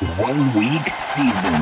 One 0.00 0.52
week 0.54 0.88
season. 0.98 1.52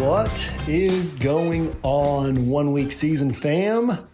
What 0.00 0.52
is 0.66 1.12
going 1.14 1.76
on, 1.84 2.48
one 2.48 2.72
week 2.72 2.90
season 2.90 3.30
fam? 3.32 4.08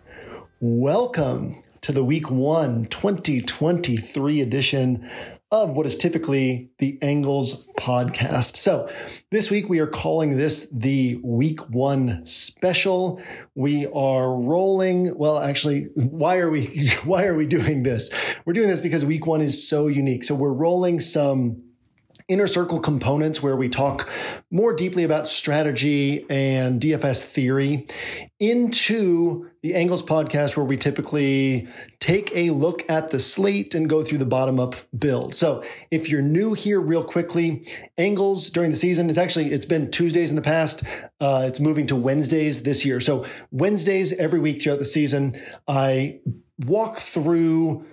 Welcome 0.61 1.63
to 1.83 1.93
the 1.93 2.05
week 2.05 2.31
one 2.31 2.85
2023 2.87 4.41
edition 4.41 5.11
of 5.53 5.71
what 5.71 5.85
is 5.85 5.97
typically 5.97 6.71
the 6.79 6.99
Angles 7.03 7.67
podcast. 7.79 8.57
So, 8.57 8.89
this 9.31 9.51
week 9.51 9.69
we 9.69 9.81
are 9.81 9.87
calling 9.87 10.37
this 10.37 10.69
the 10.71 11.19
week 11.25 11.69
one 11.71 12.25
special. 12.25 13.21
We 13.55 13.87
are 13.87 14.33
rolling, 14.33 15.17
well, 15.19 15.39
actually, 15.39 15.87
why 15.95 16.39
are 16.39 16.51
we 16.51 16.91
why 17.05 17.25
are 17.25 17.35
we 17.35 17.47
doing 17.47 17.83
this? 17.83 18.13
We're 18.45 18.53
doing 18.53 18.69
this 18.69 18.81
because 18.81 19.05
week 19.05 19.27
one 19.27 19.41
is 19.41 19.67
so 19.69 19.89
unique. 19.89 20.25
So, 20.25 20.35
we're 20.35 20.53
rolling 20.53 21.01
some 21.01 21.63
inner 22.31 22.47
circle 22.47 22.79
components 22.79 23.43
where 23.43 23.57
we 23.57 23.69
talk 23.69 24.09
more 24.51 24.73
deeply 24.73 25.03
about 25.03 25.27
strategy 25.27 26.25
and 26.31 26.81
DFS 26.81 27.25
theory 27.25 27.89
into 28.39 29.51
the 29.63 29.75
Angles 29.75 30.03
podcast, 30.03 30.57
where 30.57 30.65
we 30.65 30.77
typically 30.77 31.69
take 31.99 32.31
a 32.35 32.51
look 32.51 32.89
at 32.89 33.11
the 33.11 33.19
slate 33.19 33.75
and 33.75 33.91
go 33.91 34.05
through 34.05 34.19
the 34.19 34.25
bottom 34.25 34.61
up 34.61 34.77
build. 34.97 35.35
So 35.35 35.65
if 35.91 36.09
you're 36.09 36.23
new 36.23 36.55
here, 36.55 36.81
real 36.81 37.05
quickly, 37.05 37.67
Angles 37.99 38.49
during 38.49 38.71
the 38.71 38.77
season, 38.77 39.11
it's 39.11 39.19
actually, 39.19 39.53
it's 39.53 39.67
been 39.67 39.91
Tuesdays 39.91 40.31
in 40.31 40.37
the 40.37 40.43
past. 40.43 40.85
Uh, 41.21 41.45
it's 41.47 41.61
moving 41.61 41.87
to 41.89 41.97
Wednesdays 41.97 42.63
this 42.63 42.87
year. 42.87 43.01
So 43.01 43.27
Wednesdays 43.51 44.13
every 44.15 44.39
week 44.39 44.63
throughout 44.63 44.79
the 44.79 44.85
season, 44.85 45.33
I 45.67 46.21
walk 46.65 46.97
through 46.97 47.85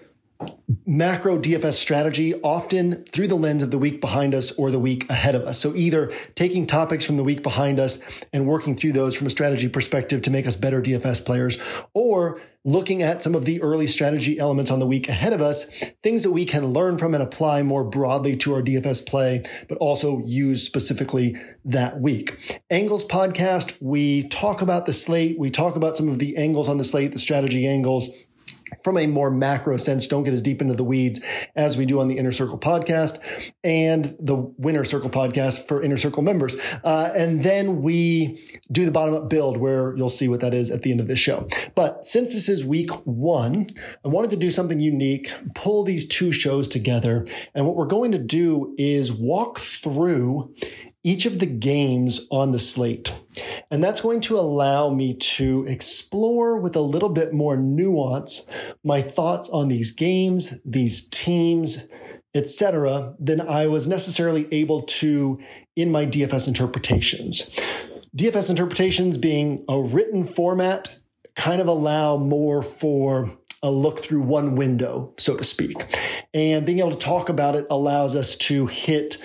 macro 0.86 1.38
DFS 1.38 1.74
strategy, 1.74 2.34
often 2.42 3.04
through 3.06 3.28
the 3.28 3.36
lens 3.36 3.64
of 3.64 3.72
the 3.72 3.78
week 3.78 4.02
behind 4.02 4.36
us 4.36 4.52
or 4.58 4.72
the 4.72 4.80
week 4.80 5.10
ahead 5.10 5.36
of 5.36 5.44
us. 5.44 5.60
So 5.60 5.76
either 5.76 6.12
taking 6.36 6.68
topics 6.68 7.04
from 7.04 7.18
the 7.18 7.24
week 7.24 7.44
behind 7.44 7.80
us 7.80 8.02
and 8.34 8.46
working 8.46 8.76
through 8.76 8.94
those 8.94 9.16
from 9.16 9.28
a 9.28 9.30
strategy 9.30 9.70
perspective 9.70 10.22
to 10.24 10.32
make 10.32 10.48
us 10.48 10.56
better 10.56 10.82
DFS 10.82 11.26
players, 11.26 11.58
or 11.94 12.40
looking 12.66 13.02
at 13.02 13.24
some 13.24 13.34
of 13.34 13.46
the 13.46 13.62
early 13.62 13.88
strategy 13.88 14.38
elements 14.38 14.70
on 14.70 14.80
the 14.80 14.86
week 14.86 15.08
ahead 15.08 15.32
of 15.32 15.42
us, 15.42 15.70
things 16.04 16.24
that 16.24 16.34
we 16.34 16.44
can 16.44 16.74
learn 16.74 16.98
from 16.98 17.14
and 17.14 17.24
apply 17.24 17.64
more 17.64 17.84
broadly 17.84 18.36
to 18.36 18.54
our 18.54 18.62
DFS 18.62 19.08
play, 19.08 19.42
but 19.70 19.78
also 19.78 20.20
use 20.20 20.64
specifically 20.64 21.36
that 21.64 22.02
week. 22.02 22.62
Angles 22.70 23.06
podcast, 23.06 23.78
we 23.82 24.24
talk 24.24 24.62
about 24.62 24.86
the 24.86 24.92
slate, 24.92 25.40
we 25.40 25.50
talk 25.50 25.78
about 25.78 25.96
some 25.96 26.10
of 26.10 26.20
the 26.20 26.36
angles 26.36 26.68
on 26.68 26.78
the 26.78 26.84
slate, 26.84 27.14
the 27.14 27.20
strategy 27.20 27.66
angles 27.66 28.10
from 28.84 28.98
a 28.98 29.08
more 29.08 29.32
macro 29.32 29.78
sense, 29.78 30.08
don't 30.08 30.23
get 30.23 30.34
as 30.34 30.42
deep 30.42 30.62
into 30.62 30.73
the 30.73 30.84
weeds 30.84 31.22
as 31.56 31.78
we 31.78 31.86
do 31.86 32.00
on 32.00 32.08
the 32.08 32.18
Inner 32.18 32.32
Circle 32.32 32.60
podcast 32.60 33.20
and 33.64 34.16
the 34.20 34.36
Winner 34.36 34.84
Circle 34.84 35.10
podcast 35.10 35.68
for 35.68 35.82
Inner 35.82 35.98
Circle 35.98 36.23
members. 36.23 36.56
Uh, 36.84 37.12
and 37.16 37.44
then 37.44 37.82
we 37.82 38.44
do 38.72 38.86
the 38.86 38.92
bottom 38.92 39.16
up 39.16 39.30
build 39.30 39.58
where 39.58 39.95
you'll 39.95 40.10
see 40.10 40.28
what 40.28 40.40
that 40.42 40.54
is 40.54 40.72
at 40.72 40.82
the 40.84 40.92
end 40.92 41.00
of 41.00 41.08
this 41.08 41.20
show. 41.20 41.48
But 41.76 42.06
since 42.08 42.34
this 42.34 42.50
is 42.50 42.66
week 42.66 42.92
one, 43.06 43.70
I 44.06 44.08
wanted 44.08 44.30
to 44.32 44.38
do 44.38 44.50
something 44.50 44.80
unique, 44.80 45.32
pull 45.56 45.84
these 45.84 46.08
two 46.08 46.32
shows 46.32 46.68
together. 46.68 47.26
And 47.54 47.66
what 47.66 47.76
we're 47.76 47.86
going 47.86 48.12
to 48.12 48.18
do 48.18 48.76
is 48.78 49.12
walk 49.12 49.60
through 49.60 50.54
each 51.08 51.26
of 51.26 51.40
the 51.40 51.46
games 51.46 52.28
on 52.32 52.52
the 52.52 52.60
slate. 52.60 53.16
And 53.72 53.82
that's 53.82 54.02
going 54.02 54.20
to 54.22 54.38
allow 54.38 54.90
me 54.90 55.14
to 55.14 55.66
explore 55.66 56.58
with 56.58 56.76
a 56.76 56.82
little 56.82 57.08
bit 57.08 57.32
more 57.32 57.56
nuance 57.56 58.45
my 58.84 59.02
thoughts 59.02 59.50
on 59.50 59.70
these 59.70 59.92
games, 59.92 60.62
these 60.64 61.08
teams, 61.08 61.88
etc., 62.34 63.16
than 63.20 63.40
I 63.40 63.67
was 63.67 63.88
necessarily 63.88 64.50
able 64.52 64.82
to 64.82 65.38
in 65.78 65.94
my 65.94 66.06
DFS 66.06 66.46
interpretations. 66.46 67.58
DFS 68.14 68.50
interpretations 68.50 69.17
being 69.17 69.64
a 69.70 69.80
written 69.80 70.26
format 70.26 71.00
kind 71.38 71.62
of 71.62 71.67
allow 71.67 72.17
more 72.17 72.62
for 72.62 73.32
a 73.64 73.72
look 73.72 74.00
through 74.00 74.22
one 74.22 74.56
window, 74.56 75.14
so 75.17 75.38
to 75.38 75.44
speak. 75.46 75.98
And 76.34 76.66
being 76.66 76.80
able 76.80 76.92
to 76.92 76.98
talk 76.98 77.30
about 77.30 77.56
it 77.56 77.66
allows 77.70 78.14
us 78.14 78.36
to 78.38 78.67
hit 78.67 79.17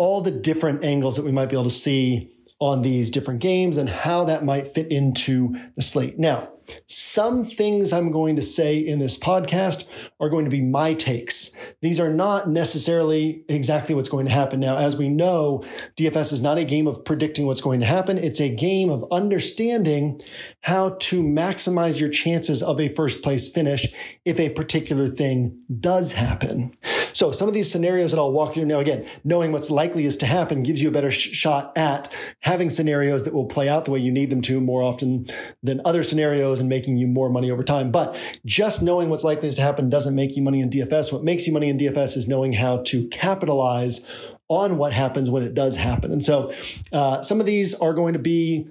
all 0.00 0.22
the 0.22 0.30
different 0.30 0.82
angles 0.82 1.16
that 1.16 1.26
we 1.26 1.30
might 1.30 1.50
be 1.50 1.54
able 1.54 1.64
to 1.64 1.68
see 1.68 2.30
on 2.58 2.80
these 2.80 3.10
different 3.10 3.38
games 3.38 3.76
and 3.76 3.86
how 3.86 4.24
that 4.24 4.42
might 4.42 4.66
fit 4.66 4.90
into 4.90 5.54
the 5.76 5.82
slate. 5.82 6.18
Now, 6.18 6.48
some 6.86 7.44
things 7.44 7.92
I'm 7.92 8.10
going 8.10 8.36
to 8.36 8.42
say 8.42 8.78
in 8.78 8.98
this 8.98 9.18
podcast 9.18 9.84
are 10.18 10.28
going 10.28 10.44
to 10.44 10.50
be 10.50 10.60
my 10.60 10.94
takes. 10.94 11.56
These 11.80 12.00
are 12.00 12.12
not 12.12 12.48
necessarily 12.48 13.44
exactly 13.48 13.94
what's 13.94 14.08
going 14.08 14.26
to 14.26 14.32
happen. 14.32 14.60
Now, 14.60 14.76
as 14.76 14.96
we 14.96 15.08
know, 15.08 15.64
DFS 15.96 16.32
is 16.32 16.42
not 16.42 16.58
a 16.58 16.64
game 16.64 16.86
of 16.86 17.04
predicting 17.04 17.46
what's 17.46 17.60
going 17.60 17.80
to 17.80 17.86
happen. 17.86 18.18
It's 18.18 18.40
a 18.40 18.54
game 18.54 18.90
of 18.90 19.04
understanding 19.10 20.20
how 20.62 20.90
to 21.00 21.22
maximize 21.22 21.98
your 22.00 22.10
chances 22.10 22.62
of 22.62 22.80
a 22.80 22.88
first 22.88 23.22
place 23.22 23.48
finish 23.48 23.86
if 24.24 24.38
a 24.38 24.50
particular 24.50 25.06
thing 25.06 25.62
does 25.80 26.12
happen. 26.12 26.74
So 27.12 27.32
some 27.32 27.48
of 27.48 27.54
these 27.54 27.70
scenarios 27.70 28.12
that 28.12 28.18
I'll 28.18 28.32
walk 28.32 28.54
through 28.54 28.66
now, 28.66 28.78
again, 28.78 29.06
knowing 29.24 29.52
what's 29.52 29.70
likely 29.70 30.04
is 30.04 30.16
to 30.18 30.26
happen 30.26 30.62
gives 30.62 30.82
you 30.82 30.88
a 30.88 30.92
better 30.92 31.10
sh- 31.10 31.30
shot 31.32 31.76
at 31.76 32.12
having 32.40 32.70
scenarios 32.70 33.24
that 33.24 33.34
will 33.34 33.46
play 33.46 33.68
out 33.68 33.84
the 33.84 33.90
way 33.90 33.98
you 33.98 34.12
need 34.12 34.30
them 34.30 34.42
to 34.42 34.60
more 34.60 34.82
often 34.82 35.26
than 35.62 35.80
other 35.84 36.02
scenarios 36.02 36.59
and 36.60 36.68
making 36.68 36.96
you 36.96 37.06
more 37.06 37.28
money 37.28 37.50
over 37.50 37.64
time. 37.64 37.90
But 37.90 38.16
just 38.46 38.82
knowing 38.82 39.08
what's 39.08 39.24
likely 39.24 39.50
to 39.50 39.62
happen 39.62 39.90
doesn't 39.90 40.14
make 40.14 40.36
you 40.36 40.42
money 40.42 40.60
in 40.60 40.70
DFS. 40.70 41.12
What 41.12 41.24
makes 41.24 41.46
you 41.46 41.52
money 41.52 41.68
in 41.68 41.78
DFS 41.78 42.16
is 42.16 42.28
knowing 42.28 42.52
how 42.52 42.82
to 42.84 43.08
capitalize 43.08 44.08
on 44.48 44.78
what 44.78 44.92
happens 44.92 45.30
when 45.30 45.42
it 45.42 45.54
does 45.54 45.76
happen. 45.76 46.12
And 46.12 46.22
so 46.22 46.52
uh, 46.92 47.22
some 47.22 47.40
of 47.40 47.46
these 47.46 47.74
are 47.74 47.94
going 47.94 48.12
to 48.12 48.18
be 48.18 48.68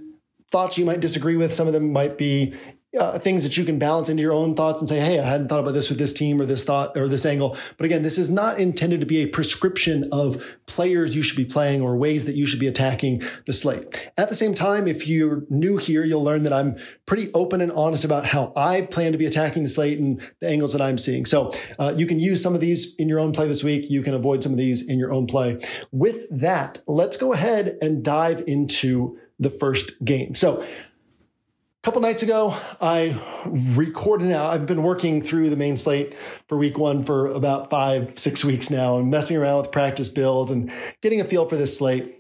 thoughts 0.51 0.77
you 0.77 0.85
might 0.85 1.00
disagree 1.00 1.35
with. 1.35 1.53
Some 1.53 1.67
of 1.67 1.73
them 1.73 1.94
might 1.94 2.17
be 2.17 2.53
uh, 2.97 3.19
things 3.19 3.44
that 3.44 3.55
you 3.55 3.63
can 3.63 3.77
balance 3.77 4.09
into 4.09 4.23
your 4.23 4.33
own 4.33 4.55
thoughts 4.55 4.81
and 4.81 4.89
say, 4.89 5.00
Hey, 5.00 5.19
I 5.19 5.25
hadn't 5.25 5.47
thought 5.47 5.59
about 5.59 5.73
this 5.73 5.89
with 5.89 6.00
this 6.00 6.11
team 6.11 6.41
or 6.41 6.45
this 6.45 6.63
thought 6.63 6.97
or 6.97 7.07
this 7.07 7.25
angle. 7.25 7.55
But 7.77 7.85
again, 7.85 8.01
this 8.01 8.17
is 8.17 8.31
not 8.31 8.59
intended 8.59 9.00
to 9.01 9.05
be 9.05 9.17
a 9.17 9.27
prescription 9.27 10.09
of 10.11 10.57
players 10.66 11.16
you 11.16 11.22
should 11.22 11.38
be 11.38 11.45
playing 11.45 11.81
or 11.81 11.95
ways 11.95 12.25
that 12.25 12.35
you 12.35 12.45
should 12.47 12.59
be 12.59 12.67
attacking 12.67 13.22
the 13.45 13.53
slate. 13.53 14.11
At 14.17 14.29
the 14.29 14.35
same 14.35 14.55
time, 14.55 14.88
if 14.88 15.07
you're 15.07 15.44
new 15.50 15.77
here, 15.77 16.03
you'll 16.03 16.23
learn 16.23 16.44
that 16.44 16.53
I'm 16.53 16.77
pretty 17.05 17.31
open 17.33 17.61
and 17.61 17.72
honest 17.72 18.05
about 18.05 18.25
how 18.25 18.53
I 18.55 18.81
plan 18.81 19.11
to 19.11 19.17
be 19.17 19.25
attacking 19.27 19.63
the 19.63 19.69
slate 19.69 20.00
and 20.00 20.19
the 20.39 20.50
angles 20.50 20.73
that 20.73 20.81
I'm 20.81 20.97
seeing. 20.97 21.25
So 21.25 21.51
uh, 21.77 21.94
you 21.95 22.07
can 22.07 22.19
use 22.19 22.41
some 22.41 22.56
of 22.56 22.59
these 22.59 22.95
in 22.95 23.07
your 23.07 23.19
own 23.19 23.33
play 23.33 23.47
this 23.47 23.63
week. 23.63 23.89
You 23.89 24.01
can 24.01 24.16
avoid 24.16 24.41
some 24.41 24.51
of 24.51 24.57
these 24.57 24.88
in 24.88 24.97
your 24.97 25.11
own 25.11 25.27
play. 25.27 25.59
With 25.91 26.27
that, 26.39 26.79
let's 26.88 27.17
go 27.17 27.33
ahead 27.33 27.77
and 27.81 28.03
dive 28.03 28.44
into 28.47 29.19
the 29.39 29.50
first 29.50 30.03
game. 30.03 30.35
So 30.35 30.66
couple 31.89 32.01
nights 32.03 32.22
ago, 32.22 32.55
I 32.79 33.19
recorded 33.75 34.27
now. 34.27 34.45
I've 34.45 34.67
been 34.67 34.83
working 34.83 35.23
through 35.23 35.50
the 35.50 35.55
main 35.55 35.75
slate 35.75 36.16
for 36.47 36.55
week 36.55 36.77
one 36.77 37.03
for 37.03 37.25
about 37.31 37.72
five, 37.72 38.19
six 38.19 38.45
weeks 38.45 38.69
now 38.69 39.00
and 39.00 39.09
messing 39.09 39.38
around 39.38 39.57
with 39.57 39.72
practice 39.72 40.07
builds 40.07 40.51
and 40.51 40.72
getting 41.01 41.19
a 41.19 41.23
feel 41.23 41.47
for 41.47 41.55
this 41.55 41.75
slate 41.75 42.19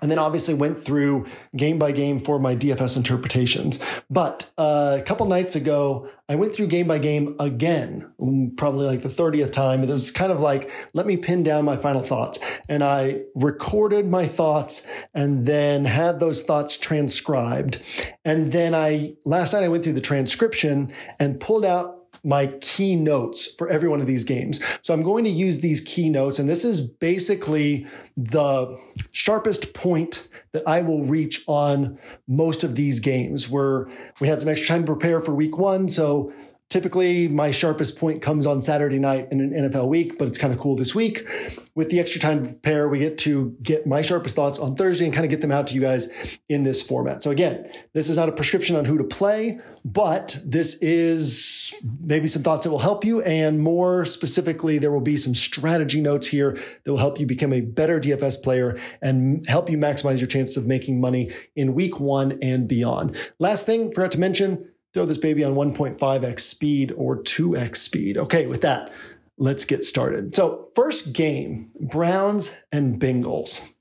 and 0.00 0.10
then 0.10 0.18
obviously 0.18 0.54
went 0.54 0.80
through 0.80 1.26
game 1.56 1.78
by 1.78 1.92
game 1.92 2.18
for 2.18 2.38
my 2.38 2.54
DFS 2.54 2.96
interpretations. 2.96 3.84
But 4.10 4.50
uh, 4.56 4.96
a 4.98 5.02
couple 5.02 5.26
nights 5.26 5.56
ago, 5.56 6.08
I 6.28 6.34
went 6.34 6.54
through 6.54 6.68
game 6.68 6.86
by 6.86 6.98
game 6.98 7.34
again, 7.40 8.12
mm, 8.20 8.56
probably 8.56 8.86
like 8.86 9.02
the 9.02 9.08
30th 9.08 9.50
time. 9.50 9.82
It 9.82 9.88
was 9.88 10.10
kind 10.10 10.30
of 10.30 10.40
like, 10.40 10.70
let 10.92 11.06
me 11.06 11.16
pin 11.16 11.42
down 11.42 11.64
my 11.64 11.76
final 11.76 12.02
thoughts. 12.02 12.38
And 12.68 12.84
I 12.84 13.22
recorded 13.34 14.06
my 14.06 14.26
thoughts 14.26 14.86
and 15.14 15.46
then 15.46 15.86
had 15.86 16.18
those 16.18 16.42
thoughts 16.42 16.76
transcribed. 16.76 17.82
And 18.24 18.52
then 18.52 18.74
I, 18.74 19.16
last 19.24 19.52
night 19.52 19.64
I 19.64 19.68
went 19.68 19.84
through 19.84 19.94
the 19.94 20.00
transcription 20.00 20.92
and 21.18 21.40
pulled 21.40 21.64
out 21.64 21.97
my 22.24 22.48
keynotes 22.60 23.46
for 23.54 23.68
every 23.68 23.88
one 23.88 24.00
of 24.00 24.06
these 24.06 24.24
games. 24.24 24.62
So 24.82 24.94
I'm 24.94 25.02
going 25.02 25.24
to 25.24 25.30
use 25.30 25.60
these 25.60 25.80
keynotes, 25.80 26.38
and 26.38 26.48
this 26.48 26.64
is 26.64 26.80
basically 26.80 27.86
the 28.16 28.78
sharpest 29.12 29.74
point 29.74 30.28
that 30.52 30.62
I 30.66 30.80
will 30.80 31.04
reach 31.04 31.44
on 31.46 31.98
most 32.26 32.64
of 32.64 32.74
these 32.74 33.00
games 33.00 33.48
where 33.48 33.88
we 34.20 34.28
had 34.28 34.40
some 34.40 34.48
extra 34.48 34.68
time 34.68 34.82
to 34.84 34.92
prepare 34.92 35.20
for 35.20 35.34
week 35.34 35.58
one. 35.58 35.88
So 35.88 36.32
Typically, 36.70 37.28
my 37.28 37.50
sharpest 37.50 37.98
point 37.98 38.20
comes 38.20 38.44
on 38.44 38.60
Saturday 38.60 38.98
night 38.98 39.28
in 39.30 39.40
an 39.40 39.52
NFL 39.52 39.88
week, 39.88 40.18
but 40.18 40.28
it's 40.28 40.36
kind 40.36 40.52
of 40.52 40.60
cool 40.60 40.76
this 40.76 40.94
week. 40.94 41.26
With 41.74 41.88
the 41.88 41.98
extra 41.98 42.20
time 42.20 42.42
to 42.42 42.50
prepare, 42.50 42.90
we 42.90 42.98
get 42.98 43.16
to 43.18 43.56
get 43.62 43.86
my 43.86 44.02
sharpest 44.02 44.36
thoughts 44.36 44.58
on 44.58 44.76
Thursday 44.76 45.06
and 45.06 45.14
kind 45.14 45.24
of 45.24 45.30
get 45.30 45.40
them 45.40 45.50
out 45.50 45.68
to 45.68 45.74
you 45.74 45.80
guys 45.80 46.38
in 46.50 46.64
this 46.64 46.82
format. 46.82 47.22
So, 47.22 47.30
again, 47.30 47.70
this 47.94 48.10
is 48.10 48.18
not 48.18 48.28
a 48.28 48.32
prescription 48.32 48.76
on 48.76 48.84
who 48.84 48.98
to 48.98 49.04
play, 49.04 49.60
but 49.82 50.38
this 50.44 50.74
is 50.82 51.74
maybe 52.00 52.26
some 52.26 52.42
thoughts 52.42 52.64
that 52.64 52.70
will 52.70 52.80
help 52.80 53.02
you. 53.02 53.22
And 53.22 53.60
more 53.62 54.04
specifically, 54.04 54.78
there 54.78 54.92
will 54.92 55.00
be 55.00 55.16
some 55.16 55.34
strategy 55.34 56.02
notes 56.02 56.26
here 56.26 56.52
that 56.84 56.90
will 56.90 56.98
help 56.98 57.18
you 57.18 57.24
become 57.24 57.54
a 57.54 57.62
better 57.62 57.98
DFS 57.98 58.42
player 58.42 58.78
and 59.00 59.46
help 59.48 59.70
you 59.70 59.78
maximize 59.78 60.18
your 60.18 60.26
chances 60.26 60.58
of 60.58 60.66
making 60.66 61.00
money 61.00 61.30
in 61.56 61.72
week 61.72 61.98
one 61.98 62.38
and 62.42 62.68
beyond. 62.68 63.16
Last 63.38 63.64
thing, 63.64 63.90
forgot 63.90 64.10
to 64.10 64.20
mention, 64.20 64.68
throw 64.98 65.06
this 65.06 65.16
baby 65.16 65.44
on 65.44 65.54
1.5x 65.54 66.40
speed 66.40 66.92
or 66.96 67.22
2x 67.22 67.76
speed. 67.76 68.18
Okay, 68.18 68.48
with 68.48 68.62
that, 68.62 68.92
let's 69.36 69.64
get 69.64 69.84
started. 69.84 70.34
So, 70.34 70.66
first 70.74 71.12
game 71.12 71.70
Browns 71.78 72.56
and 72.72 73.00
Bengals. 73.00 73.72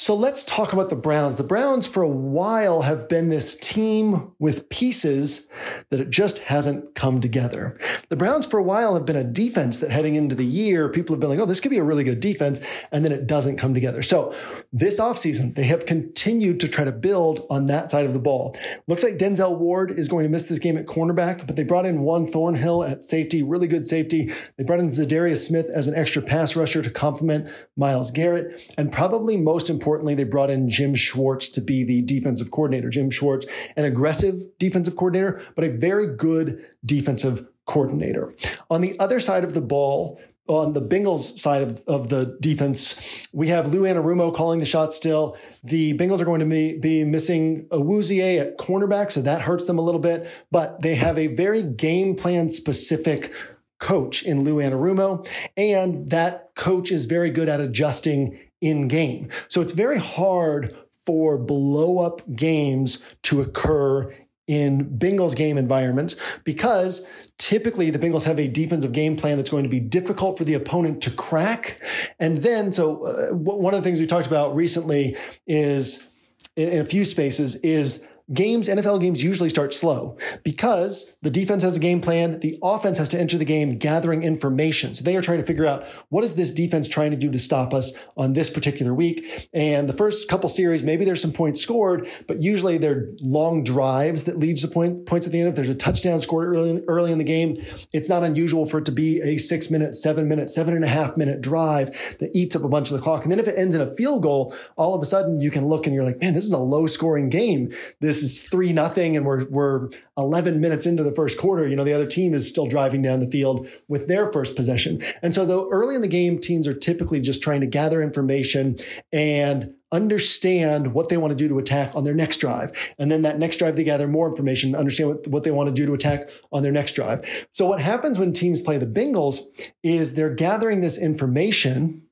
So 0.00 0.14
let's 0.14 0.44
talk 0.44 0.72
about 0.72 0.90
the 0.90 0.96
Browns. 0.96 1.38
The 1.38 1.42
Browns, 1.42 1.84
for 1.84 2.04
a 2.04 2.08
while, 2.08 2.82
have 2.82 3.08
been 3.08 3.30
this 3.30 3.58
team 3.58 4.30
with 4.38 4.68
pieces 4.68 5.50
that 5.90 5.98
it 5.98 6.08
just 6.08 6.38
hasn't 6.38 6.94
come 6.94 7.20
together. 7.20 7.76
The 8.08 8.14
Browns, 8.14 8.46
for 8.46 8.58
a 8.58 8.62
while, 8.62 8.94
have 8.94 9.04
been 9.04 9.16
a 9.16 9.24
defense 9.24 9.78
that 9.78 9.90
heading 9.90 10.14
into 10.14 10.36
the 10.36 10.44
year, 10.44 10.88
people 10.88 11.16
have 11.16 11.20
been 11.20 11.30
like, 11.30 11.40
oh, 11.40 11.46
this 11.46 11.58
could 11.58 11.72
be 11.72 11.78
a 11.78 11.84
really 11.84 12.04
good 12.04 12.20
defense, 12.20 12.64
and 12.92 13.04
then 13.04 13.10
it 13.10 13.26
doesn't 13.26 13.56
come 13.56 13.74
together. 13.74 14.00
So 14.02 14.32
this 14.72 15.00
offseason, 15.00 15.56
they 15.56 15.64
have 15.64 15.84
continued 15.84 16.60
to 16.60 16.68
try 16.68 16.84
to 16.84 16.92
build 16.92 17.44
on 17.50 17.66
that 17.66 17.90
side 17.90 18.06
of 18.06 18.12
the 18.12 18.20
ball. 18.20 18.56
Looks 18.86 19.02
like 19.02 19.18
Denzel 19.18 19.58
Ward 19.58 19.90
is 19.90 20.06
going 20.06 20.22
to 20.22 20.30
miss 20.30 20.48
this 20.48 20.60
game 20.60 20.76
at 20.76 20.86
cornerback, 20.86 21.44
but 21.44 21.56
they 21.56 21.64
brought 21.64 21.86
in 21.86 22.02
Juan 22.02 22.24
Thornhill 22.24 22.84
at 22.84 23.02
safety, 23.02 23.42
really 23.42 23.66
good 23.66 23.84
safety. 23.84 24.30
They 24.58 24.62
brought 24.62 24.78
in 24.78 24.90
Za'Darius 24.90 25.44
Smith 25.44 25.68
as 25.74 25.88
an 25.88 25.96
extra 25.96 26.22
pass 26.22 26.54
rusher 26.54 26.82
to 26.82 26.90
complement 26.90 27.50
Myles 27.76 28.12
Garrett, 28.12 28.72
and 28.78 28.92
probably 28.92 29.36
most 29.36 29.68
important, 29.68 29.87
importantly, 29.88 30.14
they 30.14 30.24
brought 30.24 30.50
in 30.50 30.68
Jim 30.68 30.94
Schwartz 30.94 31.48
to 31.48 31.62
be 31.62 31.82
the 31.82 32.02
defensive 32.02 32.50
coordinator. 32.50 32.90
Jim 32.90 33.08
Schwartz, 33.08 33.46
an 33.74 33.86
aggressive 33.86 34.42
defensive 34.58 34.96
coordinator, 34.96 35.40
but 35.54 35.64
a 35.64 35.70
very 35.70 36.14
good 36.14 36.62
defensive 36.84 37.48
coordinator. 37.64 38.34
On 38.68 38.82
the 38.82 38.98
other 38.98 39.18
side 39.18 39.44
of 39.44 39.54
the 39.54 39.62
ball, 39.62 40.20
on 40.46 40.74
the 40.74 40.82
Bengals 40.82 41.38
side 41.38 41.62
of, 41.62 41.82
of 41.86 42.10
the 42.10 42.36
defense, 42.40 43.26
we 43.32 43.48
have 43.48 43.68
Lou 43.68 43.82
Anarumo 43.82 44.34
calling 44.34 44.58
the 44.58 44.66
shot 44.66 44.92
still. 44.92 45.38
The 45.64 45.96
Bengals 45.96 46.20
are 46.20 46.26
going 46.26 46.40
to 46.40 46.46
be, 46.46 46.76
be 46.76 47.04
missing 47.04 47.66
Awuzie 47.70 48.38
at 48.38 48.58
cornerback, 48.58 49.10
so 49.10 49.22
that 49.22 49.40
hurts 49.40 49.66
them 49.66 49.78
a 49.78 49.82
little 49.82 50.00
bit, 50.02 50.28
but 50.50 50.82
they 50.82 50.96
have 50.96 51.18
a 51.18 51.28
very 51.28 51.62
game 51.62 52.14
plan 52.14 52.50
specific 52.50 53.32
coach 53.78 54.22
in 54.22 54.44
Lou 54.44 54.56
Anarumo, 54.56 55.26
and 55.56 56.10
that 56.10 56.50
coach 56.56 56.90
is 56.90 57.06
very 57.06 57.30
good 57.30 57.48
at 57.48 57.60
adjusting 57.60 58.38
in 58.60 58.88
game. 58.88 59.28
So 59.48 59.60
it's 59.60 59.72
very 59.72 59.98
hard 59.98 60.76
for 61.06 61.38
blow 61.38 61.98
up 61.98 62.20
games 62.34 63.04
to 63.22 63.40
occur 63.40 64.12
in 64.46 64.98
Bengals 64.98 65.36
game 65.36 65.58
environments 65.58 66.16
because 66.42 67.10
typically 67.38 67.90
the 67.90 67.98
Bengals 67.98 68.24
have 68.24 68.40
a 68.40 68.48
defensive 68.48 68.92
game 68.92 69.16
plan 69.16 69.36
that's 69.36 69.50
going 69.50 69.62
to 69.62 69.68
be 69.68 69.78
difficult 69.78 70.38
for 70.38 70.44
the 70.44 70.54
opponent 70.54 71.02
to 71.02 71.10
crack. 71.10 71.80
And 72.18 72.38
then, 72.38 72.72
so 72.72 73.04
uh, 73.04 73.34
one 73.34 73.74
of 73.74 73.82
the 73.82 73.84
things 73.84 74.00
we 74.00 74.06
talked 74.06 74.26
about 74.26 74.56
recently 74.56 75.16
is 75.46 76.10
in, 76.56 76.68
in 76.68 76.80
a 76.80 76.84
few 76.84 77.04
spaces 77.04 77.56
is 77.56 78.08
games, 78.32 78.68
NFL 78.68 79.00
games 79.00 79.22
usually 79.22 79.48
start 79.48 79.72
slow 79.72 80.16
because 80.42 81.16
the 81.22 81.30
defense 81.30 81.62
has 81.62 81.76
a 81.76 81.80
game 81.80 82.00
plan. 82.00 82.40
The 82.40 82.58
offense 82.62 82.98
has 82.98 83.08
to 83.10 83.20
enter 83.20 83.38
the 83.38 83.44
game 83.44 83.78
gathering 83.78 84.22
information. 84.22 84.94
So 84.94 85.04
they 85.04 85.16
are 85.16 85.22
trying 85.22 85.38
to 85.38 85.44
figure 85.44 85.66
out 85.66 85.86
what 86.10 86.24
is 86.24 86.34
this 86.34 86.52
defense 86.52 86.88
trying 86.88 87.10
to 87.10 87.16
do 87.16 87.30
to 87.30 87.38
stop 87.38 87.72
us 87.72 87.92
on 88.16 88.34
this 88.34 88.50
particular 88.50 88.92
week. 88.92 89.48
And 89.54 89.88
the 89.88 89.94
first 89.94 90.28
couple 90.28 90.48
series, 90.48 90.82
maybe 90.82 91.04
there's 91.04 91.22
some 91.22 91.32
points 91.32 91.60
scored, 91.60 92.08
but 92.26 92.42
usually 92.42 92.78
they're 92.78 93.08
long 93.20 93.64
drives 93.64 94.24
that 94.24 94.38
leads 94.38 94.62
to 94.62 94.68
point, 94.68 95.06
points 95.06 95.26
at 95.26 95.32
the 95.32 95.40
end. 95.40 95.48
If 95.48 95.54
there's 95.54 95.70
a 95.70 95.74
touchdown 95.74 96.20
scored 96.20 96.48
early, 96.48 96.82
early 96.86 97.12
in 97.12 97.18
the 97.18 97.24
game, 97.24 97.62
it's 97.92 98.08
not 98.08 98.24
unusual 98.24 98.66
for 98.66 98.78
it 98.78 98.84
to 98.86 98.92
be 98.92 99.20
a 99.22 99.38
six 99.38 99.70
minute, 99.70 99.94
seven 99.94 100.28
minute, 100.28 100.50
seven 100.50 100.74
and 100.74 100.84
a 100.84 100.88
half 100.88 101.16
minute 101.16 101.40
drive 101.40 102.16
that 102.20 102.30
eats 102.34 102.54
up 102.54 102.62
a 102.62 102.68
bunch 102.68 102.90
of 102.90 102.96
the 102.96 103.02
clock. 103.02 103.22
And 103.22 103.32
then 103.32 103.38
if 103.38 103.48
it 103.48 103.56
ends 103.56 103.74
in 103.74 103.80
a 103.80 103.94
field 103.94 104.22
goal, 104.22 104.54
all 104.76 104.94
of 104.94 105.00
a 105.00 105.06
sudden 105.06 105.40
you 105.40 105.50
can 105.50 105.66
look 105.66 105.86
and 105.86 105.94
you're 105.94 106.04
like, 106.04 106.20
man, 106.20 106.34
this 106.34 106.44
is 106.44 106.52
a 106.52 106.58
low 106.58 106.86
scoring 106.86 107.28
game. 107.28 107.72
This 108.00 108.17
this 108.20 108.42
is 108.42 108.42
three 108.42 108.72
nothing 108.72 109.16
and 109.16 109.24
we're 109.24 109.44
we're 109.46 109.88
11 110.16 110.60
minutes 110.60 110.86
into 110.86 111.02
the 111.02 111.14
first 111.14 111.38
quarter 111.38 111.66
you 111.66 111.76
know 111.76 111.84
the 111.84 111.92
other 111.92 112.06
team 112.06 112.34
is 112.34 112.48
still 112.48 112.66
driving 112.66 113.02
down 113.02 113.20
the 113.20 113.30
field 113.30 113.68
with 113.88 114.08
their 114.08 114.30
first 114.32 114.56
possession 114.56 115.02
and 115.22 115.34
so 115.34 115.44
though 115.44 115.68
early 115.70 115.94
in 115.94 116.00
the 116.00 116.08
game 116.08 116.38
teams 116.38 116.66
are 116.66 116.74
typically 116.74 117.20
just 117.20 117.42
trying 117.42 117.60
to 117.60 117.66
gather 117.66 118.02
information 118.02 118.76
and 119.12 119.74
understand 119.90 120.92
what 120.92 121.08
they 121.08 121.16
want 121.16 121.30
to 121.30 121.36
do 121.36 121.48
to 121.48 121.58
attack 121.58 121.94
on 121.96 122.04
their 122.04 122.14
next 122.14 122.38
drive. 122.38 122.72
And 122.98 123.10
then 123.10 123.22
that 123.22 123.38
next 123.38 123.56
drive, 123.56 123.74
they 123.74 123.84
gather 123.84 124.06
more 124.06 124.28
information, 124.28 124.74
understand 124.74 125.08
what, 125.08 125.26
what 125.28 125.42
they 125.44 125.50
want 125.50 125.68
to 125.68 125.72
do 125.74 125.86
to 125.86 125.94
attack 125.94 126.28
on 126.52 126.62
their 126.62 126.72
next 126.72 126.92
drive. 126.92 127.46
So 127.52 127.66
what 127.66 127.80
happens 127.80 128.18
when 128.18 128.34
teams 128.34 128.60
play 128.60 128.76
the 128.76 128.86
Bengals 128.86 129.40
is 129.82 130.12
they're 130.12 130.34
gathering 130.34 130.82
this 130.82 131.00
information, 131.00 132.02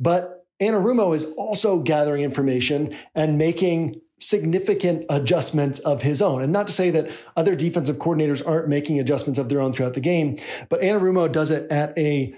but 0.00 0.46
Anarumo 0.60 1.14
is 1.14 1.24
also 1.36 1.80
gathering 1.80 2.22
information 2.22 2.94
and 3.14 3.38
making 3.38 4.00
significant 4.20 5.04
adjustments 5.08 5.78
of 5.80 6.02
his 6.02 6.20
own. 6.20 6.42
And 6.42 6.52
not 6.52 6.66
to 6.66 6.72
say 6.72 6.90
that 6.90 7.10
other 7.36 7.54
defensive 7.54 7.98
coordinators 7.98 8.46
aren't 8.46 8.68
making 8.68 8.98
adjustments 8.98 9.38
of 9.38 9.48
their 9.48 9.60
own 9.60 9.72
throughout 9.72 9.94
the 9.94 10.00
game, 10.00 10.36
but 10.68 10.80
Anarumo 10.80 11.30
does 11.30 11.50
it 11.50 11.70
at 11.70 11.96
a 11.96 12.34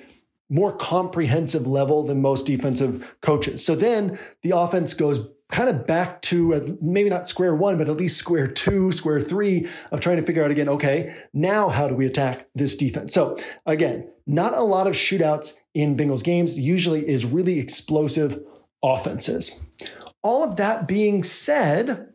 more 0.49 0.77
comprehensive 0.77 1.67
level 1.67 2.03
than 2.03 2.21
most 2.21 2.44
defensive 2.44 3.17
coaches. 3.21 3.65
So 3.65 3.75
then 3.75 4.19
the 4.43 4.50
offense 4.50 4.94
goes 4.94 5.27
kind 5.49 5.69
of 5.69 5.87
back 5.87 6.23
to 6.23 6.79
maybe 6.81 7.09
not 7.09 7.27
square 7.27 7.55
one, 7.55 7.77
but 7.77 7.88
at 7.88 7.97
least 7.97 8.17
square 8.17 8.47
two, 8.47 8.93
square 8.93 9.21
three 9.21 9.69
of 9.91 10.00
trying 10.00 10.17
to 10.17 10.23
figure 10.23 10.44
out 10.44 10.50
again, 10.50 10.69
okay, 10.69 11.15
now 11.32 11.69
how 11.69 11.88
do 11.88 11.94
we 11.94 12.06
attack 12.06 12.49
this 12.55 12.77
defense? 12.77 13.12
So 13.12 13.37
again, 13.67 14.09
not 14.27 14.55
a 14.55 14.61
lot 14.61 14.87
of 14.87 14.94
shootouts 14.94 15.56
in 15.75 15.97
Bengals 15.97 16.23
games, 16.23 16.59
usually 16.59 17.09
is 17.09 17.25
really 17.25 17.59
explosive 17.59 18.41
offenses. 18.82 19.65
All 20.22 20.44
of 20.44 20.56
that 20.56 20.87
being 20.87 21.22
said, 21.22 22.12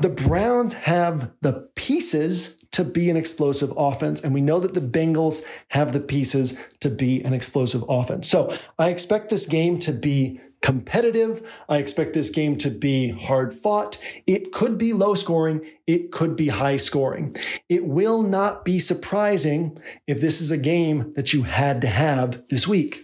the 0.00 0.08
Browns 0.08 0.74
have 0.74 1.30
the 1.40 1.68
pieces 1.74 2.56
to 2.72 2.84
be 2.84 3.08
an 3.08 3.16
explosive 3.16 3.72
offense. 3.76 4.20
And 4.20 4.34
we 4.34 4.40
know 4.40 4.58
that 4.58 4.74
the 4.74 4.80
Bengals 4.80 5.44
have 5.68 5.92
the 5.92 6.00
pieces 6.00 6.58
to 6.80 6.90
be 6.90 7.22
an 7.22 7.32
explosive 7.32 7.84
offense. 7.88 8.28
So 8.28 8.56
I 8.78 8.88
expect 8.88 9.28
this 9.28 9.46
game 9.46 9.78
to 9.80 9.92
be 9.92 10.40
competitive. 10.60 11.48
I 11.68 11.76
expect 11.76 12.14
this 12.14 12.30
game 12.30 12.56
to 12.58 12.70
be 12.70 13.10
hard 13.10 13.54
fought. 13.54 13.98
It 14.26 14.50
could 14.50 14.76
be 14.76 14.92
low 14.92 15.14
scoring. 15.14 15.60
It 15.86 16.10
could 16.10 16.36
be 16.36 16.48
high 16.48 16.78
scoring. 16.78 17.36
It 17.68 17.84
will 17.84 18.22
not 18.22 18.64
be 18.64 18.78
surprising 18.78 19.78
if 20.06 20.20
this 20.20 20.40
is 20.40 20.50
a 20.50 20.56
game 20.56 21.12
that 21.16 21.32
you 21.32 21.42
had 21.42 21.80
to 21.82 21.86
have 21.86 22.48
this 22.48 22.66
week. 22.66 23.03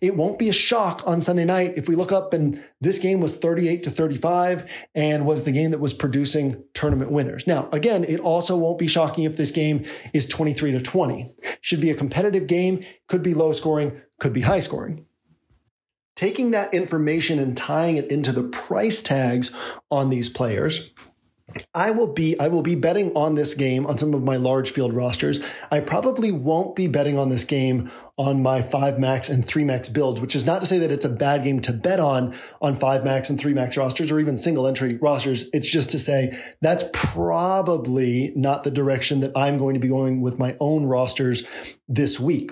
It 0.00 0.16
won't 0.16 0.38
be 0.38 0.48
a 0.48 0.52
shock 0.52 1.02
on 1.06 1.20
Sunday 1.20 1.44
night 1.44 1.74
if 1.76 1.88
we 1.88 1.94
look 1.94 2.12
up 2.12 2.32
and 2.32 2.62
this 2.80 2.98
game 2.98 3.20
was 3.20 3.36
38 3.38 3.82
to 3.84 3.90
35 3.90 4.70
and 4.94 5.26
was 5.26 5.44
the 5.44 5.52
game 5.52 5.70
that 5.70 5.80
was 5.80 5.92
producing 5.92 6.62
tournament 6.74 7.10
winners. 7.10 7.46
Now, 7.46 7.68
again, 7.72 8.04
it 8.04 8.20
also 8.20 8.56
won't 8.56 8.78
be 8.78 8.86
shocking 8.86 9.24
if 9.24 9.36
this 9.36 9.50
game 9.50 9.84
is 10.12 10.26
23 10.26 10.72
to 10.72 10.80
20. 10.80 11.26
Should 11.60 11.80
be 11.80 11.90
a 11.90 11.94
competitive 11.94 12.46
game, 12.46 12.80
could 13.08 13.22
be 13.22 13.34
low 13.34 13.52
scoring, 13.52 14.00
could 14.18 14.32
be 14.32 14.42
high 14.42 14.60
scoring. 14.60 15.06
Taking 16.14 16.50
that 16.52 16.72
information 16.72 17.38
and 17.38 17.54
tying 17.54 17.98
it 17.98 18.10
into 18.10 18.32
the 18.32 18.44
price 18.44 19.02
tags 19.02 19.54
on 19.90 20.08
these 20.08 20.30
players, 20.30 20.92
I 21.74 21.92
will 21.92 22.12
be 22.12 22.38
I 22.40 22.48
will 22.48 22.62
be 22.62 22.74
betting 22.74 23.12
on 23.14 23.36
this 23.36 23.54
game 23.54 23.86
on 23.86 23.96
some 23.98 24.14
of 24.14 24.22
my 24.22 24.36
large 24.36 24.72
field 24.72 24.92
rosters. 24.92 25.40
I 25.70 25.78
probably 25.78 26.32
won't 26.32 26.74
be 26.74 26.88
betting 26.88 27.18
on 27.18 27.28
this 27.28 27.44
game 27.44 27.90
on 28.18 28.42
my 28.42 28.62
5 28.62 28.98
max 28.98 29.28
and 29.28 29.44
3 29.44 29.62
max 29.62 29.88
builds, 29.88 30.20
which 30.20 30.34
is 30.34 30.44
not 30.44 30.60
to 30.60 30.66
say 30.66 30.78
that 30.78 30.90
it's 30.90 31.04
a 31.04 31.10
bad 31.10 31.44
game 31.44 31.60
to 31.60 31.72
bet 31.72 32.00
on 32.00 32.34
on 32.60 32.74
5 32.74 33.04
max 33.04 33.30
and 33.30 33.38
3 33.38 33.54
max 33.54 33.76
rosters 33.76 34.10
or 34.10 34.18
even 34.18 34.36
single 34.36 34.66
entry 34.66 34.96
rosters. 34.96 35.48
It's 35.52 35.70
just 35.70 35.90
to 35.90 36.00
say 36.00 36.36
that's 36.60 36.84
probably 36.92 38.32
not 38.34 38.64
the 38.64 38.70
direction 38.70 39.20
that 39.20 39.32
I'm 39.36 39.56
going 39.56 39.74
to 39.74 39.80
be 39.80 39.88
going 39.88 40.22
with 40.22 40.40
my 40.40 40.56
own 40.58 40.86
rosters 40.86 41.46
this 41.88 42.18
week. 42.18 42.50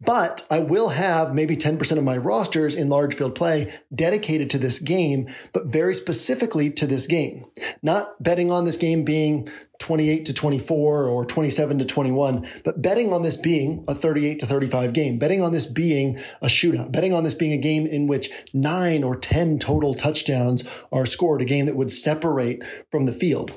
But 0.00 0.46
I 0.50 0.58
will 0.58 0.90
have 0.90 1.34
maybe 1.34 1.56
10% 1.56 1.98
of 1.98 2.04
my 2.04 2.16
rosters 2.16 2.74
in 2.74 2.88
large 2.88 3.14
field 3.14 3.34
play 3.34 3.72
dedicated 3.94 4.50
to 4.50 4.58
this 4.58 4.78
game, 4.78 5.28
but 5.52 5.66
very 5.66 5.94
specifically 5.94 6.70
to 6.70 6.86
this 6.86 7.06
game. 7.06 7.46
Not 7.82 8.22
betting 8.22 8.50
on 8.50 8.64
this 8.64 8.76
game 8.76 9.04
being 9.04 9.48
28 9.78 10.24
to 10.26 10.34
24 10.34 11.06
or 11.06 11.24
27 11.24 11.78
to 11.78 11.84
21, 11.84 12.46
but 12.64 12.82
betting 12.82 13.12
on 13.12 13.22
this 13.22 13.36
being 13.36 13.84
a 13.88 13.94
38 13.94 14.38
to 14.38 14.46
35 14.46 14.92
game, 14.92 15.18
betting 15.18 15.42
on 15.42 15.52
this 15.52 15.66
being 15.66 16.18
a 16.42 16.46
shootout, 16.46 16.92
betting 16.92 17.14
on 17.14 17.24
this 17.24 17.34
being 17.34 17.52
a 17.52 17.58
game 17.58 17.86
in 17.86 18.06
which 18.06 18.30
nine 18.52 19.02
or 19.02 19.16
10 19.16 19.58
total 19.58 19.94
touchdowns 19.94 20.68
are 20.92 21.06
scored, 21.06 21.40
a 21.40 21.44
game 21.44 21.66
that 21.66 21.76
would 21.76 21.90
separate 21.90 22.62
from 22.90 23.06
the 23.06 23.12
field. 23.12 23.52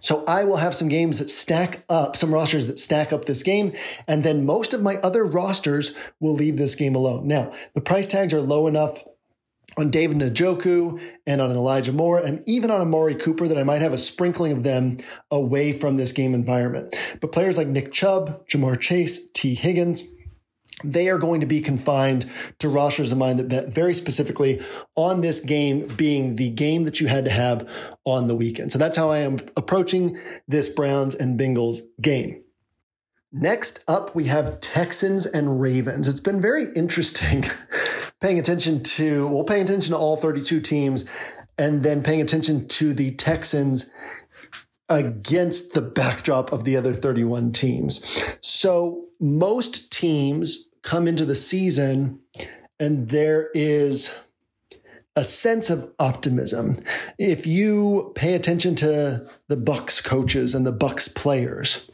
So 0.00 0.24
I 0.26 0.44
will 0.44 0.56
have 0.56 0.74
some 0.74 0.88
games 0.88 1.18
that 1.18 1.30
stack 1.30 1.84
up, 1.88 2.16
some 2.16 2.32
rosters 2.32 2.66
that 2.66 2.78
stack 2.78 3.12
up 3.12 3.24
this 3.24 3.42
game, 3.42 3.72
and 4.08 4.24
then 4.24 4.44
most 4.46 4.74
of 4.74 4.82
my 4.82 4.96
other 4.96 5.24
rosters 5.24 5.94
will 6.20 6.34
leave 6.34 6.56
this 6.56 6.74
game 6.74 6.94
alone. 6.94 7.28
Now, 7.28 7.52
the 7.74 7.80
price 7.80 8.06
tags 8.06 8.32
are 8.32 8.40
low 8.40 8.66
enough 8.66 9.02
on 9.76 9.90
David 9.90 10.18
Njoku 10.18 11.00
and 11.26 11.40
on 11.40 11.50
Elijah 11.50 11.92
Moore 11.92 12.18
and 12.18 12.42
even 12.46 12.70
on 12.70 12.80
Amari 12.80 13.14
Cooper 13.14 13.48
that 13.48 13.56
I 13.56 13.64
might 13.64 13.80
have 13.80 13.92
a 13.92 13.98
sprinkling 13.98 14.52
of 14.52 14.62
them 14.62 14.98
away 15.30 15.72
from 15.72 15.96
this 15.96 16.12
game 16.12 16.34
environment. 16.34 16.94
But 17.20 17.32
players 17.32 17.56
like 17.56 17.68
Nick 17.68 17.92
Chubb, 17.92 18.46
Ja'Marr 18.48 18.78
Chase, 18.78 19.30
Tee 19.30 19.54
Higgins, 19.54 20.04
they 20.84 21.08
are 21.08 21.18
going 21.18 21.40
to 21.40 21.46
be 21.46 21.60
confined 21.60 22.28
to 22.58 22.68
rosters 22.68 23.12
of 23.12 23.18
mine 23.18 23.36
that 23.36 23.48
bet 23.48 23.68
very 23.68 23.94
specifically 23.94 24.60
on 24.94 25.20
this 25.20 25.40
game 25.40 25.86
being 25.96 26.36
the 26.36 26.50
game 26.50 26.84
that 26.84 27.00
you 27.00 27.06
had 27.06 27.24
to 27.24 27.30
have 27.30 27.68
on 28.04 28.26
the 28.26 28.36
weekend. 28.36 28.72
So 28.72 28.78
that's 28.78 28.96
how 28.96 29.10
I 29.10 29.18
am 29.18 29.38
approaching 29.56 30.18
this 30.48 30.68
Browns 30.68 31.14
and 31.14 31.38
Bengals 31.38 31.80
game. 32.00 32.42
Next 33.34 33.82
up, 33.88 34.14
we 34.14 34.26
have 34.26 34.60
Texans 34.60 35.24
and 35.24 35.60
Ravens. 35.60 36.06
It's 36.06 36.20
been 36.20 36.40
very 36.40 36.66
interesting 36.74 37.44
paying 38.20 38.38
attention 38.38 38.82
to, 38.82 39.26
well, 39.28 39.44
paying 39.44 39.62
attention 39.62 39.92
to 39.92 39.98
all 39.98 40.18
32 40.18 40.60
teams 40.60 41.08
and 41.56 41.82
then 41.82 42.02
paying 42.02 42.20
attention 42.20 42.68
to 42.68 42.92
the 42.92 43.12
Texans 43.12 43.90
against 44.88 45.72
the 45.72 45.80
backdrop 45.80 46.52
of 46.52 46.64
the 46.64 46.76
other 46.76 46.92
31 46.92 47.52
teams. 47.52 48.04
So 48.42 49.06
most 49.18 49.90
teams 49.90 50.68
come 50.82 51.06
into 51.08 51.24
the 51.24 51.34
season 51.34 52.20
and 52.78 53.08
there 53.08 53.50
is 53.54 54.18
a 55.14 55.22
sense 55.22 55.70
of 55.70 55.92
optimism. 55.98 56.82
If 57.18 57.46
you 57.46 58.12
pay 58.14 58.34
attention 58.34 58.74
to 58.76 59.24
the 59.48 59.56
Bucs 59.56 60.02
coaches 60.02 60.54
and 60.54 60.66
the 60.66 60.72
Bucs 60.72 61.14
players, 61.14 61.90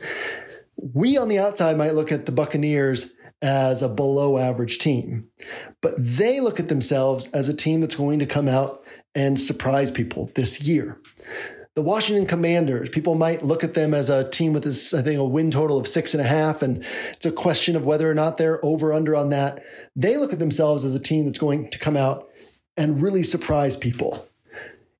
we 0.94 1.16
on 1.18 1.28
the 1.28 1.38
outside 1.38 1.76
might 1.76 1.94
look 1.94 2.12
at 2.12 2.26
the 2.26 2.32
Buccaneers 2.32 3.12
as 3.42 3.82
a 3.82 3.88
below 3.88 4.38
average 4.38 4.78
team, 4.78 5.28
but 5.80 5.94
they 5.96 6.40
look 6.40 6.58
at 6.58 6.68
themselves 6.68 7.28
as 7.32 7.48
a 7.48 7.56
team 7.56 7.80
that's 7.80 7.94
going 7.94 8.18
to 8.18 8.26
come 8.26 8.48
out 8.48 8.84
and 9.14 9.38
surprise 9.38 9.90
people 9.90 10.30
this 10.34 10.62
year. 10.62 11.00
The 11.78 11.82
Washington 11.82 12.26
Commanders, 12.26 12.88
people 12.88 13.14
might 13.14 13.44
look 13.44 13.62
at 13.62 13.74
them 13.74 13.94
as 13.94 14.10
a 14.10 14.28
team 14.28 14.52
with 14.52 14.64
this, 14.64 14.92
I 14.92 15.00
think, 15.00 15.16
a 15.16 15.24
win 15.24 15.52
total 15.52 15.78
of 15.78 15.86
six 15.86 16.12
and 16.12 16.20
a 16.20 16.26
half, 16.26 16.60
and 16.60 16.84
it's 17.12 17.24
a 17.24 17.30
question 17.30 17.76
of 17.76 17.86
whether 17.86 18.10
or 18.10 18.14
not 18.14 18.36
they're 18.36 18.58
over 18.64 18.92
under 18.92 19.14
on 19.14 19.28
that. 19.28 19.62
They 19.94 20.16
look 20.16 20.32
at 20.32 20.40
themselves 20.40 20.84
as 20.84 20.96
a 20.96 20.98
team 20.98 21.24
that's 21.24 21.38
going 21.38 21.70
to 21.70 21.78
come 21.78 21.96
out 21.96 22.30
and 22.76 23.00
really 23.00 23.22
surprise 23.22 23.76
people. 23.76 24.26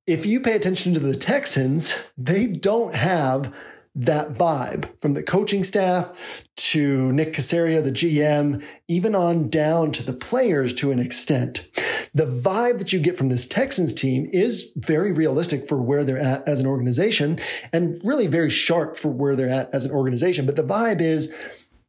If 0.06 0.24
you 0.24 0.38
pay 0.38 0.54
attention 0.54 0.94
to 0.94 1.00
the 1.00 1.16
Texans, 1.16 2.00
they 2.16 2.46
don't 2.46 2.94
have 2.94 3.52
that 3.98 4.30
vibe 4.30 4.88
from 5.00 5.14
the 5.14 5.22
coaching 5.24 5.64
staff 5.64 6.44
to 6.56 7.10
Nick 7.12 7.32
Caserio, 7.32 7.82
the 7.82 7.90
GM, 7.90 8.64
even 8.86 9.16
on 9.16 9.48
down 9.48 9.90
to 9.90 10.04
the 10.04 10.12
players 10.12 10.72
to 10.74 10.92
an 10.92 11.00
extent. 11.00 11.68
The 12.14 12.26
vibe 12.26 12.78
that 12.78 12.92
you 12.92 13.00
get 13.00 13.18
from 13.18 13.28
this 13.28 13.44
Texans 13.44 13.92
team 13.92 14.28
is 14.32 14.72
very 14.76 15.10
realistic 15.10 15.68
for 15.68 15.82
where 15.82 16.04
they're 16.04 16.16
at 16.16 16.46
as 16.46 16.60
an 16.60 16.66
organization 16.66 17.40
and 17.72 18.00
really 18.04 18.28
very 18.28 18.50
sharp 18.50 18.96
for 18.96 19.08
where 19.08 19.34
they're 19.34 19.50
at 19.50 19.74
as 19.74 19.84
an 19.84 19.90
organization. 19.90 20.46
But 20.46 20.54
the 20.54 20.62
vibe 20.62 21.00
is 21.00 21.34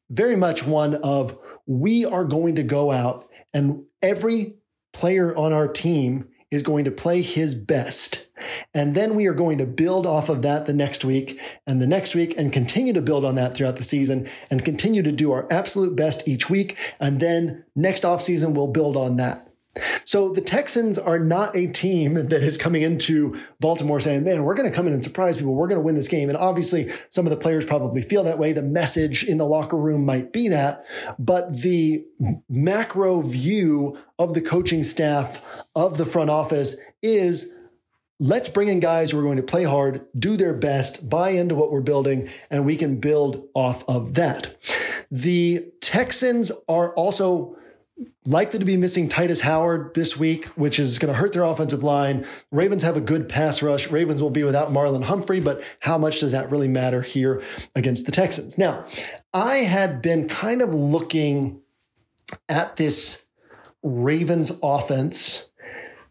very 0.09 0.35
much 0.35 0.65
one 0.65 0.95
of 0.95 1.37
we 1.67 2.05
are 2.05 2.25
going 2.25 2.55
to 2.55 2.63
go 2.63 2.91
out 2.91 3.29
and 3.53 3.83
every 4.01 4.55
player 4.93 5.35
on 5.37 5.53
our 5.53 5.67
team 5.67 6.27
is 6.51 6.63
going 6.63 6.85
to 6.85 6.91
play 6.91 7.21
his 7.21 7.53
best. 7.53 8.27
And 8.73 8.95
then 8.95 9.15
we 9.15 9.27
are 9.27 9.33
going 9.33 9.57
to 9.59 9.65
build 9.65 10.05
off 10.05 10.29
of 10.29 10.41
that 10.41 10.65
the 10.65 10.73
next 10.73 11.05
week 11.05 11.39
and 11.67 11.81
the 11.81 11.87
next 11.87 12.15
week 12.15 12.33
and 12.37 12.51
continue 12.51 12.93
to 12.93 13.01
build 13.01 13.25
on 13.25 13.35
that 13.35 13.55
throughout 13.55 13.75
the 13.75 13.83
season 13.83 14.27
and 14.49 14.65
continue 14.65 15.03
to 15.03 15.11
do 15.11 15.31
our 15.31 15.47
absolute 15.51 15.95
best 15.95 16.27
each 16.27 16.49
week. 16.49 16.77
And 16.99 17.19
then 17.19 17.65
next 17.75 18.03
offseason, 18.03 18.53
we'll 18.53 18.67
build 18.67 18.97
on 18.97 19.17
that. 19.17 19.48
So 20.03 20.29
the 20.29 20.41
Texans 20.41 20.97
are 20.97 21.19
not 21.19 21.55
a 21.55 21.67
team 21.67 22.15
that 22.15 22.43
is 22.43 22.57
coming 22.57 22.81
into 22.81 23.39
Baltimore 23.59 23.99
saying, 23.99 24.23
man, 24.23 24.43
we're 24.43 24.55
going 24.55 24.69
to 24.69 24.75
come 24.75 24.87
in 24.87 24.93
and 24.93 25.03
surprise 25.03 25.37
people. 25.37 25.53
We're 25.53 25.67
going 25.67 25.79
to 25.79 25.85
win 25.85 25.95
this 25.95 26.07
game. 26.07 26.27
And 26.29 26.37
obviously, 26.37 26.91
some 27.09 27.25
of 27.25 27.29
the 27.29 27.37
players 27.37 27.65
probably 27.65 28.01
feel 28.01 28.23
that 28.23 28.39
way. 28.39 28.51
The 28.51 28.63
message 28.63 29.23
in 29.23 29.37
the 29.37 29.45
locker 29.45 29.77
room 29.77 30.05
might 30.05 30.33
be 30.33 30.47
that. 30.47 30.85
But 31.19 31.61
the 31.61 32.03
macro 32.49 33.21
view 33.21 33.97
of 34.17 34.33
the 34.33 34.41
coaching 34.41 34.83
staff, 34.83 35.63
of 35.75 35.97
the 35.97 36.05
front 36.05 36.29
office 36.29 36.75
is 37.03 37.55
let's 38.19 38.49
bring 38.49 38.67
in 38.67 38.79
guys 38.79 39.11
who 39.11 39.19
are 39.19 39.23
going 39.23 39.37
to 39.37 39.43
play 39.43 39.63
hard, 39.63 40.05
do 40.17 40.35
their 40.35 40.53
best, 40.53 41.09
buy 41.09 41.29
into 41.29 41.55
what 41.55 41.71
we're 41.71 41.81
building, 41.81 42.27
and 42.49 42.65
we 42.65 42.75
can 42.75 42.99
build 42.99 43.47
off 43.53 43.83
of 43.87 44.15
that. 44.15 44.55
The 45.11 45.71
Texans 45.79 46.51
are 46.67 46.93
also 46.95 47.55
likely 48.25 48.59
to 48.59 48.65
be 48.65 48.77
missing 48.77 49.09
Tytus 49.09 49.41
Howard 49.41 49.93
this 49.95 50.17
week, 50.17 50.47
which 50.49 50.79
is 50.79 50.99
going 50.99 51.13
to 51.13 51.19
hurt 51.19 51.33
their 51.33 51.43
offensive 51.43 51.83
line. 51.83 52.25
Ravens 52.51 52.83
have 52.83 52.95
a 52.95 53.01
good 53.01 53.27
pass 53.27 53.61
rush. 53.61 53.89
Ravens 53.89 54.21
will 54.21 54.29
be 54.29 54.43
without 54.43 54.69
Marlon 54.69 55.03
Humphrey, 55.03 55.39
but 55.39 55.61
how 55.79 55.97
much 55.97 56.19
does 56.19 56.31
that 56.31 56.51
really 56.51 56.67
matter 56.67 57.01
here 57.01 57.41
against 57.75 58.05
the 58.05 58.11
Texans? 58.11 58.57
Now, 58.57 58.85
I 59.33 59.57
had 59.57 60.01
been 60.01 60.27
kind 60.27 60.61
of 60.61 60.73
looking 60.73 61.61
at 62.47 62.75
this 62.75 63.25
Ravens 63.81 64.51
offense 64.61 65.49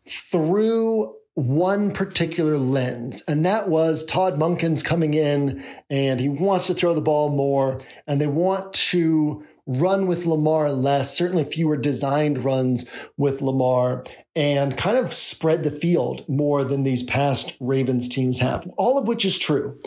through 0.07 1.15
one 1.35 1.93
particular 1.93 2.59
lens, 2.59 3.23
and 3.29 3.47
that 3.47 3.69
was 3.69 4.05
Todd 4.05 4.39
Monken's 4.39 4.83
coming 4.83 5.15
in 5.15 5.63
and 5.89 6.19
he 6.19 6.29
wants 6.29 6.67
to 6.67 6.75
throw 6.75 6.95
the 6.95 7.01
ball 7.01 7.29
more, 7.29 7.81
and 8.09 8.21
they 8.21 8.27
want 8.27 8.73
to 8.73 9.47
run 9.69 10.07
with 10.07 10.27
Lamar 10.27 10.73
less, 10.73 11.17
certainly 11.17 11.45
fewer 11.45 11.77
designed 11.77 12.43
runs 12.43 12.89
with 13.17 13.43
Lamar, 13.43 14.03
and 14.35 14.77
kind 14.77 14.97
of 14.97 15.13
spread 15.13 15.63
the 15.63 15.71
field 15.71 16.27
more 16.29 16.65
than 16.65 16.83
these 16.83 17.03
past 17.03 17.57
Ravens 17.61 18.09
teams 18.09 18.41
have, 18.41 18.69
all 18.77 18.99
of 18.99 19.07
which 19.07 19.25
is 19.25 19.39
true. 19.39 19.79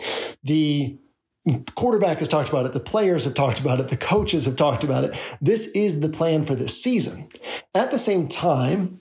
The 0.44 0.96
quarterback 1.74 2.20
has 2.20 2.28
talked 2.28 2.48
about 2.48 2.66
it, 2.66 2.72
the 2.72 2.80
players 2.80 3.24
have 3.24 3.34
talked 3.34 3.58
about 3.58 3.80
it, 3.80 3.88
the 3.88 3.96
coaches 3.96 4.44
have 4.46 4.56
talked 4.56 4.84
about 4.84 5.02
it. 5.02 5.16
This 5.40 5.66
is 5.72 5.98
the 5.98 6.08
plan 6.08 6.46
for 6.46 6.54
this 6.54 6.80
season. 6.80 7.28
At 7.74 7.90
the 7.90 7.98
same 7.98 8.28
time, 8.28 9.00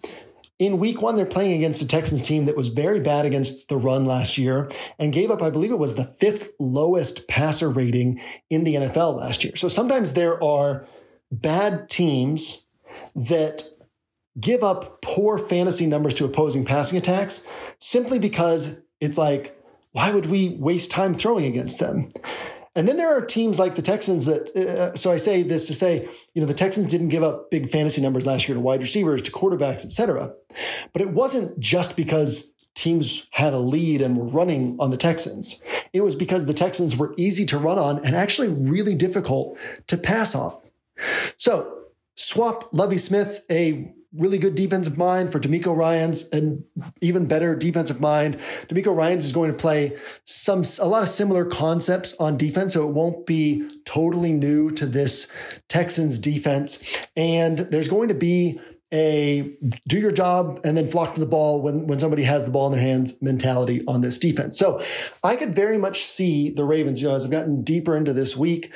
in 0.61 0.77
week 0.77 1.01
one, 1.01 1.15
they're 1.15 1.25
playing 1.25 1.57
against 1.57 1.81
a 1.81 1.87
Texans 1.87 2.21
team 2.21 2.45
that 2.45 2.55
was 2.55 2.67
very 2.67 2.99
bad 2.99 3.25
against 3.25 3.67
the 3.67 3.77
run 3.77 4.05
last 4.05 4.37
year 4.37 4.69
and 4.99 5.11
gave 5.11 5.31
up, 5.31 5.41
I 5.41 5.49
believe 5.49 5.71
it 5.71 5.79
was 5.79 5.95
the 5.95 6.05
fifth 6.05 6.53
lowest 6.59 7.27
passer 7.27 7.67
rating 7.67 8.21
in 8.51 8.63
the 8.63 8.75
NFL 8.75 9.17
last 9.17 9.43
year. 9.43 9.55
So 9.55 9.67
sometimes 9.67 10.13
there 10.13 10.41
are 10.43 10.85
bad 11.31 11.89
teams 11.89 12.67
that 13.15 13.63
give 14.39 14.63
up 14.63 15.01
poor 15.01 15.39
fantasy 15.39 15.87
numbers 15.87 16.13
to 16.13 16.25
opposing 16.25 16.63
passing 16.63 16.99
attacks 16.99 17.49
simply 17.79 18.19
because 18.19 18.83
it's 18.99 19.17
like, 19.17 19.59
why 19.93 20.11
would 20.11 20.27
we 20.27 20.49
waste 20.59 20.91
time 20.91 21.15
throwing 21.15 21.45
against 21.45 21.79
them? 21.79 22.09
And 22.75 22.87
then 22.87 22.95
there 22.95 23.13
are 23.15 23.21
teams 23.21 23.59
like 23.59 23.75
the 23.75 23.81
Texans 23.81 24.25
that, 24.27 24.55
uh, 24.55 24.95
so 24.95 25.11
I 25.11 25.17
say 25.17 25.43
this 25.43 25.67
to 25.67 25.73
say, 25.73 26.07
you 26.33 26.41
know, 26.41 26.47
the 26.47 26.53
Texans 26.53 26.87
didn't 26.87 27.09
give 27.09 27.21
up 27.21 27.51
big 27.51 27.69
fantasy 27.69 28.01
numbers 28.01 28.25
last 28.25 28.47
year 28.47 28.55
to 28.55 28.61
wide 28.61 28.81
receivers, 28.81 29.21
to 29.23 29.31
quarterbacks, 29.31 29.83
et 29.83 29.91
cetera. 29.91 30.33
But 30.93 31.01
it 31.01 31.09
wasn't 31.09 31.59
just 31.59 31.97
because 31.97 32.55
teams 32.73 33.27
had 33.31 33.53
a 33.53 33.59
lead 33.59 34.01
and 34.01 34.17
were 34.17 34.27
running 34.27 34.77
on 34.79 34.89
the 34.89 34.97
Texans. 34.97 35.61
It 35.91 36.01
was 36.01 36.15
because 36.15 36.45
the 36.45 36.53
Texans 36.53 36.95
were 36.95 37.13
easy 37.17 37.45
to 37.47 37.57
run 37.57 37.77
on 37.77 38.05
and 38.05 38.15
actually 38.15 38.47
really 38.47 38.95
difficult 38.95 39.57
to 39.87 39.97
pass 39.97 40.33
on. 40.33 40.53
So 41.35 41.79
swap 42.15 42.69
Lovie 42.71 42.97
Smith, 42.97 43.45
a 43.51 43.93
really 44.13 44.37
good 44.37 44.55
defensive 44.55 44.97
mind 44.97 45.31
for 45.31 45.39
DeMeco 45.39 45.75
Ryans 45.75 46.27
and 46.29 46.63
even 46.99 47.27
better 47.27 47.55
defensive 47.55 48.01
mind. 48.01 48.37
DeMeco 48.67 48.95
Ryans 48.95 49.25
is 49.25 49.31
going 49.31 49.51
to 49.51 49.57
play 49.57 49.95
some 50.25 50.63
a 50.79 50.87
lot 50.87 51.01
of 51.01 51.09
similar 51.09 51.45
concepts 51.45 52.13
on 52.15 52.37
defense, 52.37 52.73
so 52.73 52.87
it 52.87 52.93
won't 52.93 53.25
be 53.25 53.69
totally 53.85 54.33
new 54.33 54.69
to 54.71 54.85
this 54.85 55.31
Texans 55.69 56.19
defense. 56.19 57.05
And 57.15 57.59
there's 57.59 57.87
going 57.87 58.09
to 58.09 58.13
be 58.13 58.59
a 58.93 59.55
do 59.87 59.97
your 59.97 60.11
job 60.11 60.59
and 60.63 60.75
then 60.75 60.87
flock 60.87 61.13
to 61.13 61.21
the 61.21 61.25
ball 61.25 61.61
when, 61.61 61.87
when 61.87 61.97
somebody 61.97 62.23
has 62.23 62.45
the 62.45 62.51
ball 62.51 62.67
in 62.67 62.73
their 62.73 62.81
hands 62.81 63.21
mentality 63.21 63.81
on 63.87 64.01
this 64.01 64.17
defense. 64.17 64.57
So 64.57 64.81
I 65.23 65.35
could 65.35 65.55
very 65.55 65.77
much 65.77 66.03
see 66.03 66.49
the 66.49 66.65
Ravens, 66.65 67.01
you 67.01 67.07
know, 67.07 67.15
as 67.15 67.25
I've 67.25 67.31
gotten 67.31 67.63
deeper 67.63 67.95
into 67.95 68.11
this 68.11 68.35
week, 68.35 68.71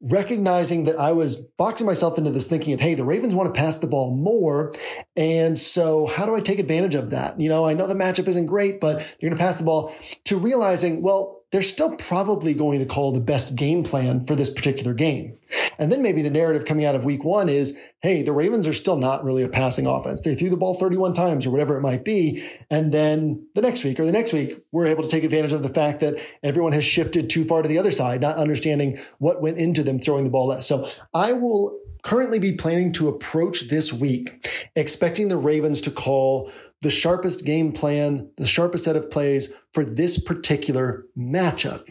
recognizing 0.00 0.84
that 0.84 0.98
I 0.98 1.12
was 1.12 1.36
boxing 1.36 1.86
myself 1.86 2.16
into 2.16 2.30
this 2.30 2.48
thinking 2.48 2.72
of, 2.72 2.80
hey, 2.80 2.94
the 2.94 3.04
Ravens 3.04 3.34
want 3.34 3.52
to 3.52 3.58
pass 3.58 3.76
the 3.76 3.86
ball 3.86 4.16
more. 4.16 4.72
And 5.16 5.58
so 5.58 6.06
how 6.06 6.24
do 6.24 6.34
I 6.34 6.40
take 6.40 6.58
advantage 6.58 6.94
of 6.94 7.10
that? 7.10 7.38
You 7.38 7.48
know, 7.48 7.66
I 7.66 7.74
know 7.74 7.86
the 7.86 7.94
matchup 7.94 8.28
isn't 8.28 8.46
great, 8.46 8.80
but 8.80 9.00
you're 9.20 9.30
going 9.30 9.38
to 9.38 9.44
pass 9.44 9.58
the 9.58 9.64
ball 9.64 9.94
to 10.24 10.36
realizing, 10.36 11.02
well, 11.02 11.39
they're 11.50 11.62
still 11.62 11.96
probably 11.96 12.54
going 12.54 12.78
to 12.78 12.86
call 12.86 13.12
the 13.12 13.20
best 13.20 13.56
game 13.56 13.82
plan 13.82 14.24
for 14.24 14.36
this 14.36 14.50
particular 14.50 14.94
game. 14.94 15.36
And 15.78 15.90
then 15.90 16.00
maybe 16.00 16.22
the 16.22 16.30
narrative 16.30 16.64
coming 16.64 16.84
out 16.84 16.94
of 16.94 17.04
week 17.04 17.24
one 17.24 17.48
is, 17.48 17.80
hey, 18.02 18.22
the 18.22 18.32
Ravens 18.32 18.68
are 18.68 18.72
still 18.72 18.96
not 18.96 19.24
really 19.24 19.42
a 19.42 19.48
passing 19.48 19.86
offense. 19.86 20.20
They 20.20 20.36
threw 20.36 20.48
the 20.48 20.56
ball 20.56 20.74
31 20.74 21.14
times 21.14 21.46
or 21.46 21.50
whatever 21.50 21.76
it 21.76 21.80
might 21.80 22.04
be. 22.04 22.46
And 22.70 22.92
then 22.92 23.46
the 23.54 23.62
next 23.62 23.82
week 23.82 23.98
or 23.98 24.06
the 24.06 24.12
next 24.12 24.32
week, 24.32 24.62
we're 24.70 24.86
able 24.86 25.02
to 25.02 25.08
take 25.08 25.24
advantage 25.24 25.52
of 25.52 25.62
the 25.64 25.68
fact 25.68 26.00
that 26.00 26.20
everyone 26.42 26.72
has 26.72 26.84
shifted 26.84 27.28
too 27.28 27.44
far 27.44 27.62
to 27.62 27.68
the 27.68 27.78
other 27.78 27.90
side, 27.90 28.20
not 28.20 28.36
understanding 28.36 29.00
what 29.18 29.42
went 29.42 29.58
into 29.58 29.82
them 29.82 29.98
throwing 29.98 30.24
the 30.24 30.30
ball 30.30 30.46
less. 30.46 30.68
So 30.68 30.88
I 31.14 31.32
will 31.32 31.76
currently 32.02 32.38
be 32.38 32.52
planning 32.52 32.92
to 32.92 33.08
approach 33.08 33.68
this 33.68 33.92
week 33.92 34.48
expecting 34.76 35.28
the 35.28 35.36
Ravens 35.36 35.80
to 35.82 35.90
call 35.90 36.50
the 36.82 36.90
sharpest 36.90 37.44
game 37.44 37.72
plan, 37.72 38.30
the 38.36 38.46
sharpest 38.46 38.84
set 38.84 38.96
of 38.96 39.10
plays 39.10 39.52
for 39.72 39.84
this 39.84 40.18
particular 40.18 41.04
matchup, 41.16 41.86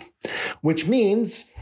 which 0.61 0.87
means 0.87 1.53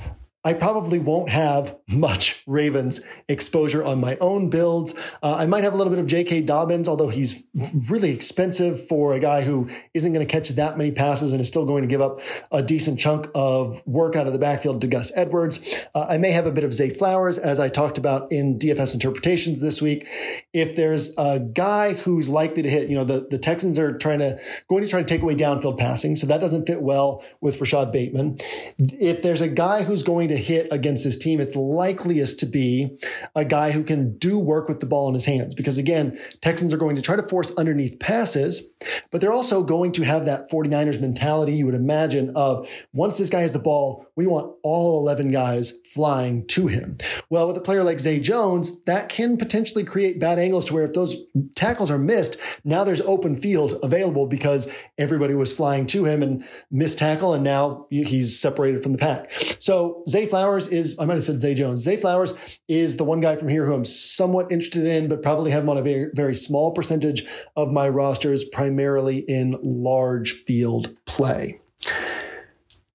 I 0.44 0.54
probably 0.54 1.00
won't 1.00 1.30
have 1.30 1.76
much 1.90 2.44
Ravens 2.48 3.02
exposure 3.28 3.84
on 3.84 4.00
my 4.00 4.16
own 4.18 4.50
builds. 4.50 4.94
Uh, 5.22 5.36
I 5.36 5.46
might 5.46 5.64
have 5.64 5.74
a 5.74 5.78
little 5.78 5.92
bit 5.92 6.00
of 6.00 6.08
J.K. 6.08 6.42
Dobbins, 6.42 6.88
although 6.88 7.10
he's 7.10 7.46
really 7.90 8.12
expensive 8.12 8.88
for 8.88 9.14
a 9.14 9.20
guy 9.20 9.42
who 9.42 9.70
isn't 9.94 10.14
going 10.14 10.26
to 10.26 10.32
catch 10.32 10.50
that 10.50 10.78
many 10.78 10.92
passes 10.92 11.32
and 11.32 11.42
is 11.42 11.48
still 11.48 11.66
going 11.66 11.82
to 11.82 11.88
give 11.88 12.02
up 12.02 12.20
a 12.52 12.62
decent 12.62 13.00
chunk 13.00 13.28
of 13.36 13.86
work 13.86 14.16
out 14.16 14.28
of 14.28 14.32
the 14.32 14.40
backfield 14.40 14.80
to 14.82 14.88
Gus 14.88 15.12
Edwards. 15.16 15.86
Uh, 15.94 16.06
I 16.08 16.18
may 16.18 16.32
have 16.32 16.46
a 16.46 16.52
bit 16.52 16.64
of 16.64 16.74
Zay 16.74 16.92
Flowers, 16.92 17.38
as 17.38 17.60
I 17.60 17.68
talked 17.68 17.98
about 17.98 18.32
in 18.32 18.60
DFS 18.60 18.94
interpretations 18.94 19.60
this 19.60 19.82
week. 19.82 20.08
If 20.54 20.76
there's 20.76 21.14
a 21.18 21.40
guy 21.40 21.94
who's 21.94 22.30
likely 22.30 22.62
to 22.62 22.70
hit, 22.70 22.90
you 22.90 22.96
know, 22.96 23.04
the, 23.04 23.28
the 23.30 23.40
Texans 23.40 23.80
are 23.80 23.98
trying 23.98 24.20
to 24.20 24.40
going 24.70 24.84
to 24.84 24.90
try 24.90 25.00
to 25.02 25.06
take 25.06 25.24
away 25.24 25.36
downfield 25.36 25.78
passing, 25.78 26.16
so 26.16 26.28
that 26.28 26.40
doesn't 26.40 26.68
fit 26.68 26.82
well 26.82 27.24
with 27.42 27.60
Rashod 27.60 27.92
Bateman. 27.92 28.38
If 28.78 29.24
there's 29.24 29.42
a 29.42 29.48
guy 29.48 29.84
who's 29.84 30.04
going 30.04 30.27
to 30.30 30.38
hit 30.38 30.68
against 30.72 31.04
his 31.04 31.18
team, 31.18 31.40
it's 31.40 31.56
likeliest 31.56 32.40
to 32.40 32.46
be 32.46 32.98
a 33.36 33.46
guy 33.46 33.72
who 33.72 33.84
can 33.84 34.18
do 34.18 34.38
work 34.40 34.68
with 34.68 34.80
the 34.80 34.86
ball 34.86 35.08
in 35.08 35.14
his 35.14 35.26
hands. 35.26 35.54
Because 35.54 35.78
again, 35.78 36.20
Texans 36.42 36.74
are 36.74 36.78
going 36.78 36.96
to 36.96 37.02
try 37.02 37.16
to 37.16 37.24
force 37.24 37.54
underneath 37.56 38.00
passes, 38.00 38.72
but 39.12 39.22
they're 39.22 39.34
also 39.34 39.64
going 39.64 39.92
to 39.94 40.04
have 40.04 40.26
that 40.26 40.50
49ers 40.50 41.00
mentality 41.02 41.54
you 41.54 41.66
would 41.66 41.76
imagine 41.76 42.32
of 42.36 42.70
once 42.94 43.18
this 43.18 43.30
guy 43.30 43.42
has 43.42 43.54
the 43.54 43.60
ball, 43.60 44.06
we 44.16 44.26
want 44.26 44.56
all 44.64 45.00
11 45.00 45.32
guys 45.32 45.80
flying 45.94 46.46
to 46.48 46.68
him. 46.68 46.98
Well, 47.30 47.48
with 47.48 47.58
a 47.58 47.62
player 47.62 47.84
like 47.84 48.00
Zay 48.00 48.20
Jones, 48.20 48.82
that 48.84 49.10
can 49.10 49.38
potentially 49.38 49.84
create 49.84 50.20
bad 50.20 50.40
angles 50.40 50.66
to 50.66 50.74
where 50.74 50.84
if 50.84 50.94
those 50.94 51.16
tackles 51.56 51.92
are 51.92 51.98
missed, 51.98 52.38
now 52.64 52.84
there's 52.84 53.02
open 53.02 53.36
field 53.36 53.74
available 53.84 54.28
because 54.28 54.74
everybody 54.98 55.34
was 55.34 55.54
flying 55.54 55.86
to 55.88 56.06
him 56.06 56.24
and 56.24 56.46
missed 56.72 56.98
tackle, 56.98 57.34
and 57.34 57.44
now 57.44 57.86
he's 57.90 58.40
separated 58.40 58.84
from 58.84 58.92
the 58.94 58.98
pack. 58.98 59.32
So 59.60 60.04
Zay 60.08 60.17
Flowers 60.26 60.68
is, 60.68 60.98
I 61.00 61.06
might 61.06 61.14
have 61.14 61.24
said 61.24 61.40
Zay 61.40 61.54
Jones. 61.54 61.82
Zay 61.82 61.98
Flowers 61.98 62.34
is 62.68 62.98
the 62.98 63.04
one 63.04 63.20
guy 63.20 63.36
from 63.36 63.48
here 63.50 63.66
who 63.66 63.74
I'm 63.74 63.86
somewhat 63.86 64.52
interested 64.52 64.86
in, 64.86 65.08
but 65.08 65.22
probably 65.22 65.52
have 65.52 65.64
him 65.64 65.70
on 65.70 65.78
a 65.78 65.82
very, 65.82 66.10
very 66.14 66.36
small 66.36 66.72
percentage 66.72 67.26
of 67.56 67.72
my 67.72 67.88
rosters, 67.88 68.44
primarily 68.44 69.20
in 69.20 69.58
large 69.62 70.32
field 70.32 70.96
play. 71.06 71.62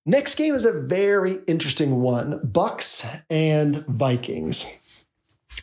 Next 0.04 0.34
game 0.34 0.54
is 0.54 0.64
a 0.64 0.72
very 0.72 1.38
interesting 1.46 2.00
one 2.00 2.40
Bucs 2.40 3.22
and 3.30 3.86
Vikings. 3.86 4.78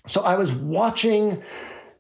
So 0.08 0.22
I 0.24 0.36
was 0.38 0.52
watching 0.52 1.44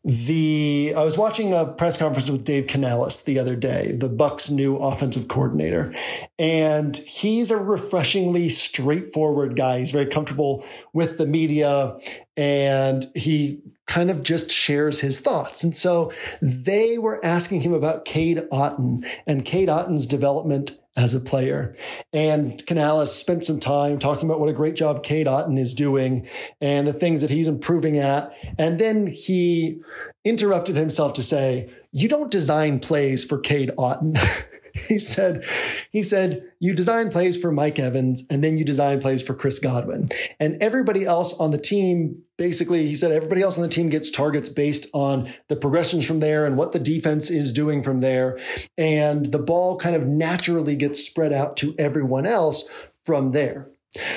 the 0.04 0.94
I 0.96 1.04
was 1.04 1.18
watching 1.18 1.54
a 1.54 1.66
press 1.66 1.98
conference 1.98 2.30
with 2.30 2.46
Dave 2.46 2.68
Canales 2.68 3.24
the 3.24 3.38
other 3.38 3.56
day, 3.56 3.92
the 3.92 4.10
Bucs 4.10 4.50
new 4.50 4.78
offensive 4.78 5.28
coordinator, 5.28 5.94
and 6.38 6.96
he's 6.96 7.52
a 7.52 7.58
refreshingly 7.58 8.48
straightforward 8.50 9.56
guy. 9.56 9.80
He's 9.80 9.92
very 9.92 10.06
comfortable 10.06 10.64
with 10.94 11.18
the 11.18 11.28
media 11.28 11.98
and 12.38 13.06
he 13.16 13.60
kind 13.88 14.10
of 14.10 14.24
just 14.24 14.52
shares 14.52 15.02
his 15.02 15.20
thoughts. 15.20 15.64
And 15.64 15.76
so 15.76 16.14
they 16.42 16.98
were 16.98 17.24
asking 17.26 17.62
him 17.62 17.74
about 17.74 18.06
Cade 18.06 18.38
Otton 18.52 19.06
and 19.28 19.44
Cade 19.44 19.68
Otton's 19.68 20.06
development 20.06 20.80
as 21.00 21.16
a 21.16 21.20
player. 21.20 21.76
And 22.12 22.64
Canales 22.68 23.16
spent 23.16 23.46
some 23.46 23.60
time 23.60 24.00
talking 24.00 24.30
about 24.30 24.40
what 24.40 24.50
a 24.50 24.54
great 24.54 24.76
job 24.76 25.02
Cade 25.02 25.28
Otton 25.28 25.58
is 25.58 25.74
doing 25.74 26.28
and 26.60 26.86
the 26.86 26.94
things 26.94 27.22
that 27.22 27.30
he's 27.30 27.48
improving 27.48 27.98
at. 27.98 28.34
And 28.58 28.80
then 28.80 29.08
he 29.08 29.80
interrupted 30.26 30.76
himself 30.76 31.14
to 31.14 31.24
say, 31.24 31.70
You 31.92 32.10
don't 32.10 32.30
design 32.30 32.80
plays 32.80 33.24
for 33.24 33.40
Cade 33.40 33.72
Otton. 33.78 34.20
he 34.88 35.00
said, 35.00 35.44
he 35.92 36.04
said, 36.04 36.44
you 36.60 36.74
design 36.74 37.10
plays 37.10 37.38
for 37.38 37.52
Mike 37.52 37.80
Evans 37.80 38.26
and 38.30 38.44
then 38.44 38.58
you 38.58 38.66
design 38.66 39.00
plays 39.00 39.22
for 39.22 39.34
Chris 39.34 39.60
Godwin. 39.60 40.10
And 40.40 40.62
everybody 40.62 41.06
else 41.06 41.34
on 41.40 41.52
the 41.52 41.58
team, 41.58 42.24
basically, 42.38 42.88
he 42.88 42.96
said, 42.96 43.12
everybody 43.12 43.42
else 43.42 43.58
on 43.58 43.64
the 43.64 43.70
team 43.70 43.90
gets 43.90 44.10
targets 44.10 44.50
based 44.50 44.88
on 44.94 45.32
the 45.48 45.56
progressions 45.56 46.06
from 46.06 46.20
there 46.20 46.46
and 46.46 46.58
what 46.58 46.72
the 46.72 46.80
defense 46.80 47.30
is 47.30 47.54
doing 47.54 47.84
from 47.84 48.02
there. 48.02 48.40
And 48.78 49.28
the 49.28 49.40
ball 49.40 49.78
kind 49.78 49.96
of 49.96 50.08
naturally 50.08 50.76
gets 50.76 51.04
spread 51.04 51.34
out 51.34 51.58
to 51.58 51.76
everyone 51.78 52.26
else 52.26 52.68
from 53.04 53.32
there. 53.32 53.70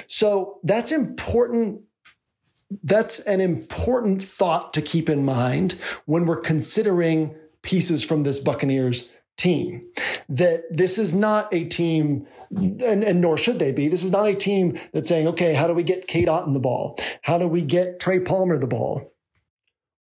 So 0.06 0.60
that's 0.62 0.92
important 0.92 1.82
that's 2.82 3.20
an 3.20 3.40
important 3.40 4.22
thought 4.22 4.72
to 4.72 4.82
keep 4.82 5.10
in 5.10 5.24
mind 5.24 5.72
when 6.06 6.24
we're 6.24 6.40
considering 6.40 7.34
pieces 7.62 8.02
from 8.02 8.22
this 8.22 8.40
Buccaneers 8.40 9.10
team. 9.36 9.88
That 10.28 10.64
this 10.70 10.98
is 10.98 11.14
not 11.14 11.52
a 11.52 11.64
team, 11.64 12.26
and, 12.50 13.04
and, 13.04 13.20
nor 13.20 13.36
should 13.36 13.58
they 13.58 13.72
be. 13.72 13.88
This 13.88 14.04
is 14.04 14.10
not 14.10 14.28
a 14.28 14.34
team 14.34 14.78
that's 14.92 15.08
saying, 15.08 15.26
okay, 15.28 15.54
how 15.54 15.66
do 15.66 15.74
we 15.74 15.82
get 15.82 16.06
Cade 16.06 16.28
Otton 16.28 16.52
the 16.52 16.60
ball? 16.60 16.98
How 17.22 17.38
do 17.38 17.46
we 17.46 17.62
get 17.62 18.00
Trey 18.00 18.20
Palmer 18.20 18.58
the 18.58 18.66
ball? 18.66 19.12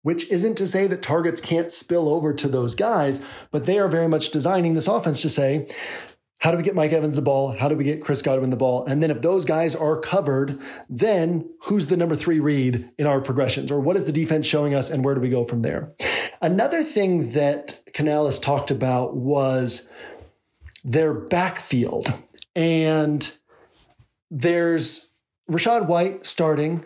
Which 0.04 0.30
isn't 0.32 0.56
to 0.56 0.68
say 0.68 0.88
that 0.88 1.04
targets 1.04 1.42
can't 1.42 1.72
spill 1.72 2.10
over 2.10 2.34
to 2.34 2.48
those 2.48 2.76
guys, 2.76 3.26
but 3.52 3.66
they 3.66 3.78
are 3.78 3.88
very 3.88 4.08
much 4.08 4.30
designing 4.32 4.74
this 4.74 4.88
offense 4.88 5.22
to 5.22 5.30
say, 5.30 5.68
how 6.42 6.50
do 6.50 6.58
we 6.58 6.64
get 6.64 6.74
Mike 6.74 6.92
Evans 6.92 7.16
the 7.16 7.22
ball? 7.22 7.52
How 7.52 7.68
do 7.68 7.76
we 7.76 7.84
get 7.84 8.02
Chris 8.02 8.24
Godwin 8.24 8.50
the 8.50 8.58
ball? 8.58 8.84
And 8.86 9.02
then 9.02 9.12
if 9.12 9.22
those 9.22 9.46
guys 9.46 9.76
are 9.76 10.00
covered, 10.00 10.58
then 10.90 11.48
who's 11.66 11.86
the 11.86 11.96
number 11.96 12.16
three 12.16 12.40
read 12.40 12.90
in 12.98 13.06
our 13.06 13.22
progressions? 13.22 13.72
Or 13.72 13.80
what 13.80 13.96
is 13.96 14.06
the 14.06 14.12
defense 14.12 14.48
showing 14.48 14.74
us 14.74 14.90
and 14.90 15.06
where 15.06 15.14
do 15.14 15.22
we 15.22 15.30
go 15.30 15.44
from 15.44 15.62
there? 15.62 15.94
Another 16.42 16.82
thing 16.82 17.32
that 17.34 17.82
Canales 17.94 18.40
talked 18.40 18.72
about 18.72 19.16
was 19.16 19.92
their 20.84 21.14
backfield. 21.14 22.12
And 22.56 23.32
there's 24.32 25.14
Rachaad 25.48 25.86
White 25.86 26.26
starting, 26.26 26.84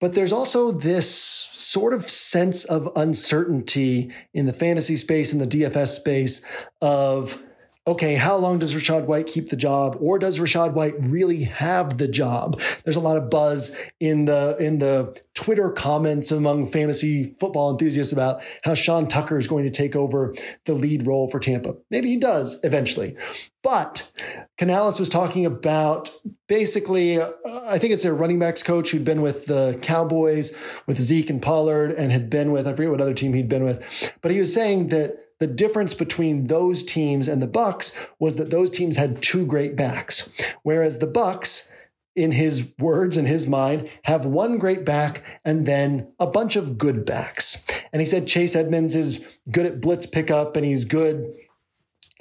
but 0.00 0.14
there's 0.14 0.32
also 0.32 0.72
this 0.72 1.08
sort 1.14 1.94
of 1.94 2.10
sense 2.10 2.64
of 2.64 2.90
uncertainty 2.96 4.10
in 4.34 4.46
the 4.46 4.52
fantasy 4.52 4.96
space, 4.96 5.32
in 5.32 5.38
the 5.38 5.46
DFS 5.46 5.94
space 5.94 6.44
of 6.80 7.40
okay, 7.86 8.14
how 8.14 8.36
long 8.36 8.58
does 8.60 8.74
Rachaad 8.74 9.06
White 9.06 9.26
keep 9.26 9.48
the 9.48 9.56
job, 9.56 9.96
or 10.00 10.18
does 10.18 10.38
Rachaad 10.38 10.72
White 10.72 10.94
really 10.98 11.44
have 11.44 11.98
the 11.98 12.06
job? 12.06 12.60
There's 12.84 12.96
a 12.96 13.00
lot 13.00 13.16
of 13.16 13.28
buzz 13.28 13.76
in 13.98 14.26
the 14.26 14.56
in 14.58 14.78
the 14.78 15.20
Twitter 15.34 15.70
comments 15.70 16.30
among 16.30 16.66
fantasy 16.66 17.34
football 17.40 17.70
enthusiasts 17.70 18.12
about 18.12 18.42
how 18.62 18.74
Sean 18.74 19.08
Tucker 19.08 19.36
is 19.36 19.46
going 19.46 19.64
to 19.64 19.70
take 19.70 19.96
over 19.96 20.34
the 20.64 20.74
lead 20.74 21.06
role 21.06 21.28
for 21.28 21.40
Tampa. 21.40 21.74
Maybe 21.90 22.08
he 22.08 22.18
does 22.18 22.60
eventually, 22.62 23.16
but 23.62 24.12
Canales 24.58 25.00
was 25.00 25.08
talking 25.08 25.44
about 25.44 26.10
basically, 26.46 27.20
uh, 27.20 27.32
I 27.64 27.78
think 27.78 27.92
it's 27.92 28.04
their 28.04 28.14
running 28.14 28.38
backs 28.38 28.62
coach 28.62 28.90
who'd 28.90 29.04
been 29.04 29.22
with 29.22 29.46
the 29.46 29.78
Cowboys 29.82 30.56
with 30.86 31.00
Zeke 31.00 31.30
and 31.30 31.42
Pollard 31.42 31.90
and 31.90 32.12
had 32.12 32.30
been 32.30 32.52
with 32.52 32.68
I 32.68 32.74
forget 32.74 32.92
what 32.92 33.00
other 33.00 33.14
team 33.14 33.32
he'd 33.32 33.48
been 33.48 33.64
with, 33.64 34.14
but 34.20 34.30
he 34.30 34.38
was 34.38 34.54
saying 34.54 34.88
that 34.88 35.18
the 35.42 35.48
difference 35.48 35.92
between 35.92 36.46
those 36.46 36.84
teams 36.84 37.26
and 37.26 37.42
the 37.42 37.48
Bucs 37.48 37.98
was 38.20 38.36
that 38.36 38.50
those 38.50 38.70
teams 38.70 38.96
had 38.96 39.20
two 39.20 39.44
great 39.44 39.74
backs, 39.74 40.32
whereas 40.62 41.00
the 41.00 41.06
Bucs 41.08 41.68
in 42.14 42.30
his 42.30 42.72
words 42.78 43.16
in 43.16 43.26
his 43.26 43.48
mind 43.48 43.90
have 44.04 44.24
one 44.24 44.56
great 44.56 44.84
back 44.84 45.24
and 45.44 45.66
then 45.66 46.06
a 46.20 46.28
bunch 46.28 46.54
of 46.54 46.78
good 46.78 47.04
backs. 47.04 47.66
And 47.92 47.98
he 47.98 48.06
said 48.06 48.28
Chase 48.28 48.54
Edmonds 48.54 48.94
is 48.94 49.26
good 49.50 49.66
at 49.66 49.80
blitz 49.80 50.06
pickup 50.06 50.54
and 50.54 50.64
he's 50.64 50.84
good 50.84 51.34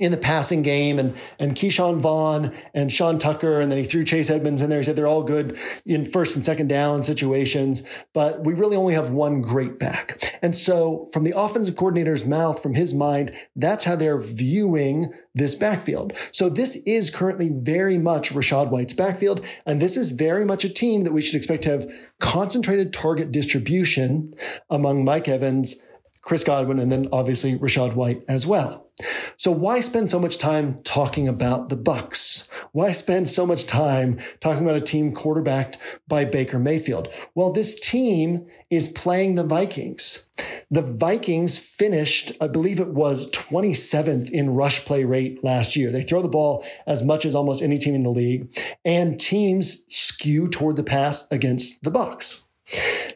in 0.02 0.12
the 0.12 0.18
passing 0.18 0.64
game 0.64 0.98
and 0.98 1.16
and 1.40 1.56
Ke'Shawn 1.56 2.00
Vaughn 2.00 2.54
and 2.74 2.92
Sean 2.92 3.20
Tucker, 3.20 3.62
and 3.62 3.72
then 3.72 3.78
he 3.78 3.84
threw 3.84 4.04
Chase 4.04 4.32
Edmonds 4.32 4.60
in 4.60 4.70
there. 4.70 4.80
He 4.80 4.84
said 4.84 4.96
they're 4.96 5.08
all 5.08 5.24
good 5.24 5.58
in 5.86 6.06
first 6.06 6.36
and 6.36 6.44
second 6.44 6.68
down 6.68 7.04
situations, 7.04 7.88
but 8.14 8.44
we 8.44 8.54
really 8.54 8.76
only 8.76 8.96
have 8.96 9.12
one 9.12 9.42
great 9.42 9.78
back. 9.78 10.40
And 10.42 10.58
so 10.58 11.08
from 11.14 11.24
the 11.24 11.38
offensive 11.38 11.76
coordinator's 11.76 12.26
mouth, 12.26 12.62
from 12.64 12.74
his 12.74 12.96
mind, 12.96 13.32
that's 13.56 13.86
how 13.86 13.96
they're 13.96 14.20
viewing 14.20 15.14
this 15.36 15.54
backfield. 15.54 16.14
So 16.32 16.50
this 16.50 16.78
is 16.88 17.12
currently 17.12 17.50
very 17.50 18.00
much 18.00 18.34
Rachaad 18.34 18.72
White's 18.72 18.94
backfield, 18.94 19.46
and 19.68 19.80
this 19.80 19.98
is 19.98 20.12
very 20.12 20.46
much 20.46 20.66
a 20.66 20.70
team 20.70 21.04
that 21.04 21.14
we 21.14 21.22
should 21.22 21.36
expect 21.36 21.64
to 21.64 21.70
have 21.70 21.92
concentrated 22.20 22.92
target 22.92 23.32
distribution 23.32 24.34
among 24.70 25.06
Mike 25.06 25.28
Evans, 25.28 25.76
Chris 26.24 26.44
Godwin, 26.44 26.80
and 26.80 26.92
then 26.92 27.08
obviously 27.12 27.58
Rachaad 27.58 27.94
White 27.94 28.24
as 28.28 28.48
well. 28.48 28.91
So 29.38 29.52
why 29.52 29.80
spend 29.80 30.10
so 30.10 30.20
much 30.20 30.38
time 30.38 30.82
talking 30.84 31.28
about 31.28 31.70
the 31.70 31.78
Bucs? 31.78 32.50
Why 32.72 32.92
spend 32.92 33.28
so 33.28 33.46
much 33.46 33.66
time 33.66 34.20
talking 34.40 34.64
about 34.64 34.76
a 34.76 34.82
team 34.82 35.14
quarterbacked 35.14 35.78
by 36.08 36.26
Baker 36.26 36.60
Mayfield? 36.60 37.08
Well, 37.34 37.52
this 37.52 37.80
team 37.80 38.48
is 38.70 38.88
playing 38.88 39.36
the 39.36 39.44
Vikings. 39.44 40.30
The 40.70 40.82
Vikings 40.82 41.58
finished, 41.58 42.32
I 42.40 42.48
believe 42.48 42.80
it 42.80 42.94
was 42.94 43.30
27th 43.32 44.30
in 44.30 44.52
rush 44.52 44.86
play 44.86 45.04
rate 45.04 45.44
last 45.44 45.76
year. 45.76 45.92
They 45.92 46.04
throw 46.04 46.22
the 46.22 46.30
ball 46.30 46.64
as 46.88 47.04
much 47.04 47.26
as 47.26 47.36
almost 47.36 47.62
any 47.62 47.78
team 47.78 47.96
in 47.96 48.04
the 48.04 48.10
league, 48.10 48.58
and 48.86 49.20
teams 49.20 49.86
skew 49.94 50.48
toward 50.48 50.78
the 50.78 50.84
pass 50.84 51.30
against 51.32 51.84
the 51.84 51.92
Bucs. 51.92 52.44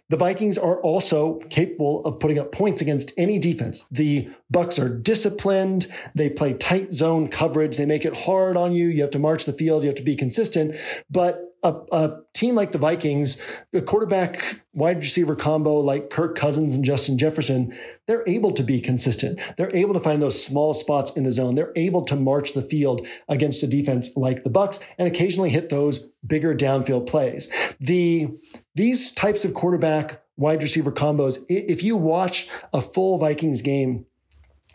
The 0.10 0.18
Vikings 0.18 0.58
are 0.58 0.80
also 0.82 1.40
capable 1.50 2.06
of 2.06 2.20
putting 2.20 2.38
up 2.38 2.52
points 2.52 2.82
against 2.82 3.12
any 3.18 3.40
defense. 3.40 3.88
The 3.90 4.30
Bucs 4.54 4.82
are 4.82 4.90
disciplined. 4.90 5.88
They 6.14 6.30
play 6.30 6.54
tight 6.54 6.94
zone 6.94 7.28
coverage. 7.28 7.78
They 7.78 7.86
make 7.86 8.06
it 8.06 8.16
hard 8.16 8.56
on 8.56 8.74
you. 8.74 8.88
You 8.88 9.02
have 9.02 9.12
to 9.12 9.20
march 9.20 9.46
the 9.46 9.54
field. 9.54 9.84
You 9.84 9.90
have 9.90 9.98
to 9.98 10.04
be 10.04 10.16
consistent. 10.16 10.76
But 11.10 11.55
a, 11.66 11.76
a, 11.92 12.22
team 12.34 12.54
like 12.54 12.74
the 12.74 12.78
Vikings, 12.78 13.42
a 13.74 13.82
quarterback 13.82 14.62
wide 14.74 14.98
receiver 14.98 15.38
combo 15.38 15.80
like 15.80 16.10
Kirk 16.10 16.38
Cousins 16.38 16.76
and 16.76 16.84
Justin 16.84 17.18
Jefferson, 17.18 17.74
they're 18.08 18.28
able 18.28 18.52
to 18.52 18.62
be 18.62 18.82
consistent. 18.82 19.40
They're 19.58 19.74
able 19.74 19.94
to 19.94 20.02
find 20.02 20.22
those 20.22 20.44
small 20.44 20.74
spots 20.74 21.16
in 21.16 21.24
the 21.24 21.32
zone. 21.32 21.56
They're 21.56 21.72
able 21.78 22.02
to 22.04 22.16
march 22.18 22.54
the 22.54 22.62
field 22.62 23.08
against 23.30 23.64
a 23.64 23.68
defense 23.68 24.16
like 24.18 24.44
the 24.44 24.50
Bucs 24.50 24.84
and 24.98 25.08
occasionally 25.08 25.50
hit 25.50 25.70
those 25.70 26.12
bigger 26.28 26.54
downfield 26.54 27.08
plays. 27.08 27.52
The 27.80 28.30
these 28.76 29.14
types 29.14 29.46
of 29.46 29.54
quarterback 29.54 30.22
wide 30.36 30.62
receiver 30.62 30.92
combos, 30.92 31.46
if 31.48 31.84
you 31.84 31.96
watch 31.96 32.50
a 32.74 32.82
full 32.82 33.18
Vikings 33.18 33.62
game, 33.62 34.06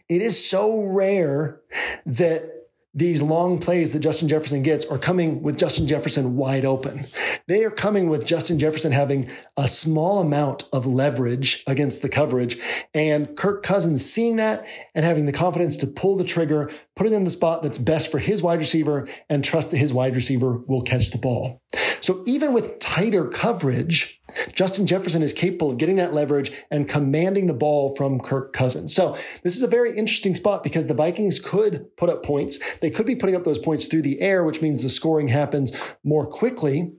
it 0.09 0.23
is 0.23 0.49
so 0.49 0.93
rare 0.95 1.61
that 2.07 2.60
these 2.93 3.23
long 3.23 3.59
plays 3.59 3.93
that 3.93 4.01
Justin 4.01 4.27
Jefferson 4.27 4.63
gets 4.63 4.85
are 4.87 4.99
coming 4.99 5.43
with 5.43 5.57
Justin 5.57 5.87
Jefferson 5.87 6.37
wide 6.37 6.65
open. 6.65 7.05
They 7.47 7.63
are 7.63 7.71
coming 7.71 8.09
with 8.09 8.27
Justin 8.27 8.59
Jefferson 8.59 8.91
having 8.91 9.31
a 9.57 9.69
small 9.69 10.21
amount 10.21 10.65
of 10.73 10.87
leverage 10.87 11.63
against 11.69 12.03
the 12.03 12.09
coverage 12.09 12.59
and 12.93 13.37
Kirk 13.37 13.63
Cousins 13.63 14.05
seeing 14.05 14.37
that 14.37 14.67
and 14.95 15.05
having 15.05 15.27
the 15.27 15.33
confidence 15.33 15.77
to 15.79 15.87
pull 15.87 16.17
the 16.17 16.25
trigger, 16.25 16.69
put 17.01 17.07
it 17.07 17.15
in 17.15 17.25
the 17.25 17.31
spot 17.31 17.63
that's 17.63 17.79
best 17.79 18.11
for 18.11 18.19
his 18.19 18.43
wide 18.43 18.59
receiver 18.59 19.09
and 19.31 19.43
trust 19.43 19.71
that 19.71 19.79
his 19.79 19.91
wide 19.91 20.15
receiver 20.15 20.59
will 20.67 20.83
catch 20.83 21.13
the 21.13 21.17
ball. 21.17 21.63
So 22.01 22.23
even 22.27 22.53
with 22.53 22.79
tighter 22.79 23.27
coverage, 23.27 24.21
Justin 24.55 24.87
Jefferson 24.87 25.23
is 25.23 25.33
capable 25.33 25.71
of 25.71 25.79
getting 25.79 25.97
that 25.97 26.13
leverage 26.13 26.53
and 26.71 26.87
commanding 26.87 27.47
the 27.47 27.55
ball 27.55 27.97
from 27.97 28.21
Kirk 28.21 28.53
Cousins. 28.53 28.95
So 28.95 29.17
this 29.43 29.57
is 29.57 29.63
a 29.63 29.67
very 29.67 29.97
interesting 29.97 30.35
spot 30.35 30.63
because 30.63 30.89
the 30.89 30.95
Vikings 30.95 31.41
could 31.41 31.87
put 31.97 32.11
up 32.11 32.23
points. 32.23 32.59
They 32.81 32.91
could 32.91 33.07
be 33.07 33.17
putting 33.17 33.35
up 33.35 33.45
those 33.45 33.59
points 33.59 33.87
through 33.87 34.03
the 34.03 34.21
air, 34.21 34.45
which 34.45 34.61
means 34.61 34.83
the 34.83 34.91
scoring 34.91 35.29
happens 35.29 35.75
more 36.05 36.27
quickly. 36.27 36.93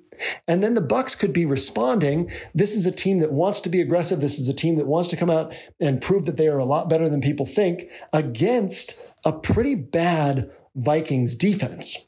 And 0.48 0.64
then 0.64 0.74
the 0.74 0.82
Bucs 0.82 1.18
could 1.18 1.34
be 1.34 1.46
responding. 1.46 2.32
This 2.54 2.76
is 2.76 2.86
a 2.86 2.92
team 2.92 3.20
that 3.20 3.32
wants 3.32 3.60
to 3.62 3.70
be 3.70 3.82
aggressive. 3.82 4.22
This 4.22 4.40
is 4.40 4.50
a 4.50 4.54
team 4.54 4.76
that 4.76 4.88
wants 4.88 5.10
to 5.10 5.18
come 5.18 5.30
out 5.30 5.54
and 5.80 6.02
prove 6.02 6.26
that 6.26 6.38
they 6.38 6.48
are 6.48 6.60
a 6.60 6.66
lot 6.66 6.90
better 6.90 7.10
than 7.10 7.22
people 7.22 7.46
think 7.46 7.90
against 8.14 9.14
a 9.26 9.32
pretty 9.32 9.76
bad 9.76 10.52
Vikings 10.76 11.36
defense. 11.36 12.08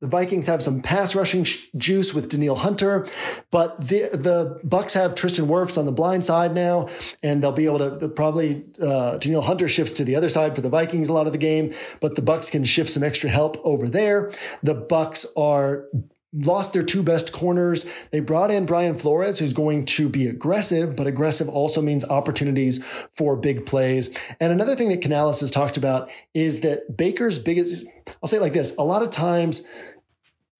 The 0.00 0.08
Vikings 0.08 0.46
have 0.46 0.62
some 0.62 0.80
pass 0.80 1.14
rushing 1.14 1.44
sh- 1.44 1.66
juice 1.76 2.14
with 2.14 2.30
Danielle 2.30 2.56
Hunter, 2.56 3.06
but 3.50 3.78
the 3.86 4.08
the 4.12 4.58
Bucs 4.66 4.94
have 4.94 5.14
Tristan 5.14 5.46
Wirfs 5.46 5.76
on 5.76 5.84
the 5.84 5.92
blind 5.92 6.24
side 6.24 6.54
now, 6.54 6.88
and 7.22 7.42
they'll 7.42 7.52
be 7.52 7.66
able 7.66 7.98
to 7.98 8.08
probably 8.08 8.64
uh, 8.80 9.18
Danielle 9.18 9.42
Hunter 9.42 9.68
shifts 9.68 9.92
to 9.94 10.04
the 10.04 10.16
other 10.16 10.30
side 10.30 10.54
for 10.54 10.62
the 10.62 10.70
Vikings 10.70 11.10
a 11.10 11.12
lot 11.12 11.26
of 11.26 11.32
the 11.32 11.38
game, 11.38 11.74
but 12.00 12.14
the 12.14 12.22
Bucs 12.22 12.50
can 12.50 12.64
shift 12.64 12.88
some 12.88 13.02
extra 13.02 13.28
help 13.28 13.60
over 13.62 13.90
there. 13.90 14.32
The 14.62 14.74
Bucs 14.74 15.26
are 15.36 15.84
lost 16.32 16.72
their 16.72 16.82
two 16.82 17.02
best 17.02 17.32
corners. 17.32 17.84
They 18.10 18.20
brought 18.20 18.50
in 18.50 18.66
Brian 18.66 18.94
Flores, 18.94 19.38
who's 19.38 19.52
going 19.52 19.84
to 19.86 20.08
be 20.08 20.26
aggressive, 20.26 20.96
but 20.96 21.06
aggressive 21.06 21.48
also 21.48 21.82
means 21.82 22.04
opportunities 22.04 22.84
for 23.12 23.36
big 23.36 23.66
plays. 23.66 24.16
And 24.38 24.52
another 24.52 24.76
thing 24.76 24.90
that 24.90 25.02
Canales 25.02 25.40
has 25.40 25.50
talked 25.50 25.76
about 25.76 26.10
is 26.34 26.60
that 26.60 26.96
Baker's 26.96 27.38
biggest, 27.38 27.86
I'll 28.22 28.28
say 28.28 28.36
it 28.36 28.42
like 28.42 28.52
this, 28.52 28.76
a 28.76 28.82
lot 28.82 29.02
of 29.02 29.10
times 29.10 29.66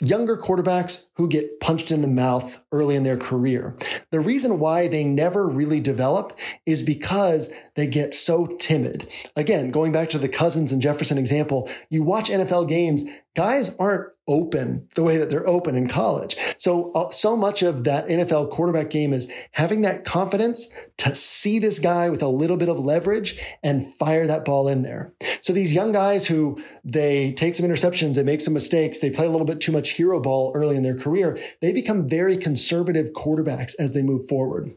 younger 0.00 0.36
quarterbacks 0.36 1.08
who 1.14 1.28
get 1.28 1.60
punched 1.60 1.92
in 1.92 2.00
the 2.00 2.08
mouth 2.08 2.64
early 2.72 2.96
in 2.96 3.02
their 3.02 3.16
career. 3.16 3.76
The 4.10 4.20
reason 4.20 4.58
why 4.58 4.88
they 4.88 5.04
never 5.04 5.46
really 5.46 5.80
develop 5.80 6.36
is 6.66 6.82
because 6.82 7.52
they 7.76 7.86
get 7.86 8.14
so 8.14 8.46
timid. 8.58 9.08
Again, 9.36 9.70
going 9.70 9.92
back 9.92 10.08
to 10.10 10.18
the 10.18 10.28
Cousins 10.28 10.72
and 10.72 10.80
Jefferson 10.80 11.18
example, 11.18 11.68
you 11.90 12.02
watch 12.02 12.30
NFL 12.30 12.68
games, 12.68 13.04
guys 13.34 13.76
aren't 13.78 14.10
open 14.26 14.86
the 14.94 15.02
way 15.02 15.16
that 15.16 15.28
they're 15.28 15.46
open 15.46 15.74
in 15.74 15.88
college. 15.88 16.36
So, 16.56 16.92
uh, 16.92 17.10
so 17.10 17.36
much 17.36 17.62
of 17.62 17.84
that 17.84 18.06
NFL 18.06 18.50
quarterback 18.50 18.88
game 18.88 19.12
is 19.12 19.30
having 19.52 19.82
that 19.82 20.04
confidence 20.04 20.72
to 20.98 21.14
see 21.14 21.58
this 21.58 21.80
guy 21.80 22.08
with 22.08 22.22
a 22.22 22.28
little 22.28 22.56
bit 22.56 22.68
of 22.68 22.78
leverage 22.78 23.40
and 23.62 23.86
fire 23.86 24.26
that 24.28 24.44
ball 24.44 24.68
in 24.68 24.82
there. 24.82 25.12
So 25.40 25.52
these 25.52 25.74
young 25.74 25.90
guys 25.90 26.28
who 26.28 26.62
they 26.84 27.32
take 27.32 27.56
some 27.56 27.66
interceptions, 27.66 28.14
they 28.14 28.22
make 28.22 28.40
some 28.40 28.54
mistakes, 28.54 29.00
they 29.00 29.10
play 29.10 29.26
a 29.26 29.30
little 29.30 29.46
bit 29.46 29.60
too 29.60 29.72
much 29.72 29.90
hero 29.90 30.20
ball 30.20 30.52
early 30.54 30.76
in 30.76 30.84
their 30.84 30.96
career, 30.96 31.36
they 31.60 31.72
become 31.72 32.08
very 32.08 32.36
conservative 32.36 33.12
quarterbacks 33.12 33.74
as 33.80 33.94
they 33.94 34.02
move 34.02 34.28
forward. 34.28 34.76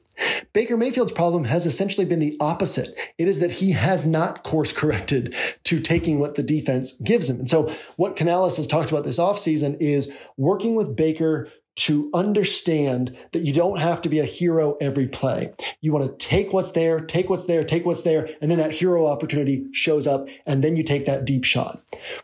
Baker 0.54 0.78
Mayfield's 0.78 1.12
problem 1.12 1.46
has 1.46 1.66
essentially 1.66 2.06
been 2.06 2.20
the 2.20 2.38
opposite. 2.40 2.98
It 3.18 3.28
is 3.28 3.40
that 3.40 3.54
he 3.54 3.72
has 3.72 4.06
not 4.06 4.44
course 4.44 4.72
corrected 4.72 5.36
to 5.64 5.80
taking 5.80 6.20
what 6.20 6.36
the 6.36 6.44
defense 6.44 6.94
gives 6.98 7.30
him. 7.30 7.40
And 7.40 7.50
so 7.50 7.74
what 7.96 8.16
Canales 8.16 8.58
has 8.58 8.68
talked 8.68 8.92
about 8.92 9.04
this 9.04 9.20
offseason 9.20 9.78
is 9.80 10.16
working 10.38 10.76
with 10.76 10.96
Baker 10.96 11.50
to 11.76 12.12
understand 12.14 13.18
that 13.32 13.46
you 13.46 13.54
don't 13.54 13.80
have 13.80 14.00
to 14.02 14.10
be 14.10 14.20
a 14.20 14.26
hero 14.26 14.78
every 14.80 15.08
play. 15.08 15.54
You 15.82 15.92
want 15.92 16.06
to 16.06 16.26
take 16.26 16.54
what's 16.54 16.72
there, 16.72 17.00
take 17.00 17.30
what's 17.30 17.46
there, 17.46 17.64
take 17.64 17.86
what's 17.86 18.04
there, 18.04 18.30
and 18.42 18.52
then 18.52 18.60
that 18.60 18.74
hero 18.74 19.08
opportunity 19.08 19.66
shows 19.72 20.06
up, 20.06 20.28
and 20.46 20.64
then 20.64 20.76
you 20.76 20.84
take 20.84 21.06
that 21.06 21.26
deep 21.26 21.44
shot. 21.44 21.80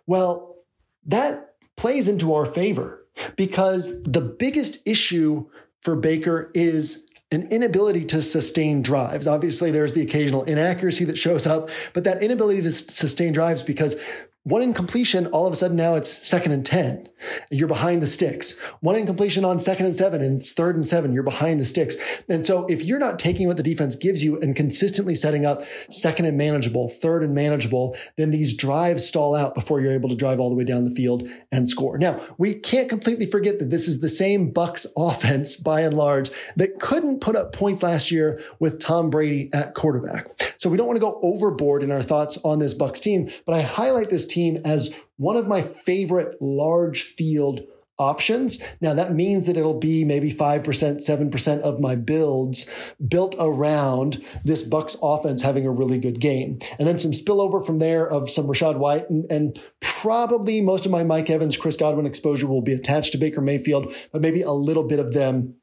Well, 0.05 0.57
that 1.05 1.55
plays 1.75 2.07
into 2.07 2.33
our 2.35 2.45
favor 2.45 3.05
because 3.35 4.03
the 4.03 4.21
biggest 4.21 4.87
issue 4.87 5.47
for 5.81 5.95
Baker 5.95 6.51
is 6.53 7.07
an 7.31 7.47
inability 7.49 8.05
to 8.05 8.21
sustain 8.21 8.81
drives. 8.81 9.27
Obviously, 9.27 9.71
there's 9.71 9.93
the 9.93 10.01
occasional 10.01 10.43
inaccuracy 10.43 11.05
that 11.05 11.17
shows 11.17 11.45
up, 11.45 11.69
but 11.93 12.03
that 12.03 12.23
inability 12.23 12.61
to 12.61 12.71
sustain 12.71 13.33
drives 13.33 13.61
because 13.61 13.95
one 14.43 14.61
incompletion, 14.61 15.27
all 15.27 15.45
of 15.45 15.53
a 15.53 15.55
sudden 15.55 15.77
now 15.77 15.95
it's 15.95 16.09
second 16.09 16.53
and 16.53 16.65
10. 16.65 17.08
You're 17.51 17.67
behind 17.67 18.01
the 18.01 18.07
sticks. 18.07 18.59
One 18.81 18.95
incompletion 18.95 19.45
on 19.45 19.59
second 19.59 19.85
and 19.85 19.95
seven 19.95 20.21
and 20.21 20.37
it's 20.37 20.53
third 20.53 20.75
and 20.75 20.85
seven. 20.85 21.13
You're 21.13 21.23
behind 21.23 21.59
the 21.59 21.65
sticks. 21.65 21.97
And 22.27 22.45
so 22.45 22.65
if 22.67 22.83
you're 22.83 22.99
not 22.99 23.19
taking 23.19 23.47
what 23.47 23.57
the 23.57 23.63
defense 23.63 23.95
gives 23.95 24.23
you 24.23 24.39
and 24.39 24.55
consistently 24.55 25.15
setting 25.15 25.45
up 25.45 25.63
second 25.89 26.25
and 26.25 26.37
manageable, 26.37 26.87
third 26.87 27.23
and 27.23 27.33
manageable, 27.33 27.95
then 28.17 28.31
these 28.31 28.53
drives 28.53 29.05
stall 29.05 29.35
out 29.35 29.55
before 29.55 29.81
you're 29.81 29.93
able 29.93 30.09
to 30.09 30.15
drive 30.15 30.39
all 30.39 30.49
the 30.49 30.55
way 30.55 30.63
down 30.63 30.85
the 30.85 30.95
field 30.95 31.27
and 31.51 31.67
score. 31.67 31.97
Now, 31.97 32.19
we 32.37 32.53
can't 32.53 32.89
completely 32.89 33.25
forget 33.25 33.59
that 33.59 33.69
this 33.69 33.87
is 33.87 33.99
the 33.99 34.07
same 34.07 34.51
Bucs 34.53 34.85
offense 34.97 35.55
by 35.55 35.81
and 35.81 35.93
large 35.93 36.31
that 36.55 36.79
couldn't 36.79 37.21
put 37.21 37.35
up 37.35 37.53
points 37.53 37.83
last 37.83 38.11
year 38.11 38.41
with 38.59 38.79
Tom 38.79 39.09
Brady 39.09 39.49
at 39.53 39.73
quarterback. 39.73 40.55
So 40.57 40.69
we 40.69 40.77
don't 40.77 40.87
want 40.87 40.97
to 40.97 41.01
go 41.01 41.19
overboard 41.21 41.83
in 41.83 41.91
our 41.91 42.01
thoughts 42.01 42.37
on 42.43 42.59
this 42.59 42.77
Bucs 42.77 43.01
team, 43.01 43.29
but 43.45 43.53
I 43.53 43.61
highlight 43.61 44.09
this 44.09 44.25
team 44.25 44.57
as 44.65 44.95
one 45.19 45.35
of 45.35 45.47
my 45.47 45.61
favorite 45.61 46.41
large 46.41 47.03
field 47.03 47.61
options. 47.97 48.63
Now 48.79 48.93
that 48.93 49.11
means 49.13 49.45
that 49.45 49.57
it'll 49.57 49.77
be 49.77 50.05
maybe 50.05 50.31
5%, 50.31 50.63
7% 50.63 51.59
of 51.59 51.81
my 51.81 51.95
builds 51.95 52.73
built 53.05 53.35
around 53.37 54.23
this 54.45 54.67
Bucs 54.67 54.97
offense 55.03 55.41
having 55.41 55.67
a 55.67 55.71
really 55.71 55.99
good 55.99 56.21
game. 56.21 56.59
And 56.79 56.87
then 56.87 56.97
some 56.97 57.11
spillover 57.11 57.63
from 57.63 57.79
there 57.79 58.07
of 58.09 58.29
some 58.29 58.45
Rachaad 58.45 58.77
White 58.77 59.09
and, 59.09 59.29
and 59.29 59.61
probably 59.81 60.61
most 60.61 60.85
of 60.85 60.91
my 60.93 61.03
Mike 61.03 61.29
Evans, 61.29 61.57
Chris 61.57 61.75
Godwin 61.75 62.05
exposure 62.05 62.47
will 62.47 62.61
be 62.61 62.73
attached 62.73 63.11
to 63.11 63.17
Baker 63.17 63.41
Mayfield, 63.41 63.93
but 64.13 64.21
maybe 64.21 64.41
a 64.41 64.53
little 64.53 64.87
bit 64.87 64.99
of 64.99 65.13
them 65.13 65.55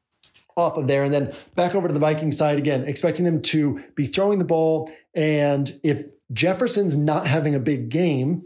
off 0.55 0.77
of 0.77 0.85
there. 0.85 1.03
And 1.03 1.13
then 1.13 1.33
back 1.55 1.73
over 1.73 1.87
to 1.87 1.93
the 1.93 1.99
Viking 1.99 2.31
side 2.31 2.59
again, 2.59 2.83
expecting 2.83 3.25
them 3.25 3.41
to 3.43 3.83
be 3.95 4.05
throwing 4.05 4.37
the 4.37 4.45
ball. 4.45 4.91
And 5.15 5.71
if 5.83 6.05
Jefferson's 6.31 6.95
not 6.95 7.25
having 7.25 7.55
a 7.55 7.59
big 7.59 7.89
game, 7.89 8.43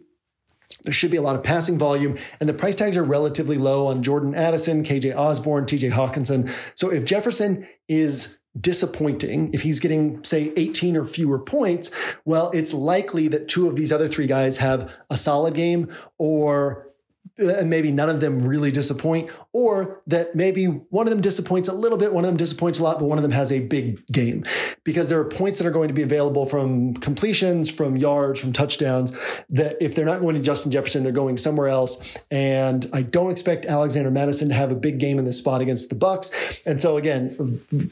there 0.83 0.93
should 0.93 1.11
be 1.11 1.17
a 1.17 1.21
lot 1.21 1.35
of 1.35 1.43
passing 1.43 1.77
volume, 1.77 2.17
and 2.39 2.47
the 2.47 2.53
price 2.53 2.75
tags 2.75 2.97
are 2.97 3.03
relatively 3.03 3.57
low 3.57 3.87
on 3.87 4.03
Jordan 4.03 4.35
Addison, 4.35 4.83
KJ 4.83 5.15
Osborn, 5.15 5.65
TJ 5.65 5.91
Hockenson. 5.91 6.51
So 6.75 6.91
if 6.91 7.05
Jefferson 7.05 7.67
is 7.87 8.39
disappointing, 8.59 9.53
if 9.53 9.61
he's 9.61 9.79
getting, 9.79 10.23
say, 10.23 10.51
18 10.57 10.97
or 10.97 11.05
fewer 11.05 11.39
points, 11.39 11.91
well, 12.25 12.51
it's 12.51 12.73
likely 12.73 13.27
that 13.29 13.47
two 13.47 13.67
of 13.67 13.75
these 13.75 13.91
other 13.91 14.07
three 14.07 14.27
guys 14.27 14.57
have 14.57 14.91
a 15.09 15.15
solid 15.15 15.53
game 15.53 15.89
or 16.17 16.90
and 17.41 17.69
maybe 17.69 17.91
none 17.91 18.09
of 18.09 18.21
them 18.21 18.39
really 18.39 18.71
disappoint, 18.71 19.29
or 19.53 20.01
that 20.07 20.35
maybe 20.35 20.65
one 20.65 21.07
of 21.07 21.11
them 21.11 21.21
disappoints 21.21 21.67
a 21.67 21.73
little 21.73 21.97
bit, 21.97 22.13
one 22.13 22.23
of 22.23 22.29
them 22.29 22.37
disappoints 22.37 22.79
a 22.79 22.83
lot, 22.83 22.99
but 22.99 23.05
one 23.05 23.17
of 23.17 23.21
them 23.23 23.31
has 23.31 23.51
a 23.51 23.59
big 23.59 24.05
game 24.07 24.45
because 24.83 25.09
there 25.09 25.19
are 25.19 25.25
points 25.25 25.57
that 25.57 25.67
are 25.67 25.71
going 25.71 25.87
to 25.87 25.93
be 25.93 26.01
available 26.01 26.45
from 26.45 26.93
completions, 26.95 27.69
from 27.69 27.97
yards, 27.97 28.39
from 28.39 28.53
touchdowns 28.53 29.17
that 29.49 29.75
if 29.81 29.95
they're 29.95 30.05
not 30.05 30.21
going 30.21 30.35
to 30.35 30.41
Justin 30.41 30.71
Jefferson, 30.71 31.03
they're 31.03 31.11
going 31.11 31.37
somewhere 31.37 31.67
else. 31.67 32.15
And 32.29 32.89
I 32.93 33.01
don't 33.01 33.31
expect 33.31 33.65
Alexander 33.65 34.11
Mattison 34.11 34.49
to 34.49 34.55
have 34.55 34.71
a 34.71 34.75
big 34.75 34.99
game 34.99 35.19
in 35.19 35.25
this 35.25 35.37
spot 35.37 35.61
against 35.61 35.89
the 35.89 35.95
Bucs. 35.95 36.65
And 36.65 36.79
so 36.79 36.97
again, 36.97 37.35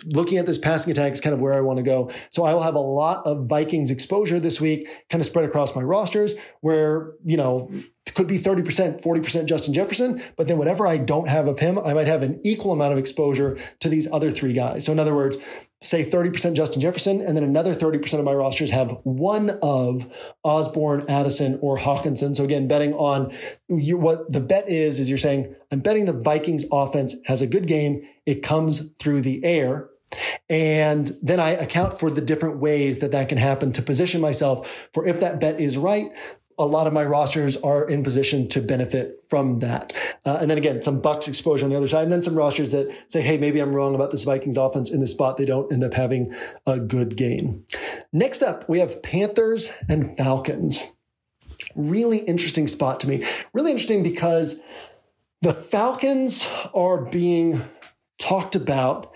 looking 0.05 0.37
at 0.37 0.45
this 0.45 0.57
passing 0.57 0.91
attack 0.91 1.11
is 1.13 1.21
kind 1.21 1.33
of 1.33 1.41
where 1.41 1.53
I 1.53 1.61
want 1.61 1.77
to 1.77 1.83
go. 1.83 2.11
So 2.29 2.43
I 2.43 2.53
will 2.53 2.63
have 2.63 2.75
a 2.75 2.79
lot 2.79 3.25
of 3.25 3.47
Vikings 3.47 3.91
exposure 3.91 4.39
this 4.39 4.61
week, 4.61 4.87
kind 5.09 5.21
of 5.21 5.25
spread 5.25 5.45
across 5.45 5.75
my 5.75 5.81
rosters 5.81 6.35
where, 6.61 7.13
you 7.25 7.37
know, 7.37 7.71
could 8.13 8.27
be 8.27 8.37
30%, 8.37 9.01
40% 9.01 9.45
Justin 9.45 9.73
Jefferson, 9.73 10.21
but 10.37 10.47
then 10.47 10.57
whatever 10.57 10.87
I 10.87 10.97
don't 10.97 11.27
have 11.27 11.47
of 11.47 11.59
him, 11.59 11.77
I 11.79 11.93
might 11.93 12.07
have 12.07 12.23
an 12.23 12.39
equal 12.43 12.71
amount 12.71 12.93
of 12.93 12.99
exposure 12.99 13.57
to 13.79 13.89
these 13.89 14.11
other 14.11 14.31
three 14.31 14.53
guys. 14.53 14.85
So 14.85 14.91
in 14.91 14.99
other 14.99 15.15
words, 15.15 15.37
say 15.81 16.03
30% 16.03 16.55
Justin 16.55 16.81
Jefferson, 16.81 17.21
and 17.21 17.37
then 17.37 17.43
another 17.43 17.73
30% 17.73 18.19
of 18.19 18.25
my 18.25 18.33
rosters 18.33 18.71
have 18.71 18.97
one 19.03 19.51
of 19.63 20.13
Osborn, 20.43 21.03
Addison, 21.07 21.57
or 21.61 21.77
Hockenson. 21.77 22.35
So 22.35 22.43
again, 22.43 22.67
betting 22.67 22.93
on 22.93 23.33
you, 23.69 23.97
what 23.97 24.31
the 24.31 24.41
bet 24.41 24.69
is, 24.69 24.99
is 24.99 25.09
you're 25.09 25.17
saying, 25.17 25.55
I'm 25.71 25.79
betting 25.79 26.05
the 26.05 26.13
Vikings 26.13 26.65
offense 26.71 27.15
has 27.25 27.41
a 27.41 27.47
good 27.47 27.67
game. 27.67 28.01
It 28.25 28.43
comes 28.43 28.91
through 28.93 29.21
the 29.21 29.43
air. 29.43 29.89
And 30.49 31.15
then 31.21 31.39
I 31.39 31.51
account 31.51 31.99
for 31.99 32.09
the 32.09 32.21
different 32.21 32.57
ways 32.57 32.99
that 32.99 33.11
that 33.11 33.29
can 33.29 33.37
happen 33.37 33.71
to 33.73 33.81
position 33.81 34.19
myself 34.19 34.89
for 34.91 35.05
if 35.05 35.19
that 35.19 35.39
bet 35.39 35.61
is 35.61 35.77
right, 35.77 36.11
a 36.59 36.65
lot 36.65 36.85
of 36.87 36.93
my 36.93 37.03
rosters 37.03 37.55
are 37.57 37.87
in 37.87 38.03
position 38.03 38.47
to 38.49 38.61
benefit 38.61 39.23
from 39.29 39.59
that. 39.59 39.93
Uh, 40.25 40.39
and 40.41 40.51
then 40.51 40.57
again, 40.57 40.81
some 40.81 41.01
Bucs 41.01 41.27
exposure 41.27 41.63
on 41.63 41.71
the 41.71 41.77
other 41.77 41.87
side, 41.87 42.03
and 42.03 42.11
then 42.11 42.21
some 42.21 42.35
rosters 42.35 42.71
that 42.73 42.93
say, 43.07 43.21
hey, 43.21 43.37
maybe 43.37 43.59
I'm 43.59 43.73
wrong 43.73 43.95
about 43.95 44.11
this 44.11 44.25
Vikings 44.25 44.57
offense 44.57 44.91
in 44.91 44.99
this 44.99 45.11
spot. 45.11 45.37
They 45.37 45.45
don't 45.45 45.71
end 45.71 45.83
up 45.83 45.93
having 45.93 46.27
a 46.67 46.77
good 46.77 47.15
game. 47.15 47.63
Next 48.11 48.43
up, 48.43 48.67
we 48.67 48.79
have 48.79 49.01
Panthers 49.01 49.73
and 49.87 50.15
Falcons. 50.17 50.91
Really 51.75 52.19
interesting 52.19 52.67
spot 52.67 52.99
to 52.99 53.07
me. 53.07 53.23
Really 53.53 53.71
interesting 53.71 54.03
because 54.03 54.61
the 55.41 55.53
Falcons 55.53 56.51
are 56.73 56.97
being 56.97 57.63
talked 58.17 58.55
about 58.55 59.13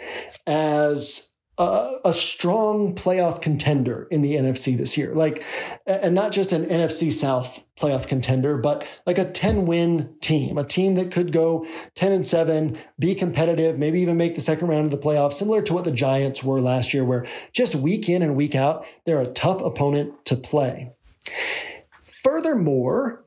as 0.47 1.32
a, 1.57 1.95
a, 2.03 2.13
strong 2.13 2.95
playoff 2.95 3.41
contender 3.41 4.07
in 4.09 4.23
the 4.23 4.35
NFC 4.35 4.75
this 4.75 4.97
year. 4.97 5.13
Like, 5.13 5.43
and 5.85 6.15
not 6.15 6.31
just 6.31 6.51
an 6.51 6.65
NFC 6.65 7.11
South 7.11 7.63
playoff 7.79 8.07
contender, 8.07 8.57
but 8.57 8.87
like 9.05 9.19
a 9.19 9.29
10 9.29 9.65
win 9.65 10.15
team, 10.19 10.57
a 10.57 10.63
team 10.63 10.95
that 10.95 11.11
could 11.11 11.31
go 11.31 11.65
10 11.95 12.11
and 12.11 12.25
7, 12.25 12.77
be 12.97 13.13
competitive, 13.13 13.77
maybe 13.77 13.99
even 14.01 14.17
make 14.17 14.33
the 14.33 14.41
second 14.41 14.67
round 14.67 14.85
of 14.85 14.91
the 14.91 14.97
playoffs, 14.97 15.33
similar 15.33 15.61
to 15.61 15.73
what 15.73 15.83
the 15.83 15.91
Giants 15.91 16.43
were 16.43 16.59
last 16.59 16.93
year, 16.93 17.05
where 17.05 17.25
just 17.51 17.75
week 17.75 18.09
in 18.09 18.23
and 18.23 18.35
week 18.35 18.55
out, 18.55 18.85
they're 19.05 19.21
a 19.21 19.27
tough 19.27 19.61
opponent 19.61 20.25
to 20.25 20.35
play. 20.35 20.91
Furthermore, 22.01 23.23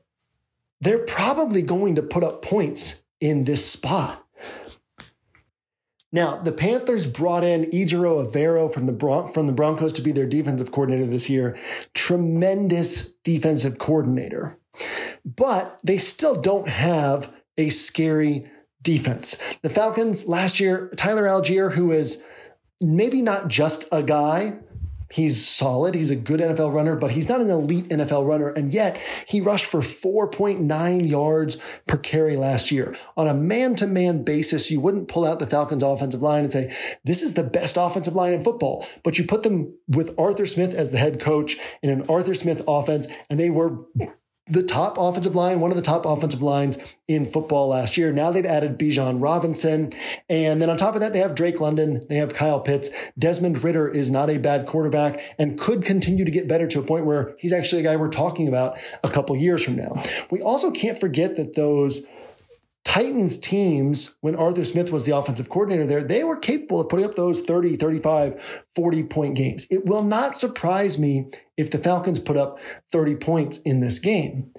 they're 0.81 1.05
probably 1.05 1.61
going 1.61 1.95
to 1.95 2.01
put 2.01 2.23
up 2.23 2.41
points 2.41 3.05
in 3.21 3.45
this 3.45 3.65
spot. 3.65 4.26
Now, 6.11 6.37
the 6.37 6.53
Panthers 6.53 7.05
brought 7.05 7.43
in 7.43 7.69
Ejiro 7.71 8.25
Evero 8.25 8.73
from 8.73 8.85
the, 8.85 8.93
Bron- 8.93 9.31
from 9.31 9.47
the 9.47 9.53
Broncos 9.53 9.91
to 9.93 10.01
be 10.01 10.11
their 10.11 10.25
defensive 10.25 10.71
coordinator 10.71 11.05
this 11.05 11.29
year. 11.29 11.57
Tremendous 11.93 13.13
defensive 13.15 13.77
coordinator. 13.77 14.57
But 15.25 15.79
they 15.83 15.97
still 15.97 16.39
don't 16.39 16.69
have 16.69 17.33
a 17.57 17.69
scary 17.69 18.49
defense. 18.81 19.41
The 19.63 19.69
Falcons 19.69 20.27
last 20.27 20.59
year, 20.59 20.91
Tyler 20.95 21.23
Allgeier, 21.23 21.73
who 21.73 21.91
is 21.91 22.23
maybe 22.79 23.21
not 23.21 23.49
just 23.49 23.85
a 23.91 24.03
guy, 24.03 24.59
He's 25.09 25.45
solid. 25.45 25.95
He's 25.95 26.11
a 26.11 26.15
good 26.15 26.39
NFL 26.39 26.73
runner, 26.73 26.95
but 26.95 27.11
he's 27.11 27.29
not 27.29 27.41
an 27.41 27.49
elite 27.49 27.89
NFL 27.89 28.27
runner. 28.27 28.49
And 28.49 28.73
yet 28.73 28.97
he 29.25 29.39
rushed 29.39 29.65
for 29.65 29.79
4.9 29.79 31.09
yards 31.09 31.57
per 31.87 31.97
carry 31.97 32.35
last 32.35 32.71
year. 32.71 32.95
On 33.15 33.27
a 33.27 33.33
man 33.33 33.75
to 33.75 33.87
man 33.87 34.23
basis, 34.23 34.69
you 34.69 34.81
wouldn't 34.81 35.07
pull 35.07 35.25
out 35.25 35.39
the 35.39 35.47
Falcons 35.47 35.83
offensive 35.83 36.21
line 36.21 36.43
and 36.43 36.51
say, 36.51 36.75
this 37.03 37.23
is 37.23 37.35
the 37.35 37.43
best 37.43 37.77
offensive 37.77 38.15
line 38.15 38.33
in 38.33 38.43
football. 38.43 38.85
But 39.03 39.17
you 39.17 39.25
put 39.25 39.43
them 39.43 39.73
with 39.87 40.13
Arthur 40.17 40.45
Smith 40.45 40.73
as 40.73 40.91
the 40.91 40.97
head 40.97 41.19
coach 41.19 41.57
in 41.81 41.89
an 41.89 42.05
Arthur 42.09 42.33
Smith 42.33 42.63
offense, 42.67 43.07
and 43.29 43.39
they 43.39 43.49
were 43.49 43.85
the 44.49 44.63
top 44.63 44.97
offensive 44.97 45.35
line, 45.35 45.59
one 45.59 45.71
of 45.71 45.77
the 45.77 45.83
top 45.83 46.05
offensive 46.05 46.41
lines 46.41 46.77
in 47.07 47.25
football 47.25 47.69
last 47.69 47.97
year. 47.97 48.11
Now 48.11 48.31
they've 48.31 48.45
added 48.45 48.77
Bijan 48.77 49.21
Robinson. 49.21 49.91
And 50.29 50.61
then 50.61 50.69
on 50.69 50.77
top 50.77 50.95
of 50.95 51.01
that, 51.01 51.13
they 51.13 51.19
have 51.19 51.35
Drake 51.35 51.59
London. 51.59 52.05
They 52.09 52.15
have 52.15 52.33
Kyle 52.33 52.59
Pitts. 52.59 52.89
Desmond 53.17 53.63
Ridder 53.63 53.87
is 53.87 54.09
not 54.09 54.29
a 54.29 54.37
bad 54.37 54.65
quarterback 54.65 55.21
and 55.37 55.59
could 55.59 55.83
continue 55.83 56.25
to 56.25 56.31
get 56.31 56.47
better 56.47 56.67
to 56.67 56.79
a 56.79 56.83
point 56.83 57.05
where 57.05 57.35
he's 57.37 57.53
actually 57.53 57.81
a 57.81 57.83
guy 57.83 57.95
we're 57.95 58.09
talking 58.09 58.47
about 58.47 58.77
a 59.03 59.09
couple 59.09 59.35
years 59.35 59.63
from 59.63 59.75
now. 59.75 60.01
We 60.31 60.41
also 60.41 60.71
can't 60.71 60.99
forget 60.99 61.35
that 61.35 61.55
those 61.55 62.07
Titans 62.87 63.37
teams, 63.37 64.17
when 64.21 64.33
Arthur 64.33 64.63
Smith 64.63 64.93
was 64.93 65.05
the 65.05 65.13
offensive 65.13 65.49
coordinator 65.49 65.85
there, 65.85 66.01
they 66.01 66.23
were 66.23 66.37
capable 66.37 66.79
of 66.79 66.87
putting 66.87 67.03
up 67.03 67.15
those 67.15 67.41
30, 67.41 67.75
35, 67.75 68.63
40 68.77 69.03
point 69.03 69.35
games. 69.35 69.67
It 69.69 69.85
will 69.85 70.03
not 70.03 70.37
surprise 70.37 70.97
me 70.97 71.29
if 71.57 71.69
the 71.69 71.79
Falcons 71.79 72.17
put 72.17 72.37
up 72.37 72.59
30 72.93 73.15
points 73.15 73.61
in 73.63 73.81
this 73.81 73.99
game. 73.99 74.51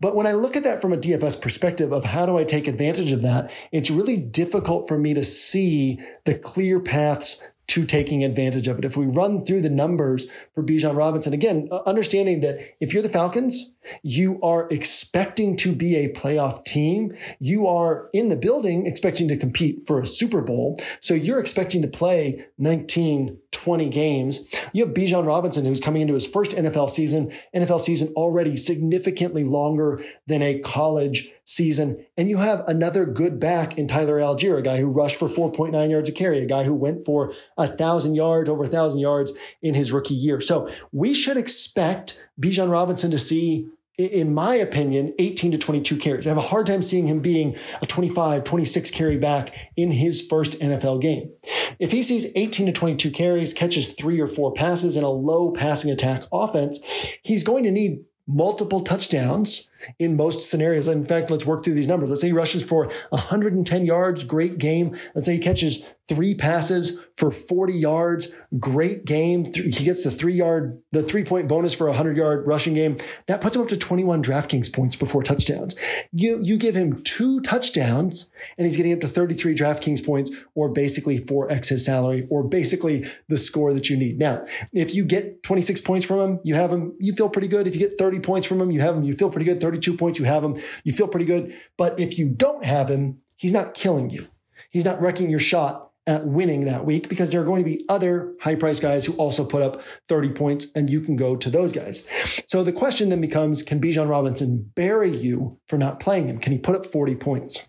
But 0.00 0.14
when 0.14 0.26
I 0.26 0.32
look 0.32 0.54
at 0.54 0.64
that 0.64 0.82
from 0.82 0.92
a 0.92 0.98
DFS 0.98 1.40
perspective 1.40 1.92
of 1.92 2.04
how 2.04 2.26
do 2.26 2.36
I 2.36 2.44
take 2.44 2.68
advantage 2.68 3.10
of 3.10 3.22
that, 3.22 3.50
it's 3.72 3.90
really 3.90 4.18
difficult 4.18 4.86
for 4.86 4.98
me 4.98 5.14
to 5.14 5.24
see 5.24 5.98
the 6.26 6.34
clear 6.34 6.78
paths 6.78 7.51
to 7.72 7.86
taking 7.86 8.22
advantage 8.22 8.68
of 8.68 8.78
it. 8.78 8.84
If 8.84 8.98
we 8.98 9.06
run 9.06 9.46
through 9.46 9.62
the 9.62 9.70
numbers 9.70 10.26
for 10.54 10.62
Bijan 10.62 10.94
Robinson, 10.94 11.32
again, 11.32 11.68
uh, 11.70 11.80
understanding 11.86 12.40
that 12.40 12.60
if 12.82 12.92
you're 12.92 13.02
the 13.02 13.08
Falcons, 13.08 13.70
you 14.02 14.38
are 14.42 14.68
expecting 14.70 15.56
to 15.56 15.74
be 15.74 15.96
a 15.96 16.12
playoff 16.12 16.66
team. 16.66 17.16
You 17.38 17.66
are 17.66 18.10
in 18.12 18.28
the 18.28 18.36
building 18.36 18.84
expecting 18.84 19.26
to 19.28 19.38
compete 19.38 19.86
for 19.86 19.98
a 19.98 20.06
Super 20.06 20.42
Bowl. 20.42 20.78
So 21.00 21.14
you're 21.14 21.40
expecting 21.40 21.80
to 21.80 21.88
play 21.88 22.44
19, 22.58 23.38
20 23.52 23.88
games. 23.88 24.46
You 24.74 24.84
have 24.84 24.94
Bijan 24.94 25.26
Robinson, 25.26 25.64
who's 25.64 25.80
coming 25.80 26.02
into 26.02 26.12
his 26.12 26.26
first 26.26 26.52
NFL 26.52 26.90
season, 26.90 27.32
NFL 27.54 27.80
season 27.80 28.12
already 28.16 28.58
significantly 28.58 29.44
longer 29.44 30.02
than 30.26 30.42
a 30.42 30.58
college 30.58 31.30
season. 31.52 32.04
And 32.16 32.30
you 32.30 32.38
have 32.38 32.64
another 32.66 33.04
good 33.04 33.38
back 33.38 33.76
in 33.76 33.86
Tyler 33.86 34.18
Allgeier, 34.18 34.58
a 34.58 34.62
guy 34.62 34.78
who 34.78 34.90
rushed 34.90 35.16
for 35.16 35.28
4.9 35.28 35.90
yards 35.90 36.08
a 36.08 36.12
carry, 36.12 36.38
a 36.38 36.46
guy 36.46 36.64
who 36.64 36.74
went 36.74 37.04
for 37.04 37.32
a 37.58 37.66
thousand 37.68 38.14
yards, 38.14 38.48
over 38.48 38.64
a 38.64 38.68
thousand 38.68 39.00
yards 39.00 39.32
in 39.60 39.74
his 39.74 39.92
rookie 39.92 40.14
year. 40.14 40.40
So 40.40 40.70
we 40.92 41.12
should 41.12 41.36
expect 41.36 42.26
Bijan 42.40 42.70
Robinson 42.70 43.10
to 43.10 43.18
see 43.18 43.68
in 43.98 44.32
my 44.32 44.54
opinion, 44.54 45.12
18 45.18 45.52
to 45.52 45.58
22 45.58 45.98
carries. 45.98 46.26
I 46.26 46.30
have 46.30 46.38
a 46.38 46.40
hard 46.40 46.66
time 46.66 46.80
seeing 46.80 47.08
him 47.08 47.20
being 47.20 47.54
a 47.82 47.86
25, 47.86 48.42
26 48.42 48.90
carry 48.90 49.18
back 49.18 49.54
in 49.76 49.92
his 49.92 50.26
first 50.26 50.58
NFL 50.60 51.02
game. 51.02 51.30
If 51.78 51.92
he 51.92 52.00
sees 52.00 52.32
18 52.34 52.66
to 52.66 52.72
22 52.72 53.10
carries, 53.10 53.52
catches 53.52 53.92
three 53.92 54.18
or 54.18 54.26
four 54.26 54.50
passes 54.54 54.96
in 54.96 55.04
a 55.04 55.10
low 55.10 55.52
passing 55.52 55.90
attack 55.90 56.22
offense, 56.32 56.82
he's 57.22 57.44
going 57.44 57.64
to 57.64 57.70
need 57.70 57.98
multiple 58.26 58.80
touchdowns 58.80 59.68
in 59.98 60.16
most 60.16 60.48
scenarios. 60.48 60.88
In 60.88 61.04
fact, 61.04 61.30
let's 61.30 61.46
work 61.46 61.64
through 61.64 61.74
these 61.74 61.86
numbers. 61.86 62.10
Let's 62.10 62.20
say 62.20 62.28
he 62.28 62.32
rushes 62.32 62.62
for 62.62 62.90
110 63.10 63.86
yards, 63.86 64.24
great 64.24 64.58
game. 64.58 64.96
Let's 65.14 65.26
say 65.26 65.34
he 65.34 65.38
catches 65.38 65.84
three 66.08 66.34
passes 66.34 67.00
for 67.16 67.30
40 67.30 67.72
yards, 67.72 68.32
great 68.58 69.04
game. 69.04 69.44
He 69.44 69.84
gets 69.84 70.02
the 70.02 70.10
three 70.10 70.34
yard, 70.34 70.82
the 70.90 71.02
three 71.02 71.24
point 71.24 71.48
bonus 71.48 71.74
for 71.74 71.86
a 71.86 71.90
100 71.90 72.16
yard 72.16 72.46
rushing 72.46 72.74
game. 72.74 72.98
That 73.26 73.40
puts 73.40 73.56
him 73.56 73.62
up 73.62 73.68
to 73.68 73.76
21 73.76 74.22
DraftKings 74.22 74.72
points 74.72 74.96
before 74.96 75.22
touchdowns. 75.22 75.78
You, 76.12 76.40
you 76.42 76.56
give 76.56 76.74
him 76.74 77.02
two 77.02 77.40
touchdowns 77.40 78.32
and 78.58 78.66
he's 78.66 78.76
getting 78.76 78.92
up 78.92 79.00
to 79.00 79.08
33 79.08 79.54
DraftKings 79.54 80.04
points 80.04 80.30
or 80.54 80.68
basically 80.68 81.18
4x 81.18 81.68
his 81.68 81.84
salary 81.84 82.26
or 82.30 82.42
basically 82.42 83.06
the 83.28 83.36
score 83.36 83.72
that 83.72 83.88
you 83.88 83.96
need. 83.96 84.18
Now, 84.18 84.44
if 84.72 84.94
you 84.94 85.04
get 85.04 85.42
26 85.42 85.80
points 85.82 86.04
from 86.04 86.18
him, 86.20 86.40
you 86.42 86.54
have 86.54 86.72
him, 86.72 86.94
you 86.98 87.12
feel 87.12 87.28
pretty 87.28 87.48
good. 87.48 87.66
If 87.66 87.74
you 87.74 87.80
get 87.80 87.98
30 87.98 88.20
points 88.20 88.46
from 88.46 88.60
him, 88.60 88.70
you 88.70 88.80
have 88.80 88.96
him, 88.96 89.04
you 89.04 89.12
feel 89.14 89.30
pretty 89.30 89.46
good. 89.46 89.60
32 89.72 89.96
points, 89.96 90.18
you 90.18 90.26
have 90.26 90.44
him, 90.44 90.56
you 90.84 90.92
feel 90.92 91.08
pretty 91.08 91.24
good. 91.24 91.54
But 91.78 91.98
if 91.98 92.18
you 92.18 92.28
don't 92.28 92.64
have 92.64 92.90
him, 92.90 93.22
he's 93.36 93.52
not 93.52 93.74
killing 93.74 94.10
you. 94.10 94.28
He's 94.70 94.84
not 94.84 95.00
wrecking 95.00 95.30
your 95.30 95.40
shot 95.40 95.90
at 96.06 96.26
winning 96.26 96.64
that 96.64 96.84
week 96.84 97.08
because 97.08 97.30
there 97.30 97.40
are 97.40 97.44
going 97.44 97.62
to 97.62 97.70
be 97.70 97.84
other 97.88 98.34
high 98.40 98.56
price 98.56 98.80
guys 98.80 99.06
who 99.06 99.14
also 99.14 99.44
put 99.44 99.62
up 99.62 99.80
30 100.08 100.30
points 100.30 100.66
and 100.74 100.90
you 100.90 101.00
can 101.00 101.16
go 101.16 101.36
to 101.36 101.48
those 101.48 101.72
guys. 101.72 102.08
So 102.46 102.62
the 102.62 102.72
question 102.72 103.08
then 103.08 103.20
becomes 103.20 103.62
can 103.62 103.80
Bijan 103.80 104.08
Robinson 104.08 104.70
bury 104.74 105.16
you 105.16 105.58
for 105.68 105.78
not 105.78 106.00
playing 106.00 106.28
him? 106.28 106.38
Can 106.38 106.52
he 106.52 106.58
put 106.58 106.74
up 106.74 106.84
40 106.84 107.14
points? 107.14 107.68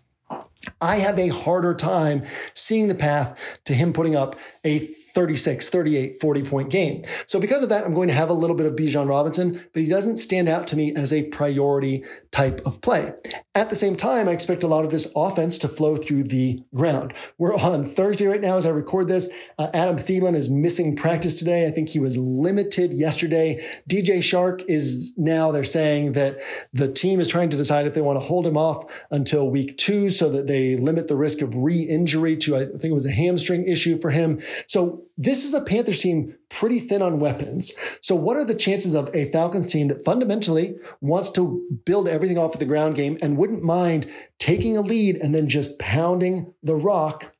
I 0.80 0.96
have 0.96 1.18
a 1.18 1.28
harder 1.28 1.74
time 1.74 2.24
seeing 2.54 2.88
the 2.88 2.94
path 2.94 3.60
to 3.64 3.74
him 3.74 3.92
putting 3.92 4.16
up 4.16 4.36
a 4.64 4.86
36, 5.14 5.68
38, 5.68 6.20
40 6.20 6.42
point 6.42 6.70
game. 6.70 7.02
So 7.26 7.38
because 7.38 7.62
of 7.62 7.68
that, 7.68 7.84
I'm 7.84 7.94
going 7.94 8.08
to 8.08 8.14
have 8.14 8.30
a 8.30 8.34
little 8.34 8.56
bit 8.56 8.66
of 8.66 8.74
Bijan 8.74 9.08
Robinson, 9.08 9.64
but 9.72 9.82
he 9.82 9.88
doesn't 9.88 10.16
stand 10.16 10.48
out 10.48 10.66
to 10.68 10.76
me 10.76 10.94
as 10.94 11.12
a 11.12 11.22
priority 11.24 12.04
type 12.32 12.60
of 12.66 12.80
play. 12.80 13.14
At 13.54 13.70
the 13.70 13.76
same 13.76 13.94
time, 13.94 14.28
I 14.28 14.32
expect 14.32 14.64
a 14.64 14.66
lot 14.66 14.84
of 14.84 14.90
this 14.90 15.12
offense 15.14 15.56
to 15.58 15.68
flow 15.68 15.96
through 15.96 16.24
the 16.24 16.60
ground. 16.74 17.14
We're 17.38 17.54
on 17.54 17.84
Thursday 17.84 18.26
right 18.26 18.40
now 18.40 18.56
as 18.56 18.66
I 18.66 18.70
record 18.70 19.06
this. 19.06 19.32
Uh, 19.56 19.68
Adam 19.72 19.96
Thielen 19.96 20.34
is 20.34 20.50
missing 20.50 20.96
practice 20.96 21.38
today. 21.38 21.68
I 21.68 21.70
think 21.70 21.90
he 21.90 22.00
was 22.00 22.18
limited 22.18 22.92
yesterday. 22.92 23.64
DJ 23.88 24.18
Chark 24.18 24.64
is 24.66 25.14
now, 25.16 25.52
they're 25.52 25.62
saying 25.62 26.12
that 26.12 26.40
the 26.72 26.92
team 26.92 27.20
is 27.20 27.28
trying 27.28 27.50
to 27.50 27.56
decide 27.56 27.86
if 27.86 27.94
they 27.94 28.00
want 28.00 28.18
to 28.18 28.26
hold 28.26 28.44
him 28.44 28.56
off 28.56 28.84
until 29.12 29.48
week 29.48 29.78
two 29.78 30.10
so 30.10 30.28
that 30.30 30.48
they 30.48 30.76
limit 30.76 31.06
the 31.06 31.16
risk 31.16 31.40
of 31.40 31.54
re 31.56 31.78
injury 31.78 32.36
to, 32.38 32.56
I 32.56 32.64
think 32.66 32.84
it 32.84 32.92
was 32.92 33.06
a 33.06 33.12
hamstring 33.12 33.68
issue 33.68 33.96
for 34.00 34.10
him. 34.10 34.40
So 34.66 35.03
this 35.16 35.44
is 35.44 35.54
a 35.54 35.60
Panthers 35.60 36.00
team 36.00 36.34
pretty 36.48 36.80
thin 36.80 37.02
on 37.02 37.20
weapons. 37.20 37.72
So, 38.00 38.14
what 38.14 38.36
are 38.36 38.44
the 38.44 38.54
chances 38.54 38.94
of 38.94 39.14
a 39.14 39.30
Falcons 39.30 39.70
team 39.70 39.88
that 39.88 40.04
fundamentally 40.04 40.76
wants 41.00 41.30
to 41.30 41.64
build 41.84 42.08
everything 42.08 42.38
off 42.38 42.54
of 42.54 42.60
the 42.60 42.66
ground 42.66 42.96
game 42.96 43.18
and 43.22 43.36
wouldn't 43.36 43.62
mind 43.62 44.10
taking 44.38 44.76
a 44.76 44.80
lead 44.80 45.16
and 45.16 45.34
then 45.34 45.48
just 45.48 45.78
pounding 45.78 46.52
the 46.62 46.76
rock? 46.76 47.32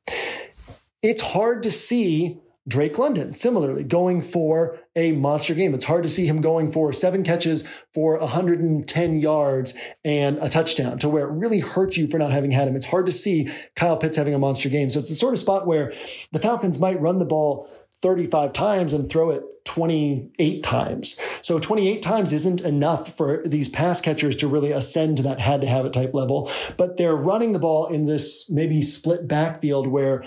It's 1.01 1.21
hard 1.21 1.63
to 1.63 1.71
see 1.71 2.39
Drake 2.67 2.97
London, 2.97 3.35
similarly, 3.35 3.83
going 3.83 4.21
for 4.21 4.79
a 4.95 5.11
monster 5.11 5.53
game. 5.53 5.73
It's 5.73 5.85
hard 5.85 6.03
to 6.03 6.09
see 6.09 6.25
him 6.25 6.41
going 6.41 6.71
for 6.71 6.93
seven 6.93 7.23
catches 7.23 7.67
for 7.93 8.17
110 8.17 9.19
yards 9.19 9.73
and 10.03 10.37
a 10.39 10.49
touchdown 10.49 10.97
to 10.99 11.09
where 11.09 11.27
it 11.27 11.31
really 11.31 11.59
hurts 11.59 11.97
you 11.97 12.07
for 12.07 12.17
not 12.17 12.31
having 12.31 12.51
had 12.51 12.67
him. 12.67 12.75
It's 12.75 12.85
hard 12.85 13.05
to 13.07 13.11
see 13.11 13.49
Kyle 13.75 13.97
Pitts 13.97 14.17
having 14.17 14.33
a 14.33 14.39
monster 14.39 14.69
game. 14.69 14.89
So 14.89 14.99
it's 14.99 15.09
the 15.09 15.15
sort 15.15 15.33
of 15.33 15.39
spot 15.39 15.67
where 15.67 15.93
the 16.31 16.39
Falcons 16.39 16.79
might 16.79 16.99
run 17.01 17.19
the 17.19 17.25
ball 17.25 17.69
35 18.01 18.53
times 18.53 18.93
and 18.93 19.09
throw 19.09 19.31
it 19.31 19.43
28 19.65 20.63
times. 20.63 21.19
So 21.41 21.57
28 21.57 22.01
times 22.01 22.31
isn't 22.33 22.61
enough 22.61 23.15
for 23.17 23.41
these 23.45 23.67
pass 23.67 23.99
catchers 23.99 24.35
to 24.37 24.47
really 24.47 24.71
ascend 24.71 25.17
to 25.17 25.23
that 25.23 25.39
had 25.39 25.61
to 25.61 25.67
have 25.67 25.85
it 25.85 25.93
type 25.93 26.13
level. 26.13 26.49
But 26.77 26.97
they're 26.97 27.15
running 27.15 27.53
the 27.53 27.59
ball 27.59 27.87
in 27.87 28.05
this 28.05 28.49
maybe 28.49 28.81
split 28.81 29.27
backfield 29.27 29.87
where 29.87 30.23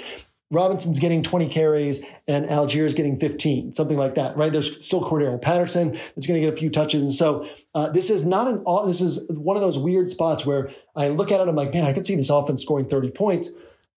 Robinson's 0.50 0.98
getting 0.98 1.22
20 1.22 1.48
carries 1.48 2.04
and 2.26 2.46
Allgeier's 2.46 2.94
getting 2.94 3.18
15, 3.18 3.72
something 3.72 3.98
like 3.98 4.14
that, 4.14 4.36
right? 4.36 4.50
There's 4.50 4.82
still 4.84 5.02
Cordarrelle 5.02 5.40
Patterson 5.40 5.92
that's 5.92 6.26
going 6.26 6.40
to 6.40 6.46
get 6.46 6.52
a 6.52 6.56
few 6.56 6.70
touches. 6.70 7.02
And 7.02 7.12
so 7.12 7.46
uh, 7.74 7.90
this 7.90 8.08
is 8.08 8.24
not 8.24 8.48
an, 8.48 8.64
this 8.86 9.02
is 9.02 9.28
one 9.30 9.56
of 9.56 9.62
those 9.62 9.78
weird 9.78 10.08
spots 10.08 10.46
where 10.46 10.70
I 10.96 11.08
look 11.08 11.30
at 11.30 11.40
it, 11.40 11.48
I'm 11.48 11.56
like, 11.56 11.74
man, 11.74 11.84
I 11.84 11.92
could 11.92 12.06
see 12.06 12.16
this 12.16 12.30
offense 12.30 12.62
scoring 12.62 12.86
30 12.86 13.10
points. 13.10 13.50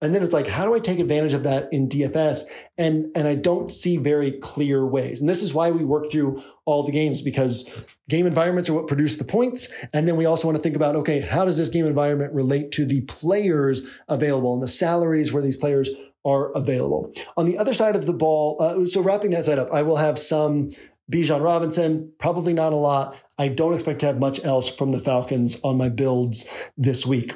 And 0.04 0.16
then 0.16 0.24
it's 0.24 0.34
like, 0.34 0.48
how 0.48 0.66
do 0.66 0.74
I 0.74 0.80
take 0.80 1.00
advantage 1.00 1.34
of 1.34 1.44
that 1.44 1.72
in 1.72 1.88
DFS? 1.88 2.46
And, 2.78 3.08
and 3.16 3.28
I 3.28 3.36
don't 3.36 3.72
see 3.72 3.98
very 3.98 4.32
clear 4.32 4.86
ways. 4.86 5.22
And 5.22 5.30
this 5.30 5.44
is 5.44 5.54
why 5.54 5.70
we 5.70 5.86
work 5.86 6.12
through 6.12 6.44
all 6.66 6.84
the 6.84 6.92
games 6.92 7.22
because 7.22 7.88
game 8.10 8.26
environments 8.26 8.68
are 8.68 8.74
what 8.74 8.88
produce 8.88 9.18
the 9.18 9.24
points. 9.24 9.72
And 9.94 10.08
then 10.08 10.16
we 10.18 10.26
also 10.26 10.48
want 10.48 10.58
to 10.58 10.64
think 10.64 10.76
about, 10.76 10.96
okay, 10.96 11.20
how 11.20 11.46
does 11.46 11.60
this 11.60 11.70
game 11.70 11.86
environment 11.86 12.34
relate 12.34 12.72
to 12.74 12.86
the 12.86 13.02
players 13.02 13.88
available 14.10 14.56
and 14.56 14.64
the 14.64 14.68
salaries 14.68 15.32
where 15.32 15.44
these 15.44 15.58
players 15.58 15.92
are 16.26 16.52
available. 16.52 17.14
On 17.38 17.46
the 17.46 17.58
other 17.58 17.74
side 17.74 17.96
of 17.96 18.06
the 18.06 18.14
ball, 18.14 18.58
uh, 18.60 18.86
so 18.86 19.02
wrapping 19.02 19.32
that 19.32 19.46
side 19.46 19.60
up, 19.60 19.72
I 19.72 19.82
will 19.82 19.98
have 19.98 20.20
some 20.20 20.72
Bijan 21.12 21.44
Robinson, 21.44 22.12
probably 22.20 22.54
not 22.54 22.74
a 22.74 22.78
lot. 22.78 23.16
I 23.38 23.50
don't 23.50 23.74
expect 23.74 24.00
to 24.00 24.06
have 24.06 24.20
much 24.20 24.44
else 24.46 24.70
from 24.70 24.92
the 24.92 25.00
Falcons 25.00 25.60
on 25.64 25.78
my 25.78 25.90
builds 25.90 26.48
this 26.78 27.06
week. 27.06 27.34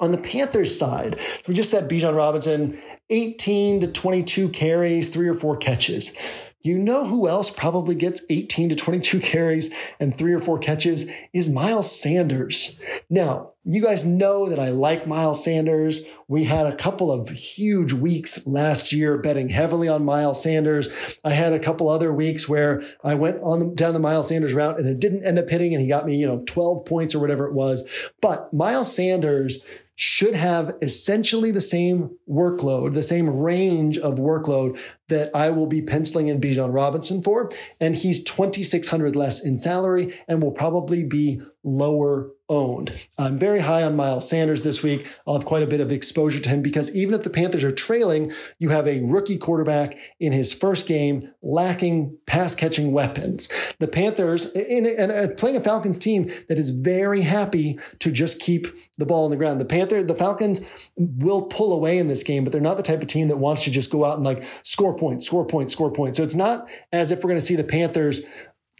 On 0.00 0.12
the 0.12 0.18
Panthers 0.18 0.78
side, 0.78 1.18
we 1.46 1.54
just 1.54 1.70
said 1.70 1.88
Bijan 1.88 2.16
Robinson, 2.16 2.80
18 3.10 3.80
to 3.80 3.86
22 3.86 4.48
carries, 4.50 5.08
three 5.08 5.28
or 5.28 5.34
four 5.34 5.56
catches. 5.56 6.16
You 6.62 6.78
know 6.78 7.06
who 7.06 7.26
else 7.26 7.48
probably 7.48 7.94
gets 7.94 8.22
18 8.28 8.68
to 8.68 8.76
22 8.76 9.20
carries 9.20 9.72
and 9.98 10.16
three 10.16 10.32
or 10.32 10.40
four 10.40 10.58
catches 10.58 11.10
is 11.32 11.48
Miles 11.48 11.90
Sanders. 11.90 12.78
Now, 13.08 13.52
you 13.64 13.82
guys 13.82 14.04
know 14.04 14.48
that 14.48 14.58
I 14.58 14.70
like 14.70 15.06
Miles 15.06 15.42
Sanders. 15.44 16.02
We 16.28 16.44
had 16.44 16.66
a 16.66 16.76
couple 16.76 17.10
of 17.10 17.30
huge 17.30 17.92
weeks 17.92 18.46
last 18.46 18.92
year 18.92 19.18
betting 19.18 19.48
heavily 19.48 19.88
on 19.88 20.04
Miles 20.04 20.42
Sanders. 20.42 20.88
I 21.24 21.30
had 21.30 21.52
a 21.52 21.58
couple 21.58 21.88
other 21.88 22.12
weeks 22.12 22.48
where 22.48 22.82
I 23.04 23.14
went 23.14 23.38
on 23.42 23.60
the, 23.60 23.74
down 23.74 23.94
the 23.94 23.98
Miles 23.98 24.28
Sanders 24.28 24.54
route 24.54 24.78
and 24.78 24.88
it 24.88 25.00
didn't 25.00 25.24
end 25.24 25.38
up 25.38 25.48
hitting 25.48 25.74
and 25.74 25.82
he 25.82 25.88
got 25.88 26.06
me, 26.06 26.16
you 26.16 26.26
know, 26.26 26.42
12 26.46 26.84
points 26.84 27.14
or 27.14 27.20
whatever 27.20 27.46
it 27.46 27.54
was. 27.54 27.88
But 28.20 28.52
Miles 28.52 28.94
Sanders 28.94 29.62
should 30.00 30.34
have 30.34 30.74
essentially 30.80 31.50
the 31.50 31.60
same 31.60 32.16
workload, 32.26 32.94
the 32.94 33.02
same 33.02 33.28
range 33.28 33.98
of 33.98 34.14
workload 34.14 34.80
that 35.10 35.30
I 35.34 35.50
will 35.50 35.66
be 35.66 35.82
penciling 35.82 36.28
in 36.28 36.40
Bijan 36.40 36.72
Robinson 36.72 37.20
for. 37.20 37.50
And 37.82 37.94
he's 37.94 38.24
2,600 38.24 39.14
less 39.14 39.44
in 39.44 39.58
salary 39.58 40.14
and 40.26 40.42
will 40.42 40.52
probably 40.52 41.04
be 41.04 41.42
lower 41.62 42.30
owned. 42.50 42.92
I'm 43.16 43.38
very 43.38 43.60
high 43.60 43.82
on 43.84 43.96
Miles 43.96 44.28
Sanders 44.28 44.62
this 44.62 44.82
week. 44.82 45.06
I'll 45.26 45.34
have 45.34 45.46
quite 45.46 45.62
a 45.62 45.66
bit 45.66 45.80
of 45.80 45.92
exposure 45.92 46.40
to 46.40 46.48
him 46.50 46.60
because 46.60 46.94
even 46.94 47.14
if 47.14 47.22
the 47.22 47.30
Panthers 47.30 47.64
are 47.64 47.72
trailing, 47.72 48.32
you 48.58 48.68
have 48.70 48.86
a 48.86 49.00
rookie 49.00 49.38
quarterback 49.38 49.96
in 50.18 50.32
his 50.32 50.52
first 50.52 50.86
game 50.86 51.32
lacking 51.42 52.18
pass 52.26 52.54
catching 52.54 52.92
weapons. 52.92 53.48
The 53.78 53.88
Panthers, 53.88 54.46
and 54.46 54.86
uh, 54.86 55.28
playing 55.36 55.56
a 55.56 55.60
Falcons 55.60 55.96
team 55.96 56.30
that 56.48 56.58
is 56.58 56.70
very 56.70 57.22
happy 57.22 57.78
to 58.00 58.10
just 58.10 58.40
keep 58.40 58.66
the 58.98 59.06
ball 59.06 59.24
on 59.24 59.30
the 59.30 59.36
ground. 59.36 59.60
The 59.60 59.64
Panther, 59.64 60.02
the 60.02 60.14
Falcons 60.14 60.60
will 60.96 61.42
pull 61.42 61.72
away 61.72 61.98
in 61.98 62.08
this 62.08 62.22
game, 62.22 62.44
but 62.44 62.52
they're 62.52 62.60
not 62.60 62.76
the 62.76 62.82
type 62.82 63.00
of 63.00 63.06
team 63.06 63.28
that 63.28 63.38
wants 63.38 63.64
to 63.64 63.70
just 63.70 63.90
go 63.90 64.04
out 64.04 64.16
and 64.16 64.24
like 64.24 64.42
score 64.64 64.96
points, 64.96 65.24
score 65.24 65.46
points, 65.46 65.72
score 65.72 65.92
points. 65.92 66.16
So 66.18 66.24
it's 66.24 66.34
not 66.34 66.68
as 66.92 67.12
if 67.12 67.18
we're 67.18 67.28
going 67.28 67.38
to 67.38 67.44
see 67.44 67.56
the 67.56 67.64
Panthers 67.64 68.22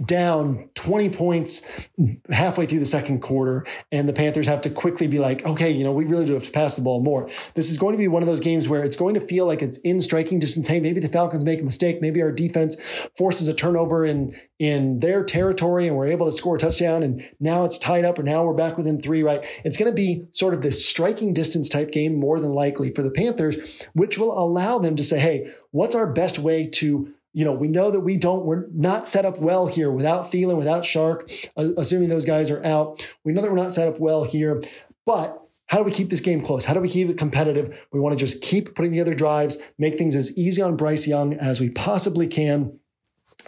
down 0.05 0.69
20 0.75 1.11
points 1.11 1.89
halfway 2.31 2.67
through 2.67 2.79
the 2.79 2.87
second 2.87 3.21
quarter 3.21 3.67
and 3.93 4.09
the 4.09 4.13
Panthers 4.13 4.47
have 4.47 4.61
to 4.63 4.71
quickly 4.71 5.07
be 5.07 5.19
like, 5.19 5.45
okay, 5.45 5.71
you 5.71 5.85
know, 5.85 5.93
we 5.93 6.05
really 6.05 6.25
do 6.25 6.35
have 6.35 6.45
to 6.45 6.51
pass 6.51 6.77
the 6.77 6.83
ball 6.83 7.03
more. 7.03 7.29
This 7.55 7.71
is 7.71 7.79
going 7.79 7.93
to 7.93 7.99
be 7.99 8.09
one 8.09 8.23
of 8.23 8.27
those 8.27 8.41
games 8.41 8.69
where 8.69 8.83
it's 8.83 8.97
going 8.97 9.15
to 9.15 9.21
feel 9.21 9.47
like 9.47 9.63
it's 9.63 9.77
in 9.79 10.01
striking 10.01 10.39
distance. 10.39 10.69
Hey, 10.69 10.81
maybe 10.81 11.01
the 11.01 11.09
Falcons 11.09 11.45
make 11.45 11.61
a 11.61 11.65
mistake. 11.65 12.01
Maybe 12.01 12.23
our 12.23 12.33
defense 12.33 12.81
forces 13.17 13.49
a 13.49 13.55
turnover 13.55 14.05
in, 14.05 14.35
in 14.59 15.01
their 15.01 15.23
territory 15.23 15.87
and 15.87 15.97
we're 15.97 16.07
able 16.07 16.27
to 16.27 16.33
score 16.33 16.57
a 16.57 16.59
touchdown 16.59 17.03
and 17.03 17.23
now 17.39 17.65
it's 17.65 17.79
tied 17.79 18.05
up 18.05 18.19
or 18.19 18.23
now 18.23 18.45
we're 18.45 18.55
back 18.55 18.77
within 18.77 19.01
three, 19.01 19.23
right? 19.23 19.45
It's 19.65 19.77
going 19.77 19.91
to 19.91 19.97
be 19.97 20.27
sort 20.33 20.55
of 20.55 20.63
this 20.63 20.87
striking 20.87 21.35
distance 21.35 21.69
type 21.69 21.91
game 21.91 22.19
more 22.19 22.41
than 22.41 22.53
likely 22.53 22.91
for 22.91 23.03
the 23.03 23.11
Panthers, 23.11 23.87
which 23.93 24.19
will 24.19 24.39
allow 24.39 24.79
them 24.79 24.97
to 24.97 25.05
say, 25.05 25.19
hey, 25.19 25.53
what's 25.73 25.95
our 25.95 26.07
best 26.07 26.39
way 26.39 26.67
to 26.67 27.13
you 27.33 27.45
know, 27.45 27.53
we 27.53 27.69
know 27.69 27.91
that 27.91 28.01
we 28.01 28.17
don't, 28.17 28.45
we're 28.45 28.67
not 28.73 29.09
set 29.09 29.25
up 29.25 29.39
well 29.39 29.67
here 29.67 29.91
without 29.91 30.27
Thielen, 30.27 30.57
without 30.57 30.83
Chark, 30.83 31.49
uh, 31.57 31.69
assuming 31.77 32.09
those 32.09 32.25
guys 32.25 32.51
are 32.51 32.65
out. 32.65 33.07
We 33.25 33.33
know 33.33 33.43
that 33.43 33.51
we're 33.51 33.57
not 33.57 33.73
set 33.73 33.87
up 33.87 34.01
well 34.01 34.25
here, 34.25 34.63
but 35.07 35.41
how 35.67 35.79
do 35.79 35.85
we 35.85 35.93
keep 35.93 36.11
this 36.11 36.21
game 36.21 36.43
close? 36.43 36.65
How 36.65 36.75
do 36.75 36.81
we 36.81 36.89
keep 36.89 37.09
it 37.09 37.17
competitive? 37.17 37.79
We 37.93 38.01
want 38.01 38.19
to 38.19 38.25
just 38.25 38.43
keep 38.43 38.75
putting 38.75 38.91
together 38.91 39.15
drives, 39.15 39.59
make 39.79 39.97
things 39.97 40.17
as 40.17 40.37
easy 40.37 40.61
on 40.61 40.77
Bryce 40.77 41.07
Young 41.07 41.35
as 41.35 41.61
we 41.61 41.71
possibly 41.71 42.27
can. 42.27 42.80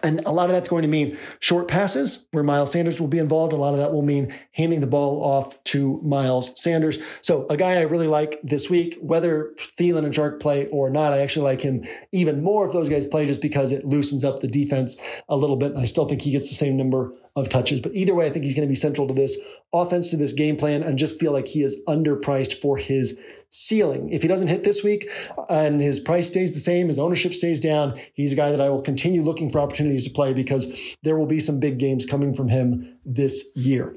And 0.01 0.21
a 0.27 0.31
lot 0.31 0.47
of 0.47 0.53
that's 0.53 0.69
going 0.69 0.83
to 0.83 0.89
mean 0.89 1.17
short 1.41 1.69
passes 1.69 2.27
where 2.33 2.43
Miles 2.43 2.73
Sanders 2.73 3.01
will 3.01 3.09
be 3.09 3.19
involved. 3.19 3.53
A 3.53 3.57
lot 3.57 3.73
of 3.73 3.79
that 3.79 3.93
will 3.93 4.03
mean 4.03 4.33
handing 4.53 4.81
the 4.81 4.87
ball 4.87 5.23
off 5.23 5.63
to 5.65 6.01
Miles 6.03 6.61
Sanders. 6.61 6.99
So 7.21 7.47
a 7.49 7.57
guy 7.57 7.75
I 7.75 7.83
really 7.83 8.07
like 8.07 8.41
this 8.43 8.69
week, 8.71 8.99
whether 9.01 9.53
Thielen 9.57 10.05
and 10.05 10.15
Chark 10.15 10.41
play 10.41 10.67
or 10.69 10.91
not, 10.91 11.13
I 11.13 11.21
actually 11.21 11.45
like 11.45 11.61
him 11.61 11.85
even 12.13 12.43
more 12.43 12.67
if 12.67 12.73
those 12.73 12.89
guys 12.89 13.07
play 13.07 13.27
just 13.27 13.41
because 13.41 13.73
it 13.73 13.85
loosens 13.85 14.25
up 14.25 14.41
the 14.41 14.49
defense 14.49 15.01
a 15.29 15.37
little 15.37 15.57
bit. 15.57 15.73
And 15.73 15.81
I 15.81 15.85
still 15.85 16.07
think 16.07 16.23
he 16.23 16.33
gets 16.33 16.49
the 16.49 16.55
same 16.55 16.77
number 16.77 17.13
of 17.37 17.49
touches. 17.49 17.81
But 17.81 17.95
either 17.95 18.15
way, 18.15 18.27
I 18.27 18.31
think 18.31 18.45
he's 18.45 18.55
going 18.55 18.67
to 18.67 18.71
be 18.71 18.75
central 18.75 19.09
to 19.09 19.15
this 19.15 19.41
offense, 19.73 20.11
to 20.11 20.17
this 20.17 20.33
game 20.33 20.57
plan, 20.57 20.83
and 20.83 20.99
just 20.99 21.19
feel 21.19 21.33
like 21.33 21.49
he 21.49 21.63
is 21.63 21.83
underpriced 21.89 22.55
for 22.55 22.77
his 22.77 23.21
ceiling. 23.51 24.09
If 24.11 24.23
he 24.23 24.29
doesn't 24.29 24.49
hit 24.49 24.65
this 24.65 24.83
week 24.83 25.09
and 25.49 25.81
his 25.81 26.01
price 26.01 26.27
stays 26.27 26.55
the 26.55 26.61
same, 26.61 26.89
his 26.89 26.99
ownership 26.99 27.35
stays 27.35 27.61
down, 27.61 27.99
he's 28.15 28.33
a 28.33 28.37
guy 28.37 28.51
that 28.51 28.61
I 28.61 28.71
will 28.71 28.83
continue 28.83 29.23
looking 29.23 29.51
for 29.51 29.61
opportunities 29.61 30.05
to 30.05 30.11
play 30.11 30.33
because 30.33 30.97
there 31.03 31.17
will 31.17 31.27
be 31.27 31.39
some 31.39 31.61
big 31.61 31.79
games 31.79 32.07
coming 32.07 32.35
from 32.35 32.49
him 32.49 32.99
this 33.05 33.53
year. 33.55 33.95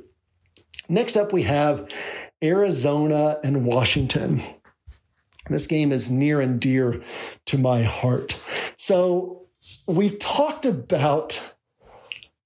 Next 0.90 1.18
up, 1.18 1.34
we 1.34 1.44
have 1.44 1.90
Arizona 2.44 3.38
and 3.44 3.66
Washington. 3.66 4.44
This 5.50 5.68
game 5.68 5.92
is 5.92 6.12
near 6.12 6.42
and 6.42 6.60
dear 6.60 7.02
to 7.46 7.58
my 7.58 7.84
heart. 7.84 8.44
So, 8.78 9.46
we've 9.88 10.20
talked 10.20 10.66
about 10.66 11.55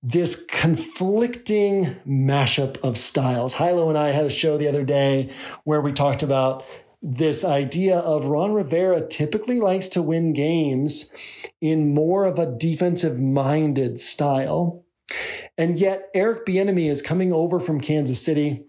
this 0.02 0.46
conflicting 0.46 1.96
mashup 2.08 2.78
of 2.84 2.98
styles. 2.98 3.56
Hilow 3.56 3.90
and 3.90 3.98
I 3.98 4.10
had 4.10 4.26
a 4.26 4.30
show 4.30 4.58
the 4.58 4.70
other 4.70 4.86
day 4.86 5.30
where 5.66 5.82
we 5.82 5.92
talked 5.92 6.24
about 6.24 6.66
this 7.02 7.46
idea 7.46 8.00
of 8.00 8.28
Ron 8.28 8.54
Rivera 8.54 9.06
typically 9.08 9.60
likes 9.60 9.90
to 9.90 10.02
win 10.02 10.34
games 10.34 11.14
in 11.62 11.94
more 11.94 12.26
of 12.26 12.40
a 12.40 12.46
defensive 12.46 13.20
minded 13.20 14.00
style. 14.00 14.84
And 15.58 15.78
yet, 15.78 16.10
Eric 16.14 16.46
Bieniemy 16.46 16.90
is 16.90 17.02
coming 17.02 17.34
over 17.34 17.60
from 17.60 17.82
Kansas 17.82 18.24
City. 18.24 18.64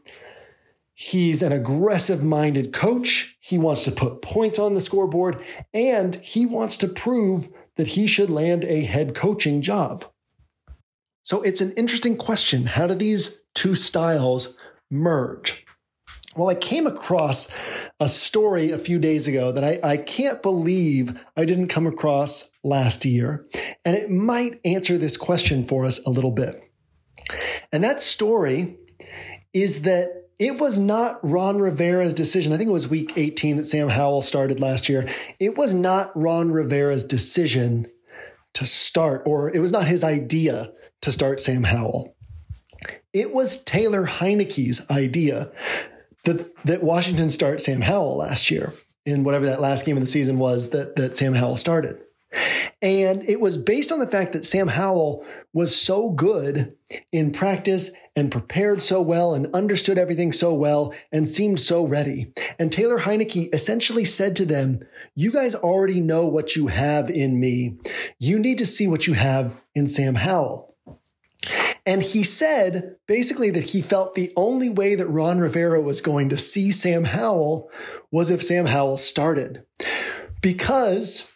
He's 0.94 1.42
an 1.42 1.52
aggressive 1.52 2.22
minded 2.22 2.72
coach. 2.72 3.36
He 3.40 3.58
wants 3.58 3.84
to 3.84 3.92
put 3.92 4.22
points 4.22 4.58
on 4.58 4.74
the 4.74 4.80
scoreboard 4.80 5.42
and 5.72 6.16
he 6.16 6.44
wants 6.44 6.76
to 6.78 6.88
prove 6.88 7.48
that 7.76 7.88
he 7.88 8.06
should 8.06 8.30
land 8.30 8.64
a 8.64 8.82
head 8.82 9.14
coaching 9.14 9.62
job. 9.62 10.04
So 11.30 11.42
it's 11.42 11.60
an 11.60 11.70
interesting 11.74 12.16
question. 12.16 12.66
How 12.66 12.88
do 12.88 12.94
these 12.96 13.44
two 13.54 13.76
styles 13.76 14.56
merge? 14.90 15.64
Well, 16.34 16.48
I 16.48 16.56
came 16.56 16.88
across 16.88 17.54
a 18.00 18.08
story 18.08 18.72
a 18.72 18.78
few 18.78 18.98
days 18.98 19.28
ago 19.28 19.52
that 19.52 19.62
I, 19.62 19.78
I 19.92 19.96
can't 19.96 20.42
believe 20.42 21.24
I 21.36 21.44
didn't 21.44 21.68
come 21.68 21.86
across 21.86 22.50
last 22.64 23.04
year, 23.04 23.46
and 23.84 23.96
it 23.96 24.10
might 24.10 24.58
answer 24.64 24.98
this 24.98 25.16
question 25.16 25.62
for 25.62 25.84
us 25.84 26.04
a 26.04 26.10
little 26.10 26.32
bit. 26.32 26.64
And 27.70 27.84
that 27.84 28.02
story 28.02 28.78
is 29.52 29.82
that 29.82 30.30
it 30.40 30.58
was 30.58 30.78
not 30.78 31.20
Ron 31.22 31.60
Rivera's 31.60 32.12
decision. 32.12 32.52
I 32.52 32.56
think 32.56 32.70
it 32.70 32.72
was 32.72 32.88
week 32.88 33.12
18 33.14 33.58
that 33.58 33.66
Sam 33.66 33.88
Howell 33.88 34.22
started 34.22 34.58
last 34.58 34.88
year. 34.88 35.08
It 35.38 35.56
was 35.56 35.74
not 35.74 36.10
Ron 36.16 36.50
Rivera's 36.50 37.04
decision 37.04 37.86
to 38.54 38.66
start, 38.66 39.22
or 39.26 39.50
it 39.50 39.60
was 39.60 39.72
not 39.72 39.88
his 39.88 40.04
idea 40.04 40.72
to 41.02 41.12
start 41.12 41.40
Sam 41.40 41.64
Howell. 41.64 42.14
It 43.12 43.32
was 43.32 43.62
Taylor 43.64 44.06
Heinicke's 44.06 44.88
idea 44.90 45.50
that, 46.24 46.52
that 46.64 46.82
Washington 46.82 47.30
start 47.30 47.62
Sam 47.62 47.80
Howell 47.80 48.16
last 48.16 48.50
year 48.50 48.72
in 49.04 49.24
whatever 49.24 49.46
that 49.46 49.60
last 49.60 49.86
game 49.86 49.96
of 49.96 50.02
the 50.02 50.06
season 50.06 50.38
was 50.38 50.70
that, 50.70 50.96
that 50.96 51.16
Sam 51.16 51.34
Howell 51.34 51.56
started. 51.56 52.00
And 52.82 53.28
it 53.28 53.40
was 53.40 53.56
based 53.56 53.90
on 53.92 53.98
the 53.98 54.06
fact 54.06 54.32
that 54.32 54.46
Sam 54.46 54.68
Howell 54.68 55.24
was 55.52 55.76
so 55.76 56.10
good 56.10 56.76
in 57.12 57.32
practice 57.32 57.92
and 58.16 58.32
prepared 58.32 58.82
so 58.82 59.00
well 59.00 59.34
and 59.34 59.52
understood 59.54 59.98
everything 59.98 60.32
so 60.32 60.52
well 60.52 60.94
and 61.12 61.28
seemed 61.28 61.60
so 61.60 61.86
ready. 61.86 62.32
And 62.58 62.72
Taylor 62.72 63.00
Heinicke 63.00 63.52
essentially 63.54 64.04
said 64.04 64.36
to 64.36 64.44
them, 64.44 64.80
You 65.14 65.30
guys 65.32 65.54
already 65.54 66.00
know 66.00 66.26
what 66.26 66.56
you 66.56 66.68
have 66.68 67.10
in 67.10 67.38
me. 67.38 67.76
You 68.18 68.38
need 68.38 68.58
to 68.58 68.66
see 68.66 68.86
what 68.86 69.06
you 69.06 69.14
have 69.14 69.60
in 69.74 69.86
Sam 69.86 70.16
Howell. 70.16 70.74
And 71.86 72.02
he 72.02 72.22
said 72.22 72.96
basically 73.06 73.50
that 73.50 73.70
he 73.70 73.80
felt 73.80 74.14
the 74.14 74.32
only 74.36 74.68
way 74.68 74.94
that 74.94 75.06
Ron 75.06 75.38
Rivera 75.38 75.80
was 75.80 76.00
going 76.00 76.28
to 76.28 76.38
see 76.38 76.70
Sam 76.70 77.04
Howell 77.04 77.70
was 78.10 78.30
if 78.30 78.42
Sam 78.42 78.66
Howell 78.66 78.98
started. 78.98 79.64
Because 80.42 81.29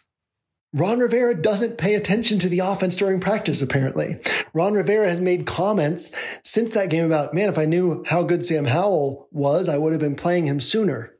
Ron 0.75 0.99
Rivera 0.99 1.33
doesn't 1.33 1.77
pay 1.77 1.95
attention 1.95 2.37
to 2.39 2.49
the 2.49 2.59
offense 2.59 2.95
during 2.95 3.21
practice, 3.21 3.61
apparently. 3.61 4.19
Ron 4.53 4.73
Rivera 4.73 5.07
has 5.07 5.21
made 5.21 5.45
comments 5.45 6.13
since 6.43 6.73
that 6.73 6.89
game 6.89 7.05
about, 7.05 7.33
man, 7.33 7.47
if 7.47 7.57
I 7.57 7.63
knew 7.63 8.03
how 8.07 8.23
good 8.23 8.43
Sam 8.43 8.65
Howell 8.65 9.29
was, 9.31 9.69
I 9.69 9.77
would 9.77 9.93
have 9.93 10.01
been 10.01 10.17
playing 10.17 10.47
him 10.47 10.59
sooner. 10.59 11.13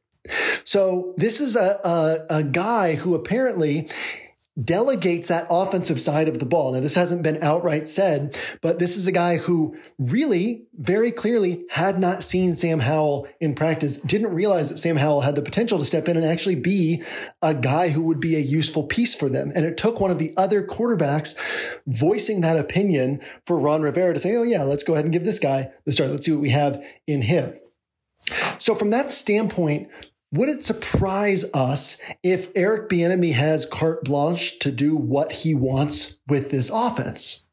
So 0.66 1.14
this 1.16 1.40
is 1.40 1.56
a, 1.56 1.80
a, 1.86 2.40
a 2.40 2.44
guy 2.44 2.96
who 2.96 3.16
apparently 3.16 3.90
delegates 4.62 5.28
that 5.28 5.48
offensive 5.50 6.00
side 6.00 6.28
of 6.28 6.40
the 6.40 6.46
ball. 6.46 6.72
Now, 6.72 6.80
this 6.80 6.96
hasn't 6.96 7.24
been 7.24 7.44
outright 7.44 7.88
said, 7.88 8.38
but 8.62 8.80
this 8.80 8.96
is 8.96 9.06
a 9.06 9.12
guy 9.12 9.38
who 9.38 9.76
really 10.00 10.66
very 10.76 11.12
clearly 11.12 11.62
had 11.72 12.00
not 12.00 12.24
seen 12.24 12.56
Sam 12.56 12.80
Howell 12.80 13.28
in 13.42 13.54
practice, 13.54 13.98
didn't 13.98 14.34
realize 14.34 14.70
that 14.70 14.78
Sam 14.78 14.96
Howell 14.96 15.22
had 15.22 15.36
the 15.36 15.42
potential 15.42 15.78
to 15.78 15.86
step 15.86 16.08
in 16.08 16.16
and 16.16 16.26
actually 16.26 16.56
be 16.56 17.04
a 17.42 17.54
guy 17.54 17.90
who 17.90 18.04
would 18.04 18.20
be 18.20 18.36
a 18.36 18.40
useful 18.40 18.84
piece 18.84 19.14
for 19.14 19.28
them. 19.28 19.52
And 19.54 19.66
it 19.66 19.76
took 19.76 20.00
one 20.00 20.12
of 20.12 20.20
the 20.20 20.34
other 20.38 20.66
quarterbacks 20.66 21.38
voicing 21.86 22.42
that 22.42 22.58
opinion 22.58 23.22
for 23.46 23.58
Ron 23.58 23.82
Rivera 23.82 24.14
to 24.14 24.20
say, 24.20 24.36
oh, 24.36 24.44
yeah, 24.44 24.64
let's 24.64 24.84
go 24.84 24.94
ahead 24.94 25.06
and 25.06 25.14
give 25.14 25.26
this 25.26 25.40
guy 25.40 25.72
the 25.84 25.92
start. 25.92 26.12
Let's 26.12 26.26
see 26.26 26.32
what 26.32 26.42
we 26.42 26.52
have 26.52 26.84
in 27.08 27.24
him. 27.24 27.54
So, 28.58 28.74
from 28.74 28.90
that 28.92 29.12
standpoint, 29.12 29.90
would 30.32 30.50
it 30.50 30.64
surprise 30.64 31.46
us 31.54 32.02
if 32.24 32.50
Eric 32.56 32.90
Bieniemy 32.90 33.34
has 33.34 33.66
carte 33.66 34.04
blanche 34.04 34.60
to 34.60 34.72
do 34.72 34.96
what 34.96 35.32
he 35.32 35.56
wants 35.56 36.20
with 36.28 36.52
this 36.52 36.70
offense? 36.70 37.46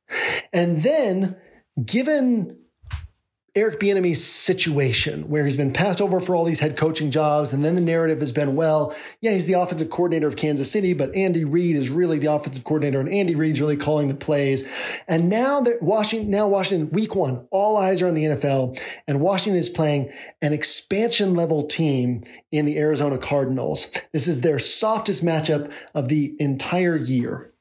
And 0.53 0.83
then, 0.83 1.37
given 1.85 2.59
Eric 3.55 3.81
Bieniemy's 3.81 4.25
situation 4.25 5.29
where 5.29 5.45
he's 5.45 5.59
been 5.59 5.75
passed 5.75 6.01
over 6.01 6.21
for 6.21 6.35
all 6.35 6.47
these 6.47 6.61
head 6.61 6.75
coaching 6.75 7.11
jobs. 7.11 7.53
And 7.53 7.63
then 7.63 7.75
the 7.75 7.83
narrative 7.83 8.21
has 8.21 8.33
been, 8.33 8.57
well, 8.57 8.97
yeah, 9.21 9.33
he's 9.33 9.47
the 9.47 9.61
offensive 9.61 9.91
coordinator 9.91 10.27
of 10.27 10.37
Kansas 10.37 10.71
City, 10.71 10.95
but 10.95 11.15
Andy 11.15 11.45
Reid 11.45 11.77
is 11.77 11.91
really 11.91 12.19
the 12.19 12.33
offensive 12.33 12.65
coordinator 12.65 12.99
and 12.99 13.11
Andy 13.11 13.35
Reid's 13.35 13.61
really 13.61 13.77
calling 13.77 14.09
the 14.09 14.15
plays. 14.15 14.67
And 15.07 15.29
now 15.29 15.61
that 15.61 15.83
Washington, 15.83 16.31
now 16.31 16.49
Washington 16.49 16.89
week 16.93 17.15
one, 17.15 17.47
all 17.51 17.77
eyes 17.77 18.01
are 18.01 18.09
on 18.09 18.15
the 18.15 18.25
NFL 18.25 18.81
and 19.07 19.21
Washington 19.21 19.59
is 19.59 19.69
playing 19.69 20.11
an 20.41 20.55
expansion 20.55 21.35
level 21.35 21.67
team 21.67 22.25
in 22.51 22.65
the 22.65 22.79
Arizona 22.79 23.19
Cardinals. 23.19 23.93
This 24.13 24.29
is 24.29 24.41
their 24.41 24.59
softest 24.59 25.23
matchup 25.23 25.71
of 25.95 26.09
the 26.09 26.35
entire 26.39 26.97
year. 26.97 27.52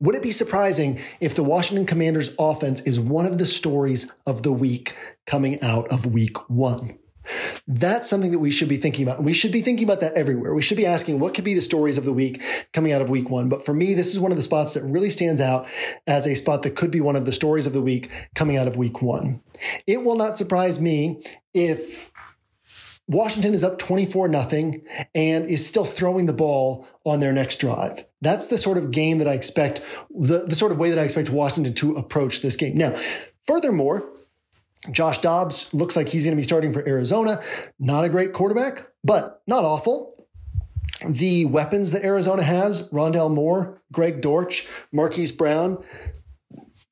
Would 0.00 0.14
it 0.14 0.22
be 0.22 0.30
surprising 0.30 1.00
if 1.20 1.34
the 1.34 1.44
Washington 1.44 1.86
Commanders 1.86 2.34
offense 2.38 2.80
is 2.82 3.00
one 3.00 3.26
of 3.26 3.38
the 3.38 3.46
stories 3.46 4.10
of 4.26 4.42
the 4.42 4.52
week 4.52 4.96
coming 5.26 5.60
out 5.62 5.88
of 5.88 6.06
week 6.06 6.48
one? 6.50 6.98
That's 7.66 8.08
something 8.08 8.32
that 8.32 8.38
we 8.38 8.50
should 8.50 8.68
be 8.68 8.76
thinking 8.76 9.06
about. 9.06 9.22
We 9.22 9.32
should 9.32 9.52
be 9.52 9.62
thinking 9.62 9.86
about 9.86 10.00
that 10.00 10.14
everywhere. 10.14 10.54
We 10.54 10.62
should 10.62 10.76
be 10.76 10.86
asking 10.86 11.20
what 11.20 11.34
could 11.34 11.44
be 11.44 11.54
the 11.54 11.60
stories 11.60 11.96
of 11.96 12.04
the 12.04 12.12
week 12.12 12.42
coming 12.72 12.92
out 12.92 13.00
of 13.00 13.08
week 13.08 13.30
one. 13.30 13.48
But 13.48 13.64
for 13.64 13.72
me, 13.72 13.94
this 13.94 14.12
is 14.12 14.20
one 14.20 14.30
of 14.30 14.36
the 14.36 14.42
spots 14.42 14.74
that 14.74 14.82
really 14.82 15.10
stands 15.10 15.40
out 15.40 15.66
as 16.06 16.26
a 16.26 16.34
spot 16.34 16.62
that 16.62 16.76
could 16.76 16.90
be 16.90 17.00
one 17.00 17.16
of 17.16 17.24
the 17.24 17.32
stories 17.32 17.66
of 17.66 17.72
the 17.72 17.80
week 17.80 18.10
coming 18.34 18.56
out 18.56 18.68
of 18.68 18.76
week 18.76 19.00
one. 19.00 19.40
It 19.86 20.04
will 20.04 20.16
not 20.16 20.36
surprise 20.36 20.78
me 20.78 21.22
if 21.54 22.10
Washington 23.06 23.52
is 23.52 23.62
up 23.62 23.78
24 23.78 24.28
nothing 24.28 24.82
and 25.14 25.48
is 25.48 25.66
still 25.66 25.84
throwing 25.84 26.26
the 26.26 26.32
ball 26.32 26.86
on 27.04 27.20
their 27.20 27.32
next 27.32 27.60
drive. 27.60 28.04
That's 28.22 28.46
the 28.46 28.56
sort 28.56 28.78
of 28.78 28.90
game 28.90 29.18
that 29.18 29.28
I 29.28 29.34
expect, 29.34 29.84
the, 30.10 30.44
the 30.44 30.54
sort 30.54 30.72
of 30.72 30.78
way 30.78 30.90
that 30.90 30.98
I 30.98 31.02
expect 31.02 31.30
Washington 31.30 31.74
to 31.74 31.96
approach 31.96 32.40
this 32.40 32.56
game. 32.56 32.76
Now, 32.76 32.96
furthermore, 33.46 34.08
Josh 34.90 35.18
Dobbs 35.18 35.72
looks 35.74 35.96
like 35.96 36.08
he's 36.08 36.24
going 36.24 36.32
to 36.32 36.40
be 36.40 36.42
starting 36.42 36.72
for 36.72 36.86
Arizona. 36.88 37.42
Not 37.78 38.04
a 38.04 38.08
great 38.08 38.32
quarterback, 38.32 38.86
but 39.02 39.42
not 39.46 39.64
awful 39.64 40.14
the 41.06 41.44
weapons 41.44 41.92
that 41.92 42.04
Arizona 42.04 42.42
has, 42.42 42.88
Rondale 42.90 43.32
Moore, 43.32 43.82
Greg 43.92 44.20
Dortch, 44.20 44.66
Marquise 44.92 45.32
Brown, 45.32 45.82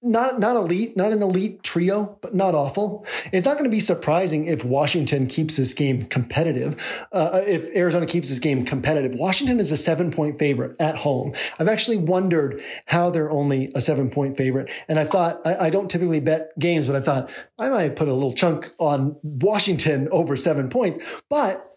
not 0.02 0.40
not 0.40 0.56
elite, 0.56 0.96
not 0.96 1.12
an 1.12 1.22
elite 1.22 1.62
trio, 1.62 2.18
but 2.20 2.34
not 2.34 2.54
awful. 2.54 3.06
It's 3.32 3.46
not 3.46 3.54
going 3.54 3.64
to 3.64 3.70
be 3.70 3.80
surprising 3.80 4.46
if 4.46 4.64
Washington 4.64 5.26
keeps 5.26 5.56
this 5.56 5.72
game 5.72 6.06
competitive. 6.06 7.06
Uh, 7.12 7.42
if 7.46 7.74
Arizona 7.74 8.06
keeps 8.06 8.28
this 8.28 8.40
game 8.40 8.64
competitive, 8.64 9.14
Washington 9.14 9.60
is 9.60 9.70
a 9.70 9.76
seven 9.76 10.10
point 10.10 10.38
favorite 10.38 10.76
at 10.80 10.96
home. 10.96 11.32
I've 11.58 11.68
actually 11.68 11.98
wondered 11.98 12.60
how 12.86 13.10
they're 13.10 13.30
only 13.30 13.70
a 13.74 13.80
seven 13.80 14.10
point 14.10 14.36
favorite, 14.36 14.70
and 14.88 14.98
I 14.98 15.04
thought 15.04 15.40
I, 15.44 15.66
I 15.66 15.70
don't 15.70 15.90
typically 15.90 16.20
bet 16.20 16.58
games, 16.58 16.88
but 16.88 16.96
I 16.96 17.00
thought 17.00 17.30
I 17.58 17.68
might 17.68 17.94
put 17.94 18.08
a 18.08 18.14
little 18.14 18.32
chunk 18.32 18.70
on 18.78 19.16
Washington 19.22 20.08
over 20.10 20.36
seven 20.36 20.68
points, 20.68 20.98
but 21.28 21.71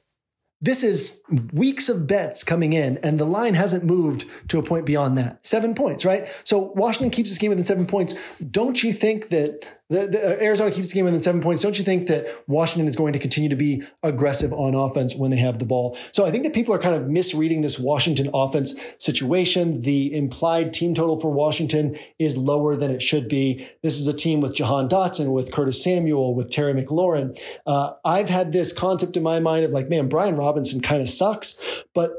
this 0.62 0.84
is 0.84 1.22
weeks 1.54 1.90
of 1.90 2.08
bets 2.08 2.44
coming 2.44 2.74
in, 2.74 2.98
and 3.04 3.20
the 3.20 3.26
line 3.26 3.54
hasn't 3.54 3.84
moved 3.84 4.26
to 4.50 4.58
a 4.58 4.64
point 4.64 4.86
beyond 4.86 5.18
that. 5.18 5.46
Seven 5.46 5.76
points, 5.76 6.06
right? 6.06 6.28
So 6.44 6.72
Washington 6.76 7.12
keeps 7.12 7.30
this 7.30 7.38
game 7.38 7.50
within 7.50 7.66
seven 7.66 7.86
points. 7.86 8.40
Don't 8.40 8.82
you 8.82 8.94
think 8.94 9.30
that 9.30 9.66
the, 9.90 10.08
the, 10.08 10.38
uh, 10.38 10.44
Arizona 10.44 10.72
keeps 10.72 10.90
the 10.90 10.96
game 10.96 11.06
within 11.06 11.22
seven 11.22 11.42
points. 11.42 11.62
Don't 11.62 11.78
you 11.78 11.86
think 11.86 12.08
that 12.08 12.26
Washington 12.48 12.88
is 12.88 12.96
going 12.96 13.14
to 13.14 13.20
continue 13.20 13.50
to 13.50 13.56
be 13.56 13.84
aggressive 14.02 14.52
on 14.52 14.74
offense 14.74 15.16
when 15.16 15.30
they 15.30 15.38
have 15.38 15.60
the 15.60 15.66
ball? 15.66 15.98
So 16.12 16.26
I 16.26 16.32
think 16.32 16.44
that 16.44 16.54
people 16.54 16.74
are 16.74 16.80
kind 16.80 16.96
of 16.96 17.08
misreading 17.08 17.62
this 17.62 17.78
Washington 17.78 18.30
offense 18.34 18.80
situation. 18.98 19.82
The 19.82 20.16
implied 20.16 20.74
team 20.74 20.96
total 20.96 21.20
for 21.20 21.32
Washington 21.32 21.98
is 22.18 22.36
lower 22.36 22.76
than 22.76 22.90
it 22.90 23.04
should 23.04 23.30
be. 23.30 23.68
This 23.84 24.00
is 24.00 24.08
a 24.08 24.14
team 24.14 24.42
with 24.42 24.56
Jahan 24.56 24.90
Dotson, 24.90 25.32
with 25.32 25.52
Curtis 25.52 25.84
Samuel, 25.84 26.34
with 26.34 26.50
Terry 26.50 26.74
McLaurin. 26.74 27.40
Uh, 27.68 27.94
I've 28.04 28.30
had 28.30 28.52
this 28.52 28.74
concept 28.74 29.16
in 29.16 29.24
my 29.24 29.40
mind 29.40 29.66
of 29.66 29.72
like, 29.72 29.88
man, 29.88 30.10
Brian 30.10 30.36
Robinson 30.36 30.82
kind 30.82 31.02
of 31.02 31.10
sucks, 31.10 31.62
but 31.94 32.12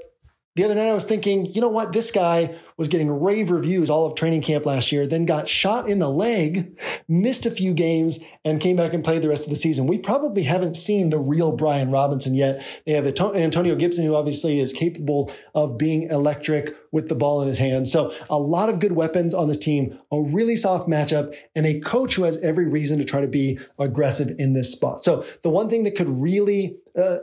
the 0.57 0.65
other 0.65 0.75
night 0.75 0.89
I 0.89 0.95
was 0.95 1.05
thinking, 1.05 1.45
you 1.47 1.61
know 1.61 1.69
what? 1.69 1.93
This 1.93 2.11
guy 2.11 2.57
was 2.77 2.89
getting 2.89 3.11
rave 3.11 3.51
reviews 3.51 3.89
all 3.89 4.07
of 4.07 4.15
training 4.15 4.43
camp 4.43 4.67
last 4.67 4.93
year, 4.93 5.07
then 5.07 5.25
got 5.25 5.49
shot 5.49 5.89
in 5.89 5.99
the 5.99 6.11
leg, 6.11 6.79
missed 7.09 7.47
a 7.47 7.51
few 7.51 7.73
games, 7.73 8.23
and 8.45 8.61
came 8.61 8.77
back 8.77 8.93
and 8.93 9.03
played 9.03 9.23
the 9.23 9.29
rest 9.29 9.45
of 9.45 9.51
the 9.51 9.57
season. 9.57 9.87
We 9.87 9.99
probably 9.99 10.43
haven't 10.43 10.77
seen 10.77 11.11
the 11.11 11.19
real 11.19 11.53
Brian 11.53 11.91
Robinson 11.91 12.35
yet. 12.35 12.65
They 12.85 12.93
have 12.93 13.07
Antonio 13.07 13.75
Gibson, 13.75 14.05
who 14.05 14.15
obviously 14.15 14.61
is 14.61 14.73
capable 14.73 15.33
of 15.55 15.79
being 15.79 16.05
electric 16.05 16.75
with 16.93 17.09
the 17.09 17.15
ball 17.15 17.41
in 17.41 17.47
his 17.47 17.59
hands. 17.59 17.91
So 17.91 18.13
a 18.31 18.39
lot 18.39 18.69
of 18.69 18.79
good 18.79 18.93
weapons 18.93 19.35
on 19.35 19.49
this 19.49 19.59
team, 19.59 19.97
a 20.13 20.21
really 20.21 20.57
soft 20.57 20.89
matchup, 20.89 21.35
and 21.55 21.67
a 21.67 21.81
coach 21.81 22.15
who 22.15 22.25
has 22.25 22.37
every 22.39 22.67
reason 22.67 22.99
to 22.99 23.05
try 23.05 23.21
to 23.21 23.29
be 23.29 23.59
aggressive 23.79 24.35
in 24.39 24.55
this 24.55 24.73
spot. 24.73 25.05
So 25.05 25.25
the 25.43 25.51
one 25.51 25.69
thing 25.69 25.85
that 25.85 25.95
could 25.95 26.09
really, 26.09 26.79
uh, 26.99 27.19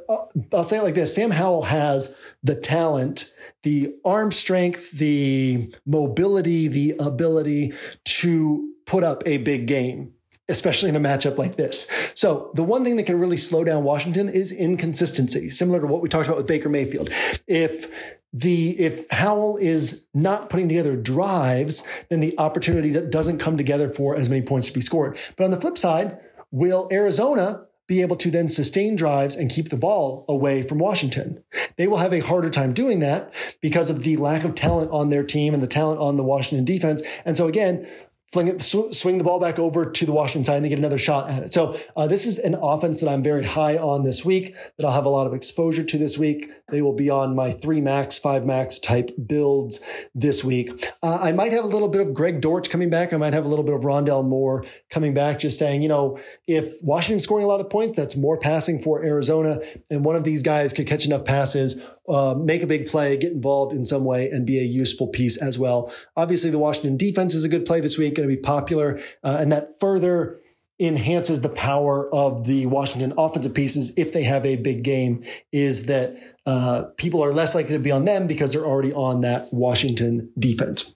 I'll 0.53 0.63
say 0.63 0.77
it 0.77 0.83
like 0.83 0.95
this: 0.95 1.15
Sam 1.15 1.31
Howell 1.31 1.63
has 1.63 2.15
the 2.43 2.55
talent, 2.55 3.32
the 3.63 3.95
arm 4.03 4.31
strength, 4.31 4.91
the 4.91 5.73
mobility, 5.85 6.67
the 6.67 6.95
ability 6.99 7.73
to 8.05 8.73
put 8.85 9.03
up 9.03 9.23
a 9.25 9.37
big 9.37 9.67
game 9.67 10.13
especially 10.49 10.89
in 10.89 10.95
a 10.95 10.99
matchup 10.99 11.37
like 11.37 11.55
this. 11.55 11.89
So 12.15 12.51
the 12.53 12.63
one 12.63 12.83
thing 12.83 12.97
that 12.97 13.05
can 13.05 13.17
really 13.17 13.37
slow 13.37 13.63
down 13.63 13.83
Washington 13.83 14.27
is 14.27 14.51
inconsistency, 14.51 15.49
similar 15.49 15.79
to 15.79 15.87
what 15.87 16.01
we 16.01 16.09
talked 16.09 16.27
about 16.27 16.37
with 16.37 16.47
Baker 16.47 16.67
Mayfield. 16.69 17.09
If 17.47 17.87
the 18.33 18.71
if 18.79 19.09
Howell 19.11 19.57
is 19.57 20.07
not 20.13 20.49
putting 20.49 20.67
together 20.67 20.97
drives, 20.97 21.87
then 22.09 22.19
the 22.19 22.37
opportunity 22.37 22.91
doesn't 22.91 23.37
come 23.37 23.57
together 23.57 23.87
for 23.89 24.15
as 24.15 24.27
many 24.27 24.41
points 24.41 24.67
to 24.67 24.73
be 24.73 24.81
scored. 24.81 25.17
But 25.37 25.45
on 25.45 25.51
the 25.51 25.61
flip 25.61 25.77
side, 25.77 26.17
will 26.51 26.87
Arizona 26.91 27.65
be 27.93 28.01
able 28.01 28.15
to 28.15 28.31
then 28.31 28.47
sustain 28.47 28.95
drives 28.95 29.35
and 29.35 29.51
keep 29.51 29.69
the 29.69 29.77
ball 29.77 30.25
away 30.27 30.63
from 30.63 30.79
Washington. 30.79 31.43
They 31.77 31.85
will 31.85 31.97
have 31.97 32.11
a 32.11 32.21
harder 32.21 32.49
time 32.49 32.73
doing 32.73 32.99
that 32.99 33.31
because 33.61 33.91
of 33.91 34.01
the 34.01 34.17
lack 34.17 34.43
of 34.43 34.55
talent 34.55 34.89
on 34.91 35.09
their 35.09 35.23
team 35.23 35.53
and 35.53 35.61
the 35.61 35.67
talent 35.67 35.99
on 35.99 36.17
the 36.17 36.23
Washington 36.23 36.65
defense. 36.65 37.03
And 37.23 37.37
so 37.37 37.47
again, 37.47 37.87
fling 38.33 38.47
it, 38.47 38.63
sw- 38.63 38.91
swing 38.91 39.19
the 39.19 39.23
ball 39.23 39.39
back 39.39 39.59
over 39.59 39.85
to 39.85 40.05
the 40.05 40.11
Washington 40.11 40.43
side 40.43 40.55
and 40.55 40.65
they 40.65 40.69
get 40.69 40.79
another 40.79 40.97
shot 40.97 41.29
at 41.29 41.43
it. 41.43 41.53
So 41.53 41.77
uh, 41.95 42.07
this 42.07 42.25
is 42.25 42.39
an 42.39 42.55
offense 42.55 42.99
that 43.01 43.09
I'm 43.09 43.21
very 43.21 43.45
high 43.45 43.77
on 43.77 44.03
this 44.03 44.25
week 44.25 44.55
that 44.77 44.85
I'll 44.85 44.91
have 44.91 45.05
a 45.05 45.09
lot 45.09 45.27
of 45.27 45.33
exposure 45.33 45.83
to 45.83 45.97
this 45.99 46.17
week. 46.17 46.49
They 46.71 46.81
will 46.81 46.95
be 46.95 47.11
on 47.11 47.35
my 47.35 47.51
three 47.51 47.79
max, 47.79 48.17
five 48.17 48.45
max 48.45 48.79
type 48.79 49.11
builds 49.27 49.85
this 50.15 50.43
week. 50.43 50.89
Uh, 51.03 51.19
I 51.21 51.31
might 51.31 51.51
have 51.51 51.63
a 51.63 51.67
little 51.67 51.89
bit 51.89 52.01
of 52.01 52.15
Greg 52.15 52.41
Dortch 52.41 52.71
coming 52.71 52.89
back. 52.89 53.13
I 53.13 53.17
might 53.17 53.33
have 53.33 53.45
a 53.45 53.47
little 53.47 53.65
bit 53.65 53.75
of 53.75 53.81
Rondale 53.81 54.25
Moore 54.25 54.65
coming 54.89 55.13
back, 55.13 55.37
just 55.37 55.59
saying, 55.59 55.83
you 55.83 55.89
know, 55.89 56.19
if 56.47 56.81
Washington's 56.81 57.23
scoring 57.23 57.45
a 57.45 57.47
lot 57.47 57.59
of 57.59 57.69
points, 57.69 57.95
that's 57.95 58.17
more 58.17 58.37
passing 58.37 58.81
for 58.81 59.03
Arizona. 59.03 59.59
And 59.91 60.03
one 60.03 60.15
of 60.15 60.23
these 60.23 60.41
guys 60.41 60.73
could 60.73 60.87
catch 60.87 61.05
enough 61.05 61.23
passes 61.23 61.85
uh, 62.07 62.35
make 62.37 62.63
a 62.63 62.67
big 62.67 62.87
play, 62.87 63.17
get 63.17 63.31
involved 63.31 63.73
in 63.73 63.85
some 63.85 64.03
way, 64.03 64.29
and 64.29 64.45
be 64.45 64.59
a 64.59 64.63
useful 64.63 65.07
piece 65.07 65.41
as 65.41 65.57
well. 65.57 65.93
Obviously, 66.15 66.49
the 66.49 66.59
Washington 66.59 66.97
defense 66.97 67.33
is 67.33 67.45
a 67.45 67.49
good 67.49 67.65
play 67.65 67.79
this 67.79 67.97
week, 67.97 68.15
going 68.15 68.27
to 68.27 68.35
be 68.35 68.41
popular, 68.41 68.99
uh, 69.23 69.37
and 69.39 69.51
that 69.51 69.79
further 69.79 70.39
enhances 70.79 71.41
the 71.41 71.49
power 71.49 72.13
of 72.13 72.45
the 72.45 72.65
Washington 72.65 73.13
offensive 73.17 73.53
pieces 73.53 73.93
if 73.95 74.11
they 74.11 74.23
have 74.23 74.45
a 74.45 74.55
big 74.55 74.83
game. 74.83 75.23
Is 75.51 75.85
that 75.85 76.15
uh, 76.45 76.85
people 76.97 77.23
are 77.23 77.33
less 77.33 77.55
likely 77.55 77.73
to 77.73 77.79
be 77.79 77.91
on 77.91 78.05
them 78.05 78.27
because 78.27 78.53
they're 78.53 78.65
already 78.65 78.93
on 78.93 79.21
that 79.21 79.53
Washington 79.53 80.31
defense. 80.37 80.95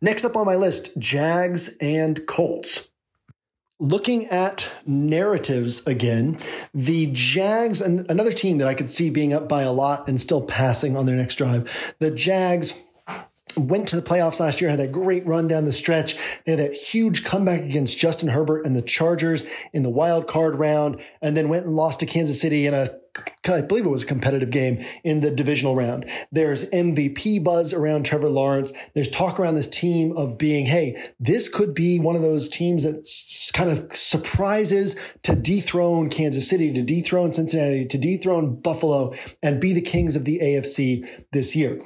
Next 0.00 0.24
up 0.24 0.36
on 0.36 0.46
my 0.46 0.56
list, 0.56 0.98
Jags 0.98 1.76
and 1.80 2.26
Colts 2.26 2.91
looking 3.82 4.26
at 4.26 4.72
narratives 4.86 5.84
again, 5.88 6.38
the 6.72 7.08
Jags, 7.12 7.80
and 7.80 8.08
another 8.08 8.32
team 8.32 8.58
that 8.58 8.68
I 8.68 8.74
could 8.74 8.90
see 8.90 9.10
being 9.10 9.32
up 9.32 9.48
by 9.48 9.62
a 9.62 9.72
lot 9.72 10.08
and 10.08 10.20
still 10.20 10.42
passing 10.42 10.96
on 10.96 11.04
their 11.04 11.16
next 11.16 11.34
drive, 11.34 11.94
the 11.98 12.10
Jags 12.10 12.80
went 13.56 13.88
to 13.88 13.96
the 13.96 14.02
playoffs 14.02 14.40
last 14.40 14.60
year, 14.60 14.70
had 14.70 14.80
that 14.80 14.92
great 14.92 15.26
run 15.26 15.48
down 15.48 15.64
the 15.64 15.72
stretch. 15.72 16.16
They 16.44 16.52
had 16.52 16.60
that 16.60 16.74
huge 16.74 17.24
comeback 17.24 17.62
against 17.62 17.98
Justin 17.98 18.28
Herbert 18.28 18.66
and 18.66 18.76
the 18.76 18.82
Chargers 18.82 19.44
in 19.72 19.82
the 19.82 19.90
wild 19.90 20.26
card 20.26 20.56
round, 20.56 21.00
and 21.20 21.36
then 21.36 21.48
went 21.48 21.66
and 21.66 21.76
lost 21.76 22.00
to 22.00 22.06
Kansas 22.06 22.40
City 22.40 22.66
in 22.66 22.74
a 22.74 22.88
I 23.46 23.60
believe 23.60 23.84
it 23.84 23.90
was 23.90 24.04
a 24.04 24.06
competitive 24.06 24.50
game 24.50 24.82
in 25.04 25.20
the 25.20 25.30
divisional 25.30 25.74
round. 25.74 26.06
There's 26.30 26.70
MVP 26.70 27.44
buzz 27.44 27.74
around 27.74 28.04
Trevor 28.04 28.30
Lawrence. 28.30 28.72
There's 28.94 29.10
talk 29.10 29.38
around 29.38 29.56
this 29.56 29.68
team 29.68 30.16
of 30.16 30.38
being, 30.38 30.66
hey, 30.66 30.96
this 31.20 31.48
could 31.48 31.74
be 31.74 31.98
one 31.98 32.16
of 32.16 32.22
those 32.22 32.48
teams 32.48 32.84
that 32.84 33.06
kind 33.52 33.68
of 33.68 33.94
surprises 33.94 34.98
to 35.24 35.34
dethrone 35.34 36.08
Kansas 36.08 36.48
City, 36.48 36.72
to 36.72 36.82
dethrone 36.82 37.32
Cincinnati, 37.32 37.84
to 37.84 37.98
dethrone 37.98 38.54
Buffalo, 38.54 39.12
and 39.42 39.60
be 39.60 39.72
the 39.74 39.82
kings 39.82 40.16
of 40.16 40.24
the 40.24 40.38
AFC 40.38 41.06
this 41.32 41.54
year. 41.54 41.82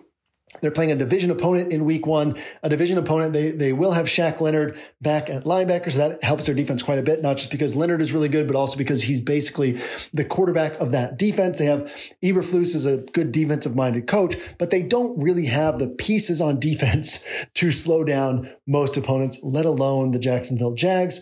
They're 0.60 0.70
playing 0.70 0.92
a 0.92 0.96
division 0.96 1.30
opponent 1.30 1.72
in 1.72 1.84
week 1.84 2.06
one, 2.06 2.36
a 2.62 2.68
division 2.68 2.98
opponent. 2.98 3.32
They, 3.32 3.50
they 3.50 3.72
will 3.72 3.92
have 3.92 4.06
Shaq 4.06 4.40
Leonard 4.40 4.78
back 5.00 5.30
at 5.30 5.44
linebacker. 5.44 5.90
So 5.90 5.98
that 5.98 6.22
helps 6.22 6.46
their 6.46 6.54
defense 6.54 6.82
quite 6.82 6.98
a 6.98 7.02
bit, 7.02 7.22
not 7.22 7.36
just 7.36 7.50
because 7.50 7.76
Leonard 7.76 8.00
is 8.00 8.12
really 8.12 8.28
good, 8.28 8.46
but 8.46 8.56
also 8.56 8.76
because 8.76 9.04
he's 9.04 9.20
basically 9.20 9.80
the 10.12 10.24
quarterback 10.24 10.78
of 10.80 10.92
that 10.92 11.18
defense. 11.18 11.58
They 11.58 11.66
have 11.66 11.84
Eberflus 12.22 12.74
is 12.74 12.86
a 12.86 12.98
good 12.98 13.32
defensive 13.32 13.76
minded 13.76 14.06
coach, 14.06 14.36
but 14.58 14.70
they 14.70 14.82
don't 14.82 15.20
really 15.22 15.46
have 15.46 15.78
the 15.78 15.88
pieces 15.88 16.40
on 16.40 16.60
defense 16.66 17.26
to 17.54 17.70
slow 17.70 18.04
down 18.04 18.50
most 18.66 18.96
opponents, 18.96 19.40
let 19.42 19.66
alone 19.66 20.10
the 20.10 20.18
Jacksonville 20.18 20.74
Jags. 20.74 21.20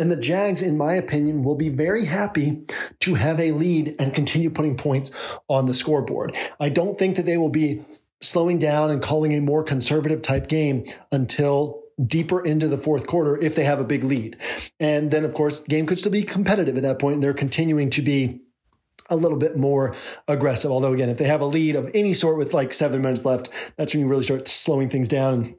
And 0.00 0.10
the 0.10 0.16
Jags, 0.16 0.62
in 0.62 0.78
my 0.78 0.94
opinion, 0.94 1.44
will 1.44 1.54
be 1.54 1.68
very 1.68 2.06
happy 2.06 2.62
to 3.00 3.14
have 3.16 3.38
a 3.38 3.52
lead 3.52 3.94
and 3.98 4.14
continue 4.14 4.48
putting 4.48 4.76
points 4.76 5.10
on 5.46 5.66
the 5.66 5.74
scoreboard. 5.74 6.34
I 6.58 6.70
don't 6.70 6.98
think 6.98 7.16
that 7.16 7.26
they 7.26 7.36
will 7.36 7.50
be 7.50 7.84
slowing 8.22 8.58
down 8.58 8.90
and 8.90 9.02
calling 9.02 9.32
a 9.34 9.40
more 9.40 9.62
conservative 9.62 10.22
type 10.22 10.48
game 10.48 10.86
until 11.12 11.82
deeper 12.04 12.40
into 12.40 12.66
the 12.66 12.78
fourth 12.78 13.06
quarter 13.06 13.36
if 13.42 13.54
they 13.54 13.64
have 13.64 13.78
a 13.78 13.84
big 13.84 14.02
lead. 14.02 14.38
And 14.80 15.10
then, 15.10 15.24
of 15.24 15.34
course, 15.34 15.60
game 15.60 15.86
could 15.86 15.98
still 15.98 16.12
be 16.12 16.22
competitive 16.22 16.78
at 16.78 16.82
that 16.82 16.98
point. 16.98 17.14
And 17.14 17.22
they're 17.22 17.34
continuing 17.34 17.90
to 17.90 18.00
be 18.00 18.40
a 19.10 19.16
little 19.16 19.36
bit 19.36 19.58
more 19.58 19.94
aggressive. 20.26 20.70
Although, 20.70 20.94
again, 20.94 21.10
if 21.10 21.18
they 21.18 21.26
have 21.26 21.42
a 21.42 21.46
lead 21.46 21.76
of 21.76 21.90
any 21.92 22.14
sort 22.14 22.38
with 22.38 22.54
like 22.54 22.72
seven 22.72 23.02
minutes 23.02 23.26
left, 23.26 23.50
that's 23.76 23.92
when 23.92 24.00
you 24.00 24.08
really 24.08 24.22
start 24.22 24.48
slowing 24.48 24.88
things 24.88 25.08
down 25.08 25.34
and 25.34 25.54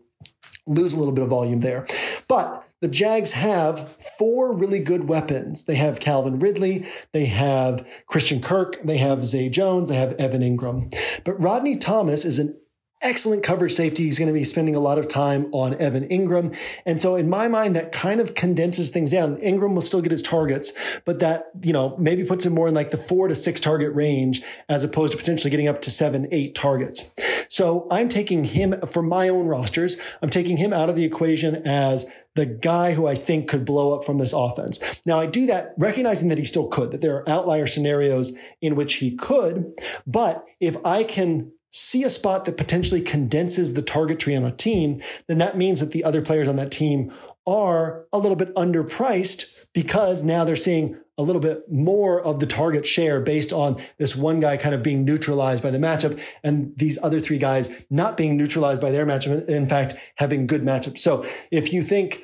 lose 0.66 0.94
a 0.94 0.98
little 0.98 1.14
bit 1.14 1.24
of 1.24 1.30
volume 1.30 1.60
there. 1.60 1.86
But 2.28 2.61
the 2.82 2.88
Jags 2.88 3.34
have 3.34 3.96
four 4.18 4.52
really 4.52 4.80
good 4.80 5.08
weapons. 5.08 5.66
They 5.66 5.76
have 5.76 6.00
Calvin 6.00 6.40
Ridley, 6.40 6.86
they 7.14 7.26
have 7.28 7.88
Christian 8.08 8.42
Kirk, 8.42 8.82
they 8.84 8.98
have 8.98 9.24
Zay 9.24 9.50
Jones, 9.50 9.90
they 9.90 9.96
have 9.96 10.14
Evan 10.14 10.42
Engram. 10.42 10.94
But 11.24 11.40
Rodney 11.42 11.78
Thomas 11.78 12.26
is 12.26 12.40
an 12.40 12.58
excellent 13.02 13.44
coverage 13.44 13.74
safety. 13.74 14.04
He's 14.04 14.20
going 14.20 14.28
to 14.28 14.34
be 14.34 14.44
spending 14.44 14.76
a 14.76 14.80
lot 14.80 15.00
of 15.00 15.08
time 15.08 15.50
on 15.52 15.74
Evan 15.82 16.08
Engram. 16.10 16.56
And 16.86 17.02
so 17.02 17.16
in 17.16 17.30
my 17.30 17.48
mind, 17.48 17.76
that 17.76 17.92
kind 17.92 18.22
of 18.22 18.36
condenses 18.36 18.90
things 18.90 19.12
down. 19.12 19.38
Engram 19.38 19.74
will 19.74 19.82
still 19.82 20.02
get 20.02 20.12
his 20.12 20.22
targets, 20.22 20.72
but 21.06 21.20
that, 21.20 21.50
you 21.64 21.74
know, 21.74 21.96
maybe 21.98 22.24
puts 22.24 22.46
him 22.46 22.54
more 22.54 22.68
in 22.68 22.74
like 22.74 22.92
the 22.92 22.98
four 22.98 23.28
to 23.28 23.36
six 23.36 23.60
target 23.60 23.94
range 23.94 24.42
as 24.70 24.84
opposed 24.84 25.12
to 25.14 25.18
potentially 25.18 25.50
getting 25.50 25.68
up 25.68 25.82
to 25.82 25.90
seven, 25.90 26.28
eight 26.32 26.54
targets. 26.54 27.12
So 27.50 27.88
I'm 27.92 28.08
taking 28.08 28.44
him 28.44 28.80
for 28.88 29.02
my 29.02 29.30
own 29.30 29.48
rosters. 29.48 29.98
I'm 30.22 30.30
taking 30.30 30.58
him 30.58 30.72
out 30.72 30.90
of 30.90 30.96
the 30.96 31.04
equation 31.04 31.56
as 31.68 32.10
the 32.36 32.46
guy 32.46 32.94
who 32.94 33.08
I 33.08 33.16
think 33.16 33.50
could 33.50 33.66
blow 33.66 33.94
up 33.94 34.06
from 34.06 34.18
this 34.18 34.34
offense. 34.34 34.80
Now 35.06 35.20
I 35.20 35.26
do 35.26 35.46
that 35.48 35.74
recognizing 35.78 36.30
that 36.30 36.38
he 36.38 36.46
still 36.46 36.68
could, 36.68 36.92
that 36.92 37.02
there 37.02 37.16
are 37.16 37.30
outlier 37.30 37.68
scenarios 37.68 38.38
in 38.62 38.76
which 38.76 38.96
he 38.96 39.16
could. 39.16 39.74
But 40.08 40.46
if 40.60 40.78
I 40.86 41.04
can 41.04 41.52
see 41.72 42.04
a 42.04 42.10
spot 42.10 42.46
that 42.46 42.58
potentially 42.58 43.02
condenses 43.02 43.74
the 43.74 43.82
target 43.82 44.20
tree 44.20 44.36
on 44.36 44.44
a 44.44 44.52
team, 44.52 45.02
then 45.28 45.38
that 45.38 45.58
means 45.58 45.80
that 45.80 45.92
the 45.92 46.04
other 46.04 46.22
players 46.22 46.48
on 46.48 46.58
that 46.58 46.72
team 46.72 47.12
are 47.48 48.06
a 48.12 48.20
little 48.20 48.36
bit 48.36 48.54
underpriced 48.56 49.68
because 49.74 50.24
now 50.24 50.44
they're 50.44 50.56
seeing 50.56 51.00
a 51.22 51.24
little 51.24 51.42
bit 51.42 51.72
more 51.72 52.22
of 52.22 52.40
the 52.40 52.46
target 52.46 52.86
share 52.86 53.22
based 53.22 53.54
on 53.54 53.80
this 53.98 54.16
one 54.16 54.40
guy 54.40 54.58
kind 54.58 54.76
of 54.76 54.82
being 54.82 55.06
neutralized 55.06 55.64
by 55.64 55.72
the 55.72 55.78
matchup 55.78 56.22
and 56.44 56.74
these 56.78 56.98
other 57.04 57.20
three 57.20 57.38
guys 57.38 57.86
not 57.90 58.18
being 58.18 58.36
neutralized 58.36 58.82
by 58.82 58.92
their 58.92 59.06
matchup. 59.06 59.48
In 59.48 59.68
fact, 59.68 59.96
having 60.16 60.48
good 60.48 60.64
matchups. 60.64 61.00
So 61.00 61.26
if 61.52 61.72
you 61.72 61.82
think 61.82 62.24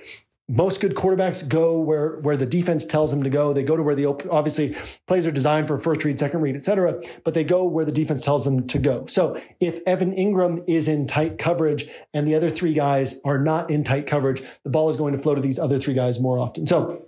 most 0.50 0.80
good 0.80 0.96
quarterbacks 0.96 1.48
go 1.48 1.78
where 1.80 2.20
where 2.22 2.38
the 2.38 2.46
defense 2.46 2.86
tells 2.86 3.12
them 3.12 3.22
to 3.24 3.30
go. 3.30 3.52
They 3.52 3.64
go 3.64 3.76
to 3.76 3.84
where 3.84 3.96
the 3.96 4.06
obviously 4.06 4.78
plays 5.06 5.28
are 5.28 5.32
designed 5.32 5.68
for 5.68 5.78
first 5.78 6.06
read, 6.06 6.20
second 6.20 6.40
read, 6.42 6.56
etc. 6.56 7.02
But 7.26 7.34
they 7.34 7.44
go 7.44 7.66
where 7.66 7.84
the 7.84 7.92
defense 7.92 8.24
tells 8.24 8.46
them 8.46 8.66
to 8.68 8.80
go. 8.80 9.06
So 9.08 9.40
if 9.60 9.82
Evan 9.86 10.16
Engram 10.16 10.64
is 10.66 10.88
in 10.88 11.06
tight 11.06 11.38
coverage 11.38 11.90
and 12.14 12.26
the 12.26 12.36
other 12.36 12.50
three 12.50 12.74
guys 12.74 13.20
are 13.26 13.40
not 13.40 13.70
in 13.70 13.84
tight 13.84 14.08
coverage, 14.08 14.42
the 14.64 14.70
ball 14.70 14.90
is 14.90 14.96
going 14.96 15.12
to 15.14 15.20
flow 15.20 15.36
to 15.36 15.42
these 15.42 15.60
other 15.60 15.80
three 15.80 15.94
guys 15.94 16.20
more 16.22 16.40
often. 16.40 16.66
So 16.66 17.07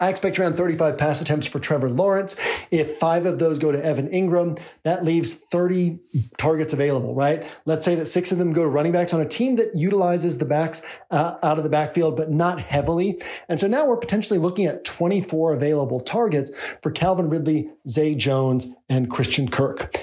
I 0.00 0.08
expect 0.08 0.38
around 0.38 0.54
35 0.54 0.96
pass 0.96 1.20
attempts 1.20 1.46
for 1.46 1.58
Trevor 1.58 1.90
Lawrence. 1.90 2.34
If 2.70 2.96
five 2.96 3.26
of 3.26 3.38
those 3.38 3.58
go 3.58 3.70
to 3.70 3.84
Evan 3.84 4.08
Engram, 4.08 4.60
that 4.82 5.04
leaves 5.04 5.34
30 5.34 5.98
targets 6.38 6.72
available, 6.72 7.14
right? 7.14 7.46
Let's 7.66 7.84
say 7.84 7.94
that 7.96 8.06
six 8.06 8.32
of 8.32 8.38
them 8.38 8.52
go 8.52 8.62
to 8.62 8.68
running 8.68 8.92
backs 8.92 9.12
on 9.12 9.20
a 9.20 9.28
team 9.28 9.56
that 9.56 9.74
utilizes 9.74 10.38
the 10.38 10.46
backs 10.46 10.86
uh, 11.10 11.36
out 11.42 11.58
of 11.58 11.64
the 11.64 11.70
backfield, 11.70 12.16
but 12.16 12.30
not 12.30 12.60
heavily. 12.60 13.20
And 13.48 13.60
so 13.60 13.66
now 13.66 13.86
we're 13.86 13.98
potentially 13.98 14.38
looking 14.38 14.64
at 14.64 14.84
24 14.84 15.52
available 15.52 16.00
targets 16.00 16.50
for 16.82 16.90
Calvin 16.90 17.28
Ridley, 17.28 17.68
Zay 17.86 18.14
Jones, 18.14 18.68
and 18.88 19.10
Christian 19.10 19.50
Kirk. 19.50 19.94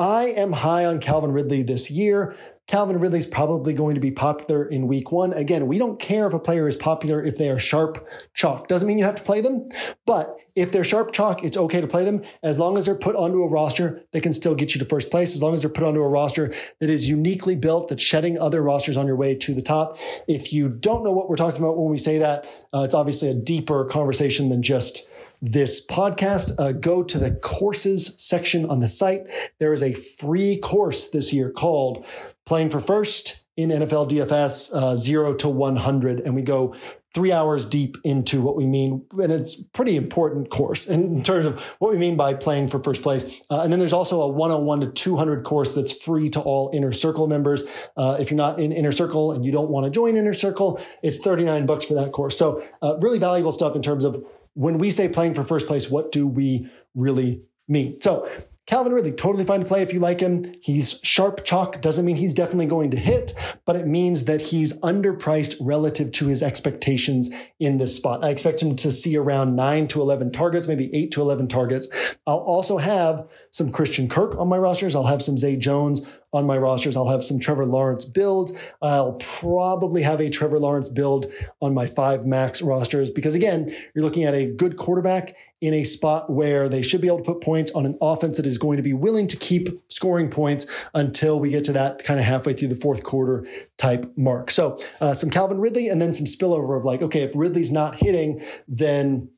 I 0.00 0.28
am 0.28 0.52
high 0.52 0.86
on 0.86 0.98
Calvin 0.98 1.30
Ridley 1.30 1.62
this 1.62 1.90
year. 1.90 2.34
Calvin 2.66 2.98
Ridley's 2.98 3.26
probably 3.26 3.74
going 3.74 3.96
to 3.96 4.00
be 4.00 4.10
popular 4.10 4.64
in 4.64 4.88
week 4.88 5.12
one. 5.12 5.34
Again, 5.34 5.66
we 5.66 5.76
don't 5.76 6.00
care 6.00 6.26
if 6.26 6.32
a 6.32 6.38
player 6.38 6.66
is 6.66 6.74
popular 6.74 7.22
if 7.22 7.36
they 7.36 7.50
are 7.50 7.58
sharp 7.58 8.08
chalk. 8.32 8.66
Doesn't 8.66 8.88
mean 8.88 8.96
you 8.96 9.04
have 9.04 9.16
to 9.16 9.22
play 9.22 9.42
them, 9.42 9.68
but 10.06 10.38
if 10.56 10.72
they're 10.72 10.84
sharp 10.84 11.12
chalk, 11.12 11.44
it's 11.44 11.58
okay 11.58 11.82
to 11.82 11.86
play 11.86 12.06
them. 12.06 12.22
As 12.42 12.58
long 12.58 12.78
as 12.78 12.86
they're 12.86 12.94
put 12.94 13.14
onto 13.14 13.42
a 13.42 13.48
roster, 13.48 14.00
they 14.12 14.20
can 14.22 14.32
still 14.32 14.54
get 14.54 14.74
you 14.74 14.78
to 14.78 14.86
first 14.86 15.10
place. 15.10 15.34
As 15.34 15.42
long 15.42 15.52
as 15.52 15.60
they're 15.60 15.70
put 15.70 15.84
onto 15.84 16.00
a 16.00 16.08
roster 16.08 16.54
that 16.78 16.88
is 16.88 17.06
uniquely 17.06 17.54
built, 17.54 17.88
that's 17.88 18.02
shedding 18.02 18.38
other 18.38 18.62
rosters 18.62 18.96
on 18.96 19.06
your 19.06 19.16
way 19.16 19.34
to 19.34 19.52
the 19.52 19.60
top. 19.60 19.98
If 20.26 20.50
you 20.50 20.70
don't 20.70 21.04
know 21.04 21.12
what 21.12 21.28
we're 21.28 21.36
talking 21.36 21.60
about 21.60 21.76
when 21.76 21.90
we 21.90 21.98
say 21.98 22.16
that, 22.16 22.46
uh, 22.72 22.84
it's 22.84 22.94
obviously 22.94 23.28
a 23.28 23.34
deeper 23.34 23.84
conversation 23.84 24.48
than 24.48 24.62
just 24.62 25.10
this 25.42 25.84
podcast, 25.84 26.52
uh, 26.58 26.72
go 26.72 27.02
to 27.02 27.18
the 27.18 27.32
courses 27.32 28.14
section 28.18 28.68
on 28.68 28.80
the 28.80 28.88
site. 28.88 29.26
There 29.58 29.72
is 29.72 29.82
a 29.82 29.92
free 29.92 30.58
course 30.58 31.10
this 31.10 31.32
year 31.32 31.50
called 31.50 32.04
Playing 32.46 32.70
for 32.70 32.80
First 32.80 33.46
in 33.56 33.70
NFL 33.70 34.10
DFS, 34.10 34.74
uh, 34.74 34.96
zero 34.96 35.34
to 35.34 35.48
100. 35.48 36.20
And 36.20 36.34
we 36.34 36.42
go 36.42 36.74
three 37.12 37.32
hours 37.32 37.66
deep 37.66 37.96
into 38.04 38.40
what 38.40 38.54
we 38.56 38.66
mean, 38.66 39.04
and 39.20 39.32
it's 39.32 39.56
pretty 39.56 39.96
important 39.96 40.48
course 40.48 40.86
in 40.86 41.22
terms 41.22 41.44
of 41.44 41.60
what 41.80 41.90
we 41.90 41.98
mean 41.98 42.16
by 42.16 42.32
playing 42.34 42.68
for 42.68 42.78
first 42.78 43.02
place. 43.02 43.40
Uh, 43.50 43.62
and 43.62 43.72
then 43.72 43.80
there's 43.80 43.92
also 43.92 44.22
a 44.22 44.28
101 44.28 44.80
to 44.80 44.86
200 44.86 45.44
course 45.44 45.74
that's 45.74 45.92
free 45.92 46.28
to 46.30 46.40
all 46.40 46.70
Inner 46.72 46.92
Circle 46.92 47.26
members. 47.26 47.64
Uh, 47.96 48.16
if 48.20 48.30
you're 48.30 48.36
not 48.36 48.60
in 48.60 48.70
Inner 48.70 48.92
Circle 48.92 49.32
and 49.32 49.44
you 49.44 49.50
don't 49.50 49.70
want 49.70 49.84
to 49.84 49.90
join 49.90 50.16
Inner 50.16 50.32
Circle, 50.32 50.80
it's 51.02 51.18
39 51.18 51.66
bucks 51.66 51.84
for 51.84 51.94
that 51.94 52.12
course. 52.12 52.38
So 52.38 52.62
uh, 52.80 52.96
really 53.00 53.18
valuable 53.18 53.52
stuff 53.52 53.74
in 53.74 53.82
terms 53.82 54.04
of 54.04 54.24
when 54.54 54.78
we 54.78 54.90
say 54.90 55.08
playing 55.08 55.34
for 55.34 55.44
first 55.44 55.66
place, 55.66 55.90
what 55.90 56.12
do 56.12 56.26
we 56.26 56.70
really 56.94 57.42
mean? 57.68 58.00
So 58.00 58.28
Calvin 58.70 58.92
Ridley, 58.92 59.10
totally 59.10 59.44
fine 59.44 59.58
to 59.58 59.66
play 59.66 59.82
if 59.82 59.92
you 59.92 59.98
like 59.98 60.20
him. 60.20 60.52
He's 60.62 61.00
sharp 61.02 61.44
chalk, 61.44 61.80
doesn't 61.80 62.04
mean 62.04 62.14
he's 62.14 62.32
definitely 62.32 62.66
going 62.66 62.92
to 62.92 62.96
hit, 62.96 63.34
but 63.64 63.74
it 63.74 63.88
means 63.88 64.26
that 64.26 64.40
he's 64.40 64.78
underpriced 64.82 65.56
relative 65.60 66.12
to 66.12 66.28
his 66.28 66.40
expectations 66.40 67.30
in 67.58 67.78
this 67.78 67.96
spot. 67.96 68.22
I 68.22 68.28
expect 68.28 68.62
him 68.62 68.76
to 68.76 68.92
see 68.92 69.16
around 69.16 69.56
9 69.56 69.88
to 69.88 70.00
11 70.00 70.30
targets, 70.30 70.68
maybe 70.68 70.94
8 70.94 71.10
to 71.10 71.20
11 71.20 71.48
targets. 71.48 71.88
I'll 72.28 72.38
also 72.38 72.78
have 72.78 73.26
some 73.50 73.72
Christian 73.72 74.08
Kirk 74.08 74.38
on 74.38 74.46
my 74.46 74.58
rosters. 74.58 74.94
I'll 74.94 75.02
have 75.02 75.22
some 75.22 75.36
Zay 75.36 75.56
Jones 75.56 76.02
on 76.32 76.46
my 76.46 76.56
rosters. 76.56 76.96
I'll 76.96 77.08
have 77.08 77.24
some 77.24 77.38
Trevor 77.38 77.66
Lawrence 77.66 78.04
builds. 78.04 78.56
I'll 78.80 79.14
probably 79.14 80.02
have 80.02 80.20
a 80.20 80.30
Trevor 80.30 80.58
Lawrence 80.58 80.88
build 80.88 81.26
on 81.60 81.74
my 81.74 81.86
five 81.86 82.26
max 82.26 82.62
rosters 82.62 83.10
because, 83.10 83.34
again, 83.34 83.74
you're 83.94 84.04
looking 84.04 84.24
at 84.24 84.34
a 84.34 84.46
good 84.46 84.76
quarterback 84.76 85.36
in 85.60 85.74
a 85.74 85.84
spot 85.84 86.30
where 86.30 86.68
they 86.68 86.80
should 86.82 87.00
be 87.00 87.08
able 87.08 87.18
to 87.18 87.24
put 87.24 87.40
points 87.40 87.70
on 87.72 87.84
an 87.84 87.98
offense 88.00 88.36
that 88.36 88.46
is 88.46 88.58
going 88.58 88.76
to 88.76 88.82
be 88.82 88.94
willing 88.94 89.26
to 89.26 89.36
keep 89.36 89.68
scoring 89.88 90.30
points 90.30 90.66
until 90.94 91.38
we 91.38 91.50
get 91.50 91.64
to 91.64 91.72
that 91.72 92.02
kind 92.02 92.18
of 92.18 92.24
halfway 92.24 92.52
through 92.52 92.68
the 92.68 92.74
fourth 92.74 93.02
quarter 93.02 93.46
type 93.76 94.10
mark. 94.16 94.50
So, 94.50 94.78
uh, 95.00 95.14
some 95.14 95.30
Calvin 95.30 95.58
Ridley 95.58 95.88
and 95.88 96.00
then 96.00 96.14
some 96.14 96.26
spillover 96.26 96.78
of 96.78 96.84
like, 96.84 97.02
okay, 97.02 97.22
if 97.22 97.32
Ridley's 97.34 97.72
not 97.72 97.96
hitting, 97.96 98.42
then 98.68 99.28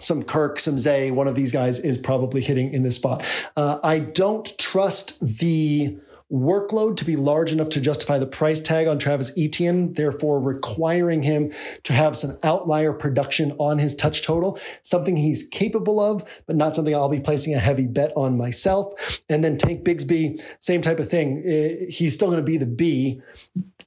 some 0.00 0.22
Kirk, 0.22 0.58
some 0.58 0.78
Zay, 0.78 1.10
one 1.10 1.28
of 1.28 1.34
these 1.34 1.52
guys 1.52 1.78
is 1.78 1.96
probably 1.96 2.40
hitting 2.40 2.72
in 2.72 2.82
this 2.82 2.96
spot. 2.96 3.24
Uh, 3.56 3.78
I 3.82 4.00
don't 4.00 4.56
trust 4.58 5.38
the 5.38 5.96
workload 6.32 6.96
to 6.96 7.04
be 7.04 7.16
large 7.16 7.52
enough 7.52 7.68
to 7.70 7.80
justify 7.80 8.18
the 8.18 8.26
price 8.26 8.60
tag 8.60 8.86
on 8.86 8.98
Travis 8.98 9.32
Etienne, 9.36 9.92
therefore 9.92 10.40
requiring 10.40 11.22
him 11.22 11.52
to 11.82 11.92
have 11.92 12.16
some 12.16 12.36
outlier 12.42 12.92
production 12.92 13.52
on 13.58 13.78
his 13.78 13.94
touch 13.94 14.22
total, 14.22 14.58
something 14.82 15.16
he's 15.16 15.46
capable 15.48 16.00
of, 16.00 16.42
but 16.46 16.56
not 16.56 16.74
something 16.74 16.94
I'll 16.94 17.08
be 17.08 17.20
placing 17.20 17.54
a 17.54 17.58
heavy 17.58 17.86
bet 17.86 18.12
on 18.16 18.38
myself. 18.38 19.20
And 19.28 19.44
then 19.44 19.58
Tank 19.58 19.84
Bigsby, 19.84 20.40
same 20.60 20.80
type 20.80 20.98
of 20.98 21.08
thing. 21.08 21.38
Uh, 21.46 21.86
he's 21.90 22.14
still 22.14 22.28
going 22.28 22.38
to 22.38 22.42
be 22.42 22.56
the 22.56 22.66
B 22.66 23.20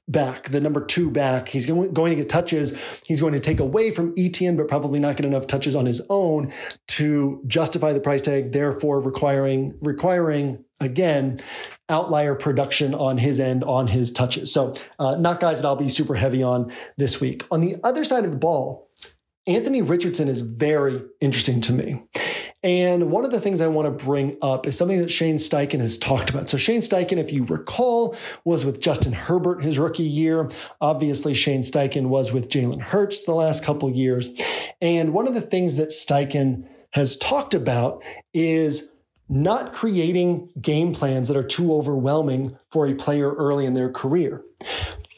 back, 0.08 0.44
the 0.44 0.60
number 0.60 0.84
two 0.84 1.10
back. 1.10 1.48
He's 1.48 1.66
going 1.66 1.92
to 1.92 2.14
get 2.14 2.28
touches. 2.28 2.78
He's 3.04 3.20
going 3.20 3.34
to 3.34 3.40
take 3.40 3.60
away 3.60 3.90
from 3.90 4.14
Etienne, 4.16 4.56
but 4.56 4.68
probably 4.68 4.98
not 4.98 5.16
get 5.16 5.26
enough 5.26 5.46
touches 5.46 5.76
on 5.76 5.86
his 5.86 6.00
own 6.08 6.52
to 6.88 7.42
justify 7.46 7.92
the 7.92 8.00
price 8.00 8.22
tag, 8.22 8.52
therefore 8.52 9.00
requiring 9.00 9.74
requiring 9.82 10.64
again 10.80 11.40
outlier 11.88 12.34
production 12.34 12.94
on 12.94 13.18
his 13.18 13.40
end 13.40 13.64
on 13.64 13.86
his 13.86 14.10
touches. 14.10 14.52
So 14.52 14.74
uh, 14.98 15.16
not 15.16 15.40
guys 15.40 15.60
that 15.60 15.66
I'll 15.66 15.76
be 15.76 15.88
super 15.88 16.14
heavy 16.14 16.42
on 16.42 16.72
this 16.96 17.20
week. 17.20 17.46
On 17.50 17.60
the 17.60 17.76
other 17.82 18.04
side 18.04 18.24
of 18.24 18.30
the 18.30 18.36
ball, 18.36 18.88
Anthony 19.46 19.80
Richardson 19.80 20.28
is 20.28 20.42
very 20.42 21.02
interesting 21.20 21.62
to 21.62 21.72
me. 21.72 22.02
And 22.62 23.10
one 23.10 23.24
of 23.24 23.30
the 23.30 23.40
things 23.40 23.60
I 23.60 23.68
want 23.68 23.86
to 23.86 24.04
bring 24.04 24.36
up 24.42 24.66
is 24.66 24.76
something 24.76 25.00
that 25.00 25.10
Shane 25.10 25.36
Steichen 25.36 25.80
has 25.80 25.96
talked 25.96 26.28
about. 26.28 26.48
So, 26.48 26.58
Shane 26.58 26.80
Steichen, 26.80 27.16
if 27.16 27.32
you 27.32 27.44
recall, 27.44 28.16
was 28.44 28.64
with 28.64 28.80
Justin 28.80 29.12
Herbert 29.12 29.62
his 29.62 29.78
rookie 29.78 30.02
year. 30.02 30.50
Obviously, 30.80 31.34
Shane 31.34 31.62
Steichen 31.62 32.08
was 32.08 32.32
with 32.32 32.48
Jalen 32.48 32.80
Hurts 32.80 33.22
the 33.22 33.34
last 33.34 33.64
couple 33.64 33.88
years. 33.90 34.28
And 34.82 35.12
one 35.12 35.28
of 35.28 35.34
the 35.34 35.40
things 35.40 35.76
that 35.76 35.90
Steichen 35.90 36.68
has 36.90 37.16
talked 37.16 37.54
about 37.54 38.02
is 38.34 38.90
not 39.28 39.72
creating 39.72 40.50
game 40.60 40.92
plans 40.92 41.28
that 41.28 41.36
are 41.36 41.42
too 41.42 41.72
overwhelming 41.74 42.56
for 42.70 42.86
a 42.86 42.94
player 42.94 43.32
early 43.34 43.66
in 43.66 43.74
their 43.74 43.90
career 43.90 44.42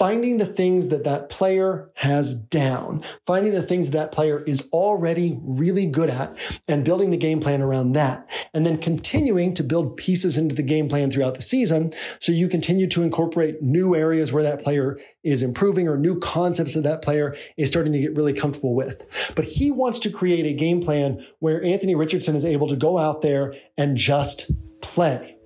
finding 0.00 0.38
the 0.38 0.46
things 0.46 0.88
that 0.88 1.04
that 1.04 1.28
player 1.28 1.90
has 1.92 2.34
down, 2.34 3.04
finding 3.26 3.52
the 3.52 3.62
things 3.62 3.90
that 3.90 4.10
player 4.10 4.42
is 4.44 4.66
already 4.72 5.38
really 5.42 5.84
good 5.84 6.08
at 6.08 6.34
and 6.66 6.86
building 6.86 7.10
the 7.10 7.18
game 7.18 7.38
plan 7.38 7.60
around 7.60 7.92
that. 7.92 8.26
And 8.54 8.64
then 8.64 8.78
continuing 8.78 9.52
to 9.52 9.62
build 9.62 9.98
pieces 9.98 10.38
into 10.38 10.54
the 10.54 10.62
game 10.62 10.88
plan 10.88 11.10
throughout 11.10 11.34
the 11.34 11.42
season. 11.42 11.92
So 12.18 12.32
you 12.32 12.48
continue 12.48 12.86
to 12.86 13.02
incorporate 13.02 13.60
new 13.60 13.94
areas 13.94 14.32
where 14.32 14.42
that 14.42 14.62
player 14.62 14.98
is 15.22 15.42
improving 15.42 15.86
or 15.86 15.98
new 15.98 16.18
concepts 16.18 16.72
that 16.72 16.84
that 16.84 17.02
player 17.02 17.36
is 17.58 17.68
starting 17.68 17.92
to 17.92 18.00
get 18.00 18.16
really 18.16 18.32
comfortable 18.32 18.74
with. 18.74 19.04
But 19.36 19.44
he 19.44 19.70
wants 19.70 19.98
to 19.98 20.10
create 20.10 20.46
a 20.46 20.54
game 20.54 20.80
plan 20.80 21.26
where 21.40 21.62
Anthony 21.62 21.94
Richardson 21.94 22.34
is 22.36 22.46
able 22.46 22.68
to 22.68 22.76
go 22.76 22.96
out 22.96 23.20
there 23.20 23.52
and 23.76 23.98
just 23.98 24.50
play. 24.80 25.36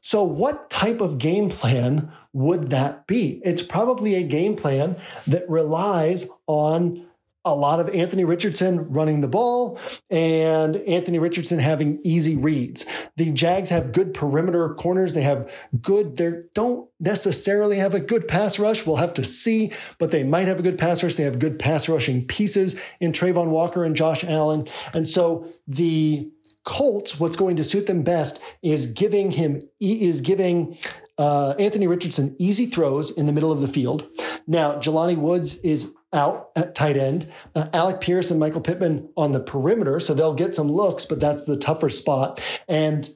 So, 0.00 0.22
what 0.22 0.70
type 0.70 1.00
of 1.00 1.18
game 1.18 1.50
plan 1.50 2.12
would 2.32 2.70
that 2.70 3.06
be? 3.06 3.40
It's 3.44 3.62
probably 3.62 4.14
a 4.14 4.22
game 4.22 4.56
plan 4.56 4.96
that 5.26 5.48
relies 5.48 6.28
on 6.46 7.06
a 7.44 7.54
lot 7.54 7.78
of 7.78 7.94
Anthony 7.94 8.24
Richardson 8.24 8.90
running 8.90 9.20
the 9.20 9.28
ball 9.28 9.78
and 10.10 10.76
Anthony 10.76 11.18
Richardson 11.18 11.58
having 11.58 12.00
easy 12.02 12.36
reads. 12.36 12.86
The 13.16 13.30
Jags 13.32 13.68
have 13.68 13.92
good 13.92 14.14
perimeter 14.14 14.74
corners. 14.74 15.12
They 15.12 15.22
have 15.22 15.52
good, 15.82 16.16
they 16.16 16.32
don't 16.54 16.88
necessarily 17.00 17.76
have 17.76 17.92
a 17.92 18.00
good 18.00 18.26
pass 18.26 18.58
rush. 18.58 18.86
We'll 18.86 18.96
have 18.96 19.14
to 19.14 19.24
see, 19.24 19.72
but 19.98 20.10
they 20.10 20.24
might 20.24 20.48
have 20.48 20.58
a 20.58 20.62
good 20.62 20.78
pass 20.78 21.02
rush. 21.02 21.16
They 21.16 21.24
have 21.24 21.38
good 21.38 21.58
pass 21.58 21.86
rushing 21.86 22.24
pieces 22.24 22.80
in 22.98 23.12
Travon 23.12 23.48
Walker 23.48 23.84
and 23.84 23.94
Josh 23.94 24.24
Allen. 24.24 24.66
And 24.94 25.06
so 25.06 25.46
the 25.66 26.30
Colts, 26.64 27.20
what's 27.20 27.36
going 27.36 27.56
to 27.56 27.64
suit 27.64 27.86
them 27.86 28.02
best 28.02 28.40
is 28.62 28.86
giving 28.86 29.32
him, 29.32 29.62
is 29.80 30.20
giving 30.20 30.76
uh, 31.18 31.54
Anthony 31.58 31.86
Richardson 31.86 32.34
easy 32.38 32.66
throws 32.66 33.10
in 33.10 33.26
the 33.26 33.32
middle 33.32 33.52
of 33.52 33.60
the 33.60 33.68
field. 33.68 34.08
Now, 34.46 34.74
Jelani 34.74 35.16
Woods 35.16 35.56
is 35.58 35.94
out 36.12 36.50
at 36.56 36.74
tight 36.74 36.96
end. 36.96 37.30
Uh, 37.54 37.66
Alec 37.72 38.00
Pierce 38.00 38.30
and 38.30 38.40
Michael 38.40 38.60
Pittman 38.60 39.08
on 39.16 39.32
the 39.32 39.40
perimeter, 39.40 40.00
so 40.00 40.14
they'll 40.14 40.34
get 40.34 40.54
some 40.54 40.70
looks, 40.70 41.04
but 41.04 41.20
that's 41.20 41.44
the 41.44 41.56
tougher 41.56 41.88
spot. 41.88 42.40
And 42.68 43.08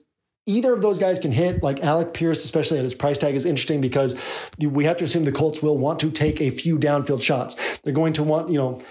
either 0.46 0.72
of 0.72 0.82
those 0.82 0.98
guys 0.98 1.18
can 1.18 1.30
hit. 1.30 1.62
Like 1.62 1.80
Alec 1.80 2.14
Pierce, 2.14 2.44
especially 2.44 2.78
at 2.78 2.84
his 2.84 2.94
price 2.94 3.18
tag, 3.18 3.34
is 3.34 3.44
interesting 3.44 3.80
because 3.80 4.20
we 4.60 4.84
have 4.84 4.96
to 4.96 5.04
assume 5.04 5.24
the 5.24 5.32
Colts 5.32 5.62
will 5.62 5.78
want 5.78 6.00
to 6.00 6.10
take 6.10 6.40
a 6.40 6.50
few 6.50 6.78
downfield 6.78 7.22
shots. 7.22 7.78
They're 7.84 7.92
going 7.92 8.14
to 8.14 8.22
want, 8.22 8.50
you 8.50 8.58
know, 8.58 8.82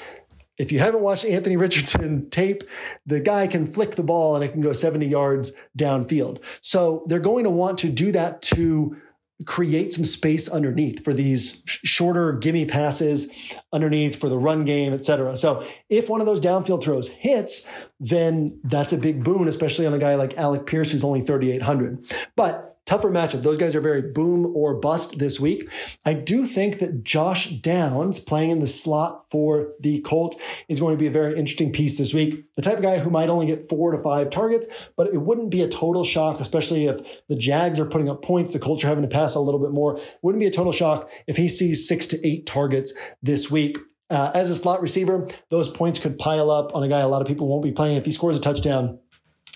if 0.58 0.72
you 0.72 0.80
haven't 0.80 1.02
watched 1.02 1.26
Anthony 1.26 1.58
Richardson 1.58 2.30
tape, 2.32 2.64
the 3.06 3.20
guy 3.20 3.48
can 3.48 3.66
flick 3.66 3.96
the 3.96 4.04
ball 4.04 4.36
and 4.36 4.44
it 4.44 4.52
can 4.52 4.62
go 4.62 4.74
70 4.74 5.06
yards 5.06 5.52
downfield. 5.78 6.44
So 6.62 7.04
they're 7.08 7.20
going 7.20 7.44
to 7.44 7.50
want 7.50 7.78
to 7.80 7.90
do 7.90 8.12
that 8.12 8.42
to 8.44 8.98
create 9.46 9.94
some 9.94 10.06
space 10.06 10.50
underneath 10.50 11.04
for 11.04 11.14
these 11.14 11.62
shorter 11.68 12.34
gimme 12.34 12.66
passes 12.66 13.54
underneath 13.72 14.16
for 14.16 14.30
the 14.30 14.38
run 14.38 14.66
game, 14.66 14.94
et 14.94 15.06
cetera. 15.06 15.36
So 15.36 15.64
if 15.90 16.10
one 16.10 16.22
of 16.22 16.26
those 16.26 16.42
downfield 16.42 16.84
throws 16.84 17.08
hits, 17.08 17.72
then 18.00 18.60
that's 18.64 18.94
a 18.94 18.98
big 18.98 19.24
boon, 19.24 19.48
especially 19.48 19.86
on 19.86 19.94
a 19.94 20.00
guy 20.00 20.16
like 20.16 20.36
Alec 20.38 20.66
Pierce, 20.66 20.92
who's 20.92 21.04
only 21.04 21.22
3,800. 21.22 22.04
But 22.36 22.67
tougher 22.88 23.12
matchup. 23.12 23.44
Those 23.44 23.58
guys 23.58 23.76
are 23.76 23.82
very 23.82 24.02
boom 24.02 24.52
or 24.56 24.74
bust 24.74 25.20
this 25.20 25.40
week. 25.40 25.70
I 26.06 26.14
do 26.14 26.46
think 26.46 26.80
that 26.80 27.04
Josh 27.04 27.52
Downs 27.52 28.18
playing 28.18 28.50
in 28.50 28.60
the 28.60 28.68
slot 28.68 29.26
for 29.30 29.74
the 29.82 30.00
Colts 30.00 30.38
is 30.68 30.80
going 30.80 30.96
to 30.96 31.00
be 31.00 31.08
a 31.08 31.12
very 31.12 31.38
interesting 31.38 31.72
piece 31.72 31.98
this 31.98 32.14
week. 32.14 32.46
The 32.56 32.62
type 32.62 32.78
of 32.78 32.84
guy 32.84 33.00
who 33.00 33.10
might 33.10 33.30
only 33.30 33.46
get 33.46 33.70
four 33.70 33.92
to 33.92 34.02
five 34.02 34.30
targets, 34.30 34.68
but 34.96 35.14
it 35.14 35.22
wouldn't 35.22 35.52
be 35.52 35.62
a 35.62 35.68
total 35.68 36.04
shock, 36.04 36.40
especially 36.40 36.88
if 36.88 37.28
the 37.28 37.36
Jags 37.36 37.80
are 37.80 37.86
putting 37.86 38.10
up 38.10 38.24
points, 38.24 38.54
the 38.54 38.60
Colts 38.60 38.84
are 38.84 38.88
having 38.88 39.04
to 39.04 39.10
pass 39.10 39.36
a 39.36 39.40
little 39.40 39.60
bit 39.60 39.72
more. 39.72 40.00
Wouldn't 40.22 40.40
be 40.40 40.48
a 40.48 40.52
total 40.52 40.72
shock 40.72 41.10
if 41.28 41.38
he 41.38 41.48
sees 41.48 41.88
six 41.88 42.08
to 42.08 42.28
eight 42.28 42.46
targets 42.46 42.94
this 43.22 43.52
week. 43.52 43.78
Uh, 44.10 44.32
as 44.34 44.50
a 44.50 44.56
slot 44.56 44.82
receiver, 44.82 45.28
those 45.50 45.68
points 45.68 46.00
could 46.00 46.18
pile 46.18 46.50
up 46.50 46.74
on 46.74 46.82
a 46.82 46.88
guy 46.88 47.02
a 47.02 47.08
lot 47.08 47.22
of 47.22 47.28
people 47.28 47.48
won't 47.48 47.64
be 47.64 47.74
playing. 47.74 47.98
If 47.98 48.06
he 48.06 48.12
scores 48.12 48.38
a 48.38 48.40
touchdown, 48.40 49.00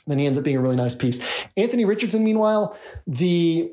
then 0.07 0.19
he 0.19 0.25
ends 0.25 0.37
up 0.37 0.43
being 0.43 0.57
a 0.57 0.61
really 0.61 0.75
nice 0.75 0.95
piece. 0.95 1.47
Anthony 1.57 1.85
Richardson, 1.85 2.23
meanwhile, 2.23 2.77
the 3.07 3.71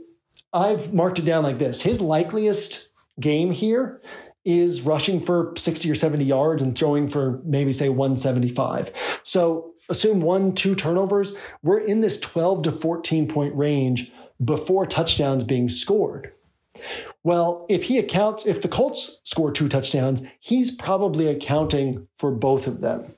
I've 0.52 0.94
marked 0.94 1.18
it 1.18 1.24
down 1.24 1.42
like 1.42 1.58
this. 1.58 1.82
His 1.82 2.00
likeliest 2.00 2.88
game 3.20 3.50
here 3.50 4.00
is 4.44 4.82
rushing 4.82 5.20
for 5.20 5.52
60 5.56 5.90
or 5.90 5.94
70 5.94 6.24
yards 6.24 6.62
and 6.62 6.76
throwing 6.76 7.08
for 7.08 7.42
maybe 7.44 7.72
say 7.72 7.88
175. 7.88 9.20
So 9.22 9.72
assume 9.90 10.20
one, 10.20 10.54
two 10.54 10.74
turnovers. 10.74 11.34
We're 11.62 11.80
in 11.80 12.00
this 12.00 12.18
12 12.20 12.62
to 12.62 12.72
14 12.72 13.28
point 13.28 13.54
range 13.54 14.10
before 14.42 14.86
touchdowns 14.86 15.44
being 15.44 15.68
scored. 15.68 16.32
Well, 17.24 17.66
if 17.68 17.84
he 17.84 17.98
accounts, 17.98 18.46
if 18.46 18.62
the 18.62 18.68
Colts 18.68 19.20
score 19.24 19.50
two 19.50 19.68
touchdowns, 19.68 20.26
he's 20.38 20.70
probably 20.70 21.26
accounting 21.26 22.08
for 22.16 22.30
both 22.30 22.66
of 22.66 22.80
them 22.80 23.16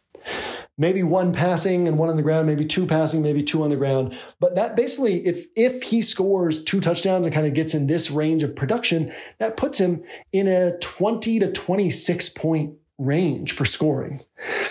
maybe 0.81 1.03
one 1.03 1.31
passing 1.31 1.87
and 1.87 1.99
one 1.99 2.09
on 2.09 2.17
the 2.17 2.23
ground, 2.23 2.47
maybe 2.47 2.65
two 2.65 2.87
passing, 2.87 3.21
maybe 3.21 3.43
two 3.43 3.63
on 3.63 3.69
the 3.69 3.77
ground. 3.77 4.19
But 4.41 4.55
that 4.55 4.75
basically, 4.75 5.27
if 5.27 5.47
if 5.55 5.83
he 5.83 6.01
scores 6.01 6.65
two 6.65 6.81
touchdowns 6.81 7.27
and 7.27 7.35
kind 7.35 7.47
of 7.47 7.53
gets 7.53 7.75
in 7.75 7.87
this 7.87 8.11
range 8.11 8.43
of 8.43 8.57
production, 8.57 9.13
that 9.39 9.59
puts 9.59 9.79
him 9.79 10.03
in 10.33 10.49
a 10.49 10.77
20 10.79 11.39
to 11.41 11.53
26 11.53 12.31
point 12.31 12.75
range 12.99 13.53
for 13.53 13.65
scoring. 13.65 14.21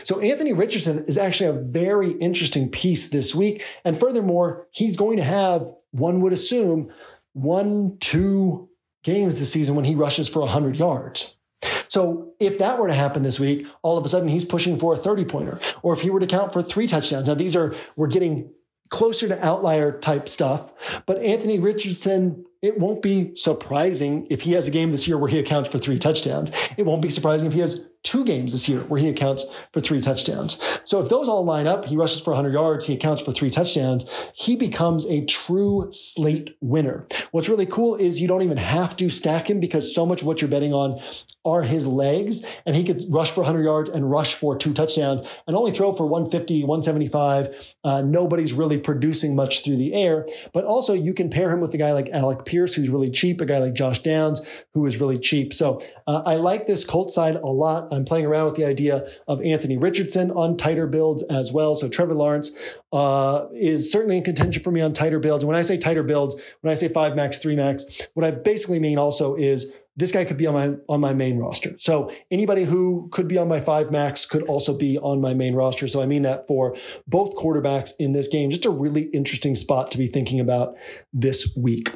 So 0.03 0.19
Anthony 0.19 0.51
Richardson 0.51 1.05
is 1.05 1.17
actually 1.17 1.49
a 1.49 1.61
very 1.61 2.11
interesting 2.13 2.69
piece 2.69 3.09
this 3.09 3.33
week. 3.33 3.63
And 3.85 3.97
furthermore, 3.99 4.67
he's 4.71 4.97
going 4.97 5.17
to 5.17 5.23
have, 5.23 5.71
one 5.91 6.21
would 6.21 6.33
assume, 6.33 6.91
one, 7.33 7.97
two 7.99 8.69
games 9.03 9.39
this 9.39 9.51
season 9.51 9.75
when 9.75 9.85
he 9.85 9.95
rushes 9.95 10.29
for 10.29 10.41
100 10.41 10.77
yards. 10.77 11.38
So 11.87 12.33
if 12.39 12.59
that 12.59 12.79
were 12.79 12.87
to 12.87 12.93
happen 12.93 13.23
this 13.23 13.39
week, 13.39 13.67
all 13.81 13.97
of 13.97 14.05
a 14.05 14.07
sudden 14.07 14.27
he's 14.27 14.45
pushing 14.45 14.77
for 14.77 14.93
a 14.93 14.97
30 14.97 15.25
pointer. 15.25 15.59
Or 15.81 15.93
if 15.93 16.01
he 16.01 16.09
were 16.09 16.19
to 16.19 16.27
count 16.27 16.53
for 16.53 16.61
three 16.61 16.87
touchdowns. 16.87 17.27
Now 17.27 17.33
these 17.33 17.55
are, 17.55 17.75
we're 17.95 18.07
getting 18.07 18.53
closer 18.89 19.27
to 19.27 19.45
outlier 19.45 19.91
type 19.91 20.27
stuff, 20.29 21.01
but 21.05 21.21
Anthony 21.21 21.59
Richardson 21.59 22.45
it 22.61 22.77
won't 22.77 23.01
be 23.01 23.33
surprising 23.35 24.27
if 24.29 24.41
he 24.41 24.51
has 24.51 24.67
a 24.67 24.71
game 24.71 24.91
this 24.91 25.07
year 25.07 25.17
where 25.17 25.29
he 25.29 25.39
accounts 25.39 25.69
for 25.69 25.79
three 25.79 25.97
touchdowns. 25.97 26.51
It 26.75 26.85
won't 26.85 27.01
be 27.01 27.09
surprising 27.09 27.47
if 27.47 27.53
he 27.53 27.61
has 27.61 27.89
two 28.03 28.23
games 28.23 28.51
this 28.51 28.69
year 28.69 28.81
where 28.81 28.99
he 28.99 29.09
accounts 29.09 29.45
for 29.73 29.79
three 29.79 30.01
touchdowns. 30.01 30.61
So 30.85 31.01
if 31.01 31.09
those 31.09 31.27
all 31.27 31.43
line 31.43 31.67
up, 31.67 31.85
he 31.85 31.97
rushes 31.97 32.21
for 32.21 32.31
100 32.31 32.53
yards, 32.53 32.85
he 32.85 32.93
accounts 32.93 33.21
for 33.21 33.31
three 33.31 33.49
touchdowns, 33.49 34.09
he 34.33 34.55
becomes 34.55 35.05
a 35.07 35.25
true 35.25 35.89
slate 35.91 36.55
winner. 36.61 37.07
What's 37.31 37.49
really 37.49 37.65
cool 37.65 37.95
is 37.95 38.21
you 38.21 38.27
don't 38.27 38.41
even 38.41 38.57
have 38.57 38.95
to 38.97 39.09
stack 39.09 39.49
him 39.49 39.59
because 39.59 39.93
so 39.93 40.05
much 40.05 40.21
of 40.21 40.27
what 40.27 40.41
you're 40.41 40.49
betting 40.49 40.73
on 40.73 41.01
are 41.45 41.63
his 41.63 41.87
legs, 41.87 42.45
and 42.65 42.75
he 42.75 42.83
could 42.83 43.03
rush 43.09 43.31
for 43.31 43.41
100 43.41 43.63
yards 43.63 43.89
and 43.89 44.09
rush 44.09 44.35
for 44.35 44.57
two 44.57 44.73
touchdowns 44.73 45.21
and 45.47 45.55
only 45.55 45.71
throw 45.71 45.93
for 45.93 46.05
150, 46.05 46.63
175. 46.63 47.75
Uh, 47.83 48.01
nobody's 48.01 48.53
really 48.53 48.77
producing 48.77 49.35
much 49.35 49.63
through 49.63 49.77
the 49.77 49.93
air, 49.93 50.25
but 50.53 50.65
also 50.65 50.93
you 50.93 51.13
can 51.13 51.29
pair 51.29 51.51
him 51.51 51.59
with 51.59 51.73
a 51.73 51.77
guy 51.77 51.91
like 51.91 52.09
Alec 52.09 52.45
Pierce, 52.45 52.73
who's 52.73 52.89
really 52.89 53.09
cheap, 53.09 53.41
a 53.41 53.45
guy 53.45 53.59
like 53.59 53.73
Josh 53.73 53.99
Downs, 53.99 54.41
who 54.73 54.85
is 54.85 54.99
really 54.99 55.17
cheap. 55.17 55.53
So 55.53 55.81
uh, 56.07 56.23
I 56.25 56.35
like 56.35 56.65
this 56.65 56.85
Colt 56.85 57.11
side 57.11 57.35
a 57.35 57.47
lot. 57.47 57.88
I'm 57.91 58.05
playing 58.05 58.25
around 58.25 58.45
with 58.45 58.55
the 58.55 58.65
idea 58.65 59.07
of 59.27 59.41
Anthony 59.41 59.77
Richardson 59.77 60.31
on 60.31 60.57
tighter 60.57 60.87
builds 60.87 61.23
as 61.23 61.51
well. 61.51 61.75
So 61.75 61.89
Trevor 61.89 62.13
Lawrence 62.13 62.51
uh, 62.91 63.45
is 63.53 63.91
certainly 63.91 64.17
in 64.17 64.23
contention 64.23 64.61
for 64.63 64.71
me 64.71 64.81
on 64.81 64.93
tighter 64.93 65.19
builds. 65.19 65.43
And 65.43 65.47
when 65.47 65.57
I 65.57 65.61
say 65.61 65.77
tighter 65.77 66.03
builds, 66.03 66.35
when 66.61 66.71
I 66.71 66.75
say 66.75 66.87
five 66.87 67.15
max, 67.15 67.37
three 67.37 67.55
max, 67.55 67.85
what 68.13 68.25
I 68.25 68.31
basically 68.31 68.79
mean 68.79 68.97
also 68.97 69.35
is 69.35 69.71
this 69.99 70.13
guy 70.13 70.23
could 70.23 70.37
be 70.37 70.47
on 70.47 70.53
my 70.53 70.77
on 70.87 71.01
my 71.01 71.13
main 71.13 71.37
roster. 71.37 71.77
So 71.77 72.11
anybody 72.31 72.63
who 72.63 73.09
could 73.11 73.27
be 73.27 73.37
on 73.37 73.49
my 73.49 73.59
five 73.59 73.91
max 73.91 74.25
could 74.25 74.43
also 74.43 74.75
be 74.75 74.97
on 74.97 75.19
my 75.19 75.33
main 75.33 75.55
roster. 75.55 75.87
So 75.89 76.01
I 76.01 76.05
mean 76.05 76.21
that 76.21 76.47
for 76.47 76.75
both 77.05 77.35
quarterbacks 77.35 77.91
in 77.99 78.13
this 78.13 78.27
game. 78.27 78.49
Just 78.49 78.65
a 78.65 78.69
really 78.69 79.03
interesting 79.13 79.55
spot 79.55 79.91
to 79.91 79.97
be 79.97 80.07
thinking 80.07 80.39
about 80.39 80.77
this 81.11 81.53
week. 81.57 81.93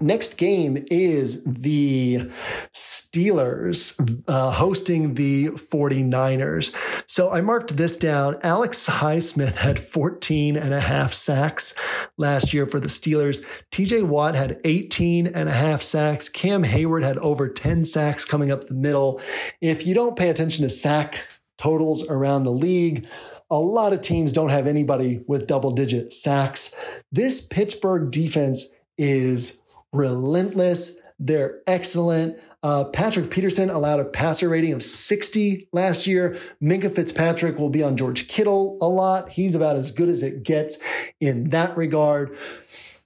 Next 0.00 0.38
game 0.38 0.86
is 0.90 1.44
the 1.44 2.30
Steelers 2.72 4.22
uh, 4.26 4.50
hosting 4.50 5.14
the 5.14 5.48
49ers. 5.48 6.74
So 7.06 7.30
I 7.30 7.42
marked 7.42 7.76
this 7.76 7.98
down. 7.98 8.36
Alex 8.42 8.88
Highsmith 8.88 9.56
had 9.56 9.78
14 9.78 10.56
and 10.56 10.72
a 10.72 10.80
half 10.80 11.12
sacks 11.12 11.74
last 12.16 12.54
year 12.54 12.64
for 12.64 12.80
the 12.80 12.88
Steelers. 12.88 13.44
TJ 13.70 14.04
Watt 14.04 14.34
had 14.34 14.60
18 14.64 15.26
and 15.26 15.50
a 15.50 15.52
half 15.52 15.82
sacks. 15.82 16.30
Cam 16.30 16.64
Heyward 16.64 17.02
had 17.02 17.18
over 17.18 17.46
10 17.46 17.84
sacks 17.84 18.24
coming 18.24 18.50
up 18.50 18.68
the 18.68 18.74
middle. 18.74 19.20
If 19.60 19.86
you 19.86 19.94
don't 19.94 20.16
pay 20.16 20.30
attention 20.30 20.62
to 20.62 20.70
sack 20.70 21.22
totals 21.58 22.08
around 22.08 22.44
the 22.44 22.52
league, 22.52 23.06
a 23.50 23.58
lot 23.58 23.92
of 23.92 24.00
teams 24.00 24.32
don't 24.32 24.48
have 24.48 24.66
anybody 24.66 25.22
with 25.26 25.46
double 25.46 25.72
digit 25.72 26.14
sacks. 26.14 26.80
This 27.12 27.46
Pittsburgh 27.46 28.10
defense 28.10 28.74
is 28.96 29.61
relentless. 29.92 31.00
They're 31.18 31.60
excellent. 31.66 32.38
Uh, 32.62 32.84
Patrick 32.86 33.30
Peterson 33.30 33.70
allowed 33.70 34.00
a 34.00 34.04
passer 34.04 34.48
rating 34.48 34.72
of 34.72 34.82
60 34.82 35.68
last 35.72 36.06
year. 36.06 36.36
Minkah 36.60 36.94
Fitzpatrick 36.94 37.58
will 37.58 37.70
be 37.70 37.82
on 37.82 37.96
George 37.96 38.28
Kittle 38.28 38.78
a 38.80 38.88
lot. 38.88 39.30
He's 39.30 39.54
about 39.54 39.76
as 39.76 39.92
good 39.92 40.08
as 40.08 40.22
it 40.22 40.42
gets 40.42 40.78
in 41.20 41.50
that 41.50 41.76
regard. 41.76 42.36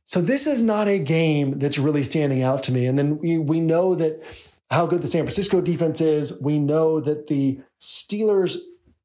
So 0.05 0.21
this 0.21 0.47
is 0.47 0.63
not 0.63 0.89
a 0.89 0.99
game 0.99 1.59
that's 1.59 1.79
really 1.79 2.03
standing 2.03 2.43
out 2.43 2.63
to 2.65 2.73
me. 2.73 2.87
And 2.87 2.99
then 2.99 3.19
we, 3.19 3.39
we 3.39 3.61
know 3.61 3.95
that 3.97 4.23
how 4.71 4.87
good 4.87 5.03
the 5.03 5.07
San 5.07 5.25
Francisco 5.25 5.61
defense 5.61 6.01
is. 6.01 6.41
We 6.41 6.59
know 6.59 7.01
that 7.01 7.27
the 7.27 7.61
Steelers 7.81 8.57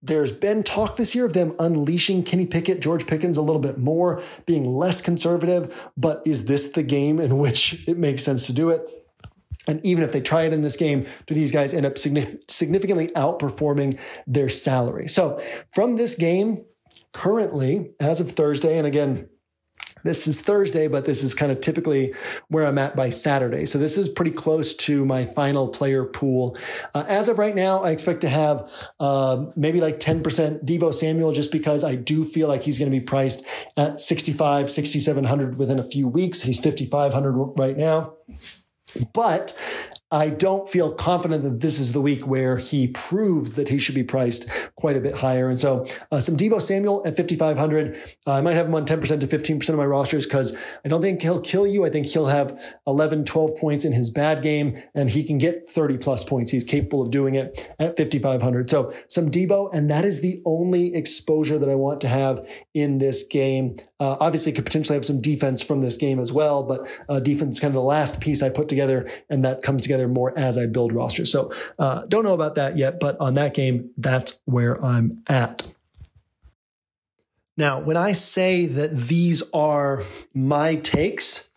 there's 0.01 0.31
been 0.31 0.63
talk 0.63 0.95
this 0.95 1.13
year 1.13 1.25
of 1.25 1.33
them 1.33 1.55
unleashing 1.59 2.23
Kenny 2.23 2.45
Pickett, 2.45 2.81
George 2.81 3.05
Pickens 3.05 3.37
a 3.37 3.41
little 3.41 3.61
bit 3.61 3.77
more, 3.77 4.21
being 4.45 4.65
less 4.65 5.01
conservative. 5.01 5.91
But 5.95 6.21
is 6.25 6.45
this 6.45 6.71
the 6.71 6.83
game 6.83 7.19
in 7.19 7.37
which 7.37 7.87
it 7.87 7.97
makes 7.97 8.23
sense 8.23 8.47
to 8.47 8.53
do 8.53 8.69
it? 8.69 8.81
And 9.67 9.85
even 9.85 10.03
if 10.03 10.11
they 10.11 10.21
try 10.21 10.43
it 10.43 10.53
in 10.53 10.63
this 10.63 10.75
game, 10.75 11.05
do 11.27 11.35
these 11.35 11.51
guys 11.51 11.71
end 11.71 11.85
up 11.85 11.97
significantly 11.97 13.09
outperforming 13.09 13.99
their 14.25 14.49
salary? 14.49 15.07
So 15.07 15.39
from 15.69 15.97
this 15.97 16.15
game, 16.15 16.65
currently, 17.13 17.91
as 17.99 18.19
of 18.19 18.31
Thursday, 18.31 18.79
and 18.79 18.87
again, 18.87 19.29
this 20.03 20.27
is 20.27 20.41
Thursday, 20.41 20.87
but 20.87 21.05
this 21.05 21.23
is 21.23 21.33
kind 21.33 21.51
of 21.51 21.61
typically 21.61 22.13
where 22.49 22.65
I'm 22.65 22.77
at 22.77 22.95
by 22.95 23.09
Saturday. 23.09 23.65
So 23.65 23.77
this 23.77 23.97
is 23.97 24.09
pretty 24.09 24.31
close 24.31 24.73
to 24.75 25.05
my 25.05 25.23
final 25.23 25.67
player 25.67 26.05
pool. 26.05 26.57
Uh, 26.93 27.05
as 27.07 27.29
of 27.29 27.37
right 27.37 27.55
now, 27.55 27.81
I 27.83 27.91
expect 27.91 28.21
to 28.21 28.29
have 28.29 28.69
uh, 28.99 29.45
maybe 29.55 29.81
like 29.81 29.99
10% 29.99 30.65
Deebo 30.65 30.93
Samuel 30.93 31.31
just 31.31 31.51
because 31.51 31.83
I 31.83 31.95
do 31.95 32.23
feel 32.23 32.47
like 32.47 32.63
he's 32.63 32.79
going 32.79 32.91
to 32.91 32.97
be 32.97 33.03
priced 33.03 33.45
at 33.77 33.99
65, 33.99 34.71
6,700 34.71 35.57
within 35.57 35.79
a 35.79 35.83
few 35.83 36.07
weeks. 36.07 36.41
He's 36.43 36.59
5,500 36.59 37.59
right 37.59 37.77
now. 37.77 38.13
But 39.13 39.57
I 40.11 40.29
don't 40.29 40.67
feel 40.67 40.91
confident 40.91 41.43
that 41.43 41.61
this 41.61 41.79
is 41.79 41.93
the 41.93 42.01
week 42.01 42.27
where 42.27 42.57
he 42.57 42.89
proves 42.89 43.53
that 43.53 43.69
he 43.69 43.79
should 43.79 43.95
be 43.95 44.03
priced 44.03 44.49
quite 44.75 44.97
a 44.97 45.01
bit 45.01 45.15
higher. 45.15 45.47
And 45.47 45.57
so 45.57 45.85
uh, 46.11 46.19
some 46.19 46.35
Deebo 46.35 46.61
Samuel 46.61 47.01
at 47.05 47.15
5,500. 47.15 47.95
Uh, 48.27 48.33
I 48.33 48.41
might 48.41 48.55
have 48.55 48.67
him 48.67 48.75
on 48.75 48.85
10% 48.85 49.19
to 49.21 49.27
15% 49.27 49.69
of 49.69 49.75
my 49.75 49.85
rosters 49.85 50.25
because 50.25 50.57
I 50.83 50.89
don't 50.89 51.01
think 51.01 51.21
he'll 51.21 51.39
kill 51.39 51.65
you. 51.65 51.85
I 51.85 51.89
think 51.89 52.07
he'll 52.07 52.27
have 52.27 52.61
11, 52.87 53.23
12 53.23 53.55
points 53.57 53.85
in 53.85 53.93
his 53.93 54.09
bad 54.09 54.43
game 54.43 54.81
and 54.93 55.09
he 55.09 55.23
can 55.23 55.37
get 55.37 55.69
30 55.69 55.97
plus 55.97 56.25
points. 56.25 56.51
He's 56.51 56.65
capable 56.65 57.01
of 57.01 57.11
doing 57.11 57.35
it 57.35 57.73
at 57.79 57.95
5,500. 57.95 58.69
So 58.69 58.93
some 59.07 59.31
Deebo, 59.31 59.73
and 59.73 59.89
that 59.89 60.03
is 60.03 60.19
the 60.19 60.41
only 60.45 60.93
exposure 60.93 61.57
that 61.57 61.69
I 61.69 61.75
want 61.75 62.01
to 62.01 62.09
have 62.09 62.47
in 62.73 62.97
this 62.97 63.23
game. 63.23 63.77
Uh, 64.01 64.17
obviously, 64.19 64.51
could 64.51 64.65
potentially 64.65 64.95
have 64.95 65.05
some 65.05 65.21
defense 65.21 65.61
from 65.61 65.81
this 65.81 65.95
game 65.95 66.17
as 66.17 66.33
well, 66.33 66.63
but 66.63 66.89
uh, 67.07 67.19
defense 67.19 67.57
is 67.57 67.59
kind 67.59 67.69
of 67.69 67.75
the 67.75 67.81
last 67.83 68.19
piece 68.19 68.41
I 68.41 68.49
put 68.49 68.67
together, 68.67 69.07
and 69.29 69.45
that 69.45 69.61
comes 69.61 69.83
together 69.83 70.07
more 70.07 70.35
as 70.35 70.57
I 70.57 70.65
build 70.65 70.91
rosters. 70.91 71.31
So, 71.31 71.53
uh, 71.77 72.07
don't 72.07 72.23
know 72.23 72.33
about 72.33 72.55
that 72.55 72.77
yet, 72.77 72.99
but 72.99 73.15
on 73.19 73.35
that 73.35 73.53
game, 73.53 73.91
that's 73.97 74.41
where 74.45 74.83
I'm 74.83 75.17
at. 75.27 75.71
Now, 77.57 77.79
when 77.79 77.95
I 77.95 78.13
say 78.13 78.65
that 78.65 78.97
these 78.97 79.43
are 79.53 80.03
my 80.33 80.77
takes, 80.77 81.51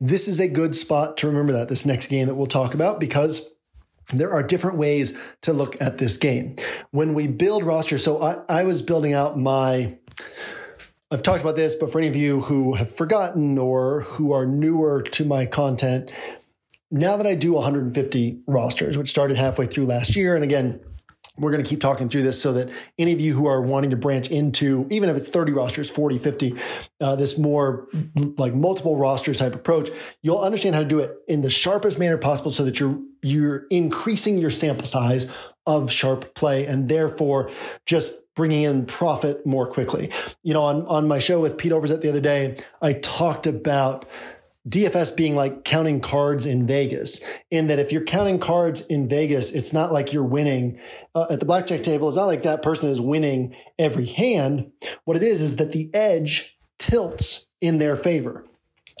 this 0.00 0.26
is 0.26 0.40
a 0.40 0.48
good 0.48 0.74
spot 0.74 1.16
to 1.18 1.28
remember 1.28 1.52
that 1.52 1.68
this 1.68 1.86
next 1.86 2.08
game 2.08 2.26
that 2.26 2.34
we'll 2.34 2.46
talk 2.46 2.74
about 2.74 2.98
because 2.98 3.54
there 4.12 4.32
are 4.32 4.42
different 4.42 4.78
ways 4.78 5.16
to 5.42 5.52
look 5.52 5.80
at 5.80 5.98
this 5.98 6.16
game. 6.16 6.56
When 6.90 7.14
we 7.14 7.28
build 7.28 7.62
rosters, 7.62 8.02
so 8.02 8.20
I, 8.20 8.42
I 8.48 8.64
was 8.64 8.82
building 8.82 9.12
out 9.12 9.38
my 9.38 9.96
I've 11.14 11.22
talked 11.22 11.42
about 11.42 11.54
this, 11.54 11.76
but 11.76 11.92
for 11.92 11.98
any 11.98 12.08
of 12.08 12.16
you 12.16 12.40
who 12.40 12.74
have 12.74 12.90
forgotten 12.90 13.56
or 13.56 14.00
who 14.00 14.32
are 14.32 14.44
newer 14.44 15.00
to 15.00 15.24
my 15.24 15.46
content, 15.46 16.12
now 16.90 17.16
that 17.16 17.24
I 17.24 17.36
do 17.36 17.52
150 17.52 18.40
rosters, 18.48 18.98
which 18.98 19.10
started 19.10 19.36
halfway 19.36 19.68
through 19.68 19.86
last 19.86 20.16
year, 20.16 20.34
and 20.34 20.42
again, 20.42 20.80
we're 21.38 21.52
going 21.52 21.62
to 21.62 21.68
keep 21.68 21.80
talking 21.80 22.08
through 22.08 22.24
this 22.24 22.42
so 22.42 22.52
that 22.54 22.68
any 22.98 23.12
of 23.12 23.20
you 23.20 23.32
who 23.32 23.46
are 23.46 23.62
wanting 23.62 23.90
to 23.90 23.96
branch 23.96 24.28
into, 24.28 24.88
even 24.90 25.08
if 25.08 25.16
it's 25.16 25.28
30 25.28 25.52
rosters, 25.52 25.88
40, 25.88 26.18
50, 26.18 26.56
uh, 27.00 27.14
this 27.14 27.38
more 27.38 27.86
like 28.36 28.52
multiple 28.52 28.96
rosters 28.96 29.36
type 29.36 29.54
approach, 29.54 29.90
you'll 30.22 30.40
understand 30.40 30.74
how 30.74 30.80
to 30.80 30.88
do 30.88 30.98
it 30.98 31.14
in 31.28 31.42
the 31.42 31.50
sharpest 31.50 32.00
manner 32.00 32.18
possible 32.18 32.50
so 32.50 32.64
that 32.64 32.80
you're, 32.80 33.00
you're 33.22 33.66
increasing 33.70 34.38
your 34.38 34.50
sample 34.50 34.84
size 34.84 35.32
of 35.66 35.90
sharp 35.90 36.34
play 36.34 36.66
and 36.66 36.88
therefore 36.88 37.50
just 37.86 38.22
bringing 38.34 38.62
in 38.62 38.86
profit 38.86 39.46
more 39.46 39.66
quickly. 39.66 40.10
You 40.42 40.54
know, 40.54 40.62
on, 40.62 40.86
on 40.86 41.08
my 41.08 41.18
show 41.18 41.40
with 41.40 41.56
Pete 41.56 41.72
Overzet 41.72 42.00
the 42.00 42.08
other 42.08 42.20
day, 42.20 42.56
I 42.82 42.94
talked 42.94 43.46
about 43.46 44.06
DFS 44.68 45.14
being 45.14 45.36
like 45.36 45.64
counting 45.64 46.00
cards 46.00 46.46
in 46.46 46.66
Vegas, 46.66 47.22
in 47.50 47.66
that 47.66 47.78
if 47.78 47.92
you're 47.92 48.04
counting 48.04 48.38
cards 48.38 48.80
in 48.80 49.06
Vegas, 49.06 49.52
it's 49.52 49.74
not 49.74 49.92
like 49.92 50.12
you're 50.12 50.24
winning 50.24 50.78
uh, 51.14 51.26
at 51.28 51.40
the 51.40 51.46
blackjack 51.46 51.82
table. 51.82 52.08
It's 52.08 52.16
not 52.16 52.26
like 52.26 52.44
that 52.44 52.62
person 52.62 52.88
is 52.88 53.00
winning 53.00 53.54
every 53.78 54.06
hand. 54.06 54.72
What 55.04 55.18
it 55.18 55.22
is, 55.22 55.42
is 55.42 55.56
that 55.56 55.72
the 55.72 55.90
edge 55.92 56.56
tilts 56.78 57.46
in 57.60 57.76
their 57.76 57.94
favor. 57.94 58.44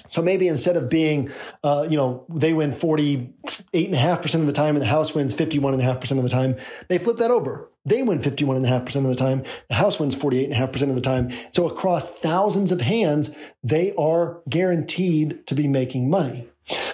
So 0.08 0.20
maybe 0.20 0.48
instead 0.48 0.76
of 0.76 0.90
being, 0.90 1.30
uh, 1.62 1.86
you 1.88 1.96
know, 1.96 2.26
they 2.28 2.52
win 2.52 2.72
48.5% 2.72 4.34
of 4.34 4.46
the 4.46 4.52
time 4.52 4.76
and 4.76 4.82
the 4.82 4.86
house 4.86 5.14
wins 5.14 5.34
51.5% 5.34 6.16
of 6.18 6.22
the 6.22 6.28
time, 6.28 6.56
they 6.88 6.98
flip 6.98 7.16
that 7.16 7.30
over. 7.30 7.70
They 7.86 8.02
win 8.02 8.18
51.5% 8.18 8.96
of 8.96 9.04
the 9.04 9.14
time. 9.14 9.44
The 9.68 9.76
house 9.76 9.98
wins 9.98 10.14
48.5% 10.14 10.88
of 10.88 10.94
the 10.94 11.00
time. 11.00 11.30
So 11.52 11.66
across 11.66 12.20
thousands 12.20 12.70
of 12.70 12.82
hands, 12.82 13.34
they 13.62 13.94
are 13.96 14.42
guaranteed 14.48 15.46
to 15.46 15.54
be 15.54 15.68
making 15.68 16.10
money. 16.10 16.48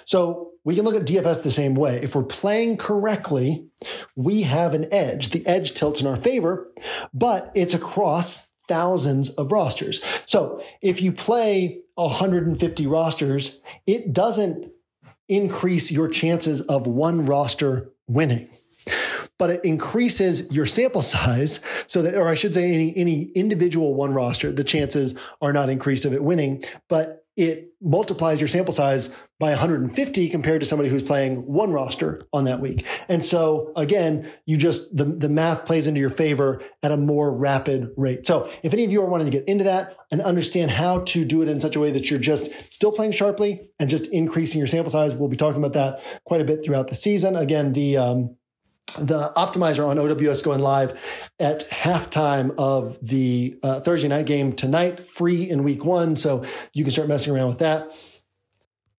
So 0.04 0.50
we 0.64 0.74
can 0.74 0.84
look 0.84 0.94
at 0.94 1.06
DFS 1.06 1.42
the 1.42 1.50
same 1.50 1.74
way. 1.74 2.00
If 2.02 2.14
we're 2.14 2.22
playing 2.22 2.76
correctly, 2.76 3.66
we 4.14 4.42
have 4.42 4.74
an 4.74 4.92
edge. 4.92 5.30
The 5.30 5.46
edge 5.46 5.72
tilts 5.72 6.00
in 6.00 6.06
our 6.06 6.16
favor, 6.16 6.68
but 7.14 7.50
it's 7.54 7.74
across 7.74 8.50
thousands 8.68 9.30
of 9.30 9.50
rosters. 9.50 10.00
So 10.26 10.62
if 10.80 11.02
you 11.02 11.10
play 11.10 11.80
150 12.02 12.86
rosters, 12.86 13.60
it 13.86 14.12
doesn't 14.12 14.70
increase 15.28 15.90
your 15.90 16.08
chances 16.08 16.60
of 16.62 16.86
one 16.86 17.24
roster 17.24 17.92
winning. 18.08 18.50
But 19.38 19.50
it 19.50 19.64
increases 19.64 20.50
your 20.52 20.66
sample 20.66 21.02
size 21.16 21.64
so 21.86 22.02
that, 22.02 22.14
or 22.14 22.28
I 22.28 22.34
should 22.34 22.54
say, 22.54 22.72
any, 22.72 22.96
any 22.96 23.24
individual 23.34 23.94
one 23.94 24.12
roster, 24.12 24.52
the 24.52 24.64
chances 24.64 25.18
are 25.40 25.52
not 25.52 25.68
increased 25.68 26.04
of 26.04 26.12
it 26.12 26.22
winning, 26.22 26.64
but 26.88 27.19
it 27.40 27.72
multiplies 27.80 28.40
your 28.40 28.48
sample 28.48 28.72
size 28.72 29.16
by 29.38 29.50
150 29.50 30.28
compared 30.28 30.60
to 30.60 30.66
somebody 30.66 30.90
who's 30.90 31.02
playing 31.02 31.36
one 31.46 31.72
roster 31.72 32.20
on 32.32 32.44
that 32.44 32.60
week. 32.60 32.84
And 33.08 33.24
so 33.24 33.72
again, 33.74 34.30
you 34.44 34.58
just, 34.58 34.94
the, 34.94 35.04
the 35.04 35.30
math 35.30 35.64
plays 35.64 35.86
into 35.86 35.98
your 35.98 36.10
favor 36.10 36.60
at 36.82 36.92
a 36.92 36.98
more 36.98 37.30
rapid 37.32 37.90
rate. 37.96 38.26
So 38.26 38.50
if 38.62 38.74
any 38.74 38.84
of 38.84 38.92
you 38.92 39.00
are 39.00 39.08
wanting 39.08 39.30
to 39.30 39.36
get 39.36 39.48
into 39.48 39.64
that 39.64 39.96
and 40.10 40.20
understand 40.20 40.72
how 40.72 41.00
to 41.00 41.24
do 41.24 41.40
it 41.40 41.48
in 41.48 41.58
such 41.58 41.74
a 41.74 41.80
way 41.80 41.90
that 41.90 42.10
you're 42.10 42.20
just 42.20 42.52
still 42.70 42.92
playing 42.92 43.12
sharply 43.12 43.70
and 43.78 43.88
just 43.88 44.06
increasing 44.08 44.58
your 44.58 44.68
sample 44.68 44.90
size, 44.90 45.14
we'll 45.14 45.28
be 45.28 45.36
talking 45.36 45.62
about 45.62 45.72
that 45.72 46.02
quite 46.24 46.42
a 46.42 46.44
bit 46.44 46.62
throughout 46.62 46.88
the 46.88 46.94
season. 46.94 47.34
Again, 47.34 47.72
the, 47.72 47.96
um, 47.96 48.36
the 48.94 49.32
optimizer 49.36 49.86
on 49.86 49.98
OWS 49.98 50.42
going 50.42 50.60
live 50.60 51.30
at 51.38 51.68
halftime 51.70 52.54
of 52.58 52.98
the 53.00 53.58
uh, 53.62 53.80
Thursday 53.80 54.08
night 54.08 54.26
game 54.26 54.52
tonight, 54.52 55.04
free 55.04 55.48
in 55.48 55.62
week 55.64 55.84
one. 55.84 56.16
So 56.16 56.44
you 56.72 56.84
can 56.84 56.90
start 56.90 57.08
messing 57.08 57.34
around 57.34 57.48
with 57.48 57.58
that. 57.58 57.90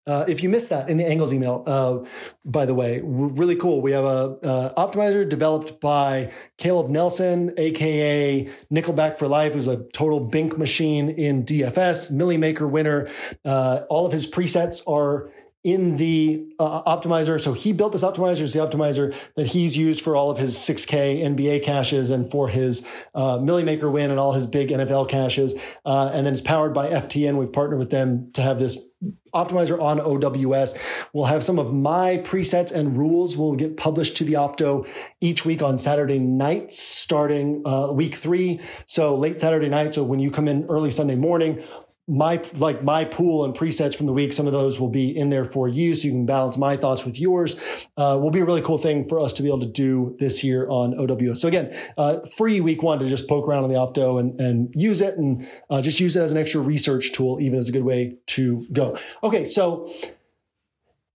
Uh, 0.07 0.25
if 0.27 0.41
you 0.41 0.49
missed 0.49 0.71
that 0.71 0.89
in 0.89 0.97
the 0.97 1.07
Angles 1.07 1.31
email, 1.31 1.63
uh, 1.67 1.99
by 2.43 2.65
the 2.65 2.73
way, 2.73 3.01
really 3.03 3.55
cool. 3.55 3.81
We 3.81 3.91
have 3.91 4.03
a 4.03 4.37
uh, 4.43 4.73
optimizer 4.73 5.29
developed 5.29 5.79
by 5.79 6.31
Caleb 6.57 6.89
Nelson, 6.89 7.53
aka 7.55 8.49
Nickelback 8.73 9.19
for 9.19 9.27
Life, 9.27 9.53
who's 9.53 9.67
a 9.67 9.83
total 9.93 10.19
bink 10.19 10.57
machine 10.57 11.09
in 11.09 11.43
DFS, 11.43 12.11
Milly 12.11 12.37
Maker 12.37 12.67
winner. 12.67 13.09
Uh, 13.45 13.83
all 13.89 14.07
of 14.07 14.11
his 14.11 14.29
presets 14.29 14.81
are 14.87 15.31
in 15.63 15.97
the 15.97 16.51
uh, 16.57 16.81
optimizer. 16.83 17.39
So 17.39 17.53
he 17.53 17.71
built 17.71 17.91
this 17.91 18.03
optimizer. 18.03 18.41
It's 18.41 18.53
the 18.53 18.59
optimizer 18.59 19.15
that 19.35 19.47
he's 19.47 19.77
used 19.77 20.01
for 20.01 20.15
all 20.15 20.31
of 20.31 20.39
his 20.39 20.55
6K 20.55 21.21
NBA 21.21 21.63
cashes 21.63 22.09
and 22.09 22.29
for 22.31 22.47
his 22.47 22.87
uh, 23.13 23.37
Milly 23.37 23.63
Maker 23.63 23.89
win 23.89 24.09
and 24.09 24.19
all 24.19 24.33
his 24.33 24.47
big 24.47 24.69
NFL 24.69 25.07
cashes. 25.07 25.59
Uh, 25.85 26.09
and 26.13 26.25
then 26.25 26.33
it's 26.33 26.41
powered 26.41 26.73
by 26.73 26.89
FTN. 26.89 27.37
We've 27.37 27.53
partnered 27.53 27.77
with 27.77 27.91
them 27.91 28.31
to 28.33 28.41
have 28.41 28.57
this 28.57 28.89
optimizer 29.35 29.79
on 29.79 29.99
OWS. 29.99 30.77
We'll 31.13 31.25
have 31.25 31.43
some 31.43 31.59
of 31.59 31.71
my 31.73 32.17
presets 32.17 32.73
and 32.73 32.97
rules 32.97 33.37
will 33.37 33.55
get 33.55 33.77
published 33.77 34.17
to 34.17 34.23
the 34.23 34.33
Opto 34.33 34.87
each 35.21 35.45
week 35.45 35.61
on 35.61 35.77
Saturday 35.77 36.19
nights 36.19 36.79
starting 36.79 37.61
uh, 37.65 37.91
week 37.93 38.15
three. 38.15 38.59
So 38.87 39.15
late 39.15 39.39
Saturday 39.39 39.69
night. 39.69 39.93
So 39.93 40.03
when 40.03 40.19
you 40.19 40.31
come 40.31 40.47
in 40.47 40.65
early 40.65 40.89
Sunday 40.89 41.15
morning, 41.15 41.63
my 42.07 42.41
like 42.55 42.83
my 42.83 43.05
pool 43.05 43.45
and 43.45 43.55
presets 43.55 43.95
from 43.95 44.05
the 44.05 44.13
week 44.13 44.33
some 44.33 44.47
of 44.47 44.53
those 44.53 44.79
will 44.79 44.89
be 44.89 45.15
in 45.15 45.29
there 45.29 45.45
for 45.45 45.67
you 45.67 45.93
so 45.93 46.07
you 46.07 46.11
can 46.13 46.25
balance 46.25 46.57
my 46.57 46.75
thoughts 46.75 47.05
with 47.05 47.19
yours. 47.19 47.55
Uh, 47.95 48.17
will 48.19 48.31
be 48.31 48.39
a 48.39 48.45
really 48.45 48.61
cool 48.61 48.77
thing 48.77 49.07
for 49.07 49.19
us 49.19 49.33
to 49.33 49.43
be 49.43 49.49
able 49.49 49.59
to 49.59 49.67
do 49.67 50.15
this 50.19 50.43
year 50.43 50.67
on 50.69 50.93
ows 50.97 51.39
so 51.39 51.47
again 51.47 51.73
uh, 51.97 52.19
free 52.35 52.59
week 52.59 52.81
one 52.81 52.99
to 52.99 53.05
just 53.05 53.29
poke 53.29 53.47
around 53.47 53.63
on 53.63 53.69
the 53.69 53.75
opto 53.75 54.19
and, 54.19 54.39
and 54.41 54.73
use 54.75 55.01
it 55.01 55.17
and 55.17 55.47
uh, 55.69 55.81
just 55.81 55.99
use 55.99 56.15
it 56.15 56.21
as 56.21 56.31
an 56.31 56.37
extra 56.37 56.59
research 56.59 57.11
tool 57.11 57.39
even 57.39 57.57
as 57.57 57.69
a 57.69 57.71
good 57.71 57.83
way 57.83 58.17
to 58.25 58.65
go. 58.73 58.97
Okay 59.23 59.45
so 59.45 59.89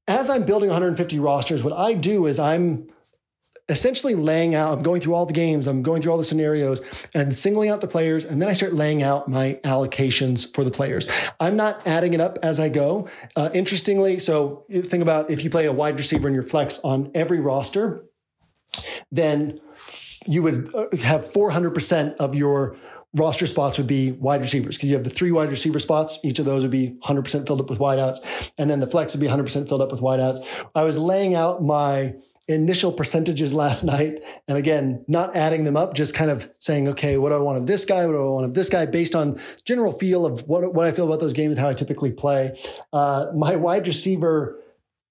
as 0.09 0.31
i'm 0.31 0.45
building 0.45 0.69
150 0.69 1.19
rosters 1.19 1.65
what 1.65 1.73
i 1.73 1.93
do 1.93 2.27
is 2.27 2.39
i'm 2.39 2.89
essentially 3.69 4.15
laying 4.15 4.55
out, 4.55 4.73
I'm 4.73 4.83
going 4.83 5.01
through 5.01 5.15
all 5.15 5.27
the 5.27 5.33
games, 5.33 5.67
I'm 5.67 5.83
going 5.83 6.01
through 6.01 6.13
all 6.13 6.19
the 6.19 6.25
scenarios 6.25 6.83
and 7.15 7.35
singling 7.35 7.69
out 7.69 7.81
the 7.81 7.89
players. 7.89 8.25
And 8.25 8.41
then 8.41 8.49
I 8.49 8.53
start 8.53 8.75
laying 8.75 9.03
out 9.03 9.29
my 9.29 9.59
allocations 9.65 10.53
for 10.55 10.65
the 10.65 10.71
players. 10.71 11.09
I'm 11.41 11.57
not 11.57 11.87
adding 11.87 12.15
it 12.15 12.21
up 12.21 12.39
as 12.43 12.61
I 12.61 12.69
go. 12.69 13.09
Uh, 13.35 13.51
interestingly, 13.53 14.19
so 14.19 14.65
think 14.71 15.03
about 15.03 15.31
if 15.31 15.43
you 15.43 15.51
play 15.51 15.67
a 15.67 15.73
wide 15.73 15.99
receiver 15.99 16.29
in 16.29 16.35
your 16.35 16.45
flex 16.45 16.79
on 16.81 17.11
every 17.15 17.41
roster, 17.41 18.05
then 19.11 19.61
you 20.27 20.43
would 20.43 20.73
uh, 20.75 20.97
have 21.03 21.25
400% 21.25 22.17
of 22.17 22.35
your 22.35 22.77
roster 23.15 23.47
spots 23.47 23.79
would 23.79 23.87
be 23.87 24.13
wide 24.13 24.43
receivers 24.43 24.77
because 24.77 24.91
you 24.91 24.97
have 24.97 25.05
the 25.05 25.11
three 25.11 25.33
wide 25.33 25.49
receiver 25.49 25.79
spots. 25.79 26.19
Each 26.23 26.39
of 26.39 26.45
those 26.45 26.63
would 26.63 26.71
be 26.71 26.99
100% 27.05 27.47
filled 27.47 27.61
up 27.61 27.71
with 27.71 27.79
wideouts. 27.79 28.53
And 28.59 28.71
then 28.71 28.81
the 28.81 28.87
flex 28.87 29.15
would 29.15 29.21
be 29.21 29.27
100% 29.27 29.69
filled 29.69 29.81
up 29.81 29.91
with 29.91 30.01
wideouts. 30.01 30.39
I 30.75 30.83
was 30.83 30.99
laying 30.99 31.35
out 31.35 31.63
my 31.63 32.15
initial 32.49 32.93
percentages 32.93 33.53
last 33.53 33.85
night. 33.85 34.23
And 34.47 34.57
again, 34.57 35.05
not 35.09 35.35
adding 35.35 35.65
them 35.65 35.77
up, 35.77 35.95
just 35.95 36.15
kind 36.15 36.31
of 36.31 36.51
saying, 36.59 36.89
okay, 36.89 37.17
what 37.19 37.31
do 37.31 37.35
I 37.35 37.39
want 37.39 37.59
of 37.59 37.67
this 37.67 37.85
guy? 37.85 38.07
What 38.07 38.13
do 38.13 38.19
I 38.19 38.31
want 38.31 38.47
of 38.47 38.55
this 38.55 38.69
guy 38.69 38.87
based 38.87 39.17
on 39.17 39.41
general 39.65 39.93
feel 39.93 40.25
of 40.25 40.47
what, 40.47 40.73
what 40.75 40.87
I 40.87 40.93
feel 40.93 41.07
about 41.07 41.21
those 41.21 41.33
games 41.33 41.53
and 41.53 41.59
how 41.59 41.69
I 41.69 41.73
typically 41.73 42.13
play. 42.13 42.57
Uh, 42.93 43.27
my 43.35 43.57
wide 43.57 43.87
receiver 43.87 44.61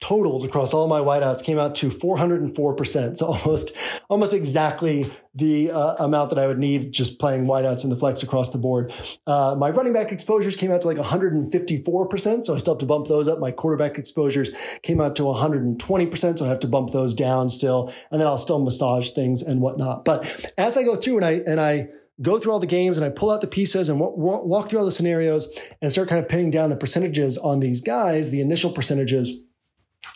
totals 0.02 0.44
across 0.44 0.74
all 0.74 0.88
my 0.88 1.00
wideouts 1.00 1.44
came 1.44 1.58
out 1.58 1.74
to 1.76 1.90
404%. 1.90 3.18
So 3.18 3.26
almost, 3.28 3.76
almost 4.10 4.34
exactly 4.34 5.06
the 5.34 5.72
uh, 5.72 5.96
amount 6.00 6.30
that 6.30 6.40
I 6.40 6.48
would 6.48 6.60
need 6.60 6.92
just 6.92 7.20
playing 7.20 7.46
wideouts 7.46 7.84
in 7.84 7.90
the 7.90 7.96
flex 7.96 8.22
across 8.24 8.52
the 8.52 8.58
board. 8.58 8.94
Uh, 9.26 9.56
my 9.58 9.70
running 9.70 9.94
back 9.94 10.12
exposures 10.12 10.56
came 10.56 10.72
out 10.72 10.82
to 10.82 10.88
like 10.88 10.98
154%. 10.98 12.46
So 12.46 12.54
I 12.54 12.58
still 12.58 12.74
have 12.74 12.80
to 12.80 12.86
bump 12.86 13.08
those 13.08 13.28
up. 13.28 13.40
My 13.40 13.52
quarterback 13.52 13.98
exposures 13.98 14.52
came 14.84 15.02
out 15.02 15.16
to 15.18 15.24
120%. 15.24 16.38
So 16.38 16.46
I 16.46 16.50
have 16.50 16.60
to 16.60 16.68
bump 16.68 16.92
those 16.92 17.14
down 17.14 17.50
still. 17.50 17.94
And 18.12 18.20
then 18.20 18.28
I'll 18.28 18.38
still 18.38 18.64
massage 18.64 19.12
things 19.12 19.42
and 19.42 19.62
whatnot. 19.62 20.06
But 20.06 20.54
as 20.58 20.78
I 20.78 20.84
go 20.84 20.96
through 20.96 21.18
and 21.18 21.26
I, 21.26 21.32
and 21.48 21.60
I, 21.60 21.88
go 22.22 22.40
through 22.40 22.54
all 22.54 22.60
the 22.60 22.66
games 22.66 22.98
and 22.98 23.06
I 23.06 23.10
pull 23.10 23.30
out 23.30 23.42
the 23.42 23.48
pieces 23.48 23.90
and 23.90 24.00
walk 24.00 24.70
through 24.70 24.80
all 24.80 24.86
the 24.86 24.92
scenarios 24.92 25.54
and 25.82 25.92
start 25.92 26.08
kind 26.08 26.24
of 26.24 26.30
pinning 26.30 26.50
down 26.50 26.70
the 26.70 26.78
percentages 26.78 27.38
on 27.38 27.60
these 27.60 27.82
guys, 27.82 28.32
the 28.32 28.40
initial 28.40 28.72
percentages 28.72 29.44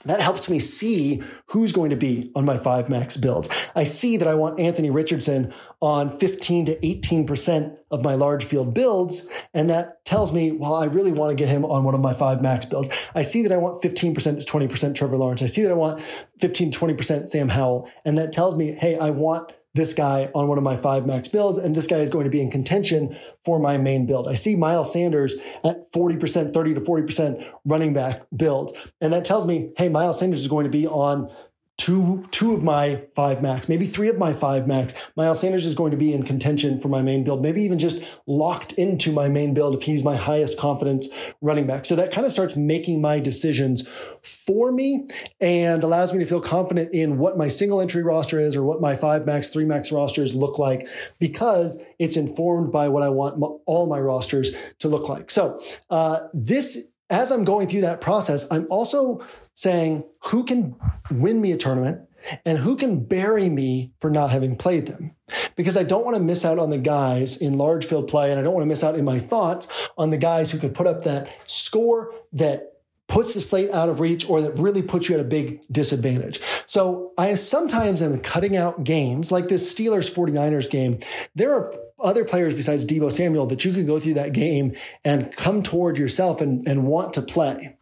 that 0.06 0.22
helps 0.22 0.50
me 0.50 0.60
see 0.60 1.22
who's 1.48 1.72
going 1.72 1.90
to 1.90 1.96
be 1.96 2.32
on 2.36 2.46
my 2.46 2.58
five 2.58 2.90
max 2.90 3.18
builds. 3.18 3.50
I 3.76 3.84
see 3.84 4.18
that 4.18 4.28
I 4.28 4.36
want 4.36 4.60
Anthony 4.60 4.90
Richardson 4.90 5.54
on 5.82 6.10
15 6.18 6.66
to 6.66 6.76
18% 6.80 7.78
of 7.92 8.04
my 8.04 8.14
large 8.14 8.46
field 8.46 8.74
builds. 8.74 9.30
And 9.54 9.70
that 9.70 10.04
tells 10.06 10.32
me, 10.32 10.52
well, 10.52 10.76
I 10.76 10.86
really 10.86 11.12
want 11.12 11.32
to 11.32 11.36
get 11.36 11.50
him 11.50 11.66
on 11.66 11.84
one 11.84 11.96
of 11.96 12.02
my 12.02 12.14
five 12.14 12.42
max 12.42 12.66
builds. 12.66 12.90
I 13.16 13.24
see 13.24 13.44
that 13.44 13.52
I 13.52 13.58
want 13.58 13.82
15% 13.82 14.14
to 14.14 14.46
20% 14.46 14.96
Trevor 14.96 15.18
Lawrence. 15.18 15.42
I 15.42 15.48
see 15.48 15.64
that 15.64 15.72
I 15.72 15.76
want 15.76 16.02
15 16.40 16.72
to 16.72 16.80
20% 16.80 17.28
Sam 17.28 17.50
Howell. 17.50 17.90
And 18.06 18.18
that 18.18 18.32
tells 18.32 18.56
me, 18.56 18.74
hey, 18.74 18.98
I 18.98 19.10
want 19.10 19.54
this 19.76 19.94
guy 19.94 20.32
on 20.34 20.48
one 20.48 20.58
of 20.58 20.64
my 20.64 20.76
five 20.76 21.06
max 21.06 21.28
builds, 21.28 21.60
and 21.60 21.76
this 21.76 21.88
guy 21.88 21.98
is 21.98 22.10
going 22.10 22.24
to 22.24 22.30
be 22.30 22.42
in 22.42 22.50
contention 22.50 23.16
for 23.46 23.60
my 23.60 23.78
main 23.78 24.06
build. 24.06 24.28
I 24.28 24.34
see 24.34 24.56
Miles 24.56 24.92
Sanders 24.92 25.36
at 25.64 25.92
40%, 25.92 26.54
30 26.54 26.74
to 26.74 26.82
40% 26.82 27.46
running 27.66 27.94
back 27.94 28.24
builds. 28.36 28.74
And 29.00 29.14
that 29.14 29.26
tells 29.26 29.46
me, 29.46 29.72
hey, 29.78 29.90
Miles 29.90 30.20
Sanders 30.20 30.42
is 30.42 30.48
going 30.48 30.64
to 30.64 30.72
be 30.72 30.88
on 30.88 31.32
two 31.80 32.26
two 32.30 32.54
of 32.54 32.62
my 32.62 33.02
five 33.16 33.42
max, 33.42 33.70
maybe 33.70 33.86
three 33.86 34.10
of 34.10 34.18
my 34.18 34.34
five 34.34 34.68
max. 34.68 34.94
Miles 35.16 35.40
Sanders 35.40 35.66
is 35.66 35.74
going 35.74 35.92
to 35.92 35.98
be 35.98 36.14
in 36.14 36.24
contention 36.24 36.80
for 36.80 36.90
my 36.90 37.02
main 37.02 37.24
build, 37.24 37.42
maybe 37.42 37.64
even 37.64 37.80
just 37.80 38.04
locked 38.28 38.74
into 38.74 39.12
my 39.14 39.30
main 39.30 39.54
build 39.54 39.76
if 39.76 39.84
he's 39.84 40.04
my 40.04 40.18
highest 40.18 40.60
confidence 40.60 41.08
running 41.42 41.66
back. 41.66 41.86
So 41.86 41.96
that 41.96 42.12
kind 42.12 42.28
of 42.28 42.34
starts 42.34 42.58
making 42.58 43.02
my 43.02 43.20
decisions 43.20 43.88
for 44.22 44.74
me 44.74 45.08
and 45.40 45.82
allows 45.82 46.14
me 46.14 46.20
to 46.20 46.26
feel 46.26 46.42
confident 46.42 46.94
in 46.94 47.18
what 47.18 47.38
my 47.38 47.48
single 47.48 47.80
entry 47.80 48.04
roster 48.04 48.40
is 48.40 48.58
or 48.58 48.64
what 48.64 48.82
my 48.82 48.96
five 48.96 49.26
max, 49.26 49.48
three 49.48 49.66
max 49.66 49.92
rosters 49.92 50.36
look 50.36 50.60
like 50.60 50.86
because 51.18 51.82
it's 51.98 52.18
informed 52.18 52.74
by 52.74 52.90
what 52.90 53.04
I 53.04 53.10
want 53.10 53.42
all 53.66 53.88
my 53.88 54.00
rosters 54.00 54.52
to 54.80 54.90
look 54.90 55.08
like. 55.08 55.32
So 55.32 55.62
uh, 55.90 56.28
this 56.34 56.92
as 57.10 57.32
I'm 57.32 57.44
going 57.44 57.68
through 57.68 57.82
that 57.82 58.02
process, 58.02 58.46
I'm 58.52 58.68
also 58.70 59.26
saying 59.60 60.05
who 60.28 60.45
can 60.45 60.74
win 61.12 61.41
me 61.41 61.51
a 61.51 61.57
tournament 61.57 61.99
and 62.45 62.60
who 62.60 62.78
can 62.78 63.03
bury 63.03 63.49
me 63.49 63.91
for 63.99 64.10
not 64.10 64.32
having 64.32 64.55
played 64.55 64.86
them. 64.86 65.14
Because 65.57 65.76
I 65.76 65.84
don't 65.84 66.05
want 66.05 66.16
to 66.16 66.24
miss 66.24 66.45
out 66.45 66.60
on 66.60 66.70
the 66.70 66.78
guys 66.78 67.36
in 67.36 67.57
large 67.57 67.86
field 67.86 68.07
play, 68.07 68.32
and 68.32 68.39
I 68.39 68.43
don't 68.43 68.53
want 68.53 68.64
to 68.64 68.70
miss 68.70 68.86
out 68.86 68.95
in 68.95 69.03
my 69.03 69.20
thoughts 69.20 69.68
on 69.97 70.12
the 70.12 70.18
guys 70.18 70.51
who 70.51 70.60
could 70.60 70.74
put 70.74 70.88
up 70.88 71.03
that 71.03 71.28
score 71.45 72.14
that 72.32 72.72
puts 73.10 73.34
the 73.34 73.41
slate 73.41 73.70
out 73.72 73.89
of 73.89 73.99
reach 73.99 74.30
or 74.30 74.41
that 74.41 74.57
really 74.57 74.82
puts 74.82 75.10
you 75.10 75.16
at 75.16 75.22
a 75.22 75.26
big 75.26 75.62
disadvantage. 75.70 76.39
So 76.66 77.12
I 77.18 77.36
sometimes 77.36 78.01
am 78.01 78.20
cutting 78.20 78.55
out 78.55 78.86
games 78.86 79.30
like 79.30 79.49
this 79.49 79.74
Steelers 79.74 80.10
49ers 80.10 80.70
game. 80.70 80.99
There 81.36 81.53
are 81.53 81.74
other 81.99 82.24
players 82.24 82.53
besides 82.53 82.86
Deebo 82.86 83.12
Samuel 83.12 83.47
that 83.47 83.66
you 83.66 83.74
can 83.74 83.86
go 83.86 83.99
through 83.99 84.14
that 84.14 84.32
game 84.32 84.74
and 85.03 85.36
come 85.36 85.64
toward 85.64 85.97
yourself 85.97 86.39
and, 86.39 86.66
and 86.66 86.88
want 86.88 87.12
to 87.14 87.22
play. 87.22 87.76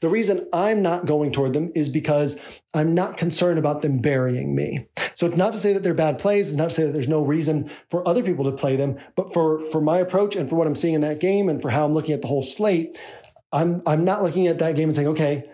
The 0.00 0.08
reason 0.08 0.48
I'm 0.52 0.82
not 0.82 1.06
going 1.06 1.30
toward 1.32 1.52
them 1.52 1.70
is 1.74 1.88
because 1.88 2.60
I'm 2.74 2.94
not 2.94 3.16
concerned 3.16 3.58
about 3.58 3.82
them 3.82 3.98
burying 3.98 4.54
me. 4.54 4.86
So 5.14 5.26
it's 5.26 5.36
not 5.36 5.52
to 5.52 5.58
say 5.58 5.72
that 5.72 5.82
they're 5.82 5.94
bad 5.94 6.18
plays. 6.18 6.48
It's 6.48 6.58
not 6.58 6.70
to 6.70 6.74
say 6.74 6.84
that 6.84 6.92
there's 6.92 7.08
no 7.08 7.22
reason 7.22 7.70
for 7.88 8.06
other 8.06 8.22
people 8.22 8.44
to 8.44 8.52
play 8.52 8.76
them. 8.76 8.98
But 9.14 9.32
for, 9.32 9.64
for 9.66 9.80
my 9.80 9.98
approach 9.98 10.34
and 10.34 10.48
for 10.48 10.56
what 10.56 10.66
I'm 10.66 10.74
seeing 10.74 10.94
in 10.94 11.00
that 11.02 11.20
game 11.20 11.48
and 11.48 11.62
for 11.62 11.70
how 11.70 11.84
I'm 11.84 11.92
looking 11.92 12.14
at 12.14 12.22
the 12.22 12.28
whole 12.28 12.42
slate, 12.42 13.00
I'm, 13.52 13.80
I'm 13.86 14.04
not 14.04 14.22
looking 14.22 14.46
at 14.46 14.58
that 14.58 14.74
game 14.74 14.88
and 14.88 14.96
saying, 14.96 15.08
okay, 15.08 15.44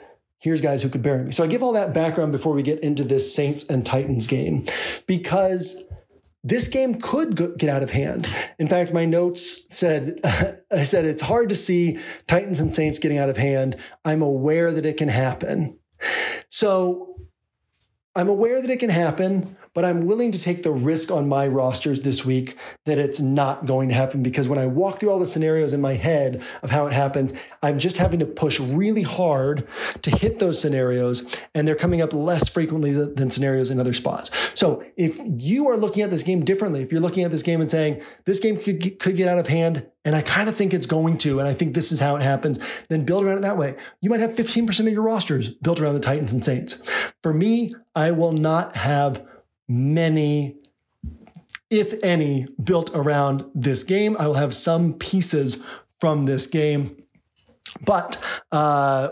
here's 0.41 0.61
guys 0.61 0.83
who 0.83 0.89
could 0.89 1.03
bury 1.03 1.25
me. 1.25 1.33
So 1.33 1.45
I 1.45 1.47
give 1.49 1.63
all 1.63 1.73
that 1.73 1.93
background 1.93 2.33
before 2.33 2.55
we 2.55 2.63
get 2.63 2.81
into 2.81 3.05
this 3.05 3.35
Saints 3.35 3.69
and 3.69 3.85
Titans 3.85 4.27
game 4.27 4.65
because 5.07 5.91
this 6.49 6.69
game 6.69 6.95
could 6.95 7.37
get 7.59 7.69
out 7.69 7.83
of 7.83 7.91
hand. 7.91 8.27
In 8.59 8.69
fact, 8.69 8.95
my 8.95 9.05
notes 9.05 9.67
said, 9.75 10.21
I 10.73 10.85
said, 10.85 11.05
it's 11.05 11.21
hard 11.21 11.51
to 11.51 11.57
see 11.57 11.99
Titans 12.27 12.59
and 12.59 12.75
Saints 12.75 12.99
getting 12.99 13.19
out 13.19 13.29
of 13.29 13.37
hand. 13.37 13.77
I'm 14.05 14.23
aware 14.23 14.73
that 14.73 14.87
it 14.87 14.97
can 14.97 15.09
happen. 15.09 15.79
So 16.49 17.17
I'm 18.17 18.29
aware 18.29 18.63
that 18.63 18.71
it 18.71 18.81
can 18.81 18.91
happen 18.91 19.58
but 19.79 19.85
I'm 19.85 20.07
willing 20.07 20.33
to 20.33 20.43
take 20.43 20.65
the 20.65 20.73
risk 20.73 21.13
on 21.13 21.29
my 21.29 21.47
rosters 21.47 22.03
this 22.03 22.27
week 22.27 22.59
that 22.85 22.99
it's 22.99 23.21
not 23.21 23.65
going 23.65 23.89
to 23.91 23.95
happen 23.95 24.25
because 24.25 24.49
when 24.49 24.59
I 24.59 24.67
walk 24.67 24.99
through 24.99 25.11
all 25.11 25.21
the 25.21 25.25
scenarios 25.25 25.73
in 25.73 25.81
my 25.81 25.95
head 25.95 26.43
of 26.65 26.73
how 26.73 26.89
it 26.89 26.93
happens, 26.93 27.33
I'm 27.63 27.79
just 27.79 27.99
having 27.99 28.19
to 28.19 28.27
push 28.27 28.59
really 28.59 29.03
hard 29.03 29.69
to 30.03 30.11
hit 30.11 30.41
those 30.41 30.61
scenarios, 30.61 31.33
and 31.55 31.69
they're 31.69 31.77
coming 31.77 32.03
up 32.03 32.13
less 32.13 32.49
frequently 32.49 32.91
than 32.91 33.31
scenarios 33.31 33.71
in 33.71 33.79
other 33.79 33.93
spots. 33.93 34.33
So 34.59 34.83
if 34.97 35.21
you 35.25 35.69
are 35.69 35.77
looking 35.77 36.03
at 36.03 36.11
this 36.11 36.25
game 36.25 36.45
differently, 36.45 36.83
if 36.83 36.91
you're 36.91 37.01
looking 37.01 37.23
at 37.23 37.31
this 37.31 37.45
game 37.45 37.61
and 37.61 37.71
saying 37.71 38.03
this 38.25 38.41
game 38.41 38.57
could 38.57 38.99
could 38.99 39.15
get 39.15 39.29
out 39.29 39.39
of 39.39 39.47
hand, 39.47 39.87
and 40.05 40.17
I 40.17 40.23
kind 40.23 40.49
of 40.49 40.57
think 40.57 40.75
it's 40.75 40.87
going 40.87 41.19
to, 41.19 41.39
and 41.39 41.47
I 41.47 41.55
think 41.55 41.75
this 41.75 41.93
is 41.93 42.01
how 42.01 42.17
it 42.17 42.23
happens, 42.23 42.59
then 42.89 43.05
build 43.05 43.23
around 43.23 43.39
it 43.39 43.43
that 43.43 43.57
way. 43.57 43.77
You 44.01 44.11
might 44.11 44.21
have 44.21 44.31
15% 44.31 44.81
of 44.81 44.93
your 44.93 45.03
rosters 45.03 45.51
built 45.51 45.81
around 45.81 45.95
the 45.95 46.01
Titans 46.01 46.33
and 46.33 46.45
Saints. 46.45 46.83
For 47.23 47.33
me, 47.33 47.75
I 47.95 48.11
will 48.11 48.33
not 48.33 48.75
have 48.75 49.25
many, 49.69 50.57
if 51.71 51.95
any, 52.03 52.47
built 52.63 52.91
around 52.95 53.45
this 53.55 53.83
game. 53.85 54.17
I 54.19 54.27
will 54.27 54.35
have 54.35 54.55
some 54.55 54.95
pieces 54.95 55.65
from 56.01 56.25
this 56.27 56.47
game. 56.47 57.03
But 57.85 58.25
uh, 58.51 59.11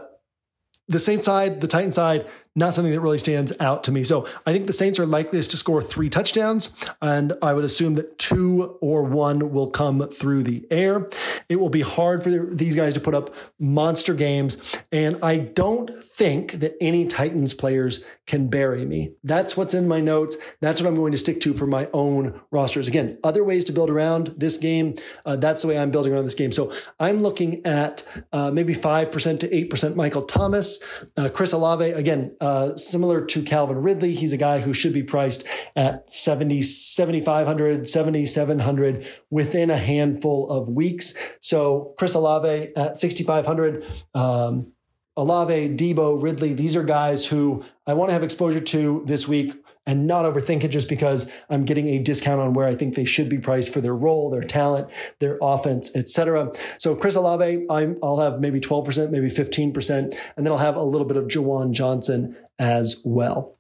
the 0.89 0.99
Saints 0.99 1.27
side, 1.27 1.61
the 1.61 1.69
Titan 1.69 1.93
side, 1.93 2.27
not 2.55 2.75
something 2.75 2.93
that 2.93 3.01
really 3.01 3.19
stands 3.19 3.53
out 3.61 3.85
to 3.85 3.93
me. 3.93 4.03
So 4.03 4.27
I 4.47 4.53
think 4.53 4.67
the 4.67 4.73
Saints 4.73 4.99
are 4.99 5.05
likeliest 5.05 5.51
to 5.51 5.59
score 5.59 5.83
three 5.83 6.09
touchdowns, 6.09 6.75
and 7.03 7.35
I 7.43 7.53
would 7.53 7.65
assume 7.65 7.95
that 7.97 8.19
two 8.19 8.79
or 8.81 9.03
one 9.03 9.53
will 9.53 9.71
come 9.71 10.09
through 10.09 10.45
the 10.45 10.67
air. 10.71 11.11
It 11.51 11.57
will 11.57 11.69
be 11.69 11.83
hard 11.83 12.25
for 12.25 12.31
these 12.31 12.75
guys 12.75 12.95
to 12.95 13.01
put 13.01 13.15
up 13.15 13.35
monster 13.61 14.15
games, 14.15 14.81
and 14.91 15.19
I 15.23 15.37
don't 15.37 15.91
think 15.91 16.53
that 16.53 16.77
any 16.81 17.07
Titans 17.07 17.53
players 17.53 18.05
can 18.27 18.49
bury 18.49 18.85
me. 18.85 19.13
That's 19.23 19.57
what's 19.57 19.75
in 19.75 19.87
my 19.87 20.01
notes. 20.01 20.37
That's 20.61 20.81
what 20.81 20.89
I'm 20.89 20.97
going 20.97 21.13
to 21.13 21.19
stick 21.19 21.41
to 21.43 21.55
for 21.55 21.67
my 21.67 21.89
own 21.93 22.41
rosters. 22.51 22.89
Again, 22.89 23.19
other 23.23 23.45
ways 23.45 23.65
to 23.67 23.73
build 23.73 23.91
around 23.91 24.35
this 24.37 24.57
game. 24.57 24.97
Uh, 25.25 25.37
that's 25.37 25.63
the 25.63 25.69
way 25.69 25.79
I'm 25.79 25.91
building 25.91 26.13
around 26.13 26.25
this 26.25 26.35
game. 26.35 26.53
So 26.53 26.73
I'm 26.99 27.23
looking 27.23 27.65
at 27.65 28.07
uh, 28.33 28.51
maybe 28.51 28.75
5% 28.75 29.41
to 29.41 29.49
8% 29.49 29.95
Michael 29.95 30.23
Thomas, 30.23 30.83
uh, 31.17 31.29
Chris 31.33 31.53
Olave. 31.53 31.91
Again, 31.91 32.37
uh, 32.41 32.77
similar 32.77 33.25
to 33.27 33.43
Calvin 33.43 33.81
Ridley, 33.81 34.13
he's 34.13 34.33
a 34.33 34.39
guy 34.39 34.61
who 34.61 34.75
should 34.75 34.93
be 34.93 35.03
priced 35.03 35.45
at 35.77 36.11
70, 36.11 36.63
7,500, 36.63 37.87
7,700 37.87 39.07
within 39.31 39.71
a 39.71 39.77
handful 39.77 40.51
of 40.51 40.69
weeks. 40.69 41.17
So 41.41 41.95
Chris 41.99 42.15
Olave 42.15 42.73
at 42.75 42.99
6,500. 42.99 43.85
Um, 44.15 44.73
Olave, 45.17 45.71
Deebo, 45.77 46.23
Ridley, 46.23 46.53
these 46.53 46.77
are 46.77 46.83
guys 46.83 47.27
who 47.27 47.65
I 47.87 47.95
want 47.95 48.11
to 48.11 48.13
have 48.13 48.23
exposure 48.23 48.61
to 48.61 49.03
this 49.07 49.27
week 49.27 49.55
and 49.87 50.07
not 50.07 50.25
overthink 50.25 50.65
it 50.65 50.69
just 50.69 50.89
because 50.89 51.31
I'm 51.49 51.65
getting 51.65 51.89
a 51.89 51.99
discount 51.99 52.41
on 52.41 52.53
where 52.53 52.67
I 52.67 52.75
think 52.75 52.95
they 52.95 53.05
should 53.05 53.29
be 53.29 53.39
priced 53.39 53.73
for 53.73 53.81
their 53.81 53.95
role, 53.95 54.31
their 54.31 54.43
talent, 54.43 54.89
their 55.21 55.39
offense, 55.41 55.95
etc. 55.95 56.53
So 56.79 56.97
Chris 56.97 57.15
Olave, 57.15 57.67
i 57.71 57.85
will 57.85 58.21
have 58.21 58.41
maybe 58.41 58.61
12%, 58.61 59.11
maybe 59.11 59.29
15%, 59.29 60.17
and 60.37 60.47
then 60.47 60.53
I'll 60.53 60.59
have 60.59 60.77
a 60.77 60.83
little 60.83 61.07
bit 61.07 61.17
of 61.17 61.27
Juwan 61.27 61.71
Johnson 61.71 62.37
as 62.59 63.01
well. 63.05 63.57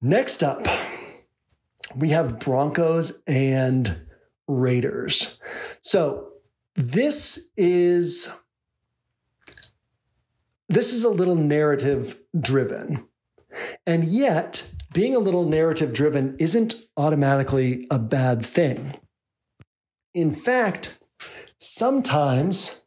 Next 0.00 0.42
up, 0.42 0.66
we 1.96 2.08
have 2.08 2.40
Broncos 2.40 3.22
and 3.26 4.06
Raiders. 4.48 5.38
So 5.82 6.32
this 6.74 7.50
is 7.56 8.41
this 10.72 10.94
is 10.94 11.04
a 11.04 11.10
little 11.10 11.36
narrative 11.36 12.18
driven. 12.38 13.06
And 13.86 14.04
yet, 14.04 14.72
being 14.94 15.14
a 15.14 15.18
little 15.18 15.46
narrative 15.46 15.92
driven 15.92 16.34
isn't 16.38 16.74
automatically 16.96 17.86
a 17.90 17.98
bad 17.98 18.44
thing. 18.44 18.94
In 20.14 20.30
fact, 20.30 20.98
sometimes 21.58 22.84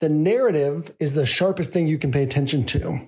the 0.00 0.08
narrative 0.08 0.94
is 0.98 1.12
the 1.12 1.26
sharpest 1.26 1.72
thing 1.72 1.86
you 1.86 1.98
can 1.98 2.10
pay 2.10 2.22
attention 2.22 2.64
to. 2.66 3.06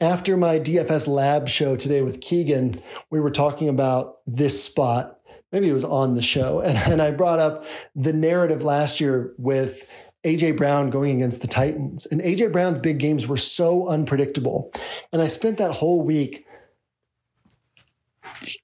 After 0.00 0.36
my 0.36 0.58
DFS 0.58 1.08
lab 1.08 1.48
show 1.48 1.76
today 1.76 2.02
with 2.02 2.20
Keegan, 2.20 2.74
we 3.10 3.20
were 3.20 3.30
talking 3.30 3.68
about 3.68 4.16
this 4.26 4.62
spot. 4.62 5.20
Maybe 5.52 5.70
it 5.70 5.72
was 5.72 5.84
on 5.84 6.14
the 6.14 6.22
show. 6.22 6.60
And, 6.60 6.76
and 6.92 7.00
I 7.00 7.12
brought 7.12 7.38
up 7.38 7.64
the 7.94 8.12
narrative 8.12 8.64
last 8.64 9.00
year 9.00 9.34
with 9.38 9.88
AJ 10.26 10.56
Brown 10.56 10.90
going 10.90 11.16
against 11.16 11.40
the 11.40 11.48
Titans. 11.48 12.06
And 12.06 12.20
AJ 12.20 12.52
Brown's 12.52 12.80
big 12.80 12.98
games 12.98 13.26
were 13.26 13.36
so 13.36 13.86
unpredictable. 13.88 14.72
And 15.12 15.22
I 15.22 15.28
spent 15.28 15.58
that 15.58 15.72
whole 15.72 16.02
week 16.02 16.46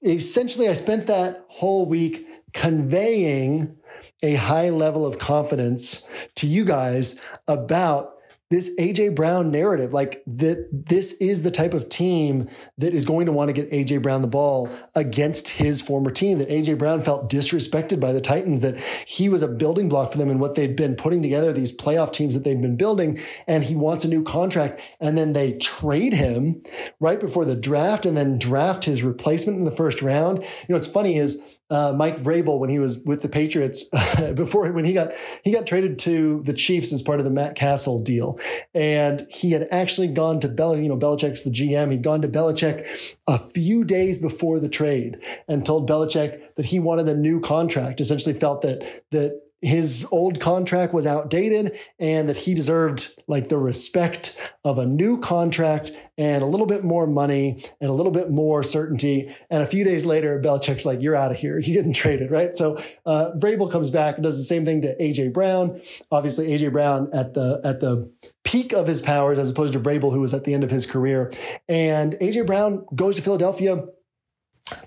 essentially 0.03 0.69
I 0.69 0.73
spent 0.73 1.07
that 1.07 1.45
whole 1.47 1.85
week 1.85 2.27
conveying 2.53 3.75
a 4.21 4.35
high 4.35 4.69
level 4.69 5.05
of 5.05 5.19
confidence 5.19 6.07
to 6.35 6.47
you 6.47 6.63
guys 6.63 7.19
about 7.47 8.12
this 8.53 8.69
AJ 8.77 9.15
Brown 9.15 9.49
narrative, 9.49 9.93
like 9.93 10.21
that 10.27 10.67
this 10.71 11.13
is 11.13 11.41
the 11.41 11.49
type 11.49 11.73
of 11.73 11.89
team 11.89 12.47
that 12.77 12.93
is 12.93 13.03
going 13.03 13.25
to 13.25 13.31
want 13.31 13.49
to 13.49 13.53
get 13.53 13.71
AJ 13.71 14.03
Brown 14.03 14.21
the 14.21 14.27
ball 14.27 14.69
against 14.93 15.49
his 15.49 15.81
former 15.81 16.11
team, 16.11 16.37
that 16.37 16.49
AJ 16.49 16.77
Brown 16.77 17.01
felt 17.01 17.31
disrespected 17.31 17.99
by 17.99 18.11
the 18.11 18.21
Titans, 18.21 18.61
that 18.61 18.79
he 19.07 19.27
was 19.27 19.41
a 19.41 19.47
building 19.47 19.89
block 19.89 20.11
for 20.11 20.19
them 20.19 20.29
and 20.29 20.39
what 20.39 20.53
they'd 20.55 20.75
been 20.75 20.95
putting 20.95 21.23
together, 21.23 21.51
these 21.51 21.75
playoff 21.75 22.13
teams 22.13 22.35
that 22.35 22.43
they'd 22.43 22.61
been 22.61 22.77
building, 22.77 23.19
and 23.47 23.63
he 23.63 23.75
wants 23.75 24.05
a 24.05 24.07
new 24.07 24.21
contract. 24.21 24.79
And 24.99 25.17
then 25.17 25.33
they 25.33 25.53
trade 25.53 26.13
him 26.13 26.61
right 26.99 27.19
before 27.19 27.45
the 27.45 27.55
draft 27.55 28.05
and 28.05 28.15
then 28.15 28.37
draft 28.37 28.85
his 28.85 29.01
replacement 29.01 29.57
in 29.57 29.63
the 29.65 29.71
first 29.71 30.03
round. 30.03 30.43
You 30.43 30.45
know, 30.69 30.75
what's 30.75 30.87
funny 30.87 31.17
is 31.17 31.43
uh, 31.69 31.93
Mike 31.95 32.19
Vrabel 32.19 32.59
when 32.59 32.69
he 32.69 32.79
was 32.79 33.03
with 33.05 33.21
the 33.21 33.29
Patriots 33.29 33.83
before 34.35 34.71
when 34.71 34.85
he 34.85 34.93
got 34.93 35.13
he 35.43 35.51
got 35.51 35.65
traded 35.65 35.99
to 35.99 36.41
the 36.45 36.53
Chiefs 36.53 36.93
as 36.93 37.01
part 37.01 37.19
of 37.19 37.25
the 37.25 37.31
Matt 37.31 37.55
Cassel 37.55 37.99
deal, 37.99 38.39
and 38.73 39.25
he 39.29 39.51
had 39.51 39.67
actually 39.71 40.07
gone 40.07 40.39
to 40.41 40.47
Bel 40.47 40.77
you 40.77 40.89
know 40.89 40.97
Belichick's 40.97 41.43
the 41.43 41.51
GM. 41.51 41.91
He'd 41.91 42.03
gone 42.03 42.21
to 42.21 42.27
Belichick 42.27 43.15
a 43.27 43.37
few 43.37 43.83
days 43.83 44.17
before 44.17 44.59
the 44.59 44.69
trade 44.69 45.17
and 45.47 45.65
told 45.65 45.89
Belichick 45.89 46.41
that 46.55 46.65
he 46.65 46.79
wanted 46.79 47.07
a 47.07 47.15
new 47.15 47.39
contract. 47.39 48.01
Essentially, 48.01 48.33
felt 48.33 48.61
that 48.61 49.03
that 49.11 49.42
his 49.63 50.05
old 50.11 50.41
contract 50.41 50.93
was 50.93 51.05
outdated 51.05 51.79
and 51.97 52.27
that 52.27 52.35
he 52.35 52.53
deserved 52.53 53.17
like 53.27 53.47
the 53.47 53.57
respect 53.57 54.53
of 54.65 54.77
a 54.77 54.85
new 54.85 55.17
contract 55.19 55.91
and 56.17 56.43
a 56.43 56.45
little 56.45 56.65
bit 56.65 56.83
more 56.83 57.07
money 57.07 57.63
and 57.79 57.89
a 57.89 57.93
little 57.93 58.11
bit 58.11 58.29
more 58.29 58.61
certainty. 58.61 59.33
And 59.49 59.63
a 59.63 59.65
few 59.65 59.85
days 59.85 60.05
later, 60.05 60.41
Belichick's 60.43 60.85
like, 60.85 61.01
you're 61.01 61.15
out 61.15 61.31
of 61.31 61.37
here. 61.37 61.59
You're 61.63 61.75
getting 61.75 61.93
traded, 61.93 62.29
right? 62.29 62.53
So 62.53 62.77
uh, 63.05 63.31
Vrabel 63.37 63.71
comes 63.71 63.89
back 63.89 64.15
and 64.15 64.23
does 64.23 64.37
the 64.37 64.43
same 64.43 64.65
thing 64.65 64.81
to 64.81 64.95
AJ 64.97 65.33
Brown. 65.33 65.81
Obviously, 66.11 66.49
AJ 66.49 66.73
Brown 66.73 67.09
at 67.13 67.33
the 67.33 67.61
at 67.63 67.79
the 67.79 68.11
peak 68.43 68.73
of 68.73 68.85
his 68.85 69.01
powers 69.01 69.39
as 69.39 69.49
opposed 69.49 69.73
to 69.73 69.79
Vrabel, 69.79 70.11
who 70.11 70.19
was 70.19 70.33
at 70.33 70.43
the 70.43 70.53
end 70.53 70.63
of 70.63 70.71
his 70.71 70.85
career. 70.85 71.31
And 71.69 72.13
AJ 72.13 72.45
Brown 72.45 72.85
goes 72.93 73.15
to 73.15 73.21
Philadelphia 73.21 73.83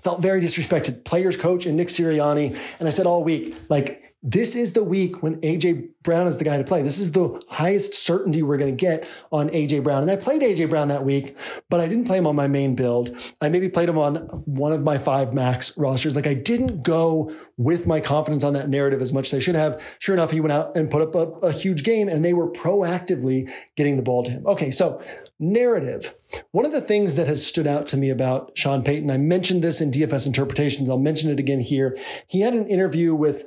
felt 0.01 0.21
very 0.21 0.41
disrespected. 0.41 1.03
Players 1.05 1.37
coach 1.37 1.65
and 1.65 1.77
Nick 1.77 1.87
Sirianni. 1.87 2.57
And 2.79 2.87
I 2.87 2.91
said 2.91 3.05
all 3.05 3.23
week, 3.23 3.55
like, 3.69 4.06
this 4.27 4.57
is 4.57 4.73
the 4.73 4.83
week 4.83 5.23
when 5.23 5.39
AJ 5.39 5.87
Brown 6.03 6.27
is 6.27 6.37
the 6.37 6.43
guy 6.43 6.57
to 6.57 6.63
play. 6.65 6.81
This 6.81 6.99
is 6.99 7.13
the 7.13 7.41
highest 7.47 7.93
certainty 7.93 8.43
we're 8.43 8.57
going 8.57 8.75
to 8.75 8.85
get 8.85 9.07
on 9.31 9.49
AJ 9.51 9.83
Brown. 9.83 10.01
And 10.01 10.11
I 10.11 10.17
played 10.17 10.41
AJ 10.41 10.69
Brown 10.69 10.89
that 10.89 11.05
week, 11.05 11.37
but 11.69 11.79
I 11.79 11.87
didn't 11.87 12.07
play 12.07 12.17
him 12.17 12.27
on 12.27 12.35
my 12.35 12.47
main 12.47 12.75
build. 12.75 13.09
I 13.39 13.47
maybe 13.47 13.69
played 13.69 13.87
him 13.87 13.97
on 13.97 14.17
one 14.43 14.73
of 14.73 14.83
my 14.83 14.97
five 14.97 15.33
max 15.33 15.77
rosters. 15.77 16.17
Like 16.17 16.27
I 16.27 16.33
didn't 16.33 16.83
go 16.83 17.33
with 17.55 17.87
my 17.87 18.01
confidence 18.01 18.43
on 18.43 18.51
that 18.51 18.67
narrative 18.67 19.01
as 19.01 19.13
much 19.13 19.27
as 19.27 19.35
I 19.35 19.39
should 19.39 19.55
have. 19.55 19.81
Sure 19.99 20.13
enough, 20.13 20.31
he 20.31 20.41
went 20.41 20.51
out 20.51 20.75
and 20.75 20.91
put 20.91 21.01
up 21.01 21.15
a, 21.15 21.47
a 21.47 21.53
huge 21.53 21.85
game 21.85 22.09
and 22.09 22.25
they 22.25 22.33
were 22.33 22.51
proactively 22.51 23.49
getting 23.77 23.95
the 23.95 24.03
ball 24.03 24.23
to 24.23 24.31
him. 24.31 24.45
Okay, 24.45 24.71
so 24.71 25.01
narrative. 25.39 26.13
One 26.51 26.65
of 26.65 26.73
the 26.73 26.81
things 26.81 27.15
that 27.15 27.27
has 27.27 27.45
stood 27.45 27.67
out 27.67 27.87
to 27.87 27.97
me 27.97 28.09
about 28.09 28.51
Sean 28.55 28.83
Payton, 28.83 29.09
I 29.09 29.17
mentioned 29.17 29.63
this 29.63 29.79
in 29.79 29.91
DFS 29.91 30.27
interpretations. 30.27 30.89
I'll 30.89 30.97
mention 30.97 31.31
it 31.31 31.39
again 31.39 31.61
here. 31.61 31.95
He 32.27 32.41
had 32.41 32.53
an 32.53 32.67
interview 32.67 33.15
with 33.15 33.45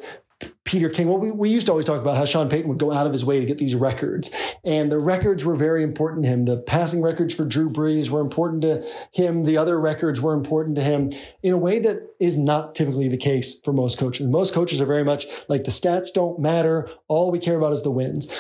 Peter 0.70 0.88
King. 0.88 1.08
Well, 1.08 1.18
we, 1.18 1.32
we 1.32 1.50
used 1.50 1.66
to 1.66 1.72
always 1.72 1.84
talk 1.84 2.00
about 2.00 2.16
how 2.16 2.24
Sean 2.24 2.48
Payton 2.48 2.68
would 2.68 2.78
go 2.78 2.92
out 2.92 3.04
of 3.04 3.12
his 3.12 3.24
way 3.24 3.40
to 3.40 3.44
get 3.44 3.58
these 3.58 3.74
records. 3.74 4.32
And 4.62 4.92
the 4.92 5.00
records 5.00 5.44
were 5.44 5.56
very 5.56 5.82
important 5.82 6.22
to 6.22 6.28
him. 6.28 6.44
The 6.44 6.58
passing 6.58 7.02
records 7.02 7.34
for 7.34 7.44
Drew 7.44 7.68
Brees 7.68 8.08
were 8.08 8.20
important 8.20 8.62
to 8.62 8.86
him. 9.12 9.42
The 9.42 9.56
other 9.56 9.80
records 9.80 10.20
were 10.20 10.32
important 10.32 10.76
to 10.76 10.82
him 10.82 11.10
in 11.42 11.52
a 11.52 11.58
way 11.58 11.80
that 11.80 12.14
is 12.20 12.36
not 12.36 12.76
typically 12.76 13.08
the 13.08 13.16
case 13.16 13.60
for 13.60 13.72
most 13.72 13.98
coaches. 13.98 14.28
Most 14.28 14.54
coaches 14.54 14.80
are 14.80 14.86
very 14.86 15.02
much 15.02 15.26
like 15.48 15.64
the 15.64 15.72
stats 15.72 16.12
don't 16.12 16.38
matter. 16.38 16.88
All 17.08 17.32
we 17.32 17.40
care 17.40 17.56
about 17.56 17.72
is 17.72 17.82
the 17.82 17.90
wins. 17.90 18.32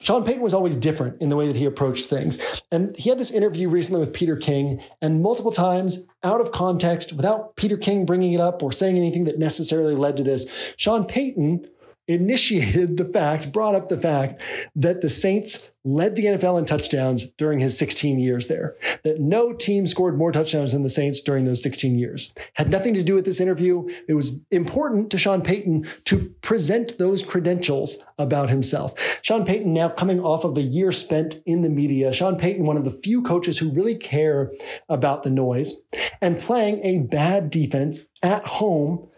Sean 0.00 0.24
Payton 0.24 0.42
was 0.42 0.54
always 0.54 0.74
different 0.74 1.22
in 1.22 1.28
the 1.28 1.36
way 1.36 1.46
that 1.46 1.54
he 1.54 1.66
approached 1.66 2.08
things. 2.08 2.62
And 2.72 2.96
he 2.96 3.10
had 3.10 3.18
this 3.18 3.30
interview 3.30 3.68
recently 3.68 4.00
with 4.00 4.12
Peter 4.12 4.34
King, 4.34 4.82
and 5.00 5.22
multiple 5.22 5.52
times 5.52 6.08
out 6.24 6.40
of 6.40 6.50
context, 6.50 7.12
without 7.12 7.54
Peter 7.54 7.76
King 7.76 8.04
bringing 8.04 8.32
it 8.32 8.40
up 8.40 8.60
or 8.60 8.72
saying 8.72 8.96
anything 8.96 9.24
that 9.24 9.38
necessarily 9.38 9.94
led 9.94 10.16
to 10.16 10.24
this, 10.24 10.50
Sean 10.76 11.04
Payton 11.04 11.66
initiated 12.08 12.96
the 12.96 13.04
fact, 13.04 13.52
brought 13.52 13.74
up 13.74 13.88
the 13.88 13.96
fact 13.96 14.40
that 14.74 15.00
the 15.00 15.08
Saints 15.08 15.72
led 15.86 16.16
the 16.16 16.24
NFL 16.24 16.58
in 16.58 16.64
touchdowns 16.64 17.30
during 17.32 17.60
his 17.60 17.78
16 17.78 18.18
years 18.18 18.48
there, 18.48 18.74
that 19.04 19.20
no 19.20 19.52
team 19.52 19.86
scored 19.86 20.18
more 20.18 20.32
touchdowns 20.32 20.72
than 20.72 20.82
the 20.82 20.88
Saints 20.88 21.20
during 21.20 21.44
those 21.44 21.62
16 21.62 21.96
years. 21.96 22.34
Had 22.54 22.70
nothing 22.70 22.92
to 22.94 23.04
do 23.04 23.14
with 23.14 23.24
this 23.24 23.40
interview. 23.40 23.88
It 24.08 24.14
was 24.14 24.40
important 24.50 25.10
to 25.10 25.18
Sean 25.18 25.42
Payton 25.42 25.86
to 26.06 26.34
present 26.40 26.98
those 26.98 27.24
credentials 27.24 28.04
about 28.18 28.50
himself. 28.50 28.94
Sean 29.22 29.44
Payton 29.44 29.72
now 29.72 29.88
coming 29.88 30.20
off 30.20 30.44
of 30.44 30.58
a 30.58 30.62
year 30.62 30.90
spent 30.90 31.36
in 31.46 31.62
the 31.62 31.70
media. 31.70 32.12
Sean 32.12 32.36
Payton, 32.36 32.64
one 32.64 32.76
of 32.76 32.84
the 32.84 32.90
few 32.90 33.22
coaches 33.22 33.58
who 33.58 33.70
really 33.70 33.94
care 33.94 34.50
about 34.88 35.22
the 35.22 35.30
noise 35.30 35.82
and 36.20 36.36
playing 36.36 36.80
a 36.84 36.98
bad 36.98 37.48
defense 37.48 38.08
at 38.22 38.44
home 38.44 39.08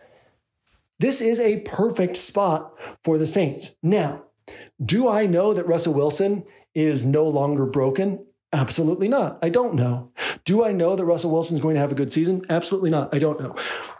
this 0.98 1.20
is 1.20 1.40
a 1.40 1.60
perfect 1.60 2.16
spot 2.16 2.72
for 3.04 3.18
the 3.18 3.26
Saints. 3.26 3.76
Now, 3.82 4.24
do 4.84 5.08
I 5.08 5.26
know 5.26 5.52
that 5.52 5.66
Russell 5.66 5.94
Wilson 5.94 6.44
is 6.74 7.04
no 7.04 7.24
longer 7.24 7.66
broken? 7.66 8.24
Absolutely 8.52 9.08
not. 9.08 9.38
I 9.42 9.48
don't 9.48 9.74
know. 9.74 10.10
Do 10.44 10.64
I 10.64 10.72
know 10.72 10.96
that 10.96 11.04
Russell 11.04 11.32
Wilson 11.32 11.56
is 11.56 11.62
going 11.62 11.74
to 11.74 11.80
have 11.80 11.92
a 11.92 11.96
good 11.96 12.12
season? 12.12 12.44
Absolutely 12.48 12.90
not. 12.90 13.14
I 13.14 13.18
don't 13.18 13.40
know. 13.40 13.54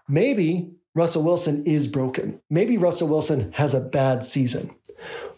Maybe 0.09 0.71
Russell 0.95 1.23
Wilson 1.23 1.65
is 1.65 1.87
broken. 1.87 2.41
Maybe 2.49 2.79
Russell 2.79 3.09
Wilson 3.09 3.53
has 3.53 3.75
a 3.75 3.81
bad 3.81 4.25
season. 4.25 4.75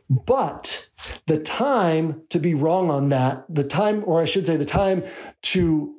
But 0.08 0.88
the 1.26 1.38
time 1.38 2.22
to 2.30 2.38
be 2.38 2.54
wrong 2.54 2.90
on 2.90 3.10
that, 3.10 3.44
the 3.48 3.64
time, 3.64 4.02
or 4.06 4.20
I 4.20 4.24
should 4.24 4.46
say, 4.46 4.56
the 4.56 4.64
time 4.64 5.04
to 5.42 5.94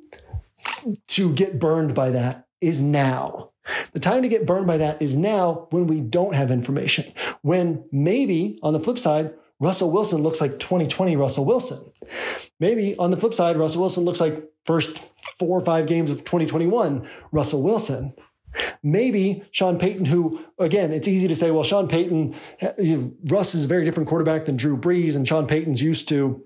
to 1.08 1.32
get 1.34 1.58
burned 1.58 1.94
by 1.94 2.10
that 2.10 2.46
is 2.60 2.80
now. 2.80 3.51
The 3.92 4.00
time 4.00 4.22
to 4.22 4.28
get 4.28 4.46
burned 4.46 4.66
by 4.66 4.76
that 4.78 5.00
is 5.00 5.16
now 5.16 5.68
when 5.70 5.86
we 5.86 6.00
don't 6.00 6.34
have 6.34 6.50
information. 6.50 7.12
When 7.42 7.84
maybe 7.92 8.58
on 8.62 8.72
the 8.72 8.80
flip 8.80 8.98
side, 8.98 9.32
Russell 9.60 9.92
Wilson 9.92 10.22
looks 10.22 10.40
like 10.40 10.58
2020 10.58 11.14
Russell 11.16 11.44
Wilson. 11.44 11.92
Maybe 12.58 12.96
on 12.96 13.10
the 13.10 13.16
flip 13.16 13.34
side, 13.34 13.56
Russell 13.56 13.82
Wilson 13.82 14.04
looks 14.04 14.20
like 14.20 14.42
first 14.64 15.08
four 15.38 15.58
or 15.58 15.64
five 15.64 15.86
games 15.86 16.10
of 16.10 16.18
2021 16.18 17.08
Russell 17.30 17.62
Wilson. 17.62 18.14
Maybe 18.82 19.42
Sean 19.50 19.78
Payton, 19.78 20.06
who, 20.06 20.40
again, 20.58 20.92
it's 20.92 21.08
easy 21.08 21.28
to 21.28 21.36
say, 21.36 21.50
well, 21.50 21.64
Sean 21.64 21.88
Payton, 21.88 22.34
eh, 22.60 22.98
Russ 23.24 23.54
is 23.54 23.64
a 23.64 23.68
very 23.68 23.84
different 23.84 24.08
quarterback 24.08 24.44
than 24.44 24.56
Drew 24.56 24.76
Brees, 24.76 25.16
and 25.16 25.26
Sean 25.26 25.46
Payton's 25.46 25.80
used 25.80 26.08
to 26.08 26.44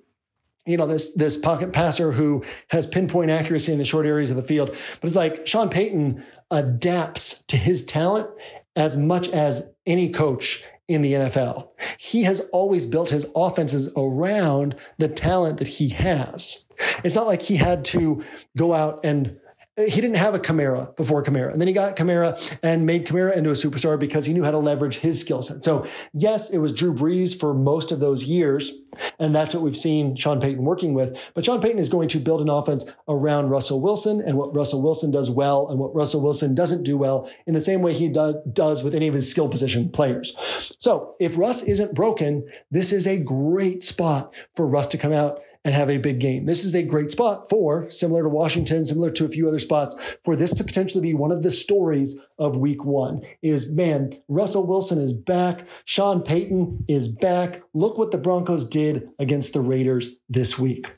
you 0.66 0.76
know, 0.76 0.86
this 0.86 1.14
this 1.14 1.36
pocket 1.36 1.72
passer 1.72 2.12
who 2.12 2.44
has 2.70 2.86
pinpoint 2.86 3.30
accuracy 3.30 3.72
in 3.72 3.78
the 3.78 3.84
short 3.84 4.06
areas 4.06 4.30
of 4.30 4.36
the 4.36 4.42
field. 4.42 4.70
But 5.00 5.06
it's 5.06 5.16
like 5.16 5.46
Sean 5.46 5.68
Payton 5.68 6.24
adapts 6.50 7.42
to 7.44 7.56
his 7.56 7.84
talent 7.84 8.28
as 8.74 8.96
much 8.96 9.28
as 9.30 9.72
any 9.86 10.10
coach 10.10 10.64
in 10.88 11.02
the 11.02 11.12
NFL. 11.14 11.70
He 11.98 12.24
has 12.24 12.40
always 12.52 12.86
built 12.86 13.10
his 13.10 13.26
offenses 13.34 13.92
around 13.96 14.76
the 14.98 15.08
talent 15.08 15.58
that 15.58 15.68
he 15.68 15.88
has. 15.90 16.66
It's 17.02 17.16
not 17.16 17.26
like 17.26 17.42
he 17.42 17.56
had 17.56 17.84
to 17.86 18.22
go 18.56 18.74
out 18.74 19.00
and 19.04 19.38
he 19.76 20.00
didn't 20.00 20.16
have 20.16 20.34
a 20.34 20.38
Kamara 20.38 20.96
before 20.96 21.22
Kamara. 21.22 21.52
And 21.52 21.60
then 21.60 21.68
he 21.68 21.74
got 21.74 21.96
Kamara 21.96 22.58
and 22.62 22.86
made 22.86 23.06
Kamara 23.06 23.36
into 23.36 23.50
a 23.50 23.54
superstar 23.54 23.98
because 23.98 24.24
he 24.24 24.32
knew 24.32 24.42
how 24.42 24.50
to 24.50 24.58
leverage 24.58 24.98
his 24.98 25.20
skill 25.20 25.42
set. 25.42 25.62
So, 25.62 25.86
yes, 26.14 26.50
it 26.50 26.58
was 26.58 26.72
Drew 26.72 26.94
Brees 26.94 27.38
for 27.38 27.52
most 27.52 27.92
of 27.92 28.00
those 28.00 28.24
years. 28.24 28.72
And 29.18 29.34
that's 29.34 29.52
what 29.52 29.62
we've 29.62 29.76
seen 29.76 30.16
Sean 30.16 30.40
Payton 30.40 30.64
working 30.64 30.94
with. 30.94 31.20
But 31.34 31.44
Sean 31.44 31.60
Payton 31.60 31.78
is 31.78 31.90
going 31.90 32.08
to 32.08 32.18
build 32.18 32.40
an 32.40 32.48
offense 32.48 32.90
around 33.06 33.50
Russell 33.50 33.82
Wilson 33.82 34.22
and 34.22 34.38
what 34.38 34.54
Russell 34.54 34.82
Wilson 34.82 35.10
does 35.10 35.30
well 35.30 35.68
and 35.68 35.78
what 35.78 35.94
Russell 35.94 36.22
Wilson 36.22 36.54
doesn't 36.54 36.84
do 36.84 36.96
well 36.96 37.30
in 37.46 37.52
the 37.52 37.60
same 37.60 37.82
way 37.82 37.92
he 37.92 38.08
do- 38.08 38.40
does 38.50 38.82
with 38.82 38.94
any 38.94 39.08
of 39.08 39.14
his 39.14 39.30
skill 39.30 39.50
position 39.50 39.90
players. 39.90 40.34
So, 40.78 41.14
if 41.20 41.36
Russ 41.36 41.62
isn't 41.62 41.94
broken, 41.94 42.48
this 42.70 42.92
is 42.92 43.06
a 43.06 43.18
great 43.18 43.82
spot 43.82 44.32
for 44.54 44.66
Russ 44.66 44.86
to 44.88 44.98
come 44.98 45.12
out 45.12 45.42
and 45.66 45.74
have 45.74 45.90
a 45.90 45.98
big 45.98 46.20
game. 46.20 46.44
This 46.44 46.64
is 46.64 46.76
a 46.76 46.84
great 46.84 47.10
spot 47.10 47.50
for, 47.50 47.90
similar 47.90 48.22
to 48.22 48.28
Washington, 48.28 48.84
similar 48.84 49.10
to 49.10 49.24
a 49.24 49.28
few 49.28 49.48
other 49.48 49.58
spots, 49.58 50.16
for 50.24 50.36
this 50.36 50.54
to 50.54 50.64
potentially 50.64 51.02
be 51.02 51.12
one 51.12 51.32
of 51.32 51.42
the 51.42 51.50
stories 51.50 52.24
of 52.38 52.56
week 52.56 52.84
one 52.84 53.20
is 53.42 53.72
man, 53.72 54.12
Russell 54.28 54.64
Wilson 54.64 55.00
is 55.00 55.12
back. 55.12 55.64
Sean 55.84 56.22
Payton 56.22 56.84
is 56.86 57.08
back. 57.08 57.62
Look 57.74 57.98
what 57.98 58.12
the 58.12 58.18
Broncos 58.18 58.64
did 58.64 59.08
against 59.18 59.54
the 59.54 59.60
Raiders 59.60 60.20
this 60.28 60.56
week. 60.56 60.94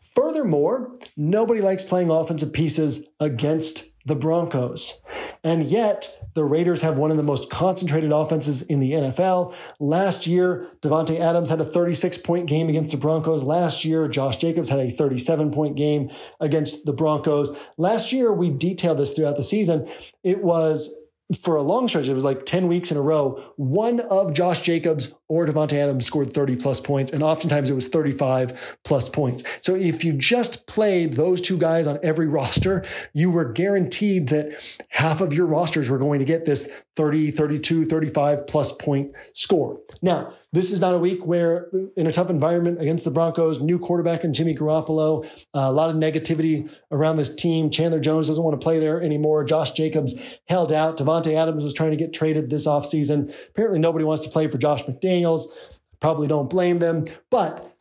Furthermore, 0.00 0.96
nobody 1.14 1.60
likes 1.60 1.84
playing 1.84 2.10
offensive 2.10 2.54
pieces 2.54 3.06
against 3.20 3.92
the 4.08 4.16
Broncos. 4.16 5.02
And 5.44 5.64
yet, 5.64 6.18
the 6.34 6.44
Raiders 6.44 6.82
have 6.82 6.98
one 6.98 7.10
of 7.10 7.16
the 7.16 7.22
most 7.22 7.50
concentrated 7.50 8.10
offenses 8.10 8.62
in 8.62 8.80
the 8.80 8.92
NFL. 8.92 9.54
Last 9.78 10.26
year, 10.26 10.68
Davante 10.82 11.20
Adams 11.20 11.48
had 11.50 11.60
a 11.60 11.64
36 11.64 12.18
point 12.18 12.46
game 12.46 12.68
against 12.68 12.92
the 12.92 12.98
Broncos. 12.98 13.44
Last 13.44 13.84
year, 13.84 14.08
Josh 14.08 14.38
Jacobs 14.38 14.68
had 14.68 14.80
a 14.80 14.90
37 14.90 15.50
point 15.50 15.76
game 15.76 16.10
against 16.40 16.86
the 16.86 16.92
Broncos. 16.92 17.56
Last 17.76 18.10
year, 18.12 18.32
we 18.32 18.50
detailed 18.50 18.98
this 18.98 19.12
throughout 19.12 19.36
the 19.36 19.42
season. 19.44 19.88
It 20.24 20.42
was 20.42 21.04
for 21.36 21.56
a 21.56 21.62
long 21.62 21.88
stretch, 21.88 22.08
it 22.08 22.14
was 22.14 22.24
like 22.24 22.46
10 22.46 22.68
weeks 22.68 22.90
in 22.90 22.96
a 22.96 23.02
row, 23.02 23.52
one 23.56 24.00
of 24.00 24.32
Josh 24.32 24.60
Jacobs 24.60 25.14
or 25.28 25.44
Davante 25.44 25.74
Adams 25.74 26.06
scored 26.06 26.32
30 26.32 26.56
plus 26.56 26.80
points, 26.80 27.12
and 27.12 27.22
oftentimes 27.22 27.68
it 27.68 27.74
was 27.74 27.88
35 27.88 28.78
plus 28.84 29.10
points. 29.10 29.44
So 29.60 29.74
if 29.74 30.04
you 30.04 30.14
just 30.14 30.66
played 30.66 31.14
those 31.14 31.42
two 31.42 31.58
guys 31.58 31.86
on 31.86 31.98
every 32.02 32.26
roster, 32.38 32.84
you 33.12 33.30
were 33.30 33.52
guaranteed 33.52 34.28
that 34.28 34.58
half 34.88 35.20
of 35.20 35.34
your 35.34 35.46
rosters 35.46 35.90
were 35.90 35.98
going 35.98 36.18
to 36.20 36.24
get 36.24 36.46
this 36.46 36.72
30, 36.96 37.30
32, 37.32 37.84
35 37.84 38.46
plus 38.46 38.72
point 38.72 39.12
score. 39.34 39.80
Now, 40.00 40.34
this 40.52 40.72
is 40.72 40.80
not 40.80 40.94
a 40.94 40.98
week 40.98 41.26
where, 41.26 41.68
in 41.96 42.06
a 42.06 42.12
tough 42.12 42.30
environment 42.30 42.80
against 42.80 43.04
the 43.04 43.10
Broncos, 43.10 43.60
new 43.60 43.78
quarterback 43.78 44.24
and 44.24 44.34
Jimmy 44.34 44.54
Garoppolo, 44.54 45.26
uh, 45.26 45.28
a 45.52 45.72
lot 45.72 45.90
of 45.90 45.96
negativity 45.96 46.70
around 46.90 47.16
this 47.16 47.34
team. 47.34 47.68
Chandler 47.68 48.00
Jones 48.00 48.28
doesn't 48.28 48.42
want 48.42 48.58
to 48.58 48.64
play 48.64 48.78
there 48.78 49.02
anymore. 49.02 49.44
Josh 49.44 49.72
Jacobs 49.72 50.18
held 50.48 50.72
out. 50.72 50.96
Davante 50.96 51.34
Adams 51.34 51.64
was 51.64 51.74
trying 51.74 51.90
to 51.90 51.96
get 51.96 52.14
traded 52.14 52.48
this 52.48 52.66
offseason. 52.66 53.34
Apparently, 53.50 53.78
nobody 53.78 54.06
wants 54.06 54.24
to 54.24 54.30
play 54.30 54.48
for 54.48 54.56
Josh 54.56 54.84
McDaniels. 54.84 55.48
Probably 56.00 56.28
don't 56.28 56.48
blame 56.48 56.78
them. 56.78 57.04
But 57.30 57.76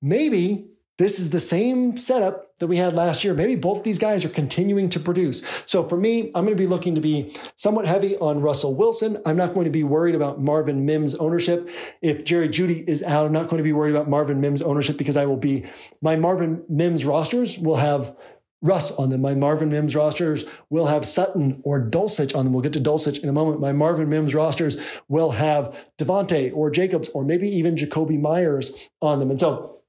maybe 0.00 0.68
this 0.96 1.18
is 1.18 1.30
the 1.30 1.40
same 1.40 1.98
setup 1.98 2.51
that 2.62 2.68
we 2.68 2.76
had 2.76 2.94
last 2.94 3.24
year. 3.24 3.34
Maybe 3.34 3.56
both 3.56 3.82
these 3.82 3.98
guys 3.98 4.24
are 4.24 4.28
continuing 4.28 4.88
to 4.90 5.00
produce. 5.00 5.42
So 5.66 5.82
for 5.82 5.96
me, 5.96 6.30
I'm 6.32 6.44
going 6.44 6.56
to 6.56 6.62
be 6.62 6.68
looking 6.68 6.94
to 6.94 7.00
be 7.00 7.34
somewhat 7.56 7.86
heavy 7.86 8.16
on 8.18 8.40
Russell 8.40 8.76
Wilson. 8.76 9.20
I'm 9.26 9.36
not 9.36 9.52
going 9.52 9.64
to 9.64 9.70
be 9.70 9.82
worried 9.82 10.14
about 10.14 10.40
Marvin 10.40 10.86
Mims 10.86 11.16
ownership. 11.16 11.68
If 12.02 12.24
Jerry 12.24 12.48
Jeudy 12.48 12.88
is 12.88 13.02
out, 13.02 13.26
I'm 13.26 13.32
not 13.32 13.48
going 13.48 13.58
to 13.58 13.64
be 13.64 13.72
worried 13.72 13.96
about 13.96 14.08
Marvin 14.08 14.40
Mims 14.40 14.62
ownership 14.62 14.96
because 14.96 15.16
I 15.16 15.26
will 15.26 15.36
be 15.36 15.64
my 16.00 16.14
Marvin 16.14 16.62
Mims 16.68 17.04
rosters 17.04 17.58
will 17.58 17.78
have 17.78 18.16
Russ 18.62 18.96
on 18.96 19.10
them. 19.10 19.22
My 19.22 19.34
Marvin 19.34 19.68
Mims 19.68 19.96
rosters 19.96 20.44
will 20.70 20.86
have 20.86 21.04
Sutton 21.04 21.60
or 21.64 21.84
Dulcich 21.84 22.36
on 22.36 22.44
them. 22.44 22.52
We'll 22.52 22.62
get 22.62 22.74
to 22.74 22.80
Dulcich 22.80 23.20
in 23.20 23.28
a 23.28 23.32
moment. 23.32 23.60
My 23.60 23.72
Marvin 23.72 24.08
Mims 24.08 24.36
rosters 24.36 24.80
will 25.08 25.32
have 25.32 25.76
Davante 25.98 26.52
or 26.54 26.70
Jacobs 26.70 27.08
or 27.08 27.24
maybe 27.24 27.48
even 27.48 27.74
Jakobi 27.74 28.20
Meyers 28.20 28.88
on 29.00 29.18
them. 29.18 29.30
And 29.30 29.40
so 29.40 29.81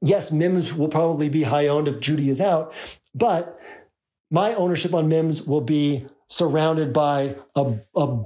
yes, 0.00 0.32
Mims 0.32 0.74
will 0.74 0.88
probably 0.88 1.28
be 1.28 1.42
high 1.42 1.68
owned 1.68 1.88
if 1.88 2.00
Jeudy 2.00 2.28
is 2.28 2.40
out, 2.40 2.72
but 3.14 3.58
my 4.30 4.54
ownership 4.54 4.94
on 4.94 5.08
Mims 5.08 5.46
will 5.46 5.60
be 5.60 6.06
surrounded 6.28 6.92
by 6.92 7.36
a, 7.56 7.78
a 7.96 8.24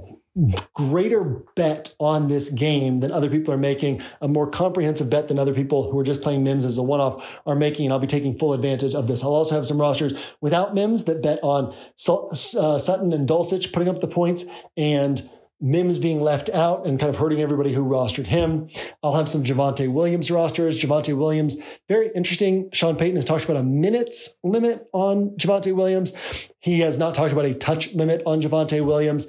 greater 0.73 1.23
bet 1.55 1.95
on 1.97 2.27
this 2.27 2.49
game 2.49 2.99
than 2.99 3.11
other 3.11 3.29
people 3.29 3.53
are 3.53 3.57
making, 3.57 4.01
a 4.21 4.27
more 4.27 4.49
comprehensive 4.49 5.09
bet 5.09 5.27
than 5.29 5.39
other 5.39 5.53
people 5.53 5.89
who 5.89 5.97
are 5.97 6.03
just 6.03 6.21
playing 6.21 6.43
Mims 6.43 6.65
as 6.65 6.77
a 6.77 6.83
one 6.83 6.99
off 6.99 7.39
are 7.45 7.55
making. 7.55 7.85
And 7.85 7.93
I'll 7.93 7.99
be 7.99 8.07
taking 8.07 8.37
full 8.37 8.53
advantage 8.53 8.93
of 8.93 9.07
this. 9.07 9.23
I'll 9.23 9.33
also 9.33 9.55
have 9.55 9.65
some 9.65 9.79
rosters 9.79 10.13
without 10.41 10.75
Mims 10.75 11.05
that 11.05 11.23
bet 11.23 11.39
on 11.41 11.73
uh, 12.07 12.35
Sutton 12.77 13.13
and 13.13 13.27
Dulcich 13.27 13.71
putting 13.71 13.87
up 13.87 14.01
the 14.01 14.07
points 14.07 14.45
and 14.75 15.27
Mims 15.61 15.99
being 15.99 16.21
left 16.21 16.49
out 16.49 16.85
and 16.85 16.99
kind 16.99 17.09
of 17.09 17.17
hurting 17.17 17.39
everybody 17.39 17.73
who 17.73 17.83
rostered 17.83 18.27
him. 18.27 18.69
I'll 19.01 19.15
have 19.15 19.29
some 19.29 19.43
Javonte 19.43 19.91
Williams 19.91 20.29
rosters. 20.29 20.79
Javonte 20.79 21.17
Williams, 21.17 21.61
very 21.87 22.11
interesting. 22.13 22.69
Sean 22.73 22.97
Payton 22.97 23.15
has 23.15 23.25
talked 23.25 23.45
about 23.45 23.57
a 23.57 23.63
minutes 23.63 24.37
limit 24.43 24.87
on 24.93 25.31
Javonte 25.37 25.73
Williams. 25.73 26.13
He 26.59 26.81
has 26.81 26.97
not 26.97 27.15
talked 27.15 27.31
about 27.31 27.45
a 27.45 27.53
touch 27.53 27.93
limit 27.93 28.21
on 28.25 28.41
Javonte 28.41 28.85
Williams. 28.85 29.27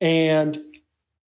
And 0.00 0.58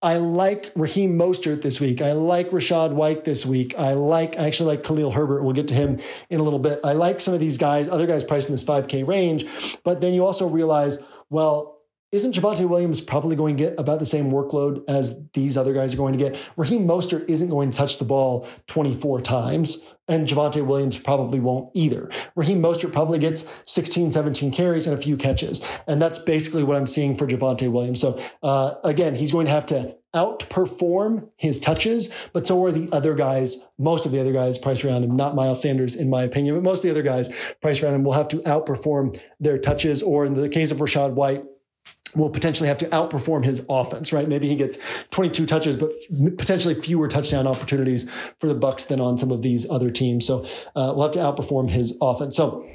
I 0.01 0.17
like 0.17 0.71
Raheem 0.75 1.17
Mostert 1.17 1.61
this 1.61 1.79
week. 1.79 2.01
I 2.01 2.11
like 2.11 2.49
Rachaad 2.49 2.91
White 2.91 3.23
this 3.23 3.45
week. 3.45 3.73
I 3.79 3.93
like, 3.93 4.37
I 4.37 4.45
actually 4.45 4.75
like 4.75 4.83
Khalil 4.83 5.11
Herbert. 5.11 5.43
We'll 5.43 5.53
get 5.53 5.69
to 5.69 5.73
him 5.73 5.99
in 6.29 6.39
a 6.39 6.43
little 6.43 6.59
bit. 6.59 6.79
I 6.83 6.93
like 6.93 7.21
some 7.21 7.33
of 7.33 7.39
these 7.39 7.57
guys, 7.57 7.89
other 7.89 8.05
guys 8.05 8.23
priced 8.23 8.49
in 8.49 8.53
this 8.53 8.63
5K 8.63 9.07
range. 9.07 9.45
But 9.83 10.01
then 10.01 10.13
you 10.13 10.25
also 10.25 10.47
realize, 10.47 11.03
well, 11.29 11.74
isn't 12.15 12.33
Javonte 12.33 12.67
Williams 12.67 13.01
probably 13.01 13.35
going 13.35 13.57
to 13.57 13.63
get 13.63 13.79
about 13.79 13.99
the 13.99 14.05
same 14.05 14.31
workload 14.31 14.83
as 14.87 15.21
these 15.33 15.57
other 15.57 15.73
guys 15.73 15.93
are 15.93 15.97
going 15.97 16.13
to 16.13 16.19
get? 16.19 16.39
Raheem 16.55 16.87
Mostert 16.87 17.29
isn't 17.29 17.49
going 17.49 17.71
to 17.71 17.77
touch 17.77 17.99
the 17.99 18.05
ball 18.05 18.47
24 18.67 19.21
times, 19.21 19.85
and 20.07 20.27
Javonte 20.27 20.65
Williams 20.65 20.97
probably 20.97 21.39
won't 21.39 21.69
either. 21.73 22.09
Raheem 22.35 22.61
Mostert 22.61 22.93
probably 22.93 23.19
gets 23.19 23.51
16, 23.65 24.11
17 24.11 24.51
carries 24.51 24.87
and 24.87 24.97
a 24.97 25.01
few 25.01 25.17
catches. 25.17 25.67
And 25.87 26.01
that's 26.01 26.19
basically 26.19 26.63
what 26.63 26.77
I'm 26.77 26.87
seeing 26.87 27.15
for 27.15 27.27
Javonte 27.27 27.71
Williams. 27.71 27.99
So 27.99 28.21
uh, 28.41 28.75
again, 28.83 29.15
he's 29.15 29.31
going 29.31 29.47
to 29.47 29.51
have 29.51 29.65
to 29.67 29.95
outperform 30.15 31.29
his 31.35 31.59
touches, 31.59 32.15
but 32.31 32.47
so 32.47 32.63
are 32.63 32.71
the 32.71 32.87
other 32.93 33.13
guys, 33.13 33.67
most 33.77 34.05
of 34.05 34.13
the 34.13 34.21
other 34.21 34.31
guys 34.31 34.57
priced 34.57 34.85
around 34.85 35.03
him, 35.03 35.15
not 35.17 35.35
Miles 35.35 35.61
Sanders, 35.61 35.95
in 35.95 36.09
my 36.09 36.23
opinion, 36.23 36.55
but 36.55 36.63
most 36.63 36.79
of 36.79 36.83
the 36.83 36.91
other 36.91 37.03
guys 37.03 37.29
priced 37.61 37.83
around 37.83 37.95
him 37.95 38.03
will 38.05 38.13
have 38.13 38.29
to 38.29 38.37
outperform 38.37 39.21
their 39.41 39.57
touches, 39.57 40.01
or 40.01 40.25
in 40.25 40.33
the 40.33 40.47
case 40.47 40.71
of 40.71 40.77
Rachaad 40.77 41.13
White, 41.15 41.43
will 42.15 42.29
potentially 42.29 42.67
have 42.67 42.77
to 42.79 42.85
outperform 42.87 43.43
his 43.43 43.65
offense, 43.69 44.11
right? 44.13 44.27
Maybe 44.27 44.47
he 44.47 44.55
gets 44.55 44.77
22 45.11 45.45
touches, 45.45 45.75
but 45.75 45.91
potentially 46.37 46.75
fewer 46.75 47.07
touchdown 47.07 47.47
opportunities 47.47 48.09
for 48.39 48.47
the 48.47 48.55
Bucs 48.55 48.87
than 48.87 48.99
on 48.99 49.17
some 49.17 49.31
of 49.31 49.41
these 49.41 49.69
other 49.69 49.89
teams. 49.89 50.25
So 50.25 50.45
uh, 50.75 50.93
we'll 50.95 51.03
have 51.03 51.11
to 51.11 51.19
outperform 51.19 51.69
his 51.69 51.97
offense. 52.01 52.35
So 52.35 52.65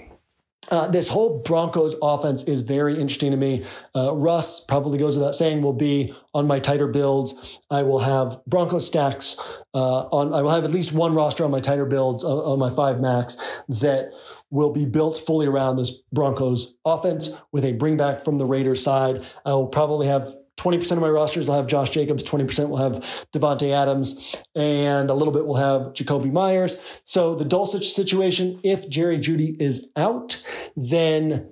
uh, 0.70 0.88
this 0.88 1.08
whole 1.08 1.42
Broncos 1.42 1.96
offense 2.00 2.44
is 2.44 2.60
very 2.60 2.94
interesting 2.94 3.32
to 3.32 3.36
me. 3.36 3.64
Uh, 3.94 4.14
Russ 4.14 4.64
probably 4.64 4.98
goes 4.98 5.16
without 5.16 5.34
saying 5.34 5.62
will 5.62 5.72
be 5.72 6.14
on 6.32 6.46
my 6.46 6.60
tighter 6.60 6.86
builds. 6.86 7.58
I 7.70 7.82
will 7.82 7.98
have 7.98 8.38
Broncos 8.46 8.86
stacks 8.86 9.36
uh, 9.74 10.02
on. 10.12 10.32
I 10.32 10.42
will 10.42 10.50
have 10.50 10.64
at 10.64 10.70
least 10.70 10.92
one 10.92 11.14
roster 11.14 11.44
on 11.44 11.50
my 11.50 11.60
tighter 11.60 11.86
builds 11.86 12.24
uh, 12.24 12.28
on 12.28 12.58
my 12.58 12.70
five 12.70 13.00
max 13.00 13.36
that 13.68 14.12
will 14.51 14.70
be 14.70 14.85
built 14.85 15.18
fully 15.18 15.47
around 15.47 15.77
this 15.77 15.90
Broncos 16.12 16.77
offense 16.85 17.40
with 17.52 17.64
a 17.64 17.72
bringback 17.72 18.22
from 18.22 18.39
the 18.39 18.47
Raiders 18.47 18.82
side. 18.82 19.24
I 19.44 19.52
will 19.52 19.68
probably 19.68 20.06
have 20.06 20.35
20% 20.60 20.93
of 20.93 20.98
my 20.98 21.09
rosters 21.09 21.48
will 21.48 21.55
have 21.55 21.66
Josh 21.66 21.90
Jacobs, 21.90 22.22
20% 22.22 22.68
will 22.68 22.77
have 22.77 23.27
Davante 23.32 23.70
Adams, 23.72 24.36
and 24.55 25.09
a 25.09 25.14
little 25.14 25.32
bit 25.32 25.47
will 25.47 25.55
have 25.55 25.94
Jakobi 25.94 26.31
Meyers. 26.31 26.77
So 27.05 27.35
the 27.35 27.47
Dulcich 27.47 27.85
situation, 27.85 28.60
if 28.62 28.89
Jerry 28.89 29.18
Jeudy 29.18 29.56
is 29.60 29.90
out, 29.97 30.44
then 30.77 31.48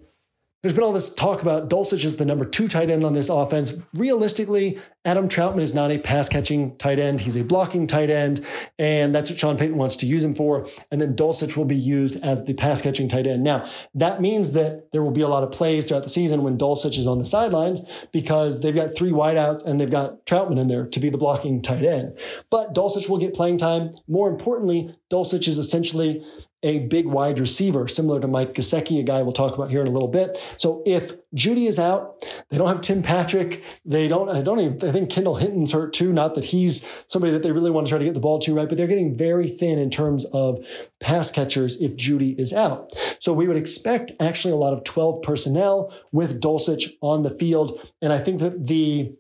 there's 0.63 0.75
been 0.75 0.83
all 0.83 0.93
this 0.93 1.15
talk 1.15 1.41
about 1.41 1.71
Dulcich 1.71 2.05
as 2.05 2.17
the 2.17 2.25
number 2.25 2.45
two 2.45 2.67
tight 2.67 2.91
end 2.91 3.05
on 3.05 3.13
this 3.13 3.29
offense. 3.29 3.75
Realistically, 3.95 4.79
Adam 5.05 5.29
Trautman 5.29 5.61
is 5.61 5.73
not 5.73 5.93
a 5.93 5.99
pass 5.99 6.29
catching 6.29 6.77
tight 6.79 6.99
end. 6.99 7.21
He's 7.21 7.37
a 7.37 7.45
blocking 7.45 7.87
tight 7.87 8.11
end, 8.11 8.45
and 8.77 9.15
that's 9.15 9.31
what 9.31 9.39
Sean 9.39 9.57
Payton 9.57 9.77
wants 9.77 9.95
to 9.97 10.07
use 10.07 10.25
him 10.25 10.35
for. 10.35 10.67
And 10.91 11.01
then 11.01 11.15
Dulcich 11.15 11.57
will 11.57 11.65
be 11.65 11.77
used 11.77 12.23
as 12.25 12.45
the 12.45 12.55
pass 12.55 12.83
catching 12.83 13.09
tight 13.09 13.29
end. 13.29 13.45
Now, 13.45 13.71
that 13.95 14.21
means 14.21 14.53
that 14.55 14.91
there 14.93 15.03
will 15.03 15.13
be 15.13 15.21
a 15.21 15.29
lot 15.29 15.45
of 15.45 15.53
plays 15.53 15.87
throughout 15.87 16.03
the 16.03 16.09
season 16.09 16.43
when 16.43 16.59
Dulcich 16.59 16.99
is 16.99 17.07
on 17.07 17.19
the 17.19 17.25
sidelines 17.25 17.81
because 18.13 18.61
they've 18.61 18.75
got 18.75 18.97
three 18.97 19.13
wideouts 19.13 19.65
and 19.65 19.81
they've 19.81 19.89
got 19.89 20.27
Trautman 20.27 20.59
in 20.59 20.67
there 20.67 20.87
to 20.87 21.01
be 21.01 21.09
the 21.09 21.19
blocking 21.19 21.63
tight 21.63 21.85
end. 21.85 22.19
But 22.51 22.75
Dulcich 22.75 23.09
will 23.09 23.19
get 23.19 23.33
playing 23.33 23.59
time. 23.59 23.95
More 24.09 24.29
importantly, 24.29 24.93
Dulcich 25.09 25.47
is 25.47 25.59
essentially 25.59 26.25
a 26.63 26.81
big 26.81 27.07
wide 27.07 27.39
receiver, 27.39 27.87
similar 27.87 28.21
to 28.21 28.27
Mike 28.27 28.55
Gesicki, 28.55 28.99
a 28.99 29.05
guy 29.05 29.23
we'll 29.23 29.33
talk 29.33 29.55
about 29.55 29.71
here 29.71 29.81
in 29.81 29.87
a 29.87 29.93
little 29.93 30.09
bit. 30.09 30.43
So 30.57 30.83
if 30.85 31.15
Jeudy 31.35 31.69
is 31.69 31.79
out, 31.79 32.21
they 32.51 32.59
don't 32.59 32.67
have 32.69 32.81
Tim 32.81 33.03
Patrick. 33.03 33.63
They 33.85 34.09
don't, 34.09 34.29
I 34.29 34.43
don't 34.43 34.59
even, 34.59 34.89
I 34.89 34.93
think 34.93 35.09
Kendall 35.11 35.37
Hinton's 35.37 35.73
hurt 35.73 35.93
too. 35.93 36.13
Not 36.13 36.35
that 36.35 36.47
he's 36.47 36.89
somebody 37.07 37.33
that 37.33 37.43
they 37.43 37.53
really 37.53 37.71
want 37.71 37.87
to 37.87 37.91
try 37.91 37.99
to 37.99 38.05
get 38.05 38.15
the 38.15 38.21
ball 38.21 38.41
to, 38.41 38.55
right? 38.55 38.69
But 38.69 38.77
they're 38.77 38.89
getting 38.89 39.17
very 39.17 39.47
thin 39.47 39.79
in 39.79 39.91
terms 39.91 40.25
of 40.27 40.59
pass 41.01 41.31
catchers 41.31 41.81
if 41.81 41.97
Jeudy 41.97 42.39
is 42.39 42.53
out. 42.53 42.93
So 43.21 43.33
we 43.33 43.47
would 43.47 43.57
expect 43.57 44.13
actually 44.19 44.53
a 44.53 44.57
lot 44.57 44.73
of 44.73 44.83
12 44.83 45.23
personnel 45.23 45.93
with 46.11 46.41
Dulcich 46.41 46.95
on 47.01 47.23
the 47.23 47.31
field. 47.31 47.81
And 48.03 48.13
I 48.13 48.19
think 48.19 48.41
that 48.41 48.67
the, 48.67 49.13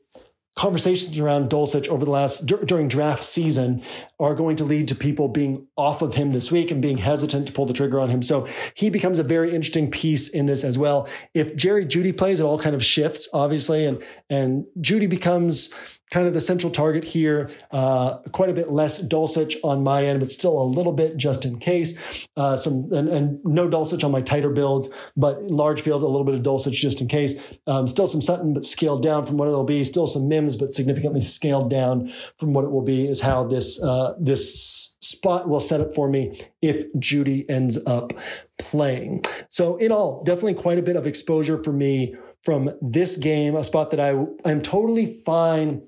conversations 0.59 1.16
around 1.20 1.48
Dulcich 1.48 1.86
over 1.86 2.05
the 2.05 2.10
last 2.10 2.40
during 2.40 2.89
draft 2.89 3.22
season 3.22 3.80
are 4.18 4.35
going 4.35 4.56
to 4.56 4.64
lead 4.64 4.89
to 4.89 4.94
people 4.97 5.28
being 5.28 5.68
off 5.76 6.02
of 6.02 6.14
him 6.14 6.32
this 6.32 6.51
week 6.51 6.72
and 6.72 6.82
being 6.82 6.98
hesitant 6.98 7.47
to 7.47 7.52
pull 7.52 7.64
the 7.64 7.72
trigger 7.72 8.01
on 8.01 8.09
him. 8.09 8.22
So 8.22 8.48
he 8.74 8.90
becomes 8.90 9.20
a 9.20 9.22
very 9.22 9.55
interesting 9.55 9.89
piece 9.89 10.28
in 10.28 10.47
this 10.47 10.64
as 10.64 10.76
well. 10.76 11.09
If 11.32 11.55
Jerry 11.55 11.86
Jeudy 11.86 12.12
plays, 12.12 12.40
it 12.40 12.43
all 12.43 12.59
kind 12.59 12.74
of 12.74 12.85
shifts, 12.85 13.28
obviously, 13.32 13.86
and 13.86 14.02
and 14.28 14.66
Jeudy 14.80 15.09
becomes 15.09 15.72
kind 16.10 16.26
of 16.26 16.35
the 16.35 16.40
central 16.40 16.70
target 16.70 17.05
here. 17.05 17.51
Uh, 17.70 18.18
quite 18.32 18.51
a 18.51 18.55
bit 18.55 18.70
less 18.70 19.06
Dulcich 19.06 19.56
on 19.62 19.82
my 19.82 20.05
end, 20.05 20.20
but 20.20 20.30
still 20.30 20.60
a 20.60 20.64
little 20.64 20.93
bit 20.93 21.16
just 21.16 21.44
in 21.44 21.59
case. 21.59 22.26
Uh, 22.36 22.56
some 22.56 22.89
and, 22.93 23.09
and, 23.09 23.44
no 23.44 23.68
Dulcich 23.68 24.05
on 24.05 24.10
my 24.10 24.20
tighter 24.20 24.51
builds, 24.51 24.89
but 25.16 25.43
large 25.44 25.80
field 25.80 26.02
a 26.02 26.06
little 26.06 26.24
bit 26.24 26.35
of 26.35 26.43
Dulcich 26.43 26.72
just 26.72 27.01
in 27.01 27.09
case. 27.09 27.40
Um, 27.66 27.89
still 27.89 28.06
some 28.06 28.22
Sutton, 28.22 28.55
but 28.55 28.64
scaled 28.64 29.02
down 29.02 29.26
from 29.26 29.36
what 29.36 29.48
it'll 29.48 29.64
be. 29.64 29.85
Still 29.85 30.06
some 30.06 30.28
Mims, 30.28 30.56
but 30.56 30.72
significantly 30.72 31.20
scaled 31.20 31.70
down 31.70 32.12
from 32.39 32.52
what 32.52 32.64
it 32.64 32.70
will 32.70 32.82
be. 32.82 33.09
Is 33.09 33.20
how 33.20 33.44
this 33.44 33.82
uh, 33.82 34.14
this 34.18 34.97
spot 35.01 35.48
will 35.48 35.60
set 35.60 35.80
up 35.80 35.94
for 35.94 36.09
me 36.09 36.40
if 36.60 36.93
Jeudy 36.94 37.48
ends 37.48 37.78
up 37.86 38.12
playing. 38.59 39.24
So 39.48 39.76
in 39.76 39.93
all, 39.93 40.22
definitely 40.24 40.55
quite 40.55 40.78
a 40.78 40.82
bit 40.82 40.97
of 40.97 41.06
exposure 41.06 41.56
for 41.56 41.72
me 41.72 42.14
from 42.43 42.70
this 42.80 43.16
game, 43.16 43.56
a 43.56 43.64
spot 43.64 43.90
that 43.90 44.01
I 44.01 44.24
I'm 44.44 44.62
totally 44.62 45.06
fine 45.24 45.82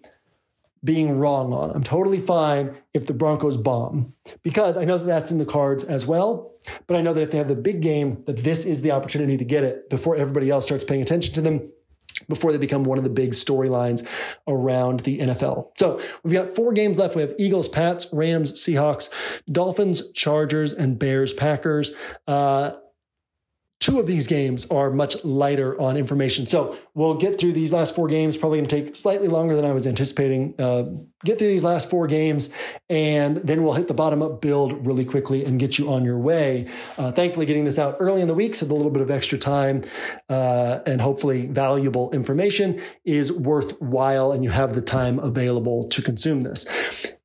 being 0.82 1.18
wrong 1.18 1.52
on. 1.52 1.70
I'm 1.70 1.82
totally 1.82 2.20
fine 2.20 2.76
if 2.94 3.06
the 3.06 3.14
Broncos 3.14 3.56
bomb 3.56 4.14
because 4.42 4.76
I 4.76 4.84
know 4.84 4.98
that 4.98 5.04
that's 5.04 5.30
in 5.30 5.38
the 5.38 5.46
cards 5.46 5.84
as 5.84 6.06
well. 6.06 6.52
But 6.86 6.96
I 6.96 7.02
know 7.02 7.12
that 7.14 7.22
if 7.22 7.30
they 7.30 7.38
have 7.38 7.48
the 7.48 7.56
big 7.56 7.80
game, 7.80 8.22
that 8.26 8.38
this 8.38 8.64
is 8.64 8.82
the 8.82 8.90
opportunity 8.90 9.36
to 9.36 9.44
get 9.44 9.64
it 9.64 9.88
before 9.88 10.16
everybody 10.16 10.50
else 10.50 10.64
starts 10.64 10.84
paying 10.84 11.02
attention 11.02 11.34
to 11.34 11.40
them 11.40 11.70
before 12.28 12.52
they 12.52 12.58
become 12.58 12.84
one 12.84 12.98
of 12.98 13.04
the 13.04 13.10
big 13.10 13.32
storylines 13.32 14.06
around 14.46 15.00
the 15.00 15.18
NFL. 15.18 15.70
So 15.78 16.00
we've 16.22 16.34
got 16.34 16.54
four 16.54 16.72
games 16.72 16.98
left. 16.98 17.16
We 17.16 17.22
have 17.22 17.34
Eagles, 17.38 17.68
Pats, 17.68 18.06
Rams, 18.12 18.52
Seahawks, 18.52 19.12
Dolphins, 19.50 20.12
Chargers, 20.12 20.72
and 20.72 20.98
Bears, 20.98 21.32
Packers. 21.32 21.92
Uh, 22.26 22.72
Two 23.80 23.98
of 23.98 24.06
these 24.06 24.26
games 24.26 24.66
are 24.70 24.90
much 24.90 25.24
lighter 25.24 25.80
on 25.80 25.96
information. 25.96 26.46
So 26.46 26.76
we'll 26.92 27.14
get 27.14 27.40
through 27.40 27.54
these 27.54 27.72
last 27.72 27.96
four 27.96 28.08
games, 28.08 28.36
probably 28.36 28.58
going 28.58 28.68
to 28.68 28.82
take 28.82 28.94
slightly 28.94 29.26
longer 29.26 29.56
than 29.56 29.64
I 29.64 29.72
was 29.72 29.86
anticipating. 29.86 30.54
Uh, 30.58 30.82
get 31.24 31.38
through 31.38 31.48
these 31.48 31.64
last 31.64 31.88
four 31.88 32.06
games, 32.06 32.52
and 32.90 33.38
then 33.38 33.62
we'll 33.62 33.72
hit 33.72 33.88
the 33.88 33.94
bottom 33.94 34.20
up 34.20 34.42
build 34.42 34.86
really 34.86 35.06
quickly 35.06 35.46
and 35.46 35.58
get 35.58 35.78
you 35.78 35.90
on 35.90 36.04
your 36.04 36.18
way. 36.18 36.68
Uh, 36.98 37.10
thankfully, 37.10 37.46
getting 37.46 37.64
this 37.64 37.78
out 37.78 37.96
early 38.00 38.20
in 38.20 38.28
the 38.28 38.34
week, 38.34 38.54
so 38.54 38.66
the 38.66 38.74
little 38.74 38.92
bit 38.92 39.00
of 39.00 39.10
extra 39.10 39.38
time 39.38 39.82
uh, 40.28 40.80
and 40.84 41.00
hopefully 41.00 41.46
valuable 41.46 42.10
information 42.10 42.82
is 43.06 43.32
worthwhile, 43.32 44.30
and 44.30 44.44
you 44.44 44.50
have 44.50 44.74
the 44.74 44.82
time 44.82 45.18
available 45.20 45.88
to 45.88 46.02
consume 46.02 46.42
this. 46.42 46.66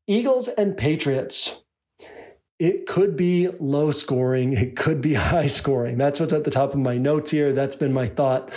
Eagles 0.07 0.47
and 0.47 0.77
Patriots 0.77 1.64
it 2.59 2.87
could 2.87 3.15
be 3.15 3.49
low 3.59 3.91
scoring, 3.91 4.53
it 4.53 4.75
could 4.75 5.01
be 5.01 5.13
high 5.15 5.47
scoring. 5.47 5.97
That's 5.97 6.19
what's 6.19 6.33
at 6.33 6.43
the 6.43 6.51
top 6.51 6.73
of 6.73 6.79
my 6.79 6.97
notes 6.97 7.31
here. 7.31 7.51
That's 7.53 7.75
been 7.75 7.93
my 7.93 8.07
thought 8.07 8.51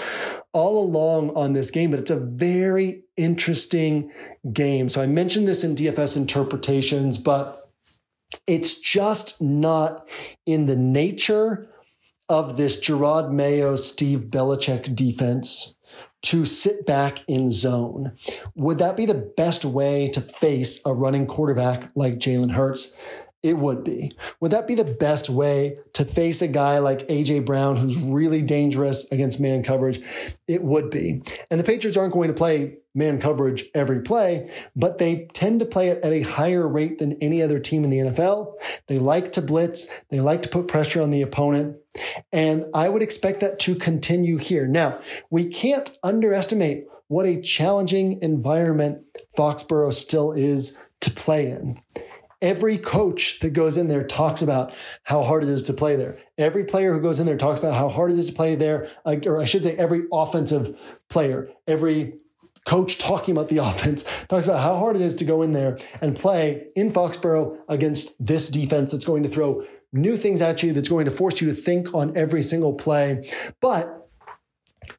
all 0.52 0.82
along 0.82 1.30
on 1.36 1.52
this 1.52 1.70
game, 1.70 1.90
but 1.90 2.00
it's 2.00 2.10
a 2.10 2.18
very 2.18 3.02
interesting 3.16 4.10
game. 4.52 4.88
So 4.88 5.02
I 5.02 5.06
mentioned 5.06 5.46
this 5.46 5.62
in 5.62 5.76
DFS 5.76 6.16
interpretations, 6.16 7.18
but 7.18 7.58
it's 8.46 8.80
just 8.80 9.40
not 9.42 10.08
in 10.46 10.66
the 10.66 10.76
nature 10.76 11.68
of 12.28 12.56
this 12.56 12.80
Jerod 12.80 13.30
Mayo, 13.30 13.76
Steve 13.76 14.26
Belichick 14.26 14.94
defense 14.94 15.76
to 16.22 16.44
sit 16.44 16.84
back 16.84 17.24
in 17.28 17.50
zone. 17.50 18.12
Would 18.54 18.78
that 18.78 18.96
be 18.96 19.06
the 19.06 19.32
best 19.36 19.64
way 19.64 20.08
to 20.08 20.20
face 20.20 20.80
a 20.84 20.92
running 20.92 21.26
quarterback 21.26 21.90
like 21.94 22.14
Jalen 22.14 22.52
Hurts? 22.52 22.98
It 23.42 23.56
would 23.56 23.84
be. 23.84 24.10
Would 24.40 24.50
that 24.50 24.66
be 24.66 24.74
the 24.74 24.84
best 24.84 25.30
way 25.30 25.78
to 25.92 26.04
face 26.04 26.42
a 26.42 26.48
guy 26.48 26.78
like 26.78 27.06
AJ 27.06 27.44
Brown 27.44 27.76
who's 27.76 27.96
really 27.96 28.42
dangerous 28.42 29.10
against 29.12 29.40
man 29.40 29.62
coverage? 29.62 30.00
It 30.48 30.64
would 30.64 30.90
be. 30.90 31.22
And 31.50 31.60
the 31.60 31.64
Patriots 31.64 31.96
aren't 31.96 32.14
going 32.14 32.28
to 32.28 32.34
play 32.34 32.78
man 32.94 33.20
coverage 33.20 33.66
every 33.74 34.00
play, 34.00 34.50
but 34.74 34.98
they 34.98 35.28
tend 35.34 35.60
to 35.60 35.66
play 35.66 35.88
it 35.88 36.02
at 36.02 36.12
a 36.12 36.22
higher 36.22 36.66
rate 36.66 36.98
than 36.98 37.12
any 37.22 37.40
other 37.40 37.60
team 37.60 37.84
in 37.84 37.90
the 37.90 37.98
NFL. 37.98 38.54
They 38.88 38.98
like 38.98 39.30
to 39.32 39.42
blitz, 39.42 39.88
they 40.10 40.18
like 40.18 40.42
to 40.42 40.48
put 40.48 40.66
pressure 40.66 41.00
on 41.00 41.12
the 41.12 41.22
opponent. 41.22 41.76
And 42.32 42.66
I 42.74 42.88
would 42.88 43.02
expect 43.02 43.38
that 43.40 43.60
to 43.60 43.76
continue 43.76 44.38
here. 44.38 44.66
Now, 44.66 44.98
we 45.30 45.46
can't 45.46 45.88
underestimate 46.02 46.86
what 47.06 47.24
a 47.24 47.40
challenging 47.40 48.20
environment 48.20 49.04
Foxborough 49.36 49.92
still 49.92 50.32
is 50.32 50.76
to 51.00 51.10
play 51.10 51.50
in. 51.50 51.80
Every 52.40 52.78
coach 52.78 53.40
that 53.40 53.50
goes 53.50 53.76
in 53.76 53.88
there 53.88 54.04
talks 54.04 54.42
about 54.42 54.72
how 55.02 55.22
hard 55.22 55.42
it 55.42 55.48
is 55.48 55.64
to 55.64 55.72
play 55.72 55.96
there. 55.96 56.16
Every 56.36 56.64
player 56.64 56.92
who 56.92 57.00
goes 57.00 57.18
in 57.18 57.26
there 57.26 57.36
talks 57.36 57.58
about 57.58 57.74
how 57.74 57.88
hard 57.88 58.12
it 58.12 58.18
is 58.18 58.26
to 58.26 58.32
play 58.32 58.54
there, 58.54 58.88
or 59.04 59.40
I 59.40 59.44
should 59.44 59.64
say, 59.64 59.76
every 59.76 60.04
offensive 60.12 60.78
player, 61.08 61.48
every 61.66 62.14
coach 62.64 62.98
talking 62.98 63.32
about 63.32 63.48
the 63.48 63.58
offense, 63.68 64.04
talks 64.28 64.46
about 64.46 64.62
how 64.62 64.76
hard 64.76 64.94
it 64.94 65.02
is 65.02 65.14
to 65.16 65.24
go 65.24 65.42
in 65.42 65.52
there 65.52 65.78
and 66.00 66.14
play 66.14 66.68
in 66.76 66.92
Foxborough 66.92 67.58
against 67.68 68.14
this 68.24 68.48
defense 68.48 68.92
that's 68.92 69.04
going 69.04 69.24
to 69.24 69.28
throw 69.28 69.64
new 69.92 70.16
things 70.16 70.40
at 70.40 70.62
you, 70.62 70.72
that's 70.72 70.88
going 70.88 71.06
to 71.06 71.10
force 71.10 71.40
you 71.40 71.48
to 71.48 71.54
think 71.54 71.92
on 71.94 72.16
every 72.16 72.42
single 72.42 72.74
play. 72.74 73.28
But 73.60 73.97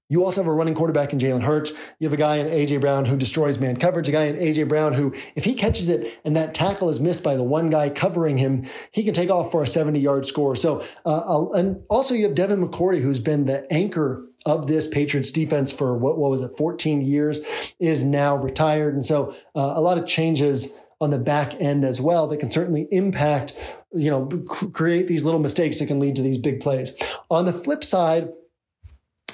you 0.09 0.23
also 0.23 0.41
have 0.41 0.47
a 0.47 0.53
running 0.53 0.73
quarterback 0.73 1.13
in 1.13 1.19
Jalen 1.19 1.43
Hurts. 1.43 1.71
You 1.99 2.07
have 2.07 2.13
a 2.13 2.17
guy 2.17 2.37
in 2.37 2.47
AJ 2.47 2.81
Brown 2.81 3.05
who 3.05 3.15
destroys 3.15 3.59
man 3.59 3.77
coverage, 3.77 4.09
a 4.09 4.11
guy 4.11 4.23
in 4.23 4.35
AJ 4.35 4.67
Brown 4.67 4.93
who, 4.93 5.13
if 5.35 5.45
he 5.45 5.53
catches 5.53 5.87
it 5.87 6.19
and 6.25 6.35
that 6.35 6.55
tackle 6.55 6.89
is 6.89 6.99
missed 6.99 7.23
by 7.23 7.35
the 7.35 7.43
one 7.43 7.69
guy 7.69 7.89
covering 7.89 8.37
him, 8.37 8.65
he 8.91 9.03
can 9.03 9.13
take 9.13 9.29
off 9.29 9.51
for 9.51 9.61
a 9.61 9.67
70 9.67 9.99
yard 9.99 10.25
score. 10.25 10.55
So, 10.55 10.83
uh, 11.05 11.49
and 11.51 11.83
also 11.89 12.15
you 12.15 12.23
have 12.23 12.35
Devin 12.35 12.59
McCourty, 12.59 13.01
who's 13.01 13.19
been 13.19 13.45
the 13.45 13.71
anchor 13.71 14.25
of 14.45 14.67
this 14.67 14.87
Patriots 14.87 15.31
defense 15.31 15.71
for 15.71 15.95
what, 15.95 16.17
what 16.17 16.31
was 16.31 16.41
it, 16.41 16.57
14 16.57 17.01
years, 17.01 17.39
is 17.79 18.03
now 18.03 18.35
retired. 18.35 18.95
And 18.95 19.05
so 19.05 19.35
uh, 19.55 19.73
a 19.75 19.81
lot 19.81 19.99
of 19.99 20.07
changes 20.07 20.73
on 21.01 21.11
the 21.11 21.19
back 21.19 21.59
end 21.61 21.83
as 21.85 22.01
well 22.01 22.27
that 22.27 22.37
can 22.37 22.51
certainly 22.51 22.87
impact, 22.91 23.53
you 23.93 24.09
know, 24.09 24.25
create 24.25 25.07
these 25.07 25.23
little 25.23 25.39
mistakes 25.39 25.79
that 25.79 25.85
can 25.85 25.99
lead 25.99 26.15
to 26.15 26.21
these 26.21 26.37
big 26.37 26.59
plays. 26.59 26.93
On 27.29 27.45
the 27.45 27.53
flip 27.53 27.83
side, 27.83 28.29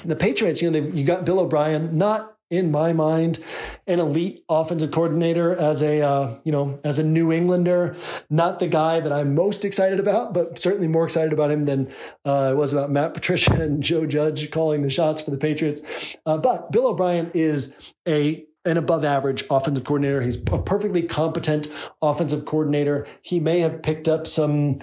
the 0.03 0.15
Patriots, 0.15 0.61
you 0.61 0.71
know, 0.71 0.79
you 0.79 1.03
got 1.03 1.25
Bill 1.25 1.39
O'Brien, 1.39 1.97
not 1.97 2.35
in 2.51 2.71
my 2.71 2.93
mind, 2.93 3.39
an 3.87 3.99
elite 3.99 4.43
offensive 4.47 4.91
coordinator 4.91 5.55
as 5.55 5.81
a 5.81 6.01
uh, 6.01 6.39
you 6.43 6.51
know 6.51 6.77
as 6.83 6.99
a 6.99 7.03
New 7.03 7.31
Englander. 7.31 7.95
Not 8.29 8.59
the 8.59 8.67
guy 8.67 8.99
that 8.99 9.11
I'm 9.11 9.33
most 9.33 9.65
excited 9.65 9.99
about, 9.99 10.33
but 10.33 10.59
certainly 10.59 10.87
more 10.87 11.05
excited 11.05 11.33
about 11.33 11.49
him 11.49 11.65
than 11.65 11.91
uh, 12.23 12.49
I 12.49 12.53
was 12.53 12.71
about 12.71 12.91
Matt 12.91 13.13
Patricia 13.15 13.53
and 13.53 13.81
Joe 13.81 14.05
Judge 14.05 14.49
calling 14.51 14.83
the 14.83 14.89
shots 14.89 15.21
for 15.21 15.31
the 15.31 15.37
Patriots. 15.37 16.15
Uh, 16.25 16.37
but 16.37 16.71
Bill 16.71 16.87
O'Brien 16.87 17.31
is 17.33 17.75
a 18.07 18.45
an 18.63 18.77
above 18.77 19.05
average 19.05 19.43
offensive 19.49 19.83
coordinator. 19.83 20.21
He's 20.21 20.41
a 20.51 20.57
perfectly 20.57 21.03
competent 21.03 21.67
offensive 22.01 22.45
coordinator. 22.45 23.05
He 23.21 23.39
may 23.39 23.59
have 23.59 23.83
picked 23.83 24.07
up 24.07 24.25
some 24.25 24.79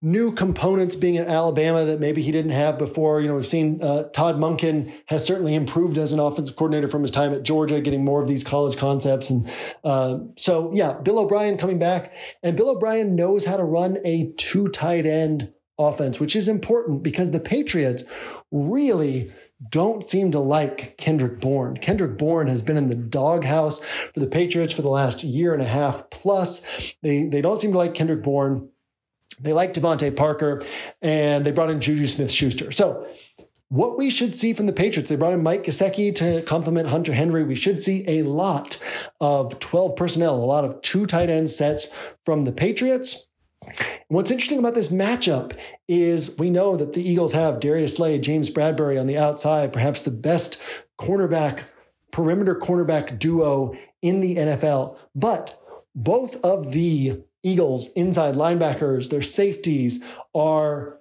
new 0.00 0.32
components 0.32 0.94
being 0.94 1.16
in 1.16 1.26
Alabama 1.26 1.84
that 1.84 1.98
maybe 1.98 2.22
he 2.22 2.30
didn't 2.30 2.52
have 2.52 2.78
before. 2.78 3.20
You 3.20 3.28
know, 3.28 3.34
we've 3.34 3.46
seen 3.46 3.82
uh, 3.82 4.04
Todd 4.10 4.36
Monken 4.36 4.92
has 5.06 5.26
certainly 5.26 5.54
improved 5.54 5.98
as 5.98 6.12
an 6.12 6.20
offensive 6.20 6.56
coordinator 6.56 6.86
from 6.86 7.02
his 7.02 7.10
time 7.10 7.34
at 7.34 7.42
Georgia, 7.42 7.80
getting 7.80 8.04
more 8.04 8.22
of 8.22 8.28
these 8.28 8.44
college 8.44 8.76
concepts. 8.76 9.30
And 9.30 9.50
uh, 9.82 10.18
so, 10.36 10.70
yeah, 10.72 10.94
Bill 11.02 11.18
O'Brien 11.18 11.56
coming 11.56 11.78
back, 11.78 12.12
and 12.42 12.56
Bill 12.56 12.70
O'Brien 12.70 13.16
knows 13.16 13.44
how 13.44 13.56
to 13.56 13.64
run 13.64 13.98
a 14.04 14.32
two 14.36 14.68
tight 14.68 15.04
end 15.04 15.52
offense, 15.78 16.20
which 16.20 16.36
is 16.36 16.48
important 16.48 17.02
because 17.02 17.30
the 17.32 17.40
Patriots 17.40 18.04
really 18.52 19.32
don't 19.70 20.04
seem 20.04 20.30
to 20.30 20.38
like 20.38 20.96
Kendrick 20.98 21.40
Bourne. 21.40 21.76
Kendrick 21.78 22.16
Bourne 22.16 22.46
has 22.46 22.62
been 22.62 22.76
in 22.76 22.88
the 22.88 22.94
doghouse 22.94 23.80
for 23.80 24.20
the 24.20 24.28
Patriots 24.28 24.72
for 24.72 24.82
the 24.82 24.88
last 24.88 25.24
year 25.24 25.52
and 25.52 25.62
a 25.62 25.66
half 25.66 26.08
plus. 26.10 26.94
They 27.02 27.26
they 27.26 27.40
don't 27.40 27.58
seem 27.58 27.72
to 27.72 27.78
like 27.78 27.94
Kendrick 27.94 28.22
Bourne. 28.22 28.68
They 29.40 29.52
like 29.52 29.74
DeVante 29.74 30.14
Parker, 30.16 30.62
and 31.02 31.44
they 31.44 31.52
brought 31.52 31.70
in 31.70 31.80
Juju 31.80 32.06
Smith 32.06 32.30
Schuster. 32.30 32.72
So, 32.72 33.06
what 33.70 33.98
we 33.98 34.08
should 34.08 34.34
see 34.34 34.54
from 34.54 34.66
the 34.66 34.72
Patriots, 34.72 35.10
they 35.10 35.16
brought 35.16 35.34
in 35.34 35.42
Mike 35.42 35.64
Gesicki 35.64 36.14
to 36.16 36.40
complement 36.42 36.88
Hunter 36.88 37.12
Henry. 37.12 37.44
We 37.44 37.54
should 37.54 37.82
see 37.82 38.02
a 38.08 38.22
lot 38.22 38.82
of 39.20 39.58
12 39.58 39.94
personnel, 39.94 40.36
a 40.36 40.44
lot 40.44 40.64
of 40.64 40.80
two 40.80 41.04
tight 41.04 41.28
end 41.28 41.50
sets 41.50 41.88
from 42.24 42.44
the 42.44 42.52
Patriots. 42.52 43.28
What's 44.08 44.30
interesting 44.30 44.58
about 44.58 44.74
this 44.74 44.90
matchup 44.90 45.54
is 45.86 46.38
we 46.38 46.48
know 46.48 46.76
that 46.76 46.94
the 46.94 47.06
Eagles 47.06 47.34
have 47.34 47.60
Darius 47.60 47.96
Slay, 47.96 48.18
James 48.18 48.50
Bradberry 48.50 48.98
on 48.98 49.06
the 49.06 49.18
outside, 49.18 49.72
perhaps 49.72 50.00
the 50.00 50.10
best 50.10 50.62
cornerback, 50.98 51.64
perimeter 52.10 52.54
cornerback 52.54 53.18
duo 53.18 53.74
in 54.00 54.20
the 54.20 54.36
NFL. 54.36 54.96
But 55.14 55.60
both 55.94 56.42
of 56.42 56.72
the 56.72 57.22
Eagles 57.48 57.92
inside 57.92 58.34
linebackers, 58.34 59.10
their 59.10 59.22
safeties 59.22 60.04
are 60.34 60.98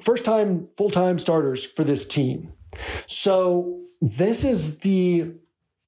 first 0.00 0.24
time, 0.24 0.68
full 0.76 0.90
time 0.90 1.18
starters 1.18 1.64
for 1.64 1.84
this 1.84 2.06
team. 2.06 2.52
So 3.06 3.80
this 4.00 4.44
is 4.44 4.78
the 4.80 5.34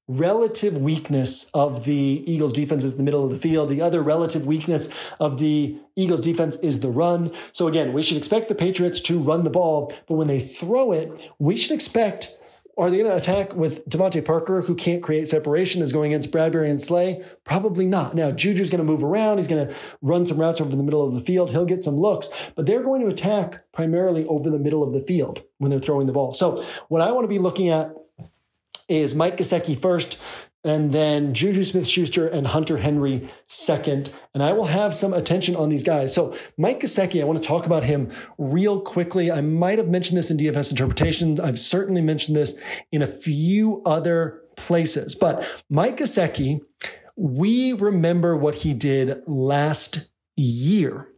relative 0.09 0.79
weakness 0.79 1.51
of 1.53 1.85
the 1.85 2.25
Eagles 2.27 2.55
defense 2.55 2.83
is 2.83 2.97
the 2.97 3.03
middle 3.03 3.25
of 3.25 3.31
the 3.31 3.39
field. 3.39 3.69
The 3.69 3.83
other 3.83 4.03
relative 4.03 4.47
weakness 4.47 4.95
of 5.21 5.39
the 5.39 5.77
Eagles 5.97 6.23
defense 6.23 6.57
is 6.57 6.81
the 6.81 6.91
run. 6.91 7.31
So 7.53 7.69
again, 7.69 7.93
we 7.93 8.03
should 8.03 8.17
expect 8.17 8.49
the 8.49 8.55
Patriots 8.55 9.01
to 9.03 9.19
run 9.19 9.45
the 9.45 9.51
ball, 9.51 9.93
but 10.07 10.15
when 10.15 10.29
they 10.29 10.41
throw 10.41 10.93
it, 10.93 11.13
we 11.39 11.57
should 11.57 11.73
expect 11.73 12.38
are 12.79 12.91
they 12.91 12.99
going 12.99 13.11
to 13.11 13.17
attack 13.17 13.57
with 13.57 13.87
DeVante 13.89 14.25
Parker, 14.25 14.63
who 14.63 14.75
can't 14.75 15.03
create 15.03 15.29
separation, 15.29 15.83
is 15.83 15.93
going 15.93 16.13
against 16.13 16.31
Bradberry 16.31 16.71
and 16.71 16.81
Slay? 16.81 17.25
Probably 17.45 17.87
not. 17.87 18.15
Now, 18.15 18.31
Juju's 18.31 18.71
going 18.71 18.79
to 18.79 18.85
move 18.85 19.03
around. 19.03 19.39
He's 19.39 19.49
going 19.49 19.67
to 19.67 19.75
run 20.01 20.25
some 20.25 20.39
routes 20.39 20.61
over 20.61 20.75
the 20.75 20.83
middle 20.83 21.05
of 21.05 21.13
the 21.13 21.21
field. 21.21 21.51
He'll 21.51 21.67
get 21.67 21.83
some 21.83 21.97
looks, 21.97 22.31
but 22.55 22.67
they're 22.67 22.85
going 22.85 23.01
to 23.01 23.09
attack 23.09 23.65
primarily 23.73 24.25
over 24.27 24.49
the 24.49 24.61
middle 24.61 24.85
of 24.85 24.93
the 24.93 25.01
field 25.01 25.43
when 25.59 25.71
they're 25.71 25.81
throwing 25.81 26.07
the 26.07 26.13
ball. 26.13 26.35
So, 26.35 26.65
what 26.89 27.03
I 27.03 27.11
want 27.11 27.25
to 27.25 27.29
be 27.29 27.41
looking 27.41 27.69
at 27.69 27.93
is 28.89 29.15
Mike 29.15 29.37
Gesicki 29.37 29.79
first, 29.79 30.21
and 30.65 30.93
then 30.93 31.35
Juju 31.35 31.65
Smith 31.65 31.87
Schuster 31.87 32.27
and 32.27 32.47
Hunter 32.47 32.79
Henry 32.79 33.29
second. 33.47 34.13
And 34.35 34.43
I 34.43 34.53
will 34.53 34.67
have 34.67 34.93
some 34.93 35.15
attention 35.15 35.55
on 35.55 35.69
these 35.69 35.85
guys. 35.85 36.13
So, 36.13 36.35
Mike 36.57 36.81
Gesicki, 36.81 37.21
I 37.21 37.25
want 37.25 37.41
to 37.41 37.47
talk 37.47 37.65
about 37.65 37.85
him 37.85 38.11
real 38.39 38.81
quickly. 38.81 39.31
I 39.31 39.41
might 39.41 39.79
have 39.79 39.89
mentioned 39.89 40.19
this 40.19 40.31
in 40.31 40.37
DFS 40.37 40.71
interpretations. 40.71 41.39
I've 41.39 41.59
certainly 41.59 42.03
mentioned 42.03 42.37
this 42.37 42.61
in 42.91 43.03
a 43.03 43.07
few 43.07 43.83
other 43.87 44.43
places. 44.57 45.15
But 45.15 45.65
Mike 45.71 45.99
Gesicki, 45.99 46.61
we 47.17 47.73
remember 47.73 48.37
what 48.37 48.57
he 48.57 48.75
did 48.75 49.23
last 49.27 50.11
year. 50.37 51.09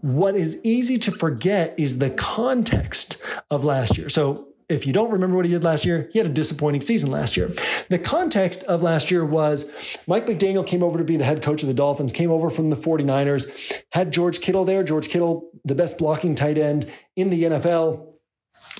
What 0.00 0.34
is 0.34 0.60
easy 0.64 0.98
to 0.98 1.12
forget 1.12 1.74
is 1.78 1.98
the 1.98 2.10
context 2.10 3.22
of 3.50 3.64
last 3.64 3.96
year. 3.96 4.08
So, 4.08 4.51
if 4.72 4.86
you 4.86 4.92
don't 4.92 5.10
remember 5.10 5.36
what 5.36 5.44
he 5.44 5.50
did 5.50 5.64
last 5.64 5.84
year, 5.84 6.08
he 6.12 6.18
had 6.18 6.26
a 6.26 6.32
disappointing 6.32 6.80
season 6.80 7.10
last 7.10 7.36
year. 7.36 7.52
The 7.88 7.98
context 7.98 8.62
of 8.64 8.82
last 8.82 9.10
year 9.10 9.24
was 9.24 9.70
Mike 10.06 10.26
McDaniel 10.26 10.66
came 10.66 10.82
over 10.82 10.98
to 10.98 11.04
be 11.04 11.16
the 11.16 11.24
head 11.24 11.42
coach 11.42 11.62
of 11.62 11.68
the 11.68 11.74
Dolphins, 11.74 12.12
came 12.12 12.30
over 12.30 12.50
from 12.50 12.70
the 12.70 12.76
49ers, 12.76 13.82
had 13.92 14.12
George 14.12 14.40
Kittle 14.40 14.64
there. 14.64 14.82
George 14.82 15.08
Kittle, 15.08 15.50
the 15.64 15.74
best 15.74 15.98
blocking 15.98 16.34
tight 16.34 16.58
end 16.58 16.90
in 17.16 17.30
the 17.30 17.44
NFL 17.44 18.08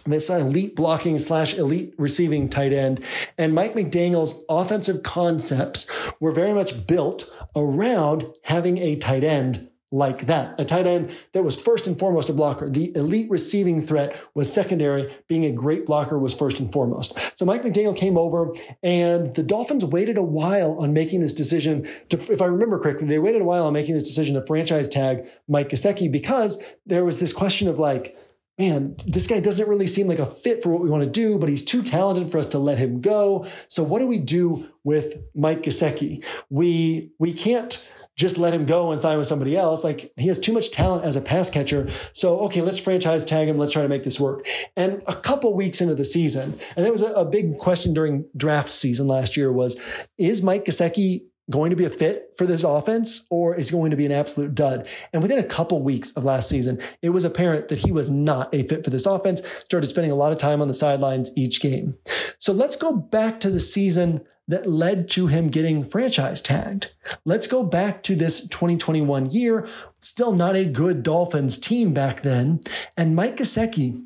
this 0.05 0.29
elite 0.31 0.75
blocking 0.75 1.19
slash 1.19 1.55
elite 1.55 1.95
receiving 1.97 2.49
tight 2.49 2.73
end. 2.73 3.03
And 3.39 3.55
Mike 3.55 3.75
McDaniel's 3.75 4.45
offensive 4.49 5.03
concepts 5.03 5.91
were 6.21 6.33
very 6.33 6.53
much 6.53 6.87
built 6.87 7.33
around 7.55 8.27
having 8.45 8.79
a 8.79 8.97
tight 8.97 9.25
end 9.25 9.71
like 9.93 10.27
that. 10.27 10.59
A 10.59 10.65
tight 10.65 10.87
end 10.87 11.15
that 11.33 11.45
was 11.45 11.61
first 11.61 11.87
and 11.87 11.99
foremost 11.99 12.31
a 12.31 12.33
blocker. 12.33 12.69
The 12.69 12.97
elite 12.97 13.31
receiving 13.31 13.81
threat 13.83 14.19
was 14.35 14.53
secondary. 14.53 15.15
Being 15.29 15.45
a 15.45 15.53
great 15.53 15.87
blocker 15.87 16.19
was 16.19 16.35
first 16.35 16.59
and 16.59 16.73
foremost. 16.73 17.17
So 17.39 17.45
Mike 17.45 17.63
McDaniel 17.63 17.97
came 17.97 18.17
over 18.17 18.55
and 18.83 19.35
the 19.35 19.43
Dolphins 19.43 19.85
waited 19.85 20.17
a 20.17 20.23
while 20.23 20.79
on 20.81 20.93
making 20.93 21.21
this 21.21 21.35
decision 21.35 21.87
to, 22.09 22.17
if 22.33 22.41
I 22.41 22.47
remember 22.47 22.79
correctly, 22.79 23.07
they 23.07 23.19
waited 23.19 23.43
a 23.43 23.45
while 23.45 23.67
on 23.67 23.75
making 23.75 23.95
this 23.95 24.09
decision 24.09 24.35
to 24.35 24.47
franchise 24.47 24.89
tag 24.89 25.29
Mike 25.47 25.69
Gesicki 25.69 26.11
because 26.11 26.65
there 26.87 27.05
was 27.05 27.21
this 27.21 27.33
question 27.35 27.69
of 27.69 27.79
like, 27.79 28.17
man, 28.59 28.95
this 29.07 29.27
guy 29.27 29.41
doesn't 29.41 29.69
really 29.69 29.87
seem 29.87 30.07
like 30.07 30.19
a 30.19 30.27
fit 30.27 30.63
for 30.63 30.69
what 30.71 30.83
we 30.83 30.89
want 30.89 31.03
to 31.03 31.11
do, 31.11 31.39
but 31.39 31.49
he's 31.49 31.65
too 31.65 31.83
talented 31.83 32.31
for 32.31 32.39
us 32.39 32.47
to 32.47 32.59
let 32.59 32.79
him 32.79 33.01
go. 33.01 33.47
So 33.69 33.83
what 33.83 33.99
do 33.99 34.07
we 34.07 34.19
do 34.19 34.69
with 34.85 35.17
Mike 35.35 35.63
Gesicki? 35.63 36.25
We, 36.49 37.11
we 37.19 37.33
can't, 37.33 37.89
just 38.23 38.39
let 38.39 38.55
him 38.55 38.65
go 38.65 38.93
and 38.93 39.03
sign 39.03 39.19
with 39.19 39.27
somebody 39.27 39.57
else. 39.57 39.83
Like 39.83 40.13
he 40.17 40.29
has 40.29 40.39
too 40.39 40.53
much 40.53 40.71
talent 40.71 41.05
as 41.05 41.17
a 41.17 41.21
pass 41.21 41.51
catcher. 41.51 41.91
So, 42.13 42.39
okay, 42.43 42.63
let's 42.63 42.79
franchise 42.79 43.25
tag 43.25 43.49
him. 43.49 43.59
Let's 43.59 43.73
try 43.73 43.83
to 43.83 43.89
make 43.89 44.05
this 44.05 44.21
work. 44.21 44.47
And 44.77 45.03
a 45.09 45.15
couple 45.15 45.53
weeks 45.55 45.81
into 45.81 45.97
the 45.97 46.05
season, 46.05 46.59
and 46.77 46.87
that 46.87 46.93
was 46.93 47.03
a, 47.03 47.13
a 47.15 47.25
big 47.25 47.59
question 47.59 47.93
during 47.93 48.25
draft 48.37 48.71
season 48.71 49.09
last 49.09 49.37
year 49.37 49.53
was, 49.53 49.79
is 50.19 50.41
Mike 50.41 50.65
Gesicki 50.65 51.23
going 51.51 51.71
to 51.71 51.77
be 51.77 51.85
a 51.85 51.91
fit 51.91 52.33
for 52.39 52.47
this 52.47 52.63
offense 52.63 53.27
or 53.29 53.57
is 53.57 53.73
going 53.73 53.91
to 53.91 53.97
be 53.97 54.07
an 54.07 54.13
absolute 54.13 54.55
dud? 54.55 54.89
And 55.13 55.21
within 55.21 55.41
a 55.41 55.45
couple 55.45 55.83
weeks 55.83 56.13
of 56.13 56.23
last 56.23 56.49
season, 56.49 56.81
it 57.03 57.11
was 57.11 57.25
apparent 57.25 57.69
that 57.69 57.79
he 57.79 57.91
was 57.91 58.09
not 58.09 58.55
a 58.55 58.63
fit 58.63 58.85
for 58.85 58.91
this 58.91 59.05
offense, 59.05 59.45
started 59.65 59.89
spending 59.89 60.13
a 60.13 60.17
lot 60.17 60.31
of 60.31 60.39
time 60.39 60.63
on 60.63 60.69
the 60.69 60.75
sidelines 60.75 61.33
each 61.37 61.61
game. 61.61 61.97
So 62.39 62.53
let's 62.53 62.77
go 62.77 62.93
back 62.93 63.41
to 63.41 63.51
the 63.51 63.59
season 63.59 64.25
that 64.53 64.67
led 64.67 65.09
to 65.09 65.29
him 65.29 65.49
getting 65.49 65.83
franchise 65.83 66.43
tagged. 66.43 66.93
Let's 67.25 67.47
go 67.47 67.63
back 67.63 68.03
to 68.03 68.15
this 68.15 68.47
2021 68.49 69.31
year. 69.31 69.67
Still 69.99 70.33
not 70.33 70.57
a 70.57 70.67
good 70.67 71.03
Dolphins 71.03 71.57
team 71.57 71.95
back 71.95 72.21
then. 72.21 72.61
And 72.95 73.17
Mike 73.17 73.37
Gesicki 73.37 74.05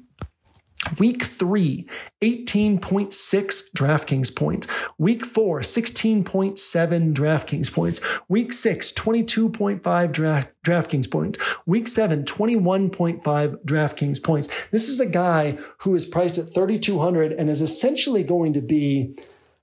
Week 1.01 1.25
three, 1.25 1.89
18.6 2.23 3.11
DraftKings 3.73 4.37
points. 4.37 4.69
Week 4.99 5.25
four, 5.25 5.61
16.7 5.61 7.13
DraftKings 7.13 7.73
points. 7.73 8.01
Week 8.29 8.53
six, 8.53 8.93
22.5 8.93 10.13
draft, 10.13 10.55
DraftKings 10.65 11.11
points. 11.11 11.41
Week 11.67 11.89
seven, 11.89 12.25
21.5 12.25 13.65
DraftKings 13.65 14.23
points. 14.23 14.69
This 14.69 14.89
is 14.89 15.01
a 15.01 15.07
guy 15.07 15.59
who 15.79 15.95
is 15.95 16.07
priced 16.07 16.39
at 16.39 16.55
3,200 16.55 17.33
and 17.33 17.51
is 17.51 17.63
essentially 17.63 18.23
going 18.23 18.53
to 18.53 18.61
be 18.61 19.17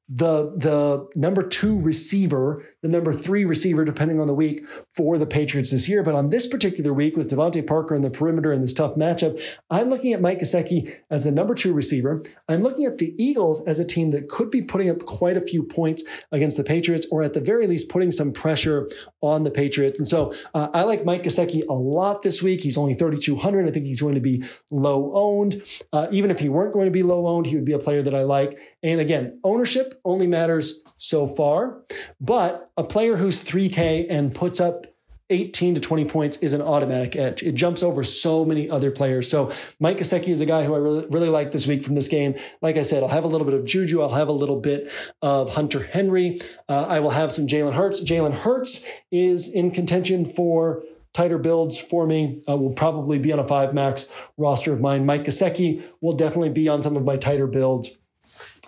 the 0.10 0.54
the 0.58 1.08
number 1.16 1.42
two 1.42 1.80
receiver, 1.82 2.64
the 2.84 2.89
number 2.89 3.14
three 3.14 3.45
receiver, 3.45 3.84
depending 3.85 4.19
on 4.19 4.27
the 4.27 4.34
week 4.34 4.61
for 4.91 5.18
the 5.18 5.26
Patriots 5.26 5.72
this 5.72 5.89
year. 5.89 6.03
But 6.03 6.15
on 6.15 6.30
this 6.30 6.45
particular 6.45 6.93
week 6.93 7.15
with 7.18 7.31
DeVante 7.31 7.65
Parker 7.65 7.95
in 7.95 8.01
the 8.01 8.11
perimeter 8.11 8.53
in 8.53 8.61
this 8.61 8.73
tough 8.73 8.95
matchup, 8.95 9.41
I'm 9.69 9.89
looking 9.89 10.14
at 10.14 10.22
Mike 10.22 10.39
Gesicki 10.39 10.93
as 11.10 11.23
the 11.23 11.31
number 11.31 11.55
two 11.55 11.73
receiver. 11.73 12.22
I'm 12.47 12.61
looking 12.61 12.85
at 12.85 12.97
the 12.97 13.15
Eagles 13.18 13.65
as 13.65 13.80
a 13.80 13.85
team 13.85 14.11
that 14.11 14.27
could 14.30 14.51
be 14.51 14.61
putting 14.61 14.89
up 14.89 15.05
quite 15.05 15.38
a 15.38 15.41
few 15.41 15.64
points 15.64 16.03
against 16.31 16.57
the 16.57 16.64
Patriots, 16.64 17.07
or 17.10 17.23
at 17.23 17.34
the 17.34 17.41
very 17.41 17.68
least 17.68 17.88
putting 17.89 18.11
some 18.11 18.34
pressure 18.34 18.89
on 19.22 19.43
the 19.43 19.51
Patriots. 19.51 19.97
And 19.97 20.07
so 20.07 20.34
uh, 20.53 20.68
I 20.73 20.84
like 20.84 21.05
Mike 21.05 21.23
Gesicki 21.23 21.65
a 21.68 21.73
lot 21.73 22.22
this 22.22 22.43
week. 22.43 22.61
He's 22.61 22.77
only 22.77 22.93
3,200. 22.93 23.65
I 23.65 23.72
think 23.72 23.85
he's 23.85 24.01
going 24.01 24.15
to 24.15 24.22
be 24.22 24.43
low 24.69 25.14
owned. 25.15 25.64
Uh, 25.93 26.07
even 26.11 26.30
if 26.30 26.39
he 26.39 26.49
weren't 26.49 26.73
going 26.73 26.85
to 26.85 26.91
be 26.91 27.03
low 27.03 27.27
owned, 27.27 27.47
he 27.47 27.55
would 27.55 27.65
be 27.65 27.72
a 27.72 27.80
player 27.80 28.01
that 28.01 28.14
I 28.14 28.23
like. 28.23 28.60
And 28.84 28.99
again, 28.99 29.39
ownership 29.45 30.01
only 30.03 30.27
matters 30.27 30.84
so 30.97 31.27
far, 31.27 31.81
but 32.19 32.72
a 32.78 32.84
player 32.84 33.18
who's 33.18 33.44
3K 33.44 34.08
and 34.10 34.34
puts 34.34 34.60
up 34.60 34.88
18 35.30 35.76
to 35.76 35.82
20 35.82 36.06
points 36.06 36.38
is 36.38 36.54
an 36.54 36.62
automatic 36.62 37.16
edge. 37.16 37.41
It 37.44 37.56
jumps 37.56 37.82
over 37.82 38.04
so 38.04 38.45
many 38.45 38.70
other 38.70 38.91
players. 38.91 39.30
So 39.30 39.52
Mike 39.80 39.98
Gesicki 39.98 40.30
is 40.30 40.41
a 40.41 40.45
guy 40.45 40.64
who 40.64 40.76
I 40.76 40.78
really, 40.78 41.08
really 41.08 41.30
like 41.30 41.52
this 41.52 41.66
week 41.66 41.84
from 41.84 41.95
this 41.95 42.08
game. 42.08 42.36
Like 42.62 42.78
I 42.78 42.84
said, 42.84 43.04
I'll 43.04 43.10
have 43.10 43.24
a 43.24 43.28
little 43.28 43.45
bit 43.45 43.54
of 43.56 43.66
Juju. 43.66 44.02
I'll 44.02 44.10
have 44.10 44.28
a 44.28 44.34
little 44.34 44.60
bit 44.60 44.91
of 45.22 45.56
Hunter 45.56 45.84
Henry. 45.84 46.41
Uh, 46.68 46.86
I 46.88 47.00
will 47.00 47.12
have 47.12 47.32
some 47.32 47.48
Jalen 47.48 47.74
Hurts. 47.74 48.04
Jalen 48.04 48.34
Hurts 48.34 48.88
is 49.12 49.54
in 49.54 49.72
contention 49.72 50.26
for 50.26 50.84
tighter 51.14 51.38
builds 51.38 51.80
for 51.80 52.06
me. 52.06 52.41
Uh, 52.48 52.58
will 52.58 52.74
probably 52.74 53.18
be 53.18 53.32
on 53.32 53.40
a 53.40 53.48
five 53.48 53.74
max 53.74 54.12
roster 54.38 54.74
of 54.74 54.82
mine. 54.82 55.06
Mike 55.06 55.24
Gesicki 55.24 55.82
will 56.02 56.14
definitely 56.14 56.50
be 56.50 56.68
on 56.68 56.82
some 56.82 56.98
of 56.98 57.04
my 57.06 57.18
tighter 57.18 57.48
builds. 57.48 57.98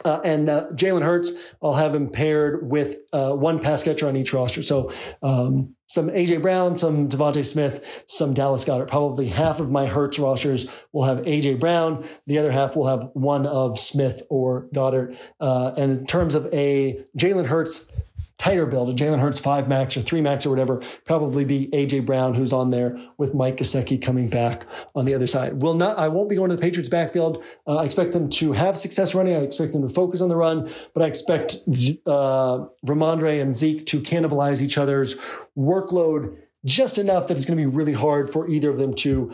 Uh, 0.05 0.21
and 0.23 0.47
uh, 0.47 0.67
Jalen 0.73 1.03
Hurts, 1.03 1.31
I'll 1.61 1.73
have 1.73 1.95
him 1.95 2.09
paired 2.09 2.69
with 2.69 2.99
uh, 3.11 3.33
one 3.33 3.59
pass 3.59 3.83
catcher 3.83 4.07
on 4.07 4.15
each 4.15 4.33
roster. 4.33 4.61
So 4.61 4.91
um, 5.23 5.75
some 5.87 6.09
AJ 6.09 6.41
Brown, 6.41 6.77
some 6.77 7.09
DeVonta 7.09 7.43
Smith, 7.43 8.03
some 8.07 8.33
Dallas 8.33 8.63
Goedert. 8.65 8.87
Probably 8.87 9.27
half 9.27 9.59
of 9.59 9.71
my 9.71 9.87
Hurts 9.87 10.19
rosters 10.19 10.69
will 10.93 11.03
have 11.03 11.19
AJ 11.19 11.59
Brown. 11.59 12.05
The 12.27 12.37
other 12.37 12.51
half 12.51 12.75
will 12.75 12.87
have 12.87 13.09
one 13.13 13.45
of 13.45 13.79
Smith 13.79 14.23
or 14.29 14.67
Goedert. 14.73 15.17
Uh, 15.39 15.73
and 15.77 15.91
in 15.91 16.05
terms 16.05 16.35
of 16.35 16.51
a 16.53 17.03
Jalen 17.17 17.47
Hurts 17.47 17.91
tighter 18.37 18.65
build, 18.65 18.89
a 18.89 18.93
Jalen 18.93 19.19
Hurts 19.19 19.39
five 19.39 19.67
max 19.67 19.95
or 19.95 20.01
three 20.01 20.21
max 20.21 20.45
or 20.45 20.49
whatever, 20.49 20.81
probably 21.05 21.45
be 21.45 21.67
AJ 21.67 22.05
Brown 22.05 22.33
who's 22.33 22.51
on 22.51 22.69
there 22.69 22.99
with 23.17 23.33
Mike 23.33 23.57
Gesicki 23.57 24.01
coming 24.01 24.27
back 24.27 24.65
on 24.95 25.05
the 25.05 25.13
other 25.13 25.27
side. 25.27 25.61
Will 25.61 25.73
not. 25.73 25.97
I 25.97 26.07
won't 26.09 26.29
be 26.29 26.35
going 26.35 26.49
to 26.49 26.55
the 26.55 26.61
Patriots 26.61 26.89
backfield. 26.89 27.43
Uh, 27.65 27.77
I 27.77 27.85
expect 27.85 28.11
them 28.11 28.29
to 28.31 28.51
have 28.51 28.77
success 28.77 29.15
running. 29.15 29.35
I 29.35 29.39
expect 29.39 29.73
them 29.73 29.87
to 29.87 29.93
focus 29.93 30.21
on 30.21 30.29
the 30.29 30.35
run, 30.35 30.69
but 30.93 31.03
I 31.03 31.07
expect 31.07 31.57
uh, 32.05 32.65
Rhamondre 32.85 33.41
and 33.41 33.53
Zeke 33.53 33.85
to 33.87 34.01
cannibalize 34.01 34.61
each 34.61 34.77
other's 34.77 35.15
workload 35.57 36.37
just 36.65 36.97
enough 36.97 37.27
that 37.27 37.37
it's 37.37 37.45
going 37.45 37.57
to 37.57 37.61
be 37.61 37.75
really 37.75 37.93
hard 37.93 38.31
for 38.31 38.47
either 38.49 38.69
of 38.69 38.77
them 38.77 38.93
to 38.95 39.33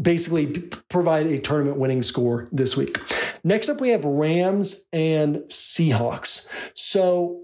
basically 0.00 0.46
provide 0.88 1.26
a 1.26 1.38
tournament 1.38 1.76
winning 1.76 2.02
score 2.02 2.48
this 2.52 2.76
week. 2.76 2.98
Next 3.44 3.68
up, 3.68 3.80
we 3.80 3.90
have 3.90 4.04
Rams 4.04 4.86
and 4.92 5.36
Seahawks. 5.48 6.50
So 6.74 7.40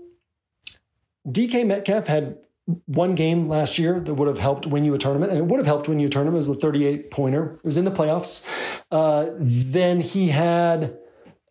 DK 1.26 1.66
Metcalf 1.66 2.06
had 2.06 2.38
one 2.86 3.14
game 3.14 3.46
last 3.46 3.78
year 3.78 4.00
that 4.00 4.14
would 4.14 4.28
have 4.28 4.38
helped 4.38 4.66
win 4.66 4.84
you 4.84 4.94
a 4.94 4.98
tournament, 4.98 5.32
and 5.32 5.40
it 5.40 5.44
would 5.46 5.58
have 5.58 5.66
helped 5.66 5.88
win 5.88 5.98
you 5.98 6.06
a 6.06 6.10
tournament. 6.10 6.36
It 6.36 6.48
was 6.48 6.56
a 6.56 6.60
38 6.60 7.10
pointer. 7.10 7.54
It 7.54 7.64
was 7.64 7.76
in 7.76 7.84
the 7.84 7.90
playoffs. 7.90 8.84
Uh, 8.90 9.30
then 9.38 10.00
he 10.00 10.28
had, 10.28 10.96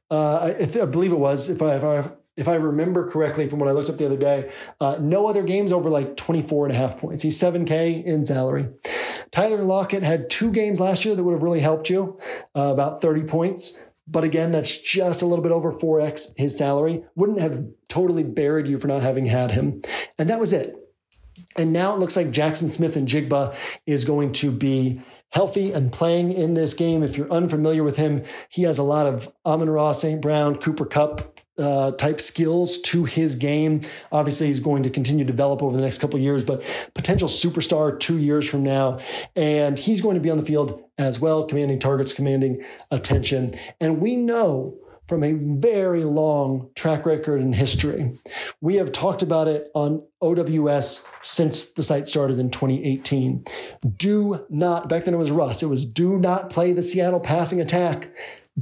uh, 0.09 0.53
I, 0.53 0.81
I, 0.81 0.85
believe 0.85 1.11
it 1.11 1.19
was, 1.19 1.49
if 1.49 1.61
I, 1.61 1.75
if 1.75 1.83
I 1.83 2.11
if 2.35 2.47
I 2.47 2.55
remember 2.55 3.07
correctly 3.07 3.47
from 3.47 3.59
what 3.59 3.69
I 3.69 3.73
looked 3.73 3.89
up 3.89 3.97
the 3.97 4.07
other 4.07 4.17
day, 4.17 4.51
uh, 4.79 4.97
no 4.99 5.27
other 5.27 5.43
games 5.43 5.71
over 5.71 5.89
like 5.89 6.17
24 6.17 6.65
and 6.65 6.73
a 6.73 6.77
half 6.77 6.97
points. 6.97 7.21
He's 7.21 7.39
7K 7.39 8.03
in 8.03 8.25
salary. 8.25 8.69
Tyler 9.31 9.63
Lockett 9.63 10.03
had 10.03 10.29
two 10.29 10.51
games 10.51 10.79
last 10.79 11.05
year 11.05 11.15
that 11.15 11.23
would 11.23 11.33
have 11.33 11.43
really 11.43 11.59
helped 11.59 11.89
you, 11.89 12.17
uh, 12.55 12.71
about 12.73 13.01
30 13.01 13.23
points. 13.23 13.79
But 14.07 14.23
again, 14.23 14.51
that's 14.51 14.77
just 14.77 15.21
a 15.21 15.25
little 15.25 15.43
bit 15.43 15.51
over 15.51 15.71
4x 15.71 16.35
his 16.37 16.57
salary. 16.57 17.03
Wouldn't 17.15 17.39
have 17.39 17.63
totally 17.93 18.23
buried 18.23 18.67
you 18.67 18.79
for 18.79 18.87
not 18.87 19.03
having 19.03 19.27
had 19.27 19.51
him. 19.51 19.83
And 20.17 20.27
that 20.29 20.39
was 20.39 20.51
it. 20.51 20.75
And 21.55 21.71
now 21.71 21.93
it 21.93 21.99
looks 21.99 22.17
like 22.17 22.27
Jaxon 22.27 22.69
Smith-Njigba 22.69 23.55
is 23.85 24.03
going 24.03 24.31
to 24.33 24.49
be 24.49 25.01
healthy 25.29 25.71
and 25.71 25.91
playing 25.91 26.31
in 26.31 26.55
this 26.55 26.73
game. 26.73 27.03
If 27.03 27.17
you're 27.17 27.31
unfamiliar 27.31 27.83
with 27.83 27.97
him, 27.97 28.23
he 28.49 28.63
has 28.63 28.79
a 28.79 28.83
lot 28.83 29.05
of 29.05 29.31
Amon-Ra, 29.45 29.91
St. 29.91 30.21
Brown, 30.21 30.55
Cooper 30.55 30.85
Kupp 30.85 31.39
uh, 31.59 31.91
type 31.91 32.19
skills 32.19 32.79
to 32.79 33.05
his 33.05 33.35
game. 33.35 33.81
Obviously, 34.11 34.47
he's 34.47 34.59
going 34.59 34.81
to 34.81 34.89
continue 34.89 35.23
to 35.23 35.31
develop 35.31 35.61
over 35.61 35.77
the 35.77 35.83
next 35.83 35.99
couple 35.99 36.19
years, 36.19 36.43
but 36.43 36.63
potential 36.95 37.27
superstar 37.27 37.99
two 37.99 38.17
years 38.17 38.49
from 38.49 38.63
now. 38.63 38.99
And 39.35 39.77
he's 39.77 40.01
going 40.01 40.15
to 40.15 40.21
be 40.21 40.31
on 40.31 40.37
the 40.37 40.45
field 40.45 40.83
as 40.97 41.19
well, 41.19 41.45
commanding 41.45 41.77
targets, 41.77 42.11
commanding 42.11 42.63
attention. 42.89 43.53
And 43.79 44.01
we 44.01 44.15
know 44.15 44.79
from 45.07 45.23
a 45.23 45.33
very 45.33 46.03
long 46.03 46.69
track 46.75 47.05
record 47.05 47.41
in 47.41 47.53
history. 47.53 48.13
We 48.61 48.75
have 48.75 48.91
talked 48.91 49.21
about 49.21 49.47
it 49.47 49.69
on 49.75 50.01
OWS 50.21 51.05
since 51.21 51.73
the 51.73 51.83
site 51.83 52.07
started 52.07 52.39
in 52.39 52.49
2018. 52.49 53.45
Do 53.97 54.45
not, 54.49 54.87
back 54.87 55.05
then 55.05 55.13
it 55.13 55.17
was 55.17 55.31
Russ, 55.31 55.61
it 55.61 55.67
was 55.67 55.85
do 55.85 56.17
not 56.17 56.49
play 56.49 56.73
the 56.73 56.83
Seattle 56.83 57.19
passing 57.19 57.59
attack. 57.59 58.11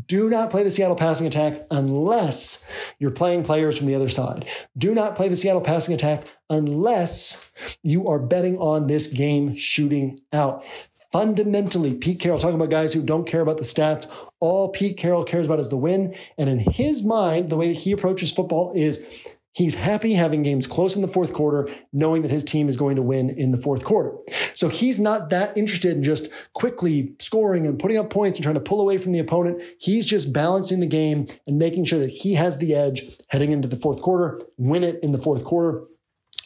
Do 0.07 0.30
not 0.30 0.51
play 0.51 0.63
the 0.63 0.72
Seattle 0.72 0.95
passing 0.95 1.27
attack 1.27 1.65
unless 1.69 2.69
you're 2.97 3.11
playing 3.11 3.43
players 3.43 3.77
from 3.77 3.88
the 3.88 3.95
other 3.95 4.07
side. 4.07 4.47
Do 4.77 4.95
not 4.95 5.15
play 5.15 5.27
the 5.27 5.35
Seattle 5.35 5.61
passing 5.61 5.93
attack 5.93 6.23
unless 6.49 7.51
you 7.84 8.07
are 8.07 8.19
betting 8.19 8.57
on 8.57 8.88
this 8.88 9.07
game 9.07 9.55
shooting 9.55 10.19
out. 10.31 10.63
Fundamentally, 11.11 11.93
Pete 11.93 12.19
Carroll 12.19 12.39
talking 12.39 12.55
about 12.55 12.69
guys 12.69 12.93
who 12.93 13.03
don't 13.03 13.27
care 13.27 13.41
about 13.41 13.57
the 13.57 13.63
stats. 13.63 14.09
All 14.39 14.69
Pete 14.69 14.97
Carroll 14.97 15.25
cares 15.25 15.45
about 15.45 15.59
is 15.59 15.69
the 15.69 15.77
win. 15.77 16.15
And 16.38 16.49
in 16.49 16.59
his 16.59 17.03
mind, 17.03 17.49
the 17.49 17.57
way 17.57 17.67
that 17.67 17.79
he 17.79 17.91
approaches 17.91 18.31
football 18.31 18.71
is 18.75 19.07
He's 19.53 19.75
happy 19.75 20.13
having 20.13 20.43
games 20.43 20.65
close 20.65 20.95
in 20.95 21.01
the 21.01 21.09
fourth 21.09 21.33
quarter, 21.33 21.67
knowing 21.91 22.21
that 22.21 22.31
his 22.31 22.45
team 22.45 22.69
is 22.69 22.77
going 22.77 22.95
to 22.95 23.01
win 23.01 23.29
in 23.29 23.51
the 23.51 23.57
fourth 23.57 23.83
quarter. 23.83 24.15
So 24.53 24.69
he's 24.69 24.97
not 24.97 25.29
that 25.29 25.57
interested 25.57 25.97
in 25.97 26.03
just 26.03 26.29
quickly 26.53 27.15
scoring 27.19 27.67
and 27.67 27.77
putting 27.77 27.97
up 27.97 28.09
points 28.09 28.38
and 28.38 28.43
trying 28.43 28.55
to 28.55 28.61
pull 28.61 28.79
away 28.79 28.97
from 28.97 29.11
the 29.11 29.19
opponent. 29.19 29.61
He's 29.77 30.05
just 30.05 30.31
balancing 30.31 30.79
the 30.79 30.88
game 30.88 31.27
and 31.45 31.57
making 31.57 31.83
sure 31.83 31.99
that 31.99 32.07
he 32.07 32.35
has 32.35 32.59
the 32.59 32.73
edge 32.73 33.03
heading 33.27 33.51
into 33.51 33.67
the 33.67 33.75
fourth 33.75 34.01
quarter, 34.01 34.41
win 34.57 34.83
it 34.83 34.99
in 35.03 35.11
the 35.11 35.17
fourth 35.17 35.43
quarter. 35.43 35.83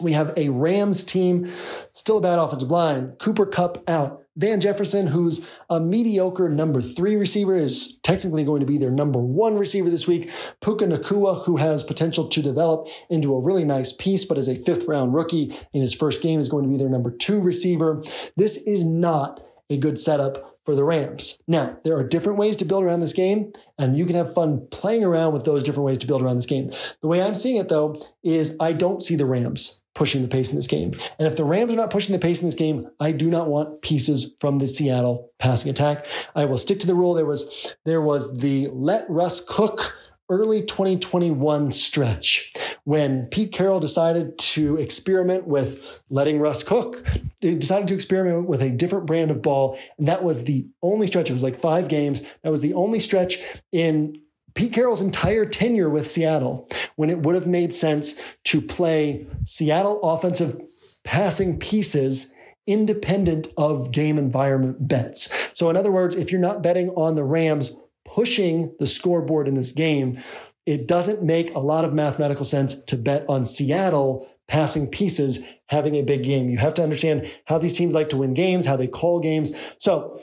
We 0.01 0.13
have 0.13 0.33
a 0.35 0.49
Rams 0.49 1.03
team, 1.03 1.47
still 1.93 2.17
a 2.17 2.21
bad 2.21 2.39
offensive 2.39 2.71
line. 2.71 3.11
Cooper 3.19 3.45
Kupp 3.45 3.87
out. 3.87 4.24
Van 4.37 4.59
Jefferson, 4.59 5.07
who's 5.07 5.47
a 5.69 5.79
mediocre 5.79 6.49
number 6.49 6.81
three 6.81 7.15
receiver, 7.15 7.55
is 7.55 7.99
technically 7.99 8.43
going 8.43 8.59
to 8.59 8.65
be 8.65 8.77
their 8.77 8.91
number 8.91 9.19
one 9.19 9.57
receiver 9.57 9.89
this 9.89 10.07
week. 10.07 10.29
Puka 10.59 10.85
Nacua, 10.85 11.45
who 11.45 11.55
has 11.55 11.83
potential 11.83 12.27
to 12.27 12.41
develop 12.41 12.87
into 13.09 13.33
a 13.33 13.41
really 13.41 13.63
nice 13.63 13.93
piece, 13.93 14.25
but 14.25 14.37
is 14.37 14.49
a 14.49 14.55
fifth 14.55 14.87
round 14.87 15.13
rookie 15.13 15.55
in 15.73 15.81
his 15.81 15.93
first 15.93 16.21
game, 16.21 16.39
is 16.39 16.49
going 16.49 16.65
to 16.65 16.69
be 16.69 16.77
their 16.77 16.89
number 16.89 17.11
two 17.11 17.39
receiver. 17.39 18.03
This 18.35 18.57
is 18.67 18.83
not 18.83 19.39
a 19.69 19.77
good 19.77 19.97
setup 19.97 20.54
for 20.65 20.75
the 20.75 20.83
Rams. 20.83 21.41
Now, 21.47 21.77
there 21.83 21.95
are 21.97 22.03
different 22.03 22.39
ways 22.39 22.55
to 22.57 22.65
build 22.65 22.83
around 22.83 23.01
this 23.01 23.13
game, 23.13 23.53
and 23.77 23.95
you 23.95 24.05
can 24.05 24.15
have 24.15 24.33
fun 24.33 24.67
playing 24.71 25.03
around 25.03 25.33
with 25.33 25.45
those 25.45 25.63
different 25.63 25.85
ways 25.85 25.99
to 25.99 26.07
build 26.07 26.21
around 26.21 26.37
this 26.37 26.45
game. 26.45 26.71
The 27.01 27.07
way 27.07 27.21
I'm 27.21 27.35
seeing 27.35 27.57
it, 27.57 27.69
though, 27.69 28.01
is 28.23 28.57
I 28.59 28.73
don't 28.73 29.03
see 29.03 29.15
the 29.15 29.25
Rams 29.25 29.83
pushing 29.93 30.21
the 30.21 30.27
pace 30.27 30.49
in 30.49 30.57
this 30.57 30.67
game. 30.67 30.93
And 31.17 31.27
if 31.27 31.37
the 31.37 31.45
Rams 31.45 31.71
are 31.71 31.77
not 31.77 31.89
pushing 31.89 32.13
the 32.13 32.19
pace 32.19 32.41
in 32.41 32.47
this 32.47 32.55
game, 32.55 32.89
I 32.99 33.11
do 33.11 33.29
not 33.29 33.47
want 33.47 33.81
pieces 33.81 34.33
from 34.39 34.59
the 34.59 34.67
Seattle 34.67 35.31
passing 35.39 35.69
attack. 35.69 36.05
I 36.35 36.45
will 36.45 36.57
stick 36.57 36.79
to 36.79 36.87
the 36.87 36.95
rule. 36.95 37.13
There 37.13 37.25
was 37.25 37.73
there 37.85 38.01
was 38.01 38.37
the 38.37 38.67
let 38.67 39.09
Russ 39.09 39.43
cook 39.43 39.97
early 40.29 40.61
2021 40.61 41.71
stretch 41.71 42.51
when 42.83 43.25
Pete 43.27 43.51
Carroll 43.51 43.79
decided 43.79 44.37
to 44.37 44.77
experiment 44.77 45.47
with 45.47 46.01
letting 46.09 46.39
Russ 46.39 46.63
cook. 46.63 47.05
He 47.41 47.55
decided 47.55 47.87
to 47.89 47.93
experiment 47.93 48.47
with 48.47 48.61
a 48.61 48.69
different 48.69 49.05
brand 49.05 49.31
of 49.31 49.41
ball. 49.41 49.77
And 49.97 50.07
that 50.07 50.23
was 50.23 50.45
the 50.45 50.67
only 50.81 51.07
stretch. 51.07 51.29
It 51.29 51.33
was 51.33 51.43
like 51.43 51.59
five 51.59 51.87
games. 51.87 52.21
That 52.43 52.49
was 52.49 52.61
the 52.61 52.73
only 52.73 52.99
stretch 52.99 53.37
in 53.71 54.21
Pete 54.55 54.73
Carroll's 54.73 55.01
entire 55.01 55.45
tenure 55.45 55.89
with 55.89 56.07
Seattle 56.07 56.67
when 56.95 57.09
it 57.09 57.19
would 57.19 57.35
have 57.35 57.47
made 57.47 57.73
sense 57.73 58.19
to 58.45 58.61
play 58.61 59.27
Seattle 59.43 59.99
offensive 60.01 60.59
passing 61.03 61.59
pieces 61.59 62.33
independent 62.67 63.47
of 63.57 63.91
game 63.91 64.17
environment 64.17 64.87
bets. 64.87 65.51
So, 65.53 65.69
in 65.69 65.77
other 65.77 65.91
words, 65.91 66.15
if 66.15 66.31
you're 66.31 66.41
not 66.41 66.63
betting 66.63 66.89
on 66.91 67.15
the 67.15 67.23
Rams 67.23 67.79
pushing 68.05 68.75
the 68.79 68.85
scoreboard 68.85 69.47
in 69.47 69.55
this 69.55 69.71
game, 69.71 70.19
it 70.65 70.87
doesn't 70.87 71.21
make 71.23 71.53
a 71.53 71.59
lot 71.59 71.85
of 71.85 71.93
mathematical 71.93 72.45
sense 72.45 72.81
to 72.83 72.95
bet 72.95 73.25
on 73.27 73.45
Seattle 73.45 74.29
passing 74.47 74.87
pieces 74.87 75.43
having 75.67 75.95
a 75.95 76.01
big 76.01 76.23
game. 76.23 76.49
You 76.49 76.57
have 76.57 76.73
to 76.75 76.83
understand 76.83 77.31
how 77.45 77.57
these 77.57 77.73
teams 77.73 77.95
like 77.95 78.09
to 78.09 78.17
win 78.17 78.33
games, 78.33 78.65
how 78.65 78.77
they 78.77 78.87
call 78.87 79.19
games. 79.19 79.51
So, 79.79 80.19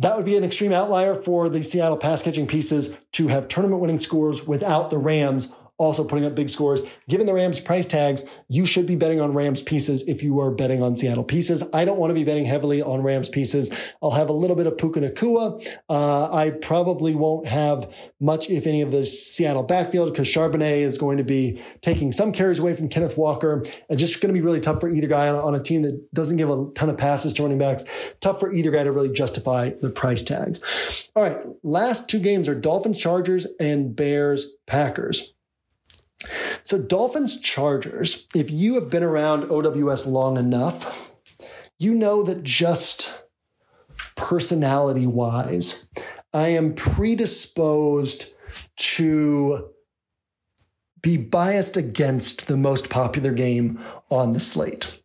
that 0.00 0.16
would 0.16 0.26
be 0.26 0.36
an 0.36 0.44
extreme 0.44 0.72
outlier 0.72 1.14
for 1.16 1.48
the 1.48 1.60
Seattle 1.60 1.96
pass 1.96 2.22
catching 2.22 2.46
pieces 2.46 2.96
to 3.12 3.26
have 3.28 3.48
tournament 3.48 3.80
winning 3.80 3.98
scores 3.98 4.46
without 4.46 4.90
the 4.90 4.98
Rams 4.98 5.52
also 5.78 6.04
putting 6.04 6.24
up 6.24 6.34
big 6.34 6.50
scores. 6.50 6.82
Given 7.08 7.26
the 7.26 7.32
Rams 7.32 7.60
price 7.60 7.86
tags, 7.86 8.24
you 8.48 8.66
should 8.66 8.84
be 8.86 8.96
betting 8.96 9.20
on 9.20 9.32
Rams 9.32 9.62
pieces 9.62 10.06
if 10.08 10.22
you 10.22 10.40
are 10.40 10.50
betting 10.50 10.82
on 10.82 10.96
Seattle 10.96 11.24
pieces. 11.24 11.62
I 11.72 11.84
don't 11.84 11.98
want 11.98 12.10
to 12.10 12.14
be 12.14 12.24
betting 12.24 12.44
heavily 12.44 12.82
on 12.82 13.02
Rams 13.02 13.28
pieces. 13.28 13.70
I'll 14.02 14.10
have 14.10 14.28
a 14.28 14.32
little 14.32 14.56
bit 14.56 14.66
of 14.66 14.76
Puka 14.76 15.00
Nacua. 15.00 15.64
Uh, 15.88 16.32
I 16.32 16.50
probably 16.50 17.14
won't 17.14 17.46
have 17.46 17.92
much, 18.20 18.50
if 18.50 18.66
any, 18.66 18.82
of 18.82 18.90
the 18.90 19.04
Seattle 19.04 19.62
backfield 19.62 20.12
because 20.12 20.26
Charbonnet 20.26 20.78
is 20.78 20.98
going 20.98 21.16
to 21.18 21.24
be 21.24 21.62
taking 21.80 22.10
some 22.10 22.32
carries 22.32 22.58
away 22.58 22.72
from 22.72 22.88
Kenneth 22.88 23.16
Walker. 23.16 23.62
It's 23.88 24.00
just 24.00 24.20
going 24.20 24.34
to 24.34 24.38
be 24.38 24.44
really 24.44 24.60
tough 24.60 24.80
for 24.80 24.88
either 24.88 25.06
guy 25.06 25.28
on, 25.28 25.36
on 25.36 25.54
a 25.54 25.62
team 25.62 25.82
that 25.82 26.12
doesn't 26.12 26.36
give 26.36 26.50
a 26.50 26.70
ton 26.74 26.90
of 26.90 26.98
passes 26.98 27.32
to 27.34 27.42
running 27.42 27.58
backs. 27.58 27.84
Tough 28.20 28.40
for 28.40 28.52
either 28.52 28.72
guy 28.72 28.82
to 28.82 28.90
really 28.90 29.12
justify 29.12 29.70
the 29.80 29.90
price 29.90 30.24
tags. 30.24 31.08
All 31.14 31.22
right, 31.22 31.38
last 31.62 32.08
two 32.08 32.18
games 32.18 32.48
are 32.48 32.54
Dolphins 32.54 32.98
Chargers 32.98 33.46
and 33.60 33.94
Bears 33.94 34.52
Packers. 34.66 35.34
So, 36.62 36.80
Dolphins 36.82 37.40
Chargers, 37.40 38.26
if 38.34 38.50
you 38.50 38.74
have 38.74 38.90
been 38.90 39.02
around 39.02 39.50
OWS 39.50 40.06
long 40.06 40.36
enough, 40.36 41.14
you 41.78 41.94
know 41.94 42.22
that 42.24 42.42
just 42.42 43.24
personality 44.16 45.06
wise, 45.06 45.88
I 46.32 46.48
am 46.48 46.74
predisposed 46.74 48.34
to 48.76 49.70
be 51.00 51.16
biased 51.16 51.76
against 51.76 52.48
the 52.48 52.56
most 52.56 52.90
popular 52.90 53.32
game 53.32 53.80
on 54.10 54.32
the 54.32 54.40
slate. 54.40 55.00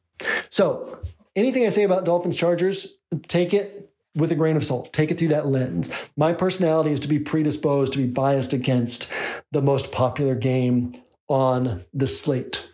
So, 0.50 1.00
anything 1.36 1.66
I 1.66 1.70
say 1.70 1.84
about 1.84 2.06
Dolphins 2.06 2.36
Chargers, 2.36 2.98
take 3.28 3.54
it 3.54 3.93
with 4.16 4.32
a 4.32 4.36
grain 4.36 4.56
of 4.56 4.64
salt. 4.64 4.94
Take 4.94 5.12
it 5.12 5.18
through 5.18 5.30
that 5.30 5.48
lens. 5.48 5.92
My 6.16 6.34
personality 6.34 6.92
is 6.92 7.00
to 7.02 7.08
be 7.08 7.20
predisposed 7.20 7.94
to 7.94 8.00
be 8.00 8.08
biased 8.08 8.54
against 8.54 9.12
the 9.52 9.62
most 9.62 9.92
popular 9.92 10.36
game 10.36 10.94
on 11.28 11.86
the 11.94 12.08
slate. 12.08 12.70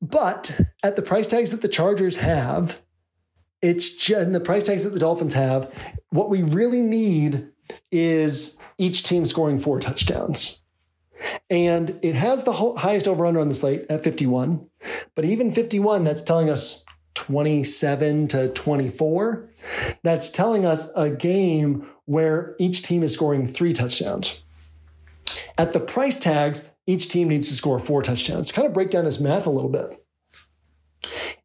But 0.00 0.60
at 0.82 0.96
the 0.96 1.02
price 1.02 1.26
tags 1.26 1.50
that 1.50 1.60
the 1.60 1.68
Chargers 1.68 2.16
have, 2.16 2.80
it's 3.60 4.08
and 4.10 4.34
the 4.34 4.40
price 4.40 4.64
tags 4.64 4.84
that 4.84 4.90
the 4.90 5.00
Dolphins 5.00 5.34
have, 5.34 5.72
what 6.08 6.30
we 6.30 6.42
really 6.42 6.80
need 6.80 7.48
is 7.92 8.58
each 8.78 9.02
team 9.02 9.26
scoring 9.26 9.58
four 9.58 9.80
touchdowns. 9.80 10.60
And 11.50 11.98
it 12.02 12.14
has 12.14 12.44
the 12.44 12.52
highest 12.78 13.06
over 13.06 13.26
under 13.26 13.40
on 13.40 13.48
the 13.48 13.54
slate 13.54 13.84
at 13.90 14.02
51. 14.02 14.66
But 15.14 15.26
even 15.26 15.52
51, 15.52 16.02
that's 16.02 16.22
telling 16.22 16.48
us 16.48 16.84
27 17.14 18.28
to 18.28 18.48
24. 18.48 19.50
That's 20.02 20.30
telling 20.30 20.64
us 20.64 20.90
a 20.96 21.10
game 21.10 21.86
where 22.04 22.54
each 22.58 22.82
team 22.82 23.02
is 23.02 23.12
scoring 23.12 23.46
three 23.46 23.72
touchdowns. 23.72 24.44
At 25.56 25.72
the 25.72 25.80
price 25.80 26.18
tags, 26.18 26.74
each 26.86 27.08
team 27.08 27.28
needs 27.28 27.48
to 27.48 27.54
score 27.54 27.78
four 27.78 28.02
touchdowns. 28.02 28.52
Kind 28.52 28.66
of 28.66 28.74
break 28.74 28.90
down 28.90 29.04
this 29.04 29.20
math 29.20 29.46
a 29.46 29.50
little 29.50 29.70
bit. 29.70 30.04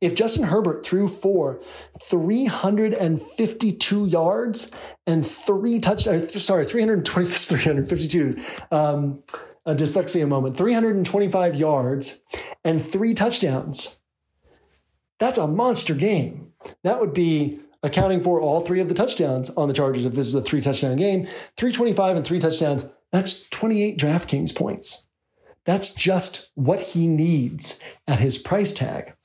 If 0.01 0.15
Justin 0.15 0.45
Herbert 0.45 0.85
threw 0.85 1.07
for 1.07 1.61
352 2.01 4.05
yards 4.07 4.71
and 5.07 5.25
three 5.25 5.79
touchdowns, 5.79 6.43
sorry, 6.43 6.65
320, 6.65 7.29
352, 7.29 8.37
um, 8.71 9.23
a 9.65 9.73
dyslexia 9.73 10.27
moment, 10.27 10.57
325 10.57 11.55
yards 11.55 12.21
and 12.63 12.81
three 12.81 13.13
touchdowns, 13.13 13.99
that's 15.19 15.37
a 15.37 15.47
monster 15.47 15.93
game. 15.93 16.53
That 16.83 16.99
would 16.99 17.13
be 17.13 17.59
accounting 17.83 18.21
for 18.21 18.41
all 18.41 18.61
three 18.61 18.79
of 18.81 18.89
the 18.89 18.95
touchdowns 18.95 19.49
on 19.51 19.67
the 19.67 19.73
Chargers 19.73 20.05
if 20.05 20.13
this 20.13 20.27
is 20.27 20.35
a 20.35 20.41
three 20.41 20.61
touchdown 20.61 20.95
game. 20.95 21.25
325 21.57 22.17
and 22.17 22.25
three 22.25 22.39
touchdowns, 22.39 22.91
that's 23.11 23.47
28 23.49 23.97
DraftKings 23.97 24.55
points. 24.55 25.07
That's 25.65 25.93
just 25.93 26.51
what 26.55 26.79
he 26.79 27.07
needs 27.07 27.81
at 28.07 28.19
his 28.19 28.37
price 28.37 28.71
tag. 28.71 29.15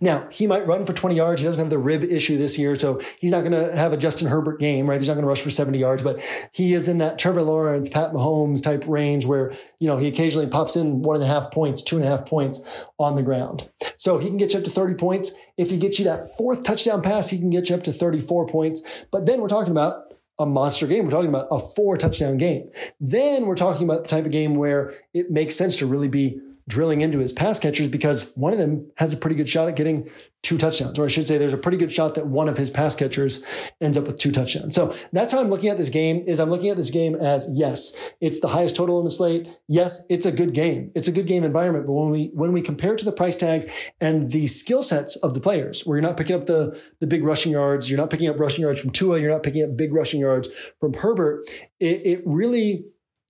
Now, 0.00 0.28
he 0.30 0.46
might 0.46 0.66
run 0.66 0.86
for 0.86 0.92
20 0.92 1.14
yards. 1.16 1.40
He 1.40 1.46
doesn't 1.46 1.58
have 1.58 1.70
the 1.70 1.78
rib 1.78 2.04
issue 2.04 2.38
this 2.38 2.58
year, 2.58 2.74
so 2.76 3.00
he's 3.18 3.32
not 3.32 3.40
going 3.40 3.52
to 3.52 3.74
have 3.76 3.92
a 3.92 3.96
Justin 3.96 4.28
Herbert 4.28 4.60
game, 4.60 4.88
right? 4.88 5.00
He's 5.00 5.08
not 5.08 5.14
going 5.14 5.24
to 5.24 5.28
rush 5.28 5.40
for 5.40 5.50
70 5.50 5.78
yards, 5.78 6.02
but 6.02 6.20
he 6.52 6.74
is 6.74 6.88
in 6.88 6.98
that 6.98 7.18
Trevor 7.18 7.42
Lawrence, 7.42 7.88
Pat 7.88 8.12
Mahomes 8.12 8.62
type 8.62 8.84
range 8.86 9.26
where, 9.26 9.52
you 9.78 9.86
know, 9.86 9.96
he 9.96 10.06
occasionally 10.06 10.46
pops 10.46 10.76
in 10.76 11.02
one 11.02 11.16
and 11.16 11.24
a 11.24 11.28
half 11.28 11.50
points, 11.50 11.82
two 11.82 11.96
and 11.96 12.04
a 12.04 12.08
half 12.08 12.26
points 12.26 12.60
on 12.98 13.14
the 13.14 13.22
ground. 13.22 13.68
So 13.96 14.18
he 14.18 14.28
can 14.28 14.36
get 14.36 14.52
you 14.52 14.58
up 14.58 14.64
to 14.64 14.70
30 14.70 14.94
points. 14.94 15.32
If 15.56 15.70
he 15.70 15.76
gets 15.76 15.98
you 15.98 16.04
that 16.04 16.28
fourth 16.36 16.64
touchdown 16.64 17.02
pass, 17.02 17.30
he 17.30 17.38
can 17.38 17.50
get 17.50 17.68
you 17.68 17.76
up 17.76 17.82
to 17.84 17.92
34 17.92 18.46
points. 18.46 18.82
But 19.10 19.26
then 19.26 19.40
we're 19.40 19.48
talking 19.48 19.72
about 19.72 20.06
a 20.38 20.46
monster 20.46 20.86
game. 20.86 21.04
We're 21.04 21.10
talking 21.10 21.30
about 21.30 21.46
a 21.50 21.58
four 21.58 21.96
touchdown 21.96 22.36
game. 22.36 22.70
Then 23.00 23.46
we're 23.46 23.54
talking 23.54 23.84
about 23.84 24.02
the 24.02 24.08
type 24.08 24.26
of 24.26 24.32
game 24.32 24.54
where 24.54 24.94
it 25.14 25.30
makes 25.30 25.56
sense 25.56 25.76
to 25.76 25.86
really 25.86 26.08
be 26.08 26.40
drilling 26.68 27.00
into 27.00 27.18
his 27.18 27.32
pass 27.32 27.58
catchers 27.60 27.88
because 27.88 28.32
one 28.34 28.52
of 28.52 28.58
them 28.58 28.90
has 28.96 29.14
a 29.14 29.16
pretty 29.16 29.36
good 29.36 29.48
shot 29.48 29.68
at 29.68 29.76
getting 29.76 30.08
two 30.42 30.58
touchdowns, 30.58 30.98
or 30.98 31.04
I 31.04 31.08
should 31.08 31.26
say 31.26 31.38
there's 31.38 31.52
a 31.52 31.58
pretty 31.58 31.76
good 31.76 31.90
shot 31.90 32.14
that 32.14 32.28
one 32.28 32.48
of 32.48 32.56
his 32.56 32.70
pass 32.70 32.94
catchers 32.94 33.44
ends 33.80 33.96
up 33.96 34.06
with 34.06 34.16
two 34.16 34.30
touchdowns. 34.30 34.74
So 34.74 34.94
that's 35.12 35.32
how 35.32 35.40
I'm 35.40 35.48
looking 35.48 35.70
at 35.70 35.78
this 35.78 35.88
game 35.88 36.22
is 36.24 36.38
I'm 36.38 36.50
looking 36.50 36.70
at 36.70 36.76
this 36.76 36.90
game 36.90 37.16
as 37.16 37.48
yes, 37.52 37.96
it's 38.20 38.40
the 38.40 38.48
highest 38.48 38.76
total 38.76 38.98
in 38.98 39.04
the 39.04 39.10
slate. 39.10 39.48
Yes, 39.66 40.06
it's 40.08 40.24
a 40.24 40.30
good 40.30 40.54
game. 40.54 40.92
It's 40.94 41.08
a 41.08 41.12
good 41.12 41.26
game 41.26 41.42
environment. 41.42 41.86
But 41.86 41.94
when 41.94 42.10
we 42.10 42.30
when 42.32 42.52
we 42.52 42.62
compare 42.62 42.94
to 42.94 43.04
the 43.04 43.12
price 43.12 43.34
tags 43.34 43.66
and 44.00 44.30
the 44.30 44.46
skill 44.46 44.84
sets 44.84 45.16
of 45.16 45.34
the 45.34 45.40
players, 45.40 45.84
where 45.84 45.96
you're 45.96 46.06
not 46.06 46.16
picking 46.16 46.36
up 46.36 46.46
the 46.46 46.80
the 47.00 47.08
big 47.08 47.24
rushing 47.24 47.52
yards, 47.52 47.90
you're 47.90 47.98
not 47.98 48.10
picking 48.10 48.28
up 48.28 48.38
rushing 48.38 48.62
yards 48.62 48.80
from 48.80 48.90
Tua, 48.90 49.18
you're 49.18 49.32
not 49.32 49.42
picking 49.42 49.64
up 49.64 49.76
big 49.76 49.92
rushing 49.92 50.20
yards 50.20 50.48
from 50.78 50.94
Herbert, 50.94 51.48
it, 51.80 52.06
it 52.06 52.22
really 52.24 52.84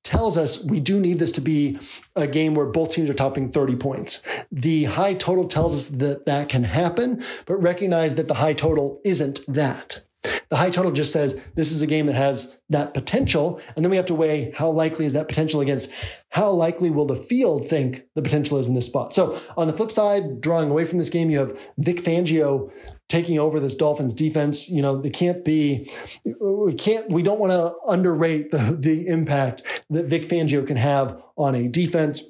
tells 0.06 0.38
us 0.38 0.64
we 0.64 0.78
do 0.78 1.00
need 1.00 1.18
this 1.18 1.32
to 1.32 1.40
be 1.40 1.78
a 2.14 2.28
game 2.28 2.54
where 2.54 2.66
both 2.66 2.92
teams 2.92 3.10
are 3.10 3.14
topping 3.14 3.50
30 3.50 3.74
points. 3.74 4.24
The 4.52 4.84
high 4.84 5.14
total 5.14 5.48
tells 5.48 5.74
us 5.74 5.86
that 5.98 6.26
that 6.26 6.48
can 6.48 6.62
happen, 6.62 7.24
but 7.44 7.56
recognize 7.56 8.14
that 8.14 8.28
the 8.28 8.34
high 8.34 8.52
total 8.52 9.00
isn't 9.04 9.40
that. 9.48 10.04
The 10.48 10.56
high 10.56 10.70
total 10.70 10.92
just 10.92 11.12
says 11.12 11.42
this 11.54 11.72
is 11.72 11.82
a 11.82 11.86
game 11.86 12.06
that 12.06 12.14
has 12.14 12.60
that 12.70 12.94
potential. 12.94 13.60
And 13.74 13.84
then 13.84 13.90
we 13.90 13.96
have 13.96 14.06
to 14.06 14.14
weigh 14.14 14.52
how 14.52 14.70
likely 14.70 15.06
is 15.06 15.12
that 15.14 15.28
potential 15.28 15.60
against 15.60 15.92
how 16.30 16.50
likely 16.50 16.90
will 16.90 17.06
the 17.06 17.16
field 17.16 17.68
think 17.68 18.04
the 18.14 18.22
potential 18.22 18.58
is 18.58 18.68
in 18.68 18.74
this 18.74 18.86
spot. 18.86 19.14
So 19.14 19.40
on 19.56 19.66
the 19.66 19.72
flip 19.72 19.90
side, 19.90 20.40
drawing 20.40 20.70
away 20.70 20.84
from 20.84 20.98
this 20.98 21.10
game, 21.10 21.30
you 21.30 21.38
have 21.38 21.58
Vic 21.78 21.96
Fangio 21.96 22.70
taking 23.08 23.38
over 23.38 23.60
this 23.60 23.74
Dolphins 23.74 24.12
defense. 24.12 24.68
You 24.68 24.82
know, 24.82 25.00
they 25.00 25.10
can't 25.10 25.44
be, 25.44 25.90
we 26.40 26.74
can't, 26.74 27.10
we 27.10 27.22
don't 27.22 27.38
want 27.38 27.52
to 27.52 27.74
underrate 27.88 28.50
the, 28.50 28.76
the 28.78 29.06
impact 29.06 29.62
that 29.90 30.06
Vic 30.06 30.22
Fangio 30.22 30.66
can 30.66 30.76
have 30.76 31.20
on 31.36 31.54
a 31.54 31.68
defense 31.68 32.22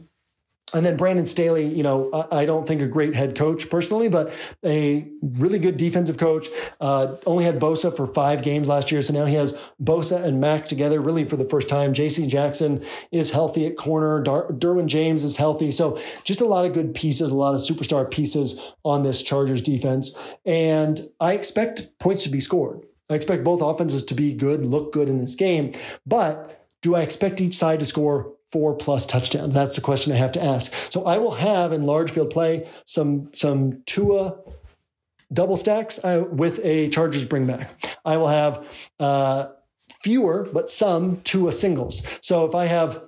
and 0.75 0.85
then 0.85 0.97
Brandon 0.97 1.27
Staley, 1.27 1.65
you 1.65 1.85
know, 1.85 2.11
I 2.33 2.45
don't 2.45 2.67
think 2.67 2.83
a 2.83 2.87
great 2.87 3.15
head 3.15 3.37
coach 3.37 3.71
personally, 3.71 4.09
but 4.09 4.33
a 4.65 5.07
really 5.23 5.61
good 5.61 5.77
defensive 5.77 6.19
coach. 6.19 6.49
Uh, 6.81 7.15
only 7.25 7.45
had 7.45 7.61
Bosa 7.61 7.97
for 7.97 8.05
five 8.05 8.43
games 8.43 8.69
last 8.69 8.91
year. 8.91 9.01
So 9.01 9.15
now 9.15 9.27
he 9.27 9.37
has 9.37 9.61
Bosa 9.81 10.25
and 10.25 10.41
Mack 10.41 10.67
together 10.67 11.01
really 11.01 11.25
for 11.25 11.37
the 11.37 11.49
first 11.49 11.69
time. 11.69 11.93
JC 11.93 12.27
Jackson 12.27 12.85
is 13.13 13.31
healthy 13.31 13.65
at 13.65 13.77
corner. 13.77 14.21
Dar- 14.21 14.49
Derwin 14.49 14.87
James 14.87 15.23
is 15.23 15.37
healthy. 15.37 15.71
So 15.71 16.01
just 16.25 16.41
a 16.41 16.47
lot 16.47 16.65
of 16.65 16.73
good 16.73 16.95
pieces, 16.95 17.31
a 17.31 17.37
lot 17.37 17.55
of 17.55 17.61
superstar 17.61 18.11
pieces 18.11 18.61
on 18.85 19.05
this 19.05 19.23
Chargers 19.23 19.63
defense. 19.63 20.19
And 20.45 21.01
I 21.21 21.35
expect 21.35 21.97
points 22.01 22.25
to 22.25 22.29
be 22.29 22.41
scored. 22.41 22.85
I 23.09 23.15
expect 23.15 23.45
both 23.45 23.63
offenses 23.63 24.03
to 24.07 24.15
be 24.15 24.33
good, 24.33 24.67
look 24.67 24.93
good 24.93 25.09
in 25.09 25.19
this 25.19 25.37
game. 25.37 25.75
But 26.05 26.67
do 26.83 26.97
I 26.97 27.03
expect 27.03 27.41
each 27.41 27.55
side 27.55 27.79
to 27.79 27.85
score 27.85 28.36
four 28.57 28.75
plus 28.75 29.05
touchdowns? 29.05 29.53
That's 29.53 29.77
the 29.77 29.83
question 29.83 30.15
I 30.15 30.17
have 30.17 30.33
to 30.33 30.43
ask. 30.43 30.73
So 30.91 31.05
I 31.05 31.19
will 31.19 31.35
have 31.35 31.75
in 31.75 31.83
large 31.83 32.11
field 32.11 32.31
play 32.31 32.67
some 32.87 33.31
some 33.35 33.83
Tua 33.85 34.39
double 35.31 35.57
stacks 35.59 36.03
uh, 36.03 36.25
with 36.31 36.59
a 36.65 36.89
Chargers 36.89 37.27
bring 37.27 37.47
back. 37.47 37.71
I 38.07 38.17
will 38.17 38.29
have 38.29 38.67
uh, 38.99 39.49
fewer 40.01 40.49
but 40.51 40.71
some 40.71 41.21
Tua 41.21 41.53
singles. 41.53 42.09
So 42.23 42.47
if 42.47 42.55
I 42.55 42.65
have 42.65 43.05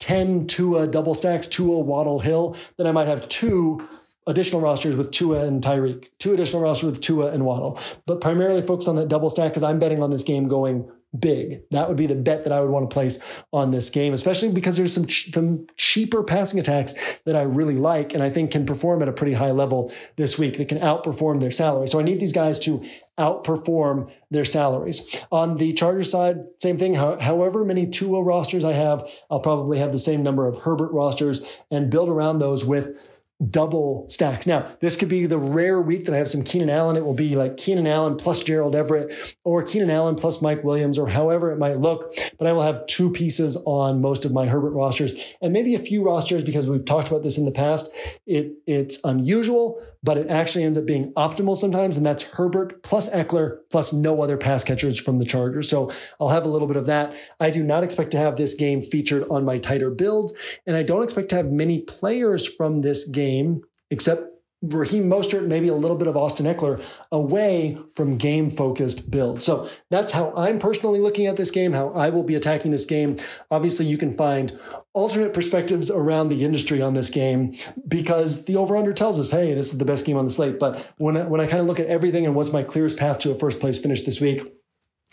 10 0.00 0.48
Tua 0.48 0.88
double 0.88 1.14
stacks, 1.14 1.46
Tua 1.46 1.78
Waddle 1.78 2.18
Hill, 2.18 2.56
then 2.76 2.88
I 2.88 2.92
might 2.92 3.06
have 3.06 3.28
two 3.28 3.86
additional 4.26 4.60
rosters 4.60 4.96
with 4.96 5.12
Tua 5.12 5.46
and 5.46 5.62
Tyreek, 5.62 6.08
two 6.18 6.34
additional 6.34 6.62
rosters 6.62 6.90
with 6.90 7.00
Tua 7.00 7.30
and 7.30 7.44
Waddle, 7.44 7.78
but 8.06 8.20
primarily 8.20 8.62
focused 8.62 8.88
on 8.88 8.96
that 8.96 9.06
double 9.06 9.30
stack 9.30 9.52
because 9.52 9.62
I'm 9.62 9.78
betting 9.78 10.02
on 10.02 10.10
this 10.10 10.24
game 10.24 10.48
going 10.48 10.90
big. 11.18 11.62
That 11.70 11.88
would 11.88 11.96
be 11.96 12.06
the 12.06 12.14
bet 12.14 12.44
that 12.44 12.52
I 12.52 12.60
would 12.60 12.70
want 12.70 12.88
to 12.88 12.94
place 12.94 13.18
on 13.52 13.70
this 13.70 13.90
game, 13.90 14.12
especially 14.12 14.52
because 14.52 14.76
there's 14.76 14.94
some, 14.94 15.06
ch- 15.06 15.32
some 15.32 15.66
cheaper 15.76 16.22
passing 16.22 16.60
attacks 16.60 16.94
that 17.26 17.34
I 17.34 17.42
really 17.42 17.74
like 17.74 18.14
and 18.14 18.22
I 18.22 18.30
think 18.30 18.52
can 18.52 18.64
perform 18.64 19.02
at 19.02 19.08
a 19.08 19.12
pretty 19.12 19.32
high 19.32 19.50
level 19.50 19.92
this 20.16 20.38
week. 20.38 20.56
They 20.56 20.64
can 20.64 20.78
outperform 20.78 21.40
their 21.40 21.50
salary. 21.50 21.88
So 21.88 21.98
I 21.98 22.02
need 22.02 22.20
these 22.20 22.32
guys 22.32 22.58
to 22.60 22.84
outperform 23.18 24.10
their 24.30 24.44
salaries. 24.44 25.20
On 25.32 25.56
the 25.56 25.72
Charger 25.72 26.04
side, 26.04 26.38
same 26.58 26.78
thing. 26.78 26.94
however 26.94 27.64
many 27.64 27.86
Tua 27.86 28.22
rosters 28.22 28.64
I 28.64 28.72
have, 28.72 29.08
I'll 29.30 29.40
probably 29.40 29.78
have 29.78 29.92
the 29.92 29.98
same 29.98 30.22
number 30.22 30.46
of 30.46 30.60
Herbert 30.60 30.92
rosters 30.92 31.44
and 31.70 31.90
build 31.90 32.08
around 32.08 32.38
those 32.38 32.64
with 32.64 33.09
double 33.48 34.08
stacks. 34.08 34.46
Now, 34.46 34.70
this 34.80 34.96
could 34.96 35.08
be 35.08 35.26
the 35.26 35.38
rare 35.38 35.80
week 35.80 36.04
that 36.04 36.14
I 36.14 36.18
have 36.18 36.28
some 36.28 36.42
Keenan 36.42 36.68
Allen. 36.68 36.96
It 36.96 37.04
will 37.04 37.14
be 37.14 37.36
like 37.36 37.56
Keenan 37.56 37.86
Allen 37.86 38.16
plus 38.16 38.42
Gerald 38.42 38.74
Everett 38.74 39.36
or 39.44 39.62
Keenan 39.62 39.90
Allen 39.90 40.14
plus 40.14 40.42
Mike 40.42 40.62
Williams 40.62 40.98
or 40.98 41.08
however 41.08 41.50
it 41.50 41.58
might 41.58 41.78
look. 41.78 42.14
But 42.38 42.46
I 42.46 42.52
will 42.52 42.62
have 42.62 42.86
two 42.86 43.10
pieces 43.10 43.56
on 43.64 44.00
most 44.00 44.24
of 44.24 44.32
my 44.32 44.46
Herbert 44.46 44.72
rosters 44.72 45.14
and 45.40 45.52
maybe 45.52 45.74
a 45.74 45.78
few 45.78 46.04
rosters 46.04 46.44
because 46.44 46.68
we've 46.68 46.84
talked 46.84 47.08
about 47.08 47.22
this 47.22 47.38
in 47.38 47.46
the 47.46 47.52
past. 47.52 47.90
It 48.26 48.52
it's 48.66 48.98
unusual, 49.04 49.82
but 50.02 50.16
it 50.16 50.28
actually 50.28 50.64
ends 50.64 50.78
up 50.78 50.86
being 50.86 51.12
optimal 51.14 51.56
sometimes. 51.56 51.96
And 51.96 52.06
that's 52.06 52.22
Herbert 52.22 52.82
plus 52.82 53.10
Ekeler 53.10 53.58
plus 53.70 53.92
no 53.92 54.22
other 54.22 54.36
pass 54.36 54.64
catchers 54.64 54.98
from 54.98 55.18
the 55.18 55.26
Chargers. 55.26 55.68
So 55.68 55.90
I'll 56.20 56.28
have 56.28 56.44
a 56.44 56.48
little 56.48 56.68
bit 56.68 56.76
of 56.76 56.86
that. 56.86 57.14
I 57.38 57.50
do 57.50 57.62
not 57.62 57.84
expect 57.84 58.10
to 58.12 58.18
have 58.18 58.36
this 58.36 58.54
game 58.54 58.82
featured 58.82 59.24
on 59.30 59.44
my 59.44 59.58
tighter 59.58 59.90
builds. 59.90 60.32
And 60.66 60.76
I 60.76 60.82
don't 60.82 61.02
expect 61.02 61.28
to 61.30 61.36
have 61.36 61.50
many 61.50 61.80
players 61.80 62.46
from 62.46 62.80
this 62.80 63.08
game 63.08 63.62
except 63.90 64.24
Raheem 64.62 65.08
Mostert, 65.08 65.46
maybe 65.46 65.68
a 65.68 65.74
little 65.74 65.96
bit 65.96 66.06
of 66.06 66.18
Austin 66.18 66.44
Ekeler 66.44 66.82
away 67.10 67.78
from 67.94 68.18
game 68.18 68.50
focused 68.50 69.10
build. 69.10 69.42
So 69.42 69.70
that's 69.90 70.12
how 70.12 70.34
I'm 70.36 70.58
personally 70.58 71.00
looking 71.00 71.26
at 71.26 71.38
this 71.38 71.50
game, 71.50 71.72
how 71.72 71.90
I 71.90 72.10
will 72.10 72.24
be 72.24 72.34
attacking 72.34 72.70
this 72.70 72.84
game. 72.84 73.16
Obviously, 73.50 73.86
you 73.86 73.96
can 73.96 74.14
find 74.14 74.58
alternate 74.92 75.32
perspectives 75.32 75.90
around 75.90 76.28
the 76.28 76.44
industry 76.44 76.82
on 76.82 76.94
this 76.94 77.10
game 77.10 77.54
because 77.86 78.44
the 78.46 78.56
over 78.56 78.76
under 78.76 78.92
tells 78.92 79.20
us, 79.20 79.30
hey, 79.30 79.54
this 79.54 79.72
is 79.72 79.78
the 79.78 79.84
best 79.84 80.04
game 80.04 80.16
on 80.16 80.24
the 80.24 80.30
slate. 80.30 80.58
But 80.58 80.92
when 80.98 81.16
I, 81.16 81.26
when 81.26 81.40
I 81.40 81.46
kind 81.46 81.60
of 81.60 81.66
look 81.66 81.78
at 81.78 81.86
everything 81.86 82.26
and 82.26 82.34
what's 82.34 82.52
my 82.52 82.62
clearest 82.62 82.96
path 82.96 83.20
to 83.20 83.30
a 83.30 83.38
first 83.38 83.60
place 83.60 83.78
finish 83.78 84.02
this 84.02 84.20
week, 84.20 84.52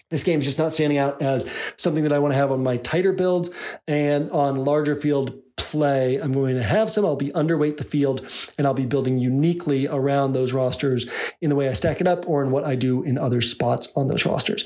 this 0.10 0.24
game 0.24 0.40
is 0.40 0.46
just 0.46 0.58
not 0.58 0.74
standing 0.74 0.98
out 0.98 1.22
as 1.22 1.52
something 1.76 2.04
that 2.04 2.14
I 2.14 2.20
want 2.20 2.34
to 2.34 2.38
have 2.38 2.52
on 2.52 2.64
my 2.64 2.78
tighter 2.78 3.12
builds 3.12 3.50
and 3.88 4.32
on 4.32 4.56
larger 4.56 4.96
field 4.96 5.36
play. 5.58 6.16
I'm 6.18 6.32
going 6.32 6.56
to 6.56 6.64
have 6.64 6.90
some. 6.90 7.06
I'll 7.06 7.18
be 7.18 7.32
underweight 7.32 7.78
the 7.78 7.84
field 7.84 8.26
and 8.58 8.66
I'll 8.66 8.74
be 8.74 8.86
building 8.86 9.18
uniquely 9.18 9.88
around 9.88 10.32
those 10.32 10.54
rosters 10.54 11.10
in 11.42 11.50
the 11.50 11.56
way 11.56 11.68
I 11.68 11.74
stack 11.74 12.00
it 12.00 12.08
up 12.08 12.28
or 12.28 12.42
in 12.42 12.52
what 12.52 12.64
I 12.64 12.76
do 12.76 13.04
in 13.04 13.18
other 13.18 13.42
spots 13.42 13.92
on 13.98 14.08
those 14.08 14.26
rosters. 14.26 14.66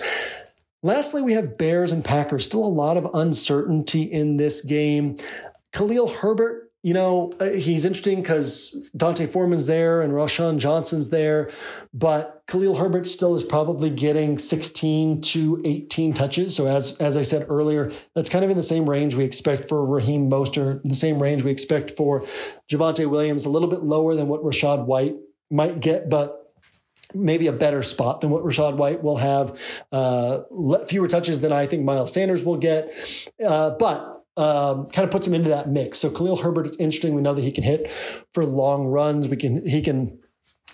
Lastly, 0.84 1.22
we 1.22 1.34
have 1.34 1.58
Bears 1.58 1.92
and 1.92 2.04
Packers. 2.04 2.46
Still 2.46 2.64
a 2.64 2.66
lot 2.66 2.98
of 2.98 3.10
uncertainty 3.14 4.04
in 4.04 4.38
this 4.38 4.62
game. 4.66 5.18
Khalil 5.72 6.08
Herbert 6.08 6.72
you 6.84 6.96
know, 6.96 7.32
uh, 7.40 7.50
he's 7.52 7.86
interesting 7.86 8.22
because 8.22 8.92
D'Onta 8.98 9.30
Foreman's 9.30 9.68
there 9.68 10.02
and 10.02 10.14
Roschon 10.14 10.58
Johnson's 10.58 11.10
there, 11.10 11.52
but 11.94 12.42
Khalil 12.48 12.76
Herbert 12.76 13.06
still 13.08 13.36
is 13.36 13.44
probably 13.44 13.92
getting 13.92 14.40
16 14.40 15.22
to 15.22 15.62
18 15.64 16.14
touches. 16.14 16.56
So 16.56 16.68
as 16.68 16.98
as 16.98 17.18
I 17.18 17.22
said 17.22 17.46
earlier, 17.50 17.92
that's 18.16 18.30
kind 18.30 18.44
of 18.44 18.50
in 18.50 18.58
the 18.58 18.64
same 18.64 18.90
range 18.90 19.16
we 19.16 19.24
expect 19.24 19.70
for 19.70 19.86
Raheem 19.86 20.30
Mostert, 20.30 20.82
the 20.84 20.96
same 20.96 21.22
range 21.22 21.44
we 21.44 21.52
expect 21.52 21.92
for 21.92 22.22
Javonte 22.68 23.08
Williams, 23.08 23.46
a 23.46 23.50
little 23.52 23.70
bit 23.70 23.84
lower 23.84 24.16
than 24.16 24.28
what 24.28 24.42
Rachaad 24.42 24.86
White 24.86 25.16
might 25.52 25.82
get, 25.82 26.10
but 26.10 26.41
maybe 27.14 27.48
a 27.48 27.52
better 27.52 27.84
spot 27.84 28.22
than 28.22 28.30
what 28.30 28.44
Rachaad 28.44 28.76
White 28.78 29.04
will 29.04 29.18
have. 29.18 29.60
Uh, 29.92 30.44
fewer 30.86 31.08
touches 31.08 31.42
than 31.42 31.52
I 31.52 31.66
think 31.66 31.84
Miles 31.84 32.14
Sanders 32.14 32.44
will 32.44 32.58
get, 32.58 32.94
uh, 33.46 33.72
but 33.72 34.22
um, 34.38 34.88
kind 34.90 35.06
of 35.06 35.12
puts 35.12 35.28
him 35.28 35.34
into 35.34 35.50
that 35.50 35.70
mix. 35.70 36.00
So 36.00 36.10
Khalil 36.10 36.38
Herbert 36.38 36.66
is 36.66 36.78
interesting. 36.78 37.16
We 37.16 37.22
know 37.22 37.34
that 37.34 37.42
he 37.42 37.52
can 37.52 37.64
hit 37.64 37.90
for 38.34 38.46
long 38.46 38.86
runs. 38.86 39.28
We 39.28 39.38
can 39.38 39.66
he 39.68 39.82
can 39.82 40.20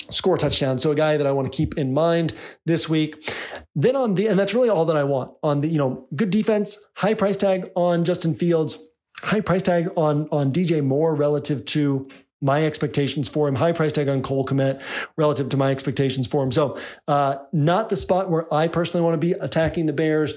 score 0.10 0.38
touchdowns. 0.38 0.84
So 0.84 0.92
a 0.92 0.96
guy 0.96 1.18
that 1.18 1.28
I 1.28 1.32
want 1.32 1.52
to 1.52 1.56
keep 1.56 1.78
in 1.78 1.94
mind 1.94 2.34
this 2.66 2.88
week. 2.88 3.36
Then 3.76 3.96
on 3.96 4.16
the 4.16 4.28
and 4.28 4.40
that's 4.40 4.54
really 4.54 4.70
all 4.70 4.86
that 4.86 4.98
I 4.98 5.04
want 5.04 5.32
on 5.44 5.62
the 5.62 5.68
you 5.68 5.78
know 5.78 6.08
good 6.16 6.30
defense, 6.30 6.86
high 6.96 7.14
price 7.14 7.38
tag 7.38 7.70
on 7.76 8.04
Justin 8.04 8.36
Fields, 8.36 8.80
high 9.22 9.42
price 9.42 9.64
tag 9.64 9.90
on 9.96 10.28
on 10.32 10.52
DJ 10.52 10.84
Moore 10.84 11.16
relative 11.16 11.66
to 11.66 12.08
my 12.42 12.66
expectations 12.66 13.28
for 13.28 13.48
him. 13.48 13.56
High 13.56 13.72
price 13.72 13.92
tag 13.92 14.08
on 14.08 14.22
Cole 14.22 14.46
Kmet 14.46 14.82
relative 15.18 15.50
to 15.50 15.58
my 15.58 15.72
expectations 15.72 16.28
for 16.28 16.44
him. 16.44 16.52
So, 16.52 16.78
uh, 17.08 17.38
not 17.52 17.90
the 17.90 17.98
spot 17.98 18.30
where 18.30 18.52
I 18.54 18.68
personally 18.68 19.04
want 19.04 19.20
to 19.20 19.26
be 19.26 19.34
attacking 19.34 19.86
the 19.86 19.94
Bears. 19.94 20.34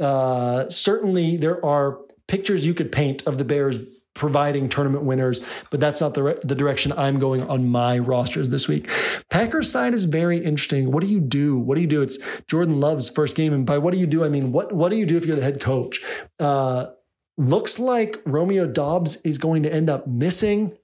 Uh, 0.00 0.68
certainly, 0.68 1.36
there 1.36 1.64
are 1.64 1.98
pictures 2.26 2.66
you 2.66 2.74
could 2.74 2.90
paint 2.90 3.26
of 3.26 3.38
the 3.38 3.44
Bears 3.44 3.78
providing 4.14 4.68
tournament 4.68 5.04
winners, 5.04 5.44
but 5.70 5.80
that's 5.80 6.00
not 6.00 6.14
the, 6.14 6.22
re- 6.22 6.36
the 6.44 6.54
direction 6.54 6.92
I'm 6.92 7.18
going 7.18 7.42
on 7.42 7.68
my 7.68 7.98
rosters 7.98 8.50
this 8.50 8.68
week. 8.68 8.88
Packers 9.28 9.70
side 9.70 9.92
is 9.92 10.04
very 10.04 10.38
interesting. 10.38 10.92
What 10.92 11.02
do 11.02 11.08
you 11.08 11.20
do? 11.20 11.58
What 11.58 11.74
do 11.74 11.80
you 11.80 11.88
do? 11.88 12.00
It's 12.00 12.18
Jordan 12.46 12.80
Love's 12.80 13.10
first 13.10 13.36
game. 13.36 13.52
And 13.52 13.66
by 13.66 13.78
what 13.78 13.92
do 13.92 13.98
you 13.98 14.06
do? 14.06 14.24
I 14.24 14.28
mean, 14.28 14.52
what, 14.52 14.72
what 14.72 14.90
do 14.90 14.96
you 14.96 15.04
do 15.04 15.16
if 15.16 15.26
you're 15.26 15.36
the 15.36 15.42
head 15.42 15.60
coach? 15.60 16.00
Uh, 16.38 16.86
looks 17.36 17.80
like 17.80 18.22
Romeo 18.24 18.66
Doubs 18.66 19.16
is 19.22 19.36
going 19.38 19.64
to 19.64 19.72
end 19.72 19.90
up 19.90 20.06
missing. 20.06 20.76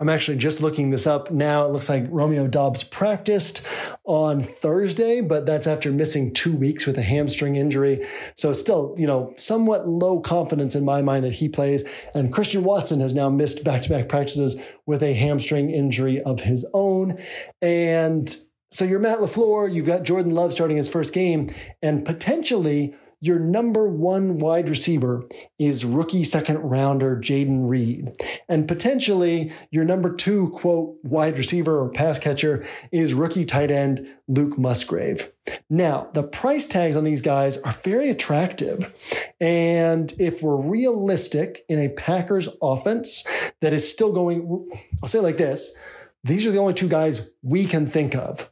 I'm 0.00 0.08
actually 0.08 0.36
just 0.36 0.62
looking 0.62 0.90
this 0.90 1.06
up 1.08 1.30
now. 1.32 1.64
It 1.64 1.72
looks 1.72 1.88
like 1.88 2.06
Romeo 2.08 2.46
Doubs 2.46 2.84
practiced 2.84 3.66
on 4.04 4.40
Thursday, 4.40 5.20
but 5.20 5.44
that's 5.44 5.66
after 5.66 5.90
missing 5.90 6.32
two 6.32 6.54
weeks 6.54 6.86
with 6.86 6.96
a 6.98 7.02
hamstring 7.02 7.56
injury. 7.56 8.06
So 8.36 8.52
still, 8.52 8.94
you 8.96 9.08
know, 9.08 9.32
somewhat 9.36 9.88
low 9.88 10.20
confidence 10.20 10.76
in 10.76 10.84
my 10.84 11.02
mind 11.02 11.24
that 11.24 11.34
he 11.34 11.48
plays. 11.48 11.82
And 12.14 12.32
Christian 12.32 12.62
Watson 12.62 13.00
has 13.00 13.12
now 13.12 13.28
missed 13.28 13.64
back-to-back 13.64 14.08
practices 14.08 14.62
with 14.86 15.02
a 15.02 15.14
hamstring 15.14 15.70
injury 15.70 16.20
of 16.22 16.42
his 16.42 16.68
own. 16.72 17.18
And 17.60 18.36
so 18.70 18.84
you're 18.84 19.00
Matt 19.00 19.18
LaFleur, 19.18 19.72
you've 19.72 19.86
got 19.86 20.04
Jordan 20.04 20.34
Love 20.34 20.52
starting 20.52 20.76
his 20.76 20.88
first 20.88 21.12
game, 21.12 21.50
and 21.82 22.04
potentially– 22.04 22.94
your 23.20 23.38
number 23.38 23.88
one 23.88 24.38
wide 24.38 24.70
receiver 24.70 25.24
is 25.58 25.84
rookie 25.84 26.24
second 26.24 26.58
rounder 26.58 27.16
Jayden 27.16 27.68
Reed. 27.68 28.12
And 28.48 28.68
potentially 28.68 29.52
your 29.70 29.84
number 29.84 30.14
two, 30.14 30.50
quote, 30.50 30.96
wide 31.02 31.36
receiver 31.36 31.80
or 31.80 31.88
pass 31.88 32.18
catcher 32.18 32.64
is 32.92 33.14
rookie 33.14 33.44
tight 33.44 33.70
end 33.70 34.06
Luke 34.28 34.58
Musgrave. 34.58 35.32
Now, 35.68 36.04
the 36.14 36.22
price 36.22 36.66
tags 36.66 36.94
on 36.94 37.04
these 37.04 37.22
guys 37.22 37.56
are 37.62 37.72
very 37.72 38.10
attractive. 38.10 38.94
And 39.40 40.12
if 40.18 40.42
we're 40.42 40.68
realistic 40.68 41.64
in 41.68 41.78
a 41.78 41.88
Packers 41.88 42.48
offense 42.62 43.24
that 43.60 43.72
is 43.72 43.90
still 43.90 44.12
going, 44.12 44.70
I'll 45.02 45.08
say 45.08 45.18
it 45.18 45.22
like 45.22 45.38
this 45.38 45.78
these 46.24 46.46
are 46.46 46.50
the 46.50 46.58
only 46.58 46.74
two 46.74 46.88
guys 46.88 47.32
we 47.42 47.64
can 47.64 47.86
think 47.86 48.14
of 48.14 48.50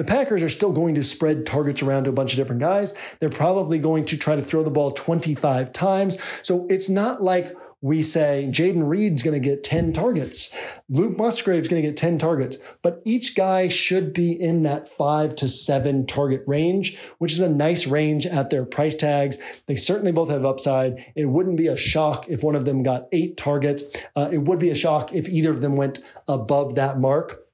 the 0.00 0.06
Packers 0.06 0.42
are 0.42 0.48
still 0.48 0.72
going 0.72 0.94
to 0.94 1.02
spread 1.02 1.44
targets 1.44 1.82
around 1.82 2.04
to 2.04 2.10
a 2.10 2.12
bunch 2.14 2.32
of 2.32 2.38
different 2.38 2.62
guys. 2.62 2.94
They're 3.18 3.28
probably 3.28 3.78
going 3.78 4.06
to 4.06 4.16
try 4.16 4.34
to 4.34 4.40
throw 4.40 4.62
the 4.62 4.70
ball 4.70 4.92
25 4.92 5.74
times. 5.74 6.16
So 6.40 6.66
it's 6.70 6.88
not 6.88 7.22
like 7.22 7.54
we 7.82 8.00
say 8.00 8.48
Jayden 8.50 8.88
Reed's 8.88 9.22
going 9.22 9.38
to 9.38 9.46
get 9.46 9.62
10 9.62 9.92
targets. 9.92 10.56
Luke 10.88 11.18
Musgrave's 11.18 11.68
going 11.68 11.82
to 11.82 11.86
get 11.86 11.98
10 11.98 12.16
targets, 12.16 12.56
but 12.80 13.02
each 13.04 13.36
guy 13.36 13.68
should 13.68 14.14
be 14.14 14.32
in 14.32 14.62
that 14.62 14.88
five 14.88 15.34
to 15.34 15.46
seven 15.46 16.06
target 16.06 16.44
range, 16.46 16.96
which 17.18 17.34
is 17.34 17.40
a 17.40 17.48
nice 17.50 17.86
range 17.86 18.24
at 18.24 18.48
their 18.48 18.64
price 18.64 18.94
tags. 18.94 19.36
They 19.66 19.76
certainly 19.76 20.12
both 20.12 20.30
have 20.30 20.46
upside. 20.46 21.12
It 21.14 21.26
wouldn't 21.26 21.58
be 21.58 21.66
a 21.66 21.76
shock 21.76 22.26
if 22.26 22.42
one 22.42 22.54
of 22.54 22.64
them 22.64 22.82
got 22.82 23.04
eight 23.12 23.36
targets. 23.36 23.84
Uh, 24.16 24.30
it 24.32 24.38
would 24.38 24.60
be 24.60 24.70
a 24.70 24.74
shock 24.74 25.12
if 25.12 25.28
either 25.28 25.50
of 25.50 25.60
them 25.60 25.76
went 25.76 25.98
above 26.26 26.76
that 26.76 26.98
mark. 26.98 27.49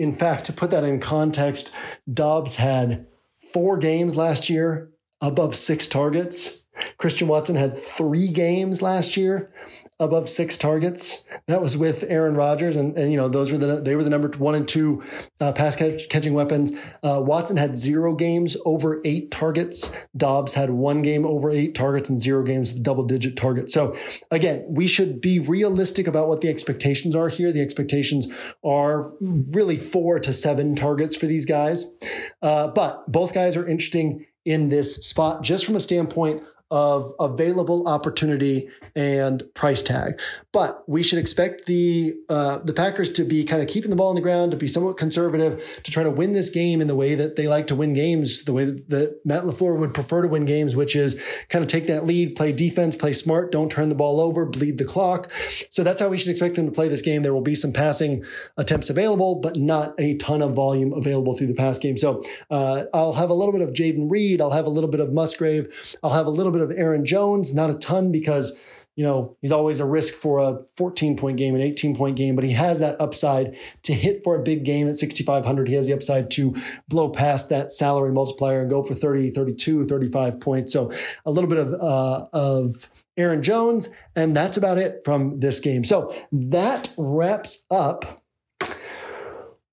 In 0.00 0.14
fact, 0.14 0.46
to 0.46 0.54
put 0.54 0.70
that 0.70 0.82
in 0.82 0.98
context, 0.98 1.74
Doubs 2.10 2.56
had 2.56 3.06
four 3.52 3.76
games 3.76 4.16
last 4.16 4.48
year 4.48 4.92
above 5.20 5.54
six 5.54 5.86
targets. 5.86 6.64
Christian 6.96 7.28
Watson 7.28 7.54
had 7.54 7.76
three 7.76 8.28
games 8.28 8.80
last 8.80 9.14
year 9.18 9.52
above 10.00 10.28
six 10.28 10.56
targets. 10.56 11.26
That 11.46 11.60
was 11.60 11.76
with 11.76 12.04
Aaron 12.08 12.34
Rodgers, 12.34 12.76
and, 12.76 12.96
and 12.98 13.12
you 13.12 13.18
know 13.18 13.28
those 13.28 13.52
were 13.52 13.58
the 13.58 13.80
they 13.80 13.94
were 13.94 14.02
the 14.02 14.10
number 14.10 14.28
one 14.38 14.54
and 14.54 14.66
two 14.66 15.02
uh, 15.40 15.52
pass 15.52 15.76
catch, 15.76 16.08
catching 16.08 16.32
weapons. 16.32 16.72
Uh, 17.02 17.22
Watson 17.24 17.58
had 17.58 17.76
zero 17.76 18.14
games 18.14 18.56
over 18.64 19.00
eight 19.04 19.30
targets. 19.30 19.96
Doubs 20.16 20.54
had 20.54 20.70
one 20.70 21.02
game 21.02 21.24
over 21.24 21.50
eight 21.50 21.74
targets 21.74 22.08
and 22.08 22.18
zero 22.18 22.42
games 22.42 22.72
with 22.72 22.82
double 22.82 23.04
digit 23.04 23.36
targets. 23.36 23.72
So 23.72 23.94
again, 24.30 24.64
we 24.68 24.86
should 24.86 25.20
be 25.20 25.38
realistic 25.38 26.06
about 26.06 26.28
what 26.28 26.40
the 26.40 26.48
expectations 26.48 27.14
are 27.14 27.28
here. 27.28 27.52
The 27.52 27.60
expectations 27.60 28.26
are 28.64 29.12
really 29.20 29.76
four 29.76 30.18
to 30.18 30.32
seven 30.32 30.74
targets 30.74 31.14
for 31.14 31.26
these 31.26 31.44
guys, 31.44 31.94
uh, 32.40 32.68
but 32.68 33.10
both 33.12 33.34
guys 33.34 33.56
are 33.56 33.68
interesting 33.68 34.26
in 34.46 34.70
this 34.70 34.96
spot 34.96 35.42
just 35.42 35.66
from 35.66 35.76
a 35.76 35.80
standpoint 35.80 36.42
of 36.70 37.12
available 37.18 37.88
opportunity 37.88 38.68
and 38.94 39.42
price 39.54 39.82
tag. 39.82 40.20
But 40.52 40.88
we 40.88 41.02
should 41.02 41.18
expect 41.18 41.66
the 41.66 42.14
uh, 42.28 42.58
the 42.58 42.72
Packers 42.72 43.12
to 43.12 43.24
be 43.24 43.44
kind 43.44 43.62
of 43.62 43.68
keeping 43.68 43.90
the 43.90 43.96
ball 43.96 44.08
on 44.08 44.14
the 44.14 44.20
ground, 44.20 44.50
to 44.52 44.56
be 44.56 44.66
somewhat 44.66 44.96
conservative, 44.96 45.80
to 45.84 45.90
try 45.90 46.02
to 46.02 46.10
win 46.10 46.32
this 46.32 46.50
game 46.50 46.80
in 46.80 46.86
the 46.86 46.94
way 46.94 47.14
that 47.14 47.36
they 47.36 47.48
like 47.48 47.66
to 47.68 47.74
win 47.74 47.92
games, 47.92 48.44
the 48.44 48.52
way 48.52 48.64
that, 48.64 49.20
Matt 49.24 49.44
LaFleur 49.44 49.78
would 49.78 49.94
prefer 49.94 50.22
to 50.22 50.28
win 50.28 50.44
games, 50.44 50.74
which 50.74 50.96
is 50.96 51.22
kind 51.48 51.62
of 51.62 51.68
take 51.68 51.86
that 51.86 52.04
lead, 52.04 52.36
play 52.36 52.52
defense, 52.52 52.96
play 52.96 53.12
smart, 53.12 53.52
don't 53.52 53.70
turn 53.70 53.88
the 53.88 53.94
ball 53.94 54.20
over, 54.20 54.44
bleed 54.44 54.78
the 54.78 54.84
clock. 54.84 55.30
So 55.68 55.84
that's 55.84 56.00
how 56.00 56.08
we 56.08 56.16
should 56.16 56.30
expect 56.30 56.54
them 56.54 56.66
to 56.66 56.72
play 56.72 56.88
this 56.88 57.02
game. 57.02 57.22
There 57.22 57.34
will 57.34 57.40
be 57.40 57.54
some 57.54 57.72
passing 57.72 58.24
attempts 58.56 58.90
available, 58.90 59.36
but 59.36 59.56
not 59.56 59.94
a 59.98 60.16
ton 60.16 60.42
of 60.42 60.54
volume 60.54 60.92
available 60.92 61.34
through 61.34 61.48
the 61.48 61.54
pass 61.54 61.78
game. 61.78 61.96
So 61.96 62.22
uh, 62.50 62.84
I'll 62.94 63.12
have 63.12 63.30
a 63.30 63.34
little 63.34 63.52
bit 63.52 63.62
of 63.62 63.70
Jayden 63.70 64.10
Reed, 64.10 64.40
I'll 64.40 64.50
have 64.50 64.66
a 64.66 64.70
little 64.70 64.90
bit 64.90 65.00
of 65.00 65.12
Musgrave, 65.12 65.68
I'll 66.02 66.10
have 66.10 66.26
a 66.26 66.30
little 66.30 66.52
bit 66.52 66.59
of 66.60 66.70
Aaron 66.70 67.04
Jones, 67.04 67.54
not 67.54 67.70
a 67.70 67.74
ton 67.74 68.12
because 68.12 68.60
you 68.96 69.06
know, 69.06 69.34
he's 69.40 69.52
always 69.52 69.80
a 69.80 69.86
risk 69.86 70.14
for 70.14 70.40
a 70.40 70.58
14 70.76 71.16
point 71.16 71.38
game, 71.38 71.54
an 71.54 71.62
18 71.62 71.96
point 71.96 72.16
game, 72.16 72.34
but 72.34 72.44
he 72.44 72.52
has 72.52 72.80
that 72.80 73.00
upside 73.00 73.56
to 73.84 73.94
hit 73.94 74.22
for 74.22 74.36
a 74.36 74.42
big 74.42 74.64
game 74.64 74.88
at 74.88 74.98
6,500. 74.98 75.68
He 75.68 75.74
has 75.74 75.86
the 75.86 75.94
upside 75.94 76.30
to 76.32 76.54
blow 76.88 77.08
past 77.08 77.48
that 77.48 77.70
salary 77.70 78.12
multiplier 78.12 78.60
and 78.60 78.68
go 78.68 78.82
for 78.82 78.94
30, 78.94 79.30
32, 79.30 79.84
35 79.84 80.40
points. 80.40 80.72
So 80.72 80.92
a 81.24 81.30
little 81.30 81.48
bit 81.48 81.58
of, 81.58 81.72
uh, 81.72 82.26
of 82.34 82.90
Aaron 83.16 83.42
Jones. 83.42 83.88
And 84.16 84.36
that's 84.36 84.56
about 84.56 84.76
it 84.76 85.02
from 85.04 85.40
this 85.40 85.60
game. 85.60 85.84
So 85.84 86.14
that 86.32 86.92
wraps 86.98 87.64
up 87.70 88.19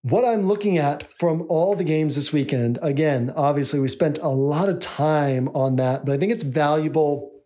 what 0.10 0.24
I'm 0.24 0.48
looking 0.48 0.78
at 0.78 1.04
from 1.04 1.46
all 1.50 1.76
the 1.76 1.84
games 1.84 2.16
this 2.16 2.32
weekend, 2.32 2.80
again, 2.82 3.34
obviously 3.36 3.80
we 3.80 3.90
spent 3.90 4.20
a 4.20 4.30
lot 4.30 4.70
of 4.70 4.80
time 4.80 5.50
on 5.50 5.76
that, 5.78 6.06
but 6.06 6.14
I 6.14 6.18
think 6.18 6.32
it's 6.32 6.44
valuable 6.44 7.37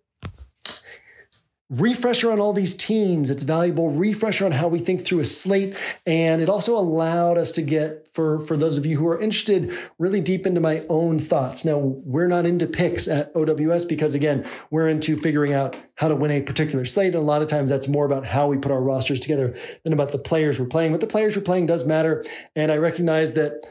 refresher 1.71 2.31
on 2.31 2.39
all 2.39 2.51
these 2.51 2.75
teams. 2.75 3.29
It's 3.29 3.43
valuable 3.43 3.89
refresher 3.89 4.45
on 4.45 4.51
how 4.51 4.67
we 4.67 4.77
think 4.77 5.03
through 5.03 5.19
a 5.19 5.25
slate. 5.25 5.75
And 6.05 6.41
it 6.41 6.49
also 6.49 6.77
allowed 6.77 7.37
us 7.37 7.51
to 7.53 7.61
get, 7.61 8.07
for, 8.13 8.39
for 8.39 8.57
those 8.57 8.77
of 8.77 8.85
you 8.85 8.97
who 8.97 9.07
are 9.07 9.19
interested, 9.19 9.75
really 9.97 10.19
deep 10.19 10.45
into 10.45 10.59
my 10.59 10.85
own 10.89 11.17
thoughts. 11.17 11.63
Now, 11.63 11.77
we're 11.77 12.27
not 12.27 12.45
into 12.45 12.67
picks 12.67 13.07
at 13.07 13.31
OWS 13.35 13.85
because, 13.85 14.13
again, 14.13 14.45
we're 14.69 14.89
into 14.89 15.15
figuring 15.15 15.53
out 15.53 15.77
how 15.95 16.09
to 16.09 16.15
win 16.15 16.31
a 16.31 16.41
particular 16.41 16.83
slate. 16.83 17.15
And 17.15 17.23
a 17.23 17.25
lot 17.25 17.41
of 17.41 17.47
times 17.47 17.69
that's 17.69 17.87
more 17.87 18.05
about 18.05 18.25
how 18.25 18.47
we 18.47 18.57
put 18.57 18.71
our 18.71 18.81
rosters 18.81 19.19
together 19.19 19.55
than 19.83 19.93
about 19.93 20.11
the 20.11 20.19
players 20.19 20.59
we're 20.59 20.65
playing. 20.65 20.91
But 20.91 20.99
the 20.99 21.07
players 21.07 21.37
we're 21.37 21.43
playing 21.43 21.67
does 21.67 21.85
matter. 21.85 22.25
And 22.53 22.69
I 22.69 22.77
recognize 22.77 23.33
that 23.33 23.65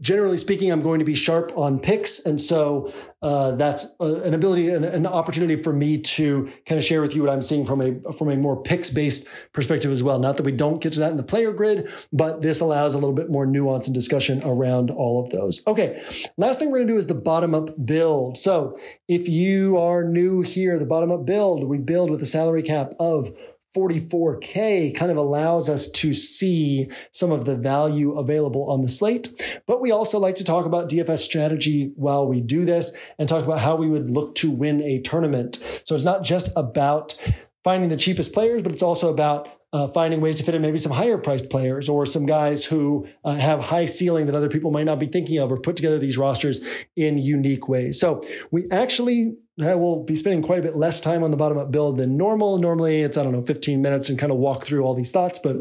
generally 0.00 0.36
speaking, 0.36 0.72
I'm 0.72 0.82
going 0.82 0.98
to 0.98 1.04
be 1.04 1.14
sharp 1.14 1.52
on 1.56 1.78
picks. 1.78 2.18
And 2.26 2.40
so 2.40 2.92
uh, 3.22 3.52
that's 3.52 3.94
a, 4.00 4.14
an 4.22 4.34
ability, 4.34 4.68
an, 4.68 4.82
an, 4.82 5.06
opportunity 5.06 5.62
for 5.62 5.72
me 5.72 5.98
to 5.98 6.50
kind 6.66 6.78
of 6.78 6.84
share 6.84 7.00
with 7.00 7.14
you 7.14 7.22
what 7.22 7.30
I'm 7.30 7.42
seeing 7.42 7.64
from 7.64 7.80
a, 7.80 8.12
from 8.12 8.30
a 8.30 8.36
more 8.36 8.60
picks 8.60 8.90
based 8.90 9.28
perspective 9.52 9.92
as 9.92 10.02
well. 10.02 10.18
Not 10.18 10.36
that 10.38 10.42
we 10.42 10.52
don't 10.52 10.82
get 10.82 10.94
to 10.94 11.00
that 11.00 11.12
in 11.12 11.16
the 11.16 11.22
player 11.22 11.52
grid, 11.52 11.88
but 12.12 12.42
this 12.42 12.60
allows 12.60 12.94
a 12.94 12.98
little 12.98 13.14
bit 13.14 13.30
more 13.30 13.46
nuance 13.46 13.86
and 13.86 13.94
discussion 13.94 14.42
around 14.44 14.90
all 14.90 15.22
of 15.22 15.30
those. 15.30 15.64
Okay. 15.66 16.02
Last 16.36 16.58
thing 16.58 16.70
we're 16.70 16.78
going 16.78 16.88
to 16.88 16.94
do 16.94 16.98
is 16.98 17.06
the 17.06 17.14
bottom 17.14 17.54
up 17.54 17.70
build. 17.84 18.38
So 18.38 18.78
if 19.08 19.28
you 19.28 19.78
are 19.78 20.02
new 20.02 20.42
here, 20.42 20.78
the 20.78 20.86
bottom 20.86 21.12
up 21.12 21.24
build, 21.24 21.64
we 21.64 21.78
build 21.78 22.10
with 22.10 22.22
a 22.22 22.26
salary 22.26 22.62
cap 22.62 22.94
of 22.98 23.30
44K 23.76 24.94
kind 24.94 25.10
of 25.10 25.16
allows 25.16 25.70
us 25.70 25.88
to 25.92 26.12
see 26.12 26.90
some 27.12 27.30
of 27.30 27.44
the 27.44 27.56
value 27.56 28.18
available 28.18 28.68
on 28.68 28.82
the 28.82 28.88
slate. 28.88 29.62
But 29.66 29.80
we 29.80 29.90
also 29.90 30.18
like 30.18 30.34
to 30.36 30.44
talk 30.44 30.66
about 30.66 30.88
DFS 30.88 31.18
strategy 31.18 31.92
while 31.94 32.28
we 32.28 32.40
do 32.40 32.64
this 32.64 32.96
and 33.18 33.28
talk 33.28 33.44
about 33.44 33.60
how 33.60 33.76
we 33.76 33.88
would 33.88 34.10
look 34.10 34.34
to 34.36 34.50
win 34.50 34.82
a 34.82 35.00
tournament. 35.00 35.56
So 35.84 35.94
it's 35.94 36.04
not 36.04 36.24
just 36.24 36.50
about 36.56 37.14
finding 37.62 37.90
the 37.90 37.96
cheapest 37.96 38.32
players, 38.32 38.62
but 38.62 38.72
it's 38.72 38.82
also 38.82 39.12
about 39.12 39.48
uh, 39.72 39.86
finding 39.88 40.20
ways 40.20 40.36
to 40.36 40.42
fit 40.42 40.54
in 40.54 40.62
maybe 40.62 40.78
some 40.78 40.90
higher 40.92 41.16
priced 41.16 41.48
players 41.48 41.88
or 41.88 42.04
some 42.04 42.26
guys 42.26 42.64
who 42.64 43.06
uh, 43.24 43.34
have 43.34 43.60
high 43.60 43.84
ceiling 43.84 44.26
that 44.26 44.34
other 44.34 44.48
people 44.48 44.70
might 44.70 44.84
not 44.84 44.98
be 44.98 45.06
thinking 45.06 45.38
of 45.38 45.52
or 45.52 45.60
put 45.60 45.76
together 45.76 45.98
these 45.98 46.18
rosters 46.18 46.64
in 46.96 47.18
unique 47.18 47.68
ways. 47.68 48.00
So 48.00 48.24
we 48.50 48.68
actually 48.70 49.36
I 49.62 49.74
will 49.74 50.02
be 50.02 50.14
spending 50.14 50.42
quite 50.42 50.58
a 50.58 50.62
bit 50.62 50.76
less 50.76 51.00
time 51.00 51.22
on 51.22 51.30
the 51.30 51.36
bottom 51.36 51.58
up 51.58 51.70
build 51.70 51.98
than 51.98 52.16
normal. 52.16 52.58
Normally 52.58 53.00
it's, 53.00 53.16
I 53.16 53.22
don't 53.22 53.32
know, 53.32 53.42
15 53.42 53.80
minutes 53.80 54.08
and 54.08 54.18
kind 54.18 54.32
of 54.32 54.38
walk 54.38 54.64
through 54.64 54.82
all 54.82 54.94
these 54.94 55.10
thoughts, 55.10 55.38
but 55.38 55.56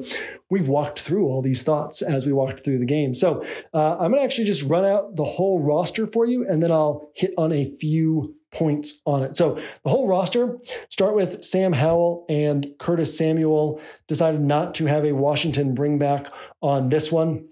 we've 0.50 0.68
walked 0.68 1.00
through 1.00 1.26
all 1.26 1.42
these 1.42 1.62
thoughts 1.62 2.02
as 2.02 2.26
we 2.26 2.34
walked 2.34 2.64
through 2.64 2.80
the 2.80 2.86
game. 2.86 3.14
So 3.14 3.44
uh, 3.74 3.98
I'm 4.00 4.12
going 4.12 4.22
to 4.22 4.24
actually 4.24 4.46
just 4.46 4.64
run 4.64 4.86
out 4.86 5.16
the 5.16 5.24
whole 5.24 5.62
roster 5.62 6.08
for 6.08 6.26
you 6.26 6.46
and 6.48 6.62
then 6.62 6.72
I'll 6.72 7.12
hit 7.16 7.34
on 7.38 7.52
a 7.52 7.66
few 7.66 8.36
points 8.52 9.02
on 9.06 9.24
it. 9.24 9.36
So 9.36 9.56
the 9.84 9.90
whole 9.90 10.08
roster 10.08 10.58
start 10.90 11.16
with 11.16 11.44
Sam 11.44 11.74
Howell 11.74 12.26
and 12.30 12.68
Curtis 12.80 13.18
Samuel 13.18 13.80
decided 14.08 14.42
not 14.42 14.76
to 14.76 14.86
have 14.86 15.06
a 15.06 15.12
Washington 15.12 15.76
bring 15.76 16.00
back 16.00 16.28
on 16.62 16.90
this 16.90 17.12
one. 17.12 17.48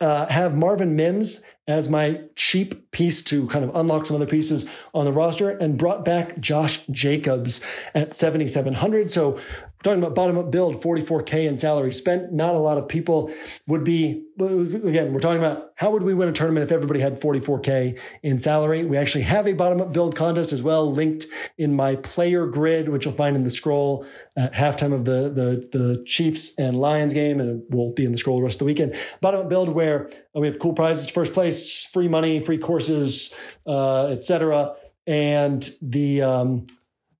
Uh, 0.00 0.26
have 0.26 0.56
Marvin 0.56 0.96
Mims 0.96 1.44
as 1.66 1.88
my 1.88 2.20
cheap 2.36 2.90
piece 2.90 3.22
to 3.22 3.46
kind 3.48 3.64
of 3.64 3.74
unlock 3.74 4.04
some 4.04 4.16
other 4.16 4.26
pieces 4.26 4.68
on 4.92 5.06
the 5.06 5.12
roster 5.12 5.50
and 5.50 5.78
brought 5.78 6.04
back 6.04 6.38
Josh 6.38 6.84
Jacobs 6.90 7.64
at 7.94 8.14
7,700. 8.14 9.10
So 9.10 9.40
talking 9.84 10.02
about 10.02 10.14
bottom 10.14 10.38
up 10.38 10.50
build, 10.50 10.82
44K 10.82 11.46
in 11.46 11.58
salary 11.58 11.92
spent. 11.92 12.32
Not 12.32 12.54
a 12.54 12.58
lot 12.58 12.78
of 12.78 12.88
people 12.88 13.30
would 13.66 13.84
be, 13.84 14.24
again, 14.40 15.12
we're 15.12 15.20
talking 15.20 15.38
about 15.38 15.72
how 15.76 15.90
would 15.90 16.02
we 16.02 16.14
win 16.14 16.28
a 16.28 16.32
tournament 16.32 16.64
if 16.64 16.72
everybody 16.72 17.00
had 17.00 17.20
44K 17.20 18.00
in 18.22 18.40
salary. 18.40 18.84
We 18.84 18.96
actually 18.96 19.24
have 19.24 19.46
a 19.46 19.52
bottom 19.52 19.82
up 19.82 19.92
build 19.92 20.16
contest 20.16 20.52
as 20.52 20.62
well, 20.62 20.90
linked 20.90 21.26
in 21.58 21.76
my 21.76 21.96
player 21.96 22.46
grid, 22.46 22.88
which 22.88 23.04
you'll 23.04 23.14
find 23.14 23.36
in 23.36 23.42
the 23.42 23.50
scroll 23.50 24.06
at 24.36 24.54
halftime 24.54 24.94
of 24.94 25.04
the, 25.04 25.30
the, 25.30 25.78
the 25.78 26.02
Chiefs 26.06 26.58
and 26.58 26.76
Lions 26.76 27.12
game. 27.12 27.38
And 27.38 27.60
it 27.60 27.70
will 27.70 27.92
be 27.92 28.06
in 28.06 28.12
the 28.12 28.18
scroll 28.18 28.38
the 28.38 28.44
rest 28.44 28.56
of 28.56 28.60
the 28.60 28.64
weekend. 28.64 28.94
Bottom 29.20 29.42
up 29.42 29.48
build 29.50 29.68
where 29.68 30.08
we 30.34 30.46
have 30.46 30.58
cool 30.58 30.72
prizes, 30.72 31.10
first 31.10 31.34
place, 31.34 31.84
free 31.84 32.08
money, 32.08 32.40
free 32.40 32.58
courses, 32.58 33.36
uh, 33.66 34.06
etc. 34.06 34.76
And 35.06 35.68
the, 35.82 36.22
um, 36.22 36.66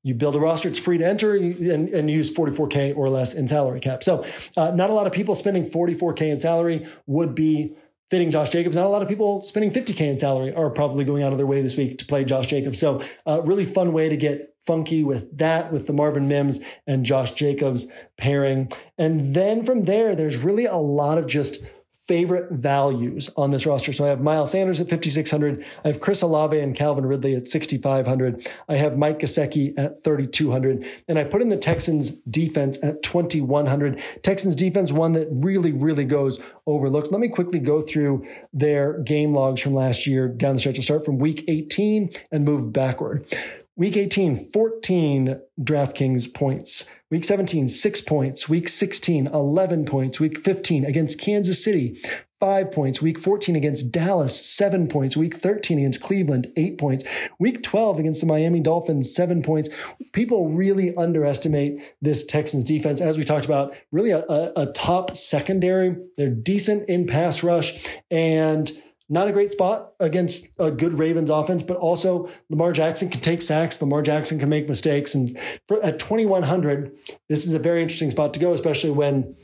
you 0.04 0.14
build 0.14 0.36
a 0.36 0.38
roster, 0.38 0.68
it's 0.68 0.78
free 0.78 0.98
to 0.98 1.04
enter 1.04 1.34
and, 1.34 1.88
and 1.88 2.10
use 2.10 2.32
44K 2.32 2.96
or 2.96 3.08
less 3.08 3.34
in 3.34 3.48
salary 3.48 3.80
cap. 3.80 4.04
So, 4.04 4.24
uh, 4.56 4.70
not 4.70 4.90
a 4.90 4.92
lot 4.92 5.06
of 5.06 5.12
people 5.12 5.34
spending 5.34 5.68
44K 5.68 6.30
in 6.30 6.38
salary 6.38 6.86
would 7.06 7.34
be 7.34 7.74
fitting 8.10 8.30
Josh 8.30 8.50
Jacobs. 8.50 8.76
Not 8.76 8.84
a 8.84 8.90
lot 8.90 9.02
of 9.02 9.08
people 9.08 9.42
spending 9.42 9.72
50K 9.72 10.02
in 10.02 10.18
salary 10.18 10.54
are 10.54 10.68
probably 10.68 11.04
going 11.04 11.22
out 11.22 11.32
of 11.32 11.38
their 11.38 11.46
way 11.46 11.62
this 11.62 11.76
week 11.76 11.98
to 11.98 12.04
play 12.04 12.22
Josh 12.22 12.46
Jacobs. 12.46 12.78
So, 12.78 13.02
uh, 13.26 13.40
really 13.44 13.64
fun 13.64 13.92
way 13.94 14.10
to 14.10 14.16
get 14.16 14.54
funky 14.66 15.02
with 15.02 15.38
that, 15.38 15.72
with 15.72 15.86
the 15.86 15.92
Marvin 15.94 16.28
Mims 16.28 16.60
and 16.86 17.04
Josh 17.04 17.32
Jacobs 17.32 17.90
pairing. 18.18 18.70
And 18.98 19.34
then 19.34 19.64
from 19.64 19.84
there, 19.84 20.14
there's 20.14 20.44
really 20.44 20.66
a 20.66 20.76
lot 20.76 21.16
of 21.16 21.26
just 21.26 21.64
favorite 22.06 22.52
values 22.52 23.30
on 23.36 23.50
this 23.50 23.64
roster. 23.64 23.92
So 23.92 24.04
I 24.04 24.08
have 24.08 24.20
Miles 24.20 24.52
Sanders 24.52 24.80
at 24.80 24.90
5,600. 24.90 25.64
I 25.84 25.88
have 25.88 26.00
Chris 26.00 26.22
Olave 26.22 26.58
and 26.58 26.74
Calvin 26.74 27.06
Ridley 27.06 27.34
at 27.34 27.48
6,500. 27.48 28.46
I 28.68 28.74
have 28.74 28.98
Mike 28.98 29.20
Gesicki 29.20 29.76
at 29.78 30.04
3,200. 30.04 30.84
And 31.08 31.18
I 31.18 31.24
put 31.24 31.40
in 31.40 31.48
the 31.48 31.56
Texans 31.56 32.10
defense 32.10 32.82
at 32.82 33.02
2,100. 33.02 34.02
Texans 34.22 34.54
defense, 34.54 34.92
one 34.92 35.12
that 35.14 35.28
really, 35.30 35.72
really 35.72 36.04
goes 36.04 36.42
overlooked. 36.66 37.10
Let 37.10 37.20
me 37.20 37.28
quickly 37.28 37.58
go 37.58 37.80
through 37.80 38.26
their 38.52 38.98
game 39.00 39.32
logs 39.34 39.60
from 39.60 39.74
last 39.74 40.06
year 40.06 40.28
down 40.28 40.54
the 40.54 40.60
stretch. 40.60 40.76
I'll 40.76 40.82
start 40.82 41.04
from 41.04 41.18
week 41.18 41.44
18 41.48 42.10
and 42.30 42.44
move 42.44 42.72
backward. 42.72 43.24
Week 43.76 43.96
18, 43.96 44.36
14 44.36 45.40
DraftKings 45.60 46.32
points. 46.32 46.88
Week 47.10 47.24
17, 47.24 47.68
six 47.68 48.00
points. 48.00 48.48
Week 48.48 48.68
16, 48.68 49.26
11 49.26 49.84
points. 49.84 50.20
Week 50.20 50.38
15 50.38 50.84
against 50.84 51.20
Kansas 51.20 51.62
City, 51.64 52.00
five 52.38 52.70
points. 52.70 53.02
Week 53.02 53.18
14 53.18 53.56
against 53.56 53.90
Dallas, 53.90 54.38
seven 54.48 54.86
points. 54.86 55.16
Week 55.16 55.34
13 55.34 55.80
against 55.80 56.00
Cleveland, 56.00 56.52
eight 56.56 56.78
points. 56.78 57.02
Week 57.40 57.64
12 57.64 57.98
against 57.98 58.20
the 58.20 58.28
Miami 58.28 58.60
Dolphins, 58.60 59.12
seven 59.12 59.42
points. 59.42 59.68
People 60.12 60.50
really 60.50 60.94
underestimate 60.94 61.82
this 62.00 62.24
Texans 62.24 62.62
defense. 62.62 63.00
As 63.00 63.18
we 63.18 63.24
talked 63.24 63.44
about, 63.44 63.74
really 63.90 64.12
a, 64.12 64.20
a, 64.28 64.52
a 64.54 64.66
top 64.72 65.16
secondary. 65.16 65.96
They're 66.16 66.30
decent 66.30 66.88
in 66.88 67.08
pass 67.08 67.42
rush 67.42 67.88
and 68.08 68.70
not 69.08 69.28
a 69.28 69.32
great 69.32 69.50
spot 69.50 69.92
against 70.00 70.48
a 70.58 70.70
good 70.70 70.94
Ravens 70.94 71.30
offense, 71.30 71.62
but 71.62 71.76
also 71.76 72.28
Lamar 72.48 72.72
Jackson 72.72 73.10
can 73.10 73.20
take 73.20 73.42
sacks. 73.42 73.80
Lamar 73.80 74.02
Jackson 74.02 74.38
can 74.38 74.48
make 74.48 74.68
mistakes. 74.68 75.14
And 75.14 75.38
for, 75.68 75.82
at 75.82 75.98
2,100, 75.98 76.96
this 77.28 77.46
is 77.46 77.52
a 77.52 77.58
very 77.58 77.82
interesting 77.82 78.10
spot 78.10 78.32
to 78.34 78.40
go, 78.40 78.52
especially 78.52 78.90
when 78.90 79.36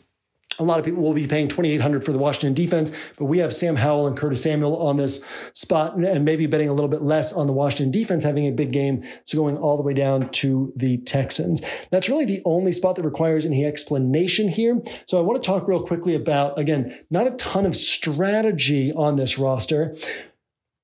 a 0.58 0.64
lot 0.64 0.78
of 0.78 0.84
people 0.84 1.02
will 1.02 1.14
be 1.14 1.26
paying 1.26 1.48
2800 1.48 2.04
for 2.04 2.12
the 2.12 2.18
Washington 2.18 2.52
defense, 2.52 2.92
but 3.16 3.24
we 3.24 3.38
have 3.38 3.54
Sam 3.54 3.76
Howell 3.76 4.06
and 4.06 4.16
Curtis 4.16 4.42
Samuel 4.42 4.76
on 4.82 4.96
this 4.96 5.24
spot 5.54 5.96
and 5.96 6.24
maybe 6.24 6.46
betting 6.46 6.68
a 6.68 6.74
little 6.74 6.88
bit 6.88 7.02
less 7.02 7.32
on 7.32 7.46
the 7.46 7.52
Washington 7.52 7.90
defense 7.90 8.24
having 8.24 8.46
a 8.46 8.52
big 8.52 8.70
game. 8.70 9.02
So 9.24 9.38
going 9.38 9.56
all 9.56 9.76
the 9.76 9.82
way 9.82 9.94
down 9.94 10.28
to 10.30 10.72
the 10.76 10.98
Texans. 10.98 11.62
That's 11.90 12.08
really 12.08 12.26
the 12.26 12.42
only 12.44 12.72
spot 12.72 12.96
that 12.96 13.04
requires 13.04 13.46
any 13.46 13.64
explanation 13.64 14.48
here. 14.48 14.82
So 15.06 15.18
I 15.18 15.22
want 15.22 15.42
to 15.42 15.46
talk 15.46 15.66
real 15.66 15.82
quickly 15.82 16.14
about, 16.14 16.58
again, 16.58 16.98
not 17.10 17.26
a 17.26 17.32
ton 17.32 17.64
of 17.64 17.74
strategy 17.74 18.92
on 18.92 19.16
this 19.16 19.38
roster. 19.38 19.96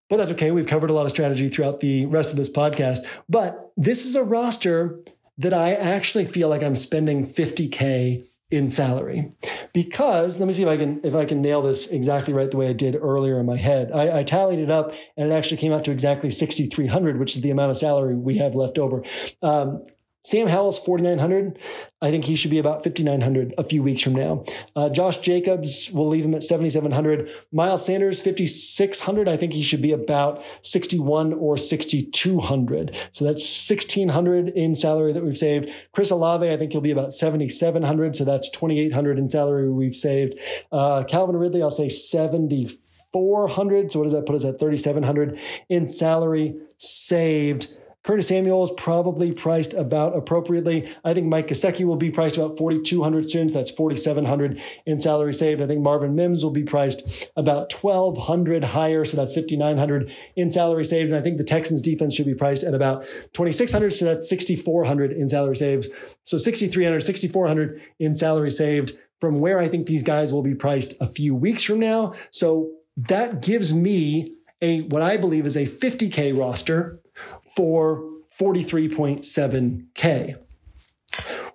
But 0.09 0.19
that's 0.19 0.31
okay. 0.33 0.53
We've 0.53 0.67
covered 0.67 0.91
a 0.91 0.93
lot 0.93 1.05
of 1.05 1.11
strategy 1.11 1.49
throughout 1.49 1.81
the 1.81 2.07
rest 2.07 2.31
of 2.31 2.37
this 2.37 2.49
podcast. 2.49 2.99
But 3.29 3.73
this 3.77 4.07
is 4.07 4.15
a 4.15 4.23
roster 4.23 5.01
that 5.39 5.53
I 5.53 5.75
actually 5.75 6.25
feel 6.25 6.49
like 6.49 6.63
I'm 6.63 6.77
spending 6.77 7.27
50K 7.27 8.26
in 8.51 8.69
salary 8.69 9.33
because 9.73 10.39
let 10.39 10.47
me 10.47 10.53
see 10.53 10.63
if 10.63 10.69
I 10.69 10.77
can 10.77 11.01
if 11.03 11.17
I 11.17 11.25
can 11.25 11.43
nail 11.43 11.63
this 11.63 11.89
exactly 11.89 12.33
right 12.33 12.49
the 12.49 12.57
way 12.57 12.69
I 12.69 12.73
did 12.73 12.95
earlier 12.95 13.41
in 13.41 13.47
my 13.47 13.57
head. 13.57 13.91
I, 13.93 14.21
I 14.21 14.23
tallied 14.23 14.61
it 14.61 14.71
up 14.71 14.95
and 15.17 15.33
it 15.33 15.35
actually 15.35 15.57
came 15.57 15.73
out 15.73 15.85
to 15.85 15.91
exactly 15.91 16.31
6,300, 16.31 17.19
which 17.19 17.35
is 17.35 17.43
the 17.43 17.51
amount 17.51 17.73
of 17.73 17.77
salary 17.77 18.15
we 18.15 18.39
have 18.39 18.55
left 18.55 18.79
over. 18.79 19.03
Um, 19.43 19.85
Sam 20.27 20.49
Howell's 20.49 20.81
4,900. 20.81 21.57
I 22.03 22.11
think 22.11 22.25
he 22.25 22.35
should 22.35 22.51
be 22.51 22.59
about 22.59 22.83
5,900 22.83 23.55
a 23.59 23.63
few 23.63 23.81
weeks 23.81 24.03
from 24.03 24.15
now. 24.15 24.45
Uh, 24.75 24.89
Josh 24.89 25.19
Jacobs, 25.19 25.89
we'll 25.93 26.09
leave 26.09 26.25
him 26.25 26.35
at 26.35 26.43
7,700. 26.43 27.31
Miles 27.53 27.87
Sanders, 27.87 28.21
5,600. 28.21 29.29
I 29.29 29.37
think 29.37 29.53
he 29.53 29.63
should 29.63 29.81
be 29.81 29.93
about 29.93 30.43
61 30.63 31.33
or 31.33 31.57
6,200. 31.57 32.97
So 33.13 33.25
that's 33.25 33.71
1,600 33.71 34.49
in 34.49 34.75
salary 34.75 35.13
that 35.13 35.23
we've 35.23 35.39
saved. 35.39 35.71
Chris 35.93 36.11
Olave, 36.11 36.51
I 36.51 36.57
think 36.57 36.73
he'll 36.73 36.81
be 36.81 36.91
about 36.91 37.13
7,700. 37.13 38.17
So 38.17 38.25
that's 38.25 38.51
2,800 38.51 39.21
in 39.21 39.31
salary 39.31 39.71
we've 39.71 39.95
saved. 39.95 40.35
Uh, 40.73 41.05
Calvin 41.05 41.37
Ridley, 41.37 41.63
I'll 41.63 41.71
say 41.71 41.89
7,400. 41.89 43.93
So 43.93 44.01
what 44.01 44.07
does 44.07 44.13
that 44.13 44.27
put 44.27 44.35
us 44.35 44.45
at? 44.45 44.59
3,700 44.59 45.39
in 45.69 45.87
salary 45.87 46.57
saved. 46.79 47.69
Curtis 48.07 48.29
Samuel 48.29 48.63
is 48.63 48.71
probably 48.77 49.33
priced 49.33 49.75
about 49.75 50.17
appropriately. 50.17 50.89
I 51.05 51.13
think 51.13 51.27
Mike 51.27 51.49
Gesicki 51.49 51.85
will 51.85 51.97
be 51.97 52.09
priced 52.09 52.37
about 52.37 52.57
4,200 52.57 53.29
soon. 53.29 53.49
So 53.49 53.57
that's 53.57 53.73
4,700 53.73 54.63
in 54.87 55.01
salary 55.01 55.35
saved. 55.35 55.61
I 55.61 55.67
think 55.67 55.83
Marvin 55.83 56.15
Mims 56.15 56.45
will 56.45 56.53
be 56.53 56.63
priced 56.63 57.29
about 57.35 57.73
1,200 57.73 58.63
higher. 58.63 59.05
So 59.05 59.17
that's 59.17 59.35
5,900 59.35 60.13
in 60.37 60.53
salary 60.53 60.85
saved. 60.85 61.11
And 61.11 61.19
I 61.19 61.21
think 61.21 61.37
the 61.37 61.43
Texans 61.43 61.83
defense 61.83 62.15
should 62.15 62.27
be 62.27 62.35
priced 62.35 62.63
at 62.63 62.75
about 62.75 63.03
2,600. 63.33 63.91
So 63.91 64.05
that's 64.05 64.29
6,400 64.29 65.11
in 65.11 65.29
salary 65.29 65.57
saved. 65.57 65.89
So 66.23 66.39
6,300, 66.39 67.01
6,400 67.01 67.83
in 67.99 68.15
salary 68.15 68.53
saved 68.53 68.93
from 69.21 69.41
where 69.41 69.59
I 69.59 69.67
think 69.67 69.89
these 69.89 70.05
guys 70.05 70.33
will 70.33 70.43
be 70.43 70.55
priced 70.55 70.95
a 71.01 71.09
few 71.09 71.35
weeks 71.35 71.65
from 71.65 71.81
now. 71.81 72.13
So 72.31 72.71
that 72.97 73.43
gives 73.43 73.75
me 73.75 74.33
a 74.63 74.83
what 74.83 75.03
I 75.03 75.17
believe 75.17 75.45
is 75.45 75.57
a 75.57 75.67
50K 75.67 76.39
roster 76.39 77.01
for 77.57 78.05
43.7K. 78.39 80.37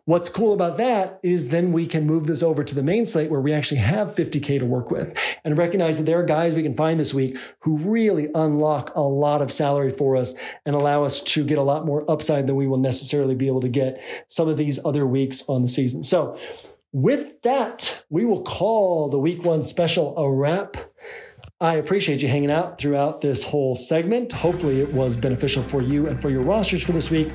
What's 0.05 0.29
cool 0.29 0.51
about 0.51 0.77
that 0.77 1.19
is 1.21 1.49
then 1.49 1.71
we 1.71 1.85
can 1.85 2.07
move 2.07 2.25
this 2.25 2.41
over 2.41 2.63
to 2.63 2.73
the 2.73 2.81
main 2.81 3.05
slate 3.05 3.29
where 3.29 3.39
we 3.39 3.53
actually 3.53 3.81
have 3.81 4.15
50K 4.15 4.57
to 4.57 4.65
work 4.65 4.89
with 4.89 5.15
and 5.45 5.57
recognize 5.57 5.99
that 5.99 6.05
there 6.05 6.19
are 6.19 6.25
guys 6.25 6.55
we 6.55 6.63
can 6.63 6.73
find 6.73 6.99
this 6.99 7.13
week 7.13 7.37
who 7.59 7.77
really 7.77 8.27
unlock 8.33 8.91
a 8.95 9.01
lot 9.01 9.43
of 9.43 9.51
salary 9.51 9.91
for 9.91 10.15
us 10.15 10.33
and 10.65 10.75
allow 10.75 11.03
us 11.03 11.21
to 11.21 11.45
get 11.45 11.59
a 11.59 11.63
lot 11.63 11.85
more 11.85 12.09
upside 12.09 12.47
than 12.47 12.55
we 12.55 12.65
will 12.65 12.79
necessarily 12.79 13.35
be 13.35 13.45
able 13.45 13.61
to 13.61 13.69
get 13.69 14.01
some 14.27 14.47
of 14.47 14.57
these 14.57 14.83
other 14.83 15.05
weeks 15.05 15.47
on 15.47 15.61
the 15.61 15.69
season. 15.69 16.03
So, 16.03 16.37
with 16.93 17.41
that, 17.43 18.03
we 18.09 18.25
will 18.25 18.41
call 18.41 19.07
the 19.07 19.19
week 19.19 19.45
one 19.45 19.61
special 19.61 20.17
a 20.17 20.29
wrap. 20.29 20.75
I 21.61 21.75
appreciate 21.75 22.23
you 22.23 22.27
hanging 22.27 22.49
out 22.49 22.79
throughout 22.79 23.21
this 23.21 23.43
whole 23.43 23.75
segment. 23.75 24.33
Hopefully, 24.33 24.81
it 24.81 24.91
was 24.91 25.15
beneficial 25.15 25.61
for 25.61 25.83
you 25.83 26.07
and 26.07 26.19
for 26.19 26.31
your 26.31 26.41
rosters 26.41 26.83
for 26.83 26.91
this 26.91 27.11
week. 27.11 27.31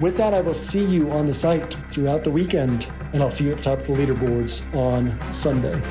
With 0.00 0.16
that, 0.18 0.32
I 0.34 0.40
will 0.40 0.54
see 0.54 0.84
you 0.84 1.10
on 1.10 1.26
the 1.26 1.34
site 1.34 1.74
throughout 1.90 2.22
the 2.22 2.30
weekend, 2.30 2.88
and 3.12 3.20
I'll 3.20 3.30
see 3.30 3.46
you 3.46 3.50
at 3.50 3.56
the 3.56 3.64
top 3.64 3.80
of 3.80 3.88
the 3.88 3.94
leaderboards 3.94 4.72
on 4.72 5.32
Sunday. 5.32 5.82